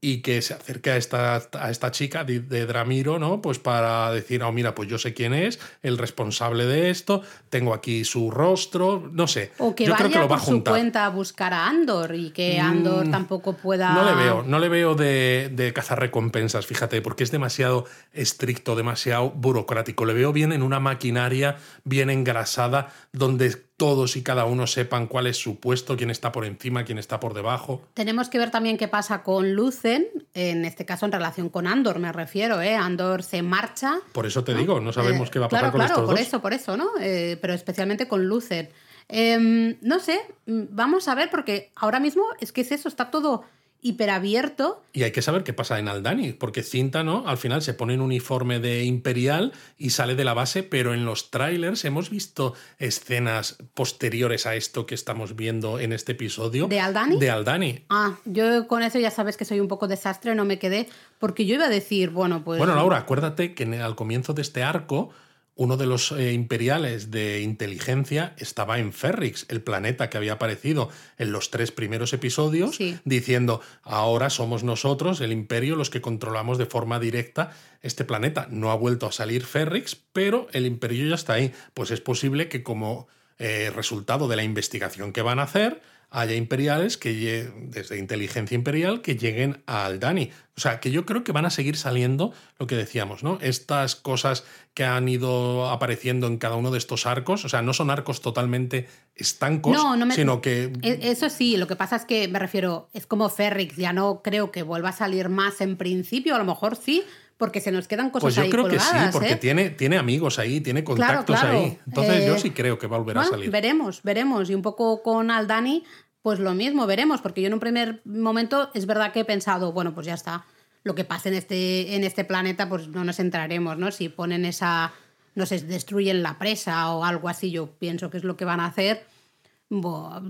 y 0.01 0.23
que 0.23 0.43
se 0.43 0.55
acerque 0.55 0.91
a 0.91 0.97
esta, 0.97 1.43
a 1.53 1.71
esta 1.71 1.91
chica 1.91 2.23
de, 2.23 2.67
Dramiro, 2.67 3.19
¿no? 3.19 3.43
Pues 3.43 3.59
para 3.59 4.13
decir, 4.13 4.43
oh, 4.45 4.53
mira, 4.53 4.75
pues 4.75 4.89
yo 4.89 4.97
sé 4.97 5.13
quién 5.13 5.35
es, 5.35 5.59
el 5.83 5.99
responsable 5.99 6.67
de 6.67 6.91
esto, 6.91 7.23
tengo 7.51 7.75
aquí 7.75 8.05
su 8.05 8.31
rostro, 8.31 9.11
no 9.13 9.27
sé. 9.27 9.53
O 9.59 9.75
que 9.75 9.89
vaya 9.89 10.09
que 10.09 10.19
lo 10.19 10.29
por 10.29 10.41
su 10.41 10.63
cuenta 10.63 11.07
a 11.07 11.09
buscar 11.09 11.53
a 11.53 11.67
Andor 11.67 12.15
y 12.15 12.31
que 12.31 12.61
Andor 12.61 13.09
mm, 13.09 13.11
tampoco 13.11 13.55
pueda... 13.55 13.93
No 13.93 14.05
le 14.05 14.15
veo, 14.15 14.43
no 14.45 14.59
le 14.61 14.69
veo 14.69 14.95
de, 14.95 15.51
de 15.53 15.73
cazar 15.73 15.99
recompensas, 15.99 16.67
fíjate, 16.67 17.03
porque 17.03 17.25
es 17.25 17.33
demasiado 17.33 17.85
estricto, 18.13 18.77
demasiado 18.77 19.31
burocrático. 19.31 20.05
Le 20.07 20.15
veo 20.15 20.33
bien 20.33 20.53
en 20.53 20.63
una 20.63 20.79
maquinaria 20.79 21.57
bien 21.83 22.11
engrasada, 22.11 22.93
donde 23.13 23.68
todos 23.79 24.17
y 24.17 24.23
cada 24.23 24.45
uno 24.45 24.67
sepan 24.67 25.07
cuál 25.07 25.29
es 25.29 25.37
su 25.39 25.61
puesto, 25.61 25.97
quién 25.97 26.11
está 26.11 26.33
por 26.33 26.45
encima, 26.45 26.85
quién 26.85 26.99
está 26.99 27.21
por 27.21 27.33
debajo. 27.33 27.81
Tenemos 27.95 28.29
que 28.29 28.37
ver 28.37 28.51
también 28.51 28.77
qué 28.77 28.89
pasa 28.89 29.23
con 29.23 29.55
Lucen, 29.55 30.09
en 30.35 30.65
este 30.65 30.85
caso 30.85 31.07
en 31.07 31.13
relación 31.13 31.49
con 31.49 31.69
Andor, 31.69 32.01
me 32.01 32.13
refiero, 32.13 32.61
¿eh? 32.61 32.75
Andor 32.75 33.23
se 33.23 33.41
marcha. 33.41 34.01
Por 34.13 34.27
eso 34.27 34.43
te 34.43 34.53
digo, 34.53 34.81
no 34.81 34.93
sabemos 34.93 35.29
eh, 35.29 35.31
qué 35.33 35.39
va 35.39 35.47
a 35.47 35.49
pasar 35.49 35.71
con 35.71 35.79
claro, 35.79 35.95
estos 35.95 36.11
por 36.11 36.19
eso, 36.19 36.43
por 36.43 36.53
eso, 36.53 36.77
¿no? 36.77 36.91
Eh, 37.01 37.39
pero 37.41 37.55
especialmente 37.55 38.09
con 38.09 38.27
Lucen. 38.27 38.69
Em, 39.09 39.77
no 39.81 40.01
sé, 40.01 40.21
mm, 40.47 40.63
vamos 40.71 41.07
a 41.07 41.15
ver, 41.15 41.31
porque 41.31 41.71
ahora 41.77 42.01
mismo 42.01 42.25
es 42.41 42.51
que 42.51 42.63
es 42.63 42.73
eso, 42.73 42.89
está 42.89 43.13
todo 43.13 43.45
hiperabierto. 43.81 44.83
Y 44.93 45.05
hay 45.05 45.13
que 45.13 45.23
saber 45.23 45.45
qué 45.45 45.53
pasa 45.53 45.79
en 45.79 45.89
Aldani, 45.89 46.33
porque 46.33 46.63
Cinta, 46.63 47.05
¿no? 47.05 47.29
Al 47.29 47.39
final 47.39 47.63
se 47.63 47.75
pone 47.75 47.95
un 47.95 48.01
uniforme 48.01 48.59
de 48.59 48.85
Imperial 48.85 49.53
y 49.77 49.91
sale 49.91 50.15
de 50.17 50.25
la 50.25 50.35
base, 50.35 50.63
pero 50.63 50.95
en 50.95 51.05
los 51.05 51.31
trailers 51.31 51.85
hemos 51.85 52.11
visto 52.11 52.55
escenas 52.79 53.59
posteriores 53.75 54.47
a 54.47 54.57
esto 54.57 54.87
que 54.87 54.95
estamos 54.95 55.37
viendo 55.37 55.79
en 55.79 55.93
este 55.93 56.13
episodio. 56.13 56.67
¿De 56.67 56.81
Aldani? 56.81 57.19
De 57.19 57.31
Aldani. 57.31 57.85
Ah, 57.89 58.17
yo 58.25 58.67
con 58.67 58.83
eso 58.83 58.99
ya 58.99 59.11
sabes 59.11 59.37
que 59.37 59.45
soy 59.45 59.61
un 59.61 59.69
poco 59.69 59.87
desastre, 59.87 60.35
no 60.35 60.45
me 60.45 60.59
quedé, 60.59 60.89
porque 61.19 61.47
yo 61.47 61.55
iba 61.55 61.67
a 61.67 61.71
decir, 61.71 62.11
bueno, 62.11 62.43
pues... 62.45 62.59
Bueno, 62.59 62.75
Laura, 62.75 62.99
acuérdate 62.99 63.55
que 63.55 63.65
al 63.65 63.95
comienzo 63.95 64.35
de 64.35 64.43
este 64.43 64.63
arco 64.63 65.11
uno 65.59 65.77
de 65.77 65.87
los 65.87 66.13
eh, 66.13 66.33
imperiales 66.35 67.11
de 67.11 67.41
inteligencia 67.41 68.33
estaba 68.39 68.79
en 68.79 68.93
Ferrix, 68.93 69.45
el 69.49 69.61
planeta 69.61 70.09
que 70.09 70.17
había 70.17 70.35
aparecido 70.35 70.89
en 71.19 71.33
los 71.33 71.51
tres 71.51 71.73
primeros 71.73 72.13
episodios, 72.13 72.79
diciendo, 73.05 73.61
ahora 73.83 74.31
somos 74.31 74.63
nosotros, 74.63 75.21
el 75.21 75.33
imperio, 75.33 75.75
los 75.75 75.91
que 75.91 76.01
controlamos 76.01 76.59
de 76.59 76.67
forma 76.67 77.01
directa 77.01 77.51
este 77.83 78.05
planeta. 78.05 78.47
No 78.53 78.71
ha 78.71 78.77
vuelto 78.77 79.07
a 79.07 79.13
salir 79.13 79.45
Ferrix, 79.45 79.97
pero 80.13 80.47
el 80.53 80.65
imperio 80.65 81.09
ya 81.09 81.17
está 81.17 81.33
ahí. 81.33 81.53
Pues 81.75 81.91
es 81.91 82.01
posible 82.01 82.49
que 82.49 82.63
como 82.63 83.09
eh, 83.41 83.73
resultado 83.75 84.29
de 84.29 84.37
la 84.37 84.45
investigación 84.45 85.13
que 85.13 85.23
van 85.23 85.41
a 85.41 85.43
hacer, 85.43 85.83
haya 86.11 86.35
imperiales 86.35 86.97
que 86.97 87.51
desde 87.65 87.99
inteligencia 87.99 88.55
imperial 88.55 89.03
que 89.03 89.17
lleguen 89.17 89.63
al 89.67 90.01
Dani. 90.01 90.31
O 90.57 90.61
sea, 90.61 90.81
que 90.81 90.91
yo 90.91 91.07
creo 91.07 91.23
que 91.23 91.33
van 91.33 91.45
a 91.45 91.51
seguir 91.51 91.77
saliendo 91.77 92.33
lo 92.59 92.67
que 92.67 92.75
decíamos, 92.75 93.23
¿no? 93.23 93.39
Estas 93.41 93.95
cosas 93.95 94.45
que 94.75 94.85
han 94.85 95.09
ido 95.09 95.69
apareciendo 95.69 96.27
en 96.27 96.39
cada 96.39 96.57
uno 96.57 96.71
de 96.71 96.79
estos 96.79 97.07
arcos, 97.07 97.45
o 97.45 97.49
sea, 97.49 97.63
no 97.63 97.75
son 97.75 97.91
arcos 97.91 98.21
totalmente 98.21 98.89
estancos, 99.15 99.77
sino 100.15 100.41
que... 100.41 100.73
E, 100.83 101.11
eso 101.11 101.29
sí, 101.29 101.57
lo 101.57 101.67
que 101.67 101.77
pasa 101.77 101.97
es 101.97 102.05
que 102.05 102.27
me 102.27 102.39
refiero, 102.39 102.89
es 102.93 103.07
como 103.07 103.29
Ferrix, 103.29 103.77
ya 103.77 103.93
no 103.93 104.23
creo 104.23 104.51
que 104.51 104.63
vuelva 104.63 104.89
a 104.89 104.93
salir 104.93 105.29
más 105.29 105.61
en 105.61 105.77
principio, 105.77 106.35
a 106.35 106.39
lo 106.39 106.45
mejor 106.45 106.75
sí, 106.75 107.05
porque 107.39 107.61
se 107.61 107.71
nos 107.71 107.87
quedan 107.87 108.11
cosas 108.11 108.35
Pues 108.35 108.35
yo 108.35 108.51
creo 108.51 108.69
que 108.69 108.81
sí, 108.81 108.97
porque 109.13 109.33
¿eh? 109.33 109.37
tiene, 109.37 109.71
tiene 109.71 109.97
amigos 109.97 110.41
ahí, 110.41 110.61
tiene 110.61 110.83
contactos 110.85 111.41
ahí. 111.43 111.79
Entonces 111.87 112.27
yo 112.27 112.35
eh, 112.35 112.39
sí 112.41 112.51
creo 112.51 112.79
que 112.79 112.89
va 112.89 112.97
a 112.97 112.99
volver 112.99 113.19
a 113.19 113.25
salir. 113.25 113.51
Veremos, 113.51 114.03
veremos. 114.03 114.51
Y 114.51 114.55
un 114.55 114.63
poco 114.63 115.03
con 115.05 115.31
Aldani, 115.31 115.85
pues 116.21 116.41
lo 116.41 116.53
mismo, 116.53 116.87
veremos, 116.87 117.21
porque 117.21 117.41
yo 117.41 117.47
en 117.47 117.55
un 117.55 117.61
primer 117.61 118.03
momento 118.05 118.71
es 118.75 118.87
verdad 118.87 119.13
que 119.13 119.21
he 119.21 119.25
pensado, 119.25 119.73
bueno, 119.73 119.95
pues 119.95 120.09
ya 120.09 120.15
está, 120.15 120.47
lo 120.83 120.97
que 120.97 121.05
pase 121.05 121.29
en 121.29 121.37
este, 121.37 121.95
en 121.95 122.03
este 122.03 122.25
planeta, 122.25 122.69
pues 122.69 122.89
no 122.89 123.05
nos 123.05 123.21
entraremos, 123.21 123.79
¿no? 123.79 123.93
Si 123.93 124.09
ponen 124.09 124.45
esa, 124.45 124.93
no 125.37 125.47
sé, 125.47 125.61
destruyen 125.61 126.25
la 126.25 126.39
presa 126.39 126.93
o 126.93 127.05
algo 127.05 127.29
así, 127.29 127.53
yo 127.53 127.69
pienso 127.79 128.11
que 128.11 128.17
es 128.17 128.25
lo 128.25 128.37
que 128.37 128.45
van 128.45 128.59
a 128.59 128.67
hacer. 128.67 129.07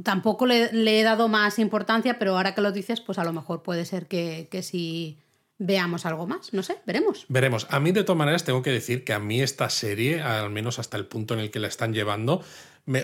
tampoco 0.05 0.45
le, 0.45 0.71
he 0.73 1.03
dado 1.03 1.29
más 1.29 1.59
importancia, 1.59 2.19
pero 2.19 2.37
ahora 2.37 2.55
que 2.55 2.61
lo 2.61 2.71
dices, 2.71 3.01
pues 3.01 3.19
a 3.19 3.25
lo 3.25 3.33
mejor 3.33 3.63
puede 3.63 3.87
ser 3.87 4.07
que, 4.09 4.47
que 4.51 4.63
sí 4.63 5.17
veamos 5.59 6.07
algo 6.07 6.27
más. 6.27 6.53
No 6.53 6.63
sé, 6.63 6.77
veremos. 6.87 7.27
Veremos. 7.29 7.67
A 7.71 7.81
mí, 7.81 7.93
de 7.93 8.05
todas 8.05 8.19
maneras, 8.19 8.45
tengo 8.45 8.63
que 8.63 8.71
decir 8.71 9.05
que 9.05 9.13
a 9.13 9.19
mí 9.19 9.43
esta 9.43 9.69
serie, 9.71 10.23
al 10.23 10.51
menos 10.51 10.79
hasta 10.79 10.97
el 10.97 11.07
punto 11.07 11.35
en 11.35 11.41
el 11.41 11.51
que 11.51 11.59
la 11.59 11.69
están 11.69 11.93
llevando, 11.93 12.43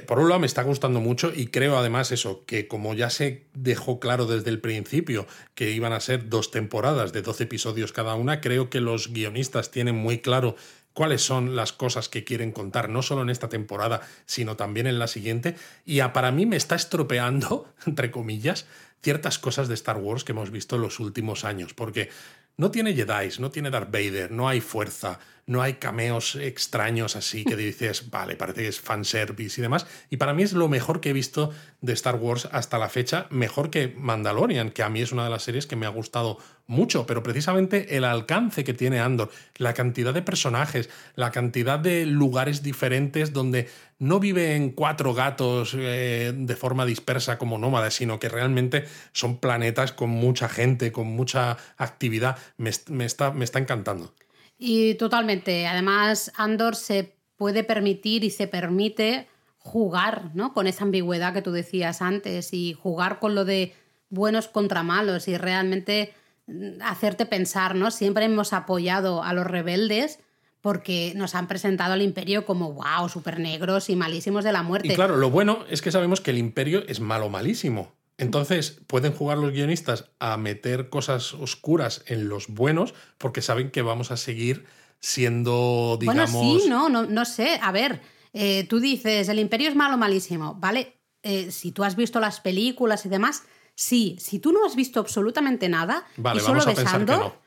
por 0.07 0.19
un 0.19 0.31
lado 0.31 0.41
me 0.41 0.47
está 0.47 0.63
gustando 0.63 1.01
mucho 1.01 1.31
y 1.35 1.49
creo 1.49 1.77
además 1.77 2.11
eso, 2.11 2.45
que 2.47 2.69
como 2.69 2.95
ya 2.95 3.11
se 3.11 3.47
dejó 3.53 4.01
claro 4.01 4.25
desde 4.25 4.49
el 4.49 4.59
principio 4.59 5.27
que 5.55 5.73
iban 5.73 5.93
a 5.93 6.01
ser 6.01 6.31
dos 6.31 6.51
temporadas 6.51 7.13
de 7.13 7.21
12 7.21 7.45
episodios 7.45 7.93
cada 7.93 8.15
una, 8.15 8.41
creo 8.41 8.71
que 8.71 8.81
los 8.81 9.13
guionistas 9.13 9.71
tienen 9.71 9.95
muy 9.95 10.21
claro 10.21 10.57
cuáles 10.95 11.23
son 11.23 11.55
las 11.55 11.75
cosas 11.75 12.09
que 12.09 12.25
quieren 12.25 12.51
contar, 12.51 12.89
no 12.89 13.03
solo 13.03 13.23
en 13.23 13.31
esta 13.31 13.51
temporada, 13.51 14.01
sino 14.25 14.57
también 14.57 14.87
en 14.87 14.99
la 14.99 15.09
siguiente. 15.09 15.57
Y 15.85 16.01
para 16.01 16.31
mí 16.31 16.47
me 16.47 16.57
está 16.57 16.77
estropeando, 16.77 17.69
entre 17.87 18.11
comillas, 18.11 18.65
ciertas 19.03 19.39
cosas 19.39 19.69
de 19.69 19.75
Star 19.75 19.99
Wars 19.99 20.25
que 20.25 20.33
hemos 20.33 20.51
visto 20.51 20.77
en 20.77 20.83
los 20.83 20.99
últimos 20.99 21.45
años, 21.45 21.75
porque 21.75 22.09
no 22.57 22.71
tiene 22.71 22.95
Jedi, 22.95 23.31
no 23.39 23.51
tiene 23.51 23.71
Darth 23.71 23.91
Vader, 23.91 24.31
no 24.31 24.49
hay 24.49 24.61
fuerza, 24.61 25.19
no 25.47 25.63
hay 25.63 25.75
cameos 25.75 26.37
extraños 26.37 27.17
así 27.17 27.45
que 27.45 27.57
dices, 27.57 28.11
vale, 28.11 28.37
parece 28.37 28.63
que 28.63 28.69
es 28.69 28.81
fanservice 28.81 29.61
y 29.61 29.63
demás. 29.63 29.87
Y 30.11 30.17
para 30.17 30.35
mí 30.35 30.43
es 30.43 30.53
lo 30.53 30.69
mejor 30.69 31.01
que 31.01 31.11
he 31.11 31.13
visto 31.13 31.53
de 31.81 31.93
Star 31.93 32.17
Wars 32.17 32.49
hasta 32.51 32.79
la 32.79 32.89
fecha, 32.89 33.27
mejor 33.31 33.71
que 33.71 33.95
Mandalorian, 33.97 34.71
que 34.71 34.83
a 34.83 34.89
mí 34.89 35.03
es 35.03 35.13
una 35.13 35.25
de 35.25 35.31
las 35.31 35.43
series 35.43 35.67
que 35.67 35.77
me 35.77 35.87
ha 35.87 35.91
gustado 35.91 36.39
mucho, 36.67 37.07
pero 37.07 37.23
precisamente 37.23 37.97
el 37.97 38.05
alcance 38.05 38.65
que 38.65 38.73
tiene 38.73 39.01
Andor, 39.01 39.31
la 39.57 39.75
cantidad 39.75 40.15
de 40.15 40.23
personajes, 40.23 40.89
la 41.15 41.31
cantidad 41.31 41.79
de 41.79 42.07
lugares 42.07 42.63
diferentes 42.63 43.33
donde 43.33 43.69
no 43.99 44.19
viven 44.19 44.71
cuatro 44.71 45.15
gatos 45.15 45.75
eh, 45.79 46.33
de 46.35 46.57
forma 46.57 46.87
dispersa 46.87 47.39
como 47.39 47.59
nómadas, 47.59 47.95
sino 47.95 48.19
que 48.19 48.29
realmente 48.29 48.85
son 49.13 49.39
planetas 49.39 49.93
con 49.93 50.11
mucha 50.11 50.49
gente, 50.49 50.91
con 50.91 51.07
mucha 51.09 51.59
actividad, 51.77 52.39
me, 52.57 52.71
está, 53.05 53.31
me 53.31 53.45
está 53.45 53.59
encantando. 53.59 54.15
Y 54.59 54.95
totalmente. 54.95 55.67
Además, 55.67 56.33
Andor 56.37 56.77
se 56.77 57.17
puede 57.37 57.65
permitir 57.65 58.25
y 58.25 58.31
se 58.31 58.47
permite 58.47 59.29
jugar 59.59 60.31
¿no? 60.35 60.53
con 60.53 60.67
esa 60.67 60.85
ambigüedad 60.85 61.33
que 61.33 61.43
tú 61.43 61.51
decías 61.51 62.03
antes 62.03 62.53
y 62.53 62.75
jugar 62.75 63.19
con 63.19 63.35
lo 63.35 63.45
de 63.45 63.75
buenos 64.11 64.47
contra 64.47 64.83
malos 64.83 65.27
y 65.27 65.37
realmente 65.37 66.15
mm, 66.47 66.83
hacerte 66.83 67.27
pensar, 67.27 67.75
¿no? 67.75 67.91
Siempre 67.91 68.27
hemos 68.27 68.53
apoyado 68.53 69.23
a 69.23 69.33
los 69.33 69.47
rebeldes 69.47 70.21
porque 70.61 71.13
nos 71.17 71.35
han 71.35 71.47
presentado 71.47 71.93
al 71.93 72.03
imperio 72.03 72.47
como, 72.47 72.73
wow, 72.73 73.09
súper 73.09 73.39
negros 73.39 73.91
y 73.91 73.97
malísimos 73.97 74.45
de 74.45 74.53
la 74.53 74.63
muerte. 74.63 74.89
Y 74.89 74.95
claro, 74.95 75.17
lo 75.17 75.31
bueno 75.31 75.65
es 75.69 75.83
que 75.83 75.91
sabemos 75.91 76.21
que 76.21 76.31
el 76.31 76.39
imperio 76.39 76.85
es 76.87 77.01
malo 77.01 77.29
malísimo. 77.29 77.93
Entonces 78.17 78.81
pueden 78.87 79.13
jugar 79.13 79.39
los 79.39 79.53
guionistas 79.53 80.11
a 80.21 80.37
meter 80.37 80.89
cosas 80.89 81.35
oscuras 81.35 82.05
en 82.07 82.29
los 82.29 82.49
buenos 82.49 82.95
porque 83.19 83.43
saben 83.43 83.71
que 83.71 83.83
vamos 83.83 84.11
a 84.11 84.17
seguir 84.17 84.67
siendo, 85.01 85.99
digamos... 86.01 86.33
Bueno, 86.33 86.61
sí, 86.61 86.69
no, 86.69 86.89
no, 86.89 87.25
sé. 87.25 87.59
A 87.61 87.73
ver, 87.73 88.01
eh, 88.33 88.67
tú 88.69 88.79
dices, 88.81 89.29
el 89.29 89.39
imperio 89.39 89.69
es 89.69 89.75
malo, 89.75 89.97
malísimo, 89.97 90.55
¿vale? 90.55 90.97
Eh, 91.23 91.51
si 91.51 91.73
tú 91.73 91.83
has 91.83 91.97
visto 91.97 92.21
las 92.21 92.41
películas 92.41 93.05
y 93.05 93.09
demás, 93.09 93.43
sí. 93.75 94.17
Si 94.21 94.39
tú 94.39 94.53
no 94.53 94.65
has 94.65 94.77
visto 94.77 95.01
absolutamente 95.01 95.69
nada 95.69 96.07
vale, 96.17 96.41
y 96.41 96.41
solo 96.41 96.61
vamos 96.61 96.67
a 96.67 96.75
pensar 96.75 97.05
que 97.05 97.13
no. 97.13 97.44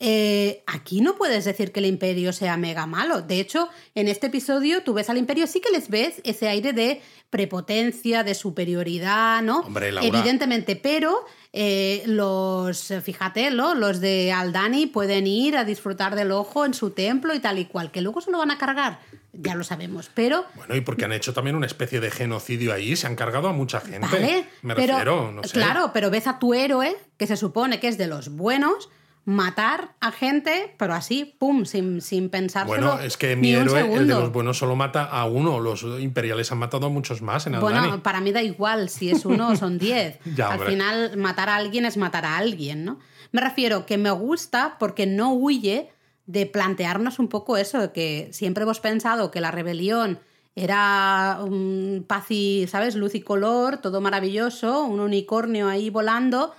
Eh, 0.00 0.62
aquí 0.66 1.00
no 1.00 1.16
puedes 1.16 1.44
decir 1.44 1.72
que 1.72 1.80
el 1.80 1.86
imperio 1.86 2.32
sea 2.32 2.56
mega 2.56 2.86
malo. 2.86 3.22
De 3.22 3.40
hecho, 3.40 3.68
en 3.96 4.06
este 4.06 4.28
episodio 4.28 4.82
tú 4.84 4.94
ves 4.94 5.10
al 5.10 5.18
imperio, 5.18 5.46
sí 5.48 5.60
que 5.60 5.70
les 5.70 5.88
ves 5.88 6.20
ese 6.24 6.48
aire 6.48 6.72
de 6.72 7.02
prepotencia, 7.30 8.22
de 8.22 8.34
superioridad, 8.34 9.42
¿no? 9.42 9.64
Evidentemente, 10.00 10.76
pero 10.76 11.24
eh, 11.52 12.02
los, 12.06 12.92
fíjate, 13.02 13.50
los 13.50 14.00
de 14.00 14.32
Aldani 14.32 14.86
pueden 14.86 15.26
ir 15.26 15.56
a 15.56 15.64
disfrutar 15.64 16.14
del 16.14 16.30
ojo 16.30 16.64
en 16.64 16.74
su 16.74 16.90
templo 16.90 17.34
y 17.34 17.40
tal 17.40 17.58
y 17.58 17.66
cual, 17.66 17.90
que 17.90 18.00
luego 18.00 18.20
se 18.20 18.30
lo 18.30 18.38
van 18.38 18.52
a 18.52 18.56
cargar, 18.58 19.00
ya 19.32 19.56
lo 19.56 19.64
sabemos, 19.64 20.10
pero... 20.14 20.46
Bueno, 20.54 20.74
y 20.76 20.80
porque 20.80 21.04
han 21.04 21.12
hecho 21.12 21.34
también 21.34 21.56
una 21.56 21.66
especie 21.66 22.00
de 22.00 22.10
genocidio 22.10 22.72
ahí, 22.72 22.96
se 22.96 23.06
han 23.08 23.16
cargado 23.16 23.48
a 23.48 23.52
mucha 23.52 23.80
gente. 23.80 24.46
Me 24.62 24.74
refiero, 24.74 25.32
no 25.32 25.42
sé. 25.42 25.50
Claro, 25.50 25.90
pero 25.92 26.10
ves 26.10 26.28
a 26.28 26.38
tu 26.38 26.54
héroe, 26.54 26.96
que 27.16 27.26
se 27.26 27.36
supone 27.36 27.80
que 27.80 27.88
es 27.88 27.98
de 27.98 28.06
los 28.06 28.30
buenos, 28.30 28.88
matar 29.28 29.94
a 30.00 30.10
gente, 30.10 30.74
pero 30.78 30.94
así, 30.94 31.36
pum, 31.38 31.66
sin, 31.66 32.00
sin 32.00 32.30
pensárselo. 32.30 32.94
Bueno, 32.94 33.00
es 33.00 33.18
que 33.18 33.36
mi 33.36 33.52
héroe, 33.52 33.80
el 33.94 34.08
de 34.08 34.14
los 34.14 34.32
buenos, 34.32 34.56
solo 34.56 34.74
mata 34.74 35.04
a 35.04 35.26
uno. 35.26 35.60
Los 35.60 35.82
imperiales 35.82 36.50
han 36.50 36.56
matado 36.56 36.86
a 36.86 36.88
muchos 36.88 37.20
más 37.20 37.46
en 37.46 37.60
Bueno, 37.60 38.02
para 38.02 38.22
mí 38.22 38.32
da 38.32 38.42
igual 38.42 38.88
si 38.88 39.10
es 39.10 39.26
uno 39.26 39.50
o 39.50 39.56
son 39.56 39.78
diez. 39.78 40.18
Al 40.42 40.60
final, 40.60 41.18
matar 41.18 41.50
a 41.50 41.56
alguien 41.56 41.84
es 41.84 41.98
matar 41.98 42.24
a 42.24 42.38
alguien, 42.38 42.86
¿no? 42.86 43.00
Me 43.30 43.42
refiero 43.42 43.84
que 43.84 43.98
me 43.98 44.10
gusta 44.12 44.76
porque 44.78 45.04
no 45.04 45.34
huye 45.34 45.90
de 46.24 46.46
plantearnos 46.46 47.18
un 47.18 47.28
poco 47.28 47.58
eso, 47.58 47.80
de 47.80 47.92
que 47.92 48.30
siempre 48.32 48.62
hemos 48.62 48.80
pensado 48.80 49.30
que 49.30 49.42
la 49.42 49.50
rebelión 49.50 50.20
era 50.54 51.40
un 51.42 52.02
paz 52.08 52.30
y, 52.30 52.66
¿sabes? 52.66 52.94
Luz 52.94 53.14
y 53.14 53.20
color, 53.20 53.76
todo 53.76 54.00
maravilloso, 54.00 54.84
un 54.84 55.00
unicornio 55.00 55.68
ahí 55.68 55.90
volando, 55.90 56.54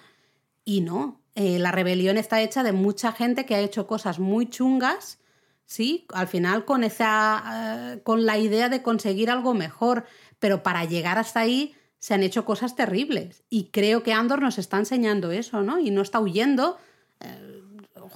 y 0.64 0.82
no, 0.82 1.19
eh, 1.40 1.58
la 1.58 1.72
rebelión 1.72 2.18
está 2.18 2.42
hecha 2.42 2.64
de 2.64 2.74
mucha 2.74 3.14
gente 3.14 3.46
que 3.46 3.56
ha 3.56 3.62
hecho 3.62 3.88
cosas 3.88 4.20
muy 4.20 4.50
chungas, 4.50 5.20
¿sí? 5.66 6.06
Al 6.14 6.28
final 6.28 6.66
con, 6.66 6.84
esa, 6.84 7.94
eh, 7.94 8.02
con 8.04 8.26
la 8.26 8.38
idea 8.38 8.68
de 8.68 8.82
conseguir 8.82 9.32
algo 9.32 9.54
mejor, 9.54 10.04
pero 10.40 10.64
para 10.64 10.84
llegar 10.84 11.18
hasta 11.18 11.40
ahí 11.40 11.74
se 11.98 12.14
han 12.14 12.24
hecho 12.24 12.44
cosas 12.44 12.76
terribles. 12.76 13.44
Y 13.50 13.70
creo 13.72 14.04
que 14.04 14.12
Andor 14.12 14.42
nos 14.42 14.58
está 14.58 14.80
enseñando 14.80 15.32
eso, 15.32 15.64
¿no? 15.64 15.80
Y 15.80 15.92
no 15.92 16.02
está 16.02 16.20
huyendo. 16.20 16.78
Eh, 17.22 17.62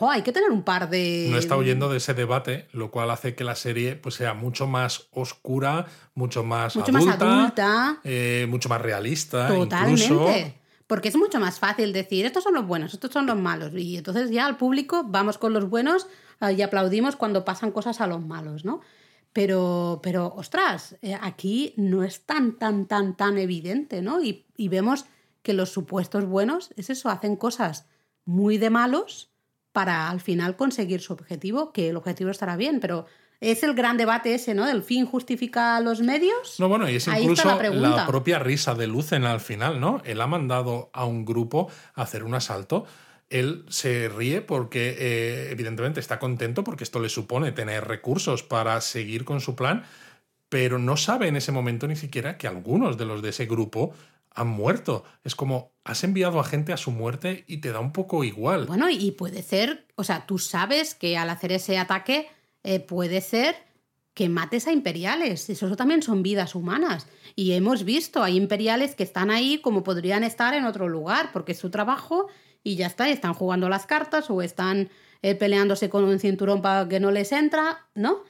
hay 0.01 0.23
que 0.23 0.33
tener 0.33 0.51
un 0.51 0.63
par 0.63 0.89
de. 0.89 1.29
No 1.31 1.37
está 1.37 1.55
huyendo 1.55 1.87
de 1.87 1.99
ese 1.99 2.13
debate, 2.13 2.67
lo 2.73 2.91
cual 2.91 3.09
hace 3.09 3.35
que 3.35 3.45
la 3.45 3.55
serie 3.55 3.95
pues, 3.95 4.15
sea 4.15 4.33
mucho 4.33 4.67
más 4.67 5.07
oscura, 5.11 5.85
mucho 6.13 6.43
más 6.43 6.75
mucho 6.75 6.91
más 6.91 7.07
adulta, 7.07 8.01
mucho 8.49 8.67
más 8.67 8.81
realista. 8.81 9.47
Totalmente. 9.47 10.62
Porque 10.87 11.09
es 11.09 11.15
mucho 11.15 11.39
más 11.39 11.59
fácil 11.59 11.93
decir, 11.93 12.25
estos 12.25 12.43
son 12.43 12.53
los 12.53 12.67
buenos, 12.67 12.93
estos 12.93 13.11
son 13.11 13.25
los 13.25 13.37
malos. 13.37 13.73
Y 13.75 13.97
entonces 13.97 14.31
ya 14.31 14.45
al 14.45 14.57
público 14.57 15.03
vamos 15.05 15.37
con 15.37 15.53
los 15.53 15.69
buenos 15.69 16.07
eh, 16.41 16.53
y 16.53 16.61
aplaudimos 16.61 17.15
cuando 17.15 17.45
pasan 17.45 17.71
cosas 17.71 18.01
a 18.01 18.07
los 18.07 18.25
malos, 18.25 18.65
¿no? 18.65 18.81
Pero, 19.31 19.99
pero 20.03 20.33
ostras, 20.35 20.97
eh, 21.01 21.17
aquí 21.19 21.73
no 21.77 22.03
es 22.03 22.25
tan, 22.25 22.59
tan, 22.59 22.85
tan, 22.85 23.15
tan 23.15 23.37
evidente, 23.37 24.01
¿no? 24.01 24.21
Y, 24.21 24.45
y 24.55 24.67
vemos 24.67 25.05
que 25.41 25.53
los 25.53 25.71
supuestos 25.71 26.25
buenos 26.25 26.71
es 26.75 26.89
eso, 26.89 27.09
hacen 27.09 27.35
cosas 27.35 27.87
muy 28.25 28.57
de 28.57 28.69
malos 28.69 29.31
para 29.71 30.09
al 30.09 30.21
final 30.21 30.55
conseguir 30.55 31.01
su 31.01 31.13
objetivo, 31.13 31.73
que 31.73 31.89
el 31.89 31.97
objetivo 31.97 32.29
estará 32.29 32.55
bien, 32.55 32.79
pero 32.79 33.05
es 33.43 33.63
el 33.63 33.73
gran 33.73 33.97
debate 33.97 34.33
ese, 34.33 34.53
¿no? 34.53 34.69
¿El 34.69 34.83
fin 34.83 35.05
justifica 35.05 35.79
los 35.81 35.99
medios? 35.99 36.59
No, 36.59 36.69
bueno, 36.69 36.89
y 36.89 36.95
es 36.95 37.07
incluso 37.07 37.47
la, 37.59 38.07
propia 38.07 38.39
risa 38.39 38.73
de 38.73 38.87
Lucen 38.87 39.25
al 39.25 39.41
final, 39.41 39.79
¿no? 39.79 40.01
Él 40.05 40.21
ha 40.21 40.27
mandado 40.27 40.89
a 40.93 41.05
un 41.05 41.25
grupo 41.25 41.69
a 41.93 42.03
hacer 42.03 42.23
un 42.23 42.35
asalto. 42.35 42.85
Él 43.29 43.65
se 43.67 44.09
ríe 44.09 44.41
porque, 44.41 44.95
eh, 44.97 45.51
evidentemente, 45.51 45.99
está 45.99 46.19
contento 46.19 46.63
porque 46.63 46.83
esto 46.83 46.99
le 46.99 47.09
supone 47.09 47.51
tener 47.51 47.85
recursos 47.85 48.43
para 48.43 48.79
seguir 48.79 49.25
con 49.25 49.41
su 49.41 49.55
plan, 49.55 49.83
pero 50.49 50.79
no 50.79 50.97
sabe 50.97 51.27
en 51.27 51.35
ese 51.35 51.51
momento 51.51 51.87
ni 51.87 51.95
siquiera 51.95 52.37
que 52.37 52.47
algunos 52.47 52.97
de 52.97 53.05
los 53.05 53.21
de 53.21 53.29
ese 53.29 53.45
grupo 53.45 53.93
han 54.35 54.47
muerto. 54.47 55.03
Es 55.23 55.35
como, 55.35 55.73
has 55.83 56.03
enviado 56.03 56.39
a 56.39 56.43
gente 56.43 56.73
a 56.73 56.77
su 56.77 56.91
muerte 56.91 57.43
y 57.47 57.57
te 57.57 57.71
da 57.71 57.79
un 57.79 57.91
poco 57.91 58.23
igual. 58.23 58.67
Bueno, 58.67 58.89
y 58.89 59.11
puede 59.11 59.43
ser, 59.43 59.85
o 59.95 60.03
sea, 60.03 60.25
tú 60.25 60.39
sabes 60.39 60.95
que 60.95 61.17
al 61.17 61.29
hacer 61.29 61.51
ese 61.51 61.77
ataque 61.77 62.27
eh, 62.63 62.79
puede 62.79 63.21
ser 63.21 63.55
que 64.13 64.29
mates 64.29 64.67
a 64.67 64.71
imperiales. 64.71 65.49
Eso 65.49 65.75
también 65.75 66.01
son 66.01 66.23
vidas 66.23 66.55
humanas. 66.55 67.07
Y 67.35 67.53
hemos 67.53 67.83
visto, 67.83 68.23
hay 68.23 68.37
imperiales 68.37 68.95
que 68.95 69.03
están 69.03 69.31
ahí 69.31 69.59
como 69.59 69.83
podrían 69.83 70.23
estar 70.23 70.53
en 70.53 70.65
otro 70.65 70.87
lugar, 70.87 71.31
porque 71.33 71.53
es 71.53 71.59
su 71.59 71.69
trabajo 71.69 72.27
y 72.63 72.75
ya 72.75 72.87
está, 72.87 73.09
están 73.09 73.33
jugando 73.33 73.69
las 73.69 73.85
cartas 73.85 74.29
o 74.29 74.41
están 74.41 74.89
eh, 75.21 75.35
peleándose 75.35 75.89
con 75.89 76.03
un 76.03 76.19
cinturón 76.19 76.61
para 76.61 76.87
que 76.87 76.99
no 76.99 77.11
les 77.11 77.31
entra, 77.31 77.87
¿no? 77.95 78.23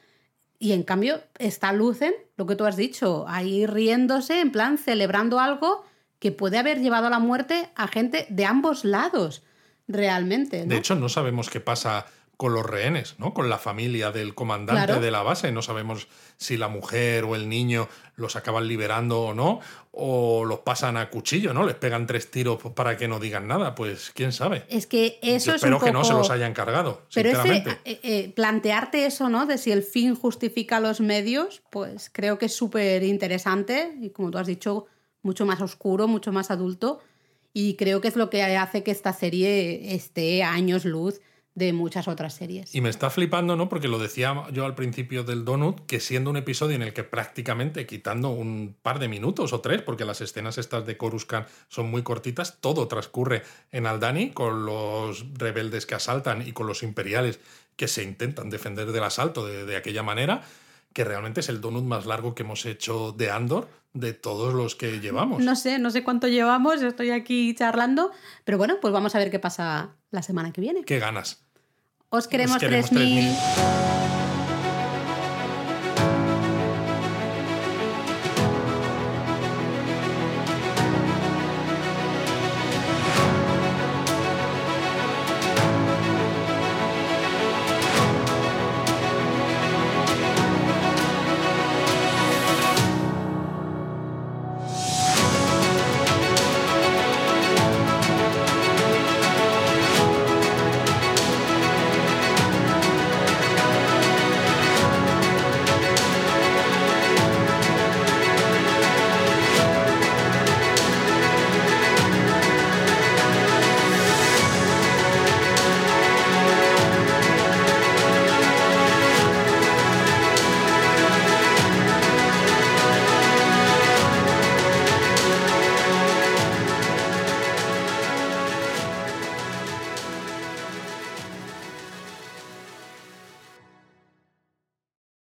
Y 0.57 0.71
en 0.71 0.83
cambio 0.83 1.21
está 1.39 1.73
Lucen, 1.73 2.13
lo 2.37 2.45
que 2.45 2.55
tú 2.55 2.65
has 2.65 2.77
dicho, 2.77 3.25
ahí 3.27 3.65
riéndose, 3.65 4.39
en 4.39 4.51
plan 4.51 4.77
celebrando 4.77 5.39
algo 5.39 5.83
que 6.19 6.31
puede 6.31 6.57
haber 6.57 6.79
llevado 6.79 7.07
a 7.07 7.09
la 7.09 7.19
muerte 7.19 7.69
a 7.75 7.87
gente 7.87 8.25
de 8.29 8.45
ambos 8.45 8.85
lados, 8.85 9.43
realmente. 9.89 10.65
De 10.65 10.77
hecho, 10.77 10.95
no 10.95 11.09
sabemos 11.09 11.49
qué 11.49 11.59
pasa 11.59 12.05
con 12.37 12.53
los 12.53 12.65
rehenes, 12.65 13.15
¿no? 13.19 13.33
Con 13.33 13.49
la 13.49 13.57
familia 13.57 14.11
del 14.11 14.33
comandante 14.33 14.99
de 14.99 15.11
la 15.11 15.21
base. 15.21 15.51
No 15.51 15.61
sabemos 15.61 16.07
si 16.37 16.57
la 16.57 16.67
mujer 16.67 17.25
o 17.25 17.35
el 17.35 17.47
niño 17.47 17.87
los 18.15 18.35
acaban 18.35 18.67
liberando 18.67 19.21
o 19.21 19.33
no, 19.33 19.59
o 19.91 20.43
los 20.43 20.59
pasan 20.59 20.97
a 20.97 21.09
cuchillo, 21.09 21.53
¿no? 21.53 21.65
Les 21.65 21.75
pegan 21.75 22.07
tres 22.07 22.31
tiros 22.31 22.59
para 22.75 22.97
que 22.97 23.07
no 23.07 23.19
digan 23.19 23.47
nada. 23.47 23.75
Pues 23.75 24.11
quién 24.13 24.31
sabe. 24.31 24.65
Es 24.67 24.87
que 24.87 25.19
eso 25.21 25.53
es 25.53 25.63
un 25.63 25.73
poco... 25.73 25.85
que 25.85 25.91
no 25.91 26.03
se 26.03 26.13
los 26.13 26.31
hayan 26.31 26.53
cargado. 26.53 27.03
Pero 27.13 27.29
ese, 27.29 27.63
eh, 27.85 27.99
eh, 28.03 28.33
plantearte 28.35 29.05
eso, 29.05 29.29
¿no? 29.29 29.45
De 29.45 29.57
si 29.57 29.71
el 29.71 29.83
fin 29.83 30.15
justifica 30.15 30.79
los 30.79 31.01
medios, 31.01 31.61
pues 31.69 32.09
creo 32.11 32.39
que 32.39 32.47
es 32.47 32.55
súper 32.55 33.03
interesante 33.03 33.95
y 34.01 34.09
como 34.09 34.31
tú 34.31 34.39
has 34.39 34.47
dicho, 34.47 34.87
mucho 35.21 35.45
más 35.45 35.61
oscuro, 35.61 36.07
mucho 36.07 36.31
más 36.31 36.49
adulto. 36.49 36.99
Y 37.53 37.75
creo 37.75 38.01
que 38.01 38.07
es 38.07 38.15
lo 38.15 38.31
que 38.31 38.41
hace 38.41 38.81
que 38.81 38.89
esta 38.89 39.13
serie 39.13 39.93
esté 39.93 40.41
a 40.41 40.53
años 40.53 40.85
luz 40.85 41.21
de 41.55 41.71
muchas 41.71 42.07
otras 42.07 42.33
series. 42.33 42.73
Y 42.73 42.81
me 42.81 42.89
está 42.89 43.09
flipando, 43.09 43.55
¿no? 43.55 43.69
Porque 43.69 43.87
lo 43.87 43.99
decía 43.99 44.43
yo 44.51 44.65
al 44.65 44.75
principio 44.75 45.23
del 45.23 45.45
Donut, 45.45 45.85
que 45.85 45.99
siendo 45.99 46.29
un 46.29 46.37
episodio 46.37 46.75
en 46.75 46.81
el 46.81 46.93
que 46.93 47.03
prácticamente 47.03 47.85
quitando 47.85 48.29
un 48.29 48.75
par 48.81 48.99
de 48.99 49.07
minutos 49.07 49.53
o 49.53 49.61
tres, 49.61 49.81
porque 49.81 50.05
las 50.05 50.21
escenas 50.21 50.57
estas 50.57 50.85
de 50.85 50.97
Coruscant 50.97 51.47
son 51.67 51.91
muy 51.91 52.01
cortitas, 52.01 52.57
todo 52.59 52.87
transcurre 52.87 53.43
en 53.71 53.85
Aldani 53.85 54.31
con 54.31 54.65
los 54.65 55.25
rebeldes 55.33 55.85
que 55.85 55.95
asaltan 55.95 56.47
y 56.47 56.53
con 56.53 56.65
los 56.65 56.81
imperiales 56.81 57.39
que 57.75 57.87
se 57.87 58.03
intentan 58.03 58.49
defender 58.49 58.91
del 58.91 59.03
asalto 59.03 59.45
de, 59.45 59.65
de 59.65 59.75
aquella 59.75 60.03
manera, 60.03 60.43
que 60.93 61.03
realmente 61.03 61.41
es 61.41 61.49
el 61.49 61.61
donut 61.61 61.83
más 61.83 62.05
largo 62.05 62.35
que 62.35 62.43
hemos 62.43 62.65
hecho 62.65 63.11
de 63.11 63.31
Andor 63.31 63.67
de 63.93 64.13
todos 64.13 64.53
los 64.53 64.75
que 64.75 64.99
llevamos. 64.99 65.43
No 65.43 65.55
sé, 65.55 65.77
no 65.77 65.91
sé 65.91 66.03
cuánto 66.03 66.27
llevamos, 66.27 66.81
estoy 66.81 67.11
aquí 67.11 67.53
charlando, 67.53 68.11
pero 68.43 68.57
bueno, 68.57 68.77
pues 68.81 68.91
vamos 68.91 69.13
a 69.15 69.19
ver 69.19 69.29
qué 69.29 69.39
pasa 69.39 69.95
la 70.09 70.23
semana 70.23 70.51
que 70.51 70.61
viene. 70.61 70.83
¿Qué 70.83 70.99
ganas? 70.99 71.42
Os 72.13 72.27
queremos, 72.27 72.57
Os 72.57 72.59
queremos 72.59 72.91
3.000. 72.91 74.22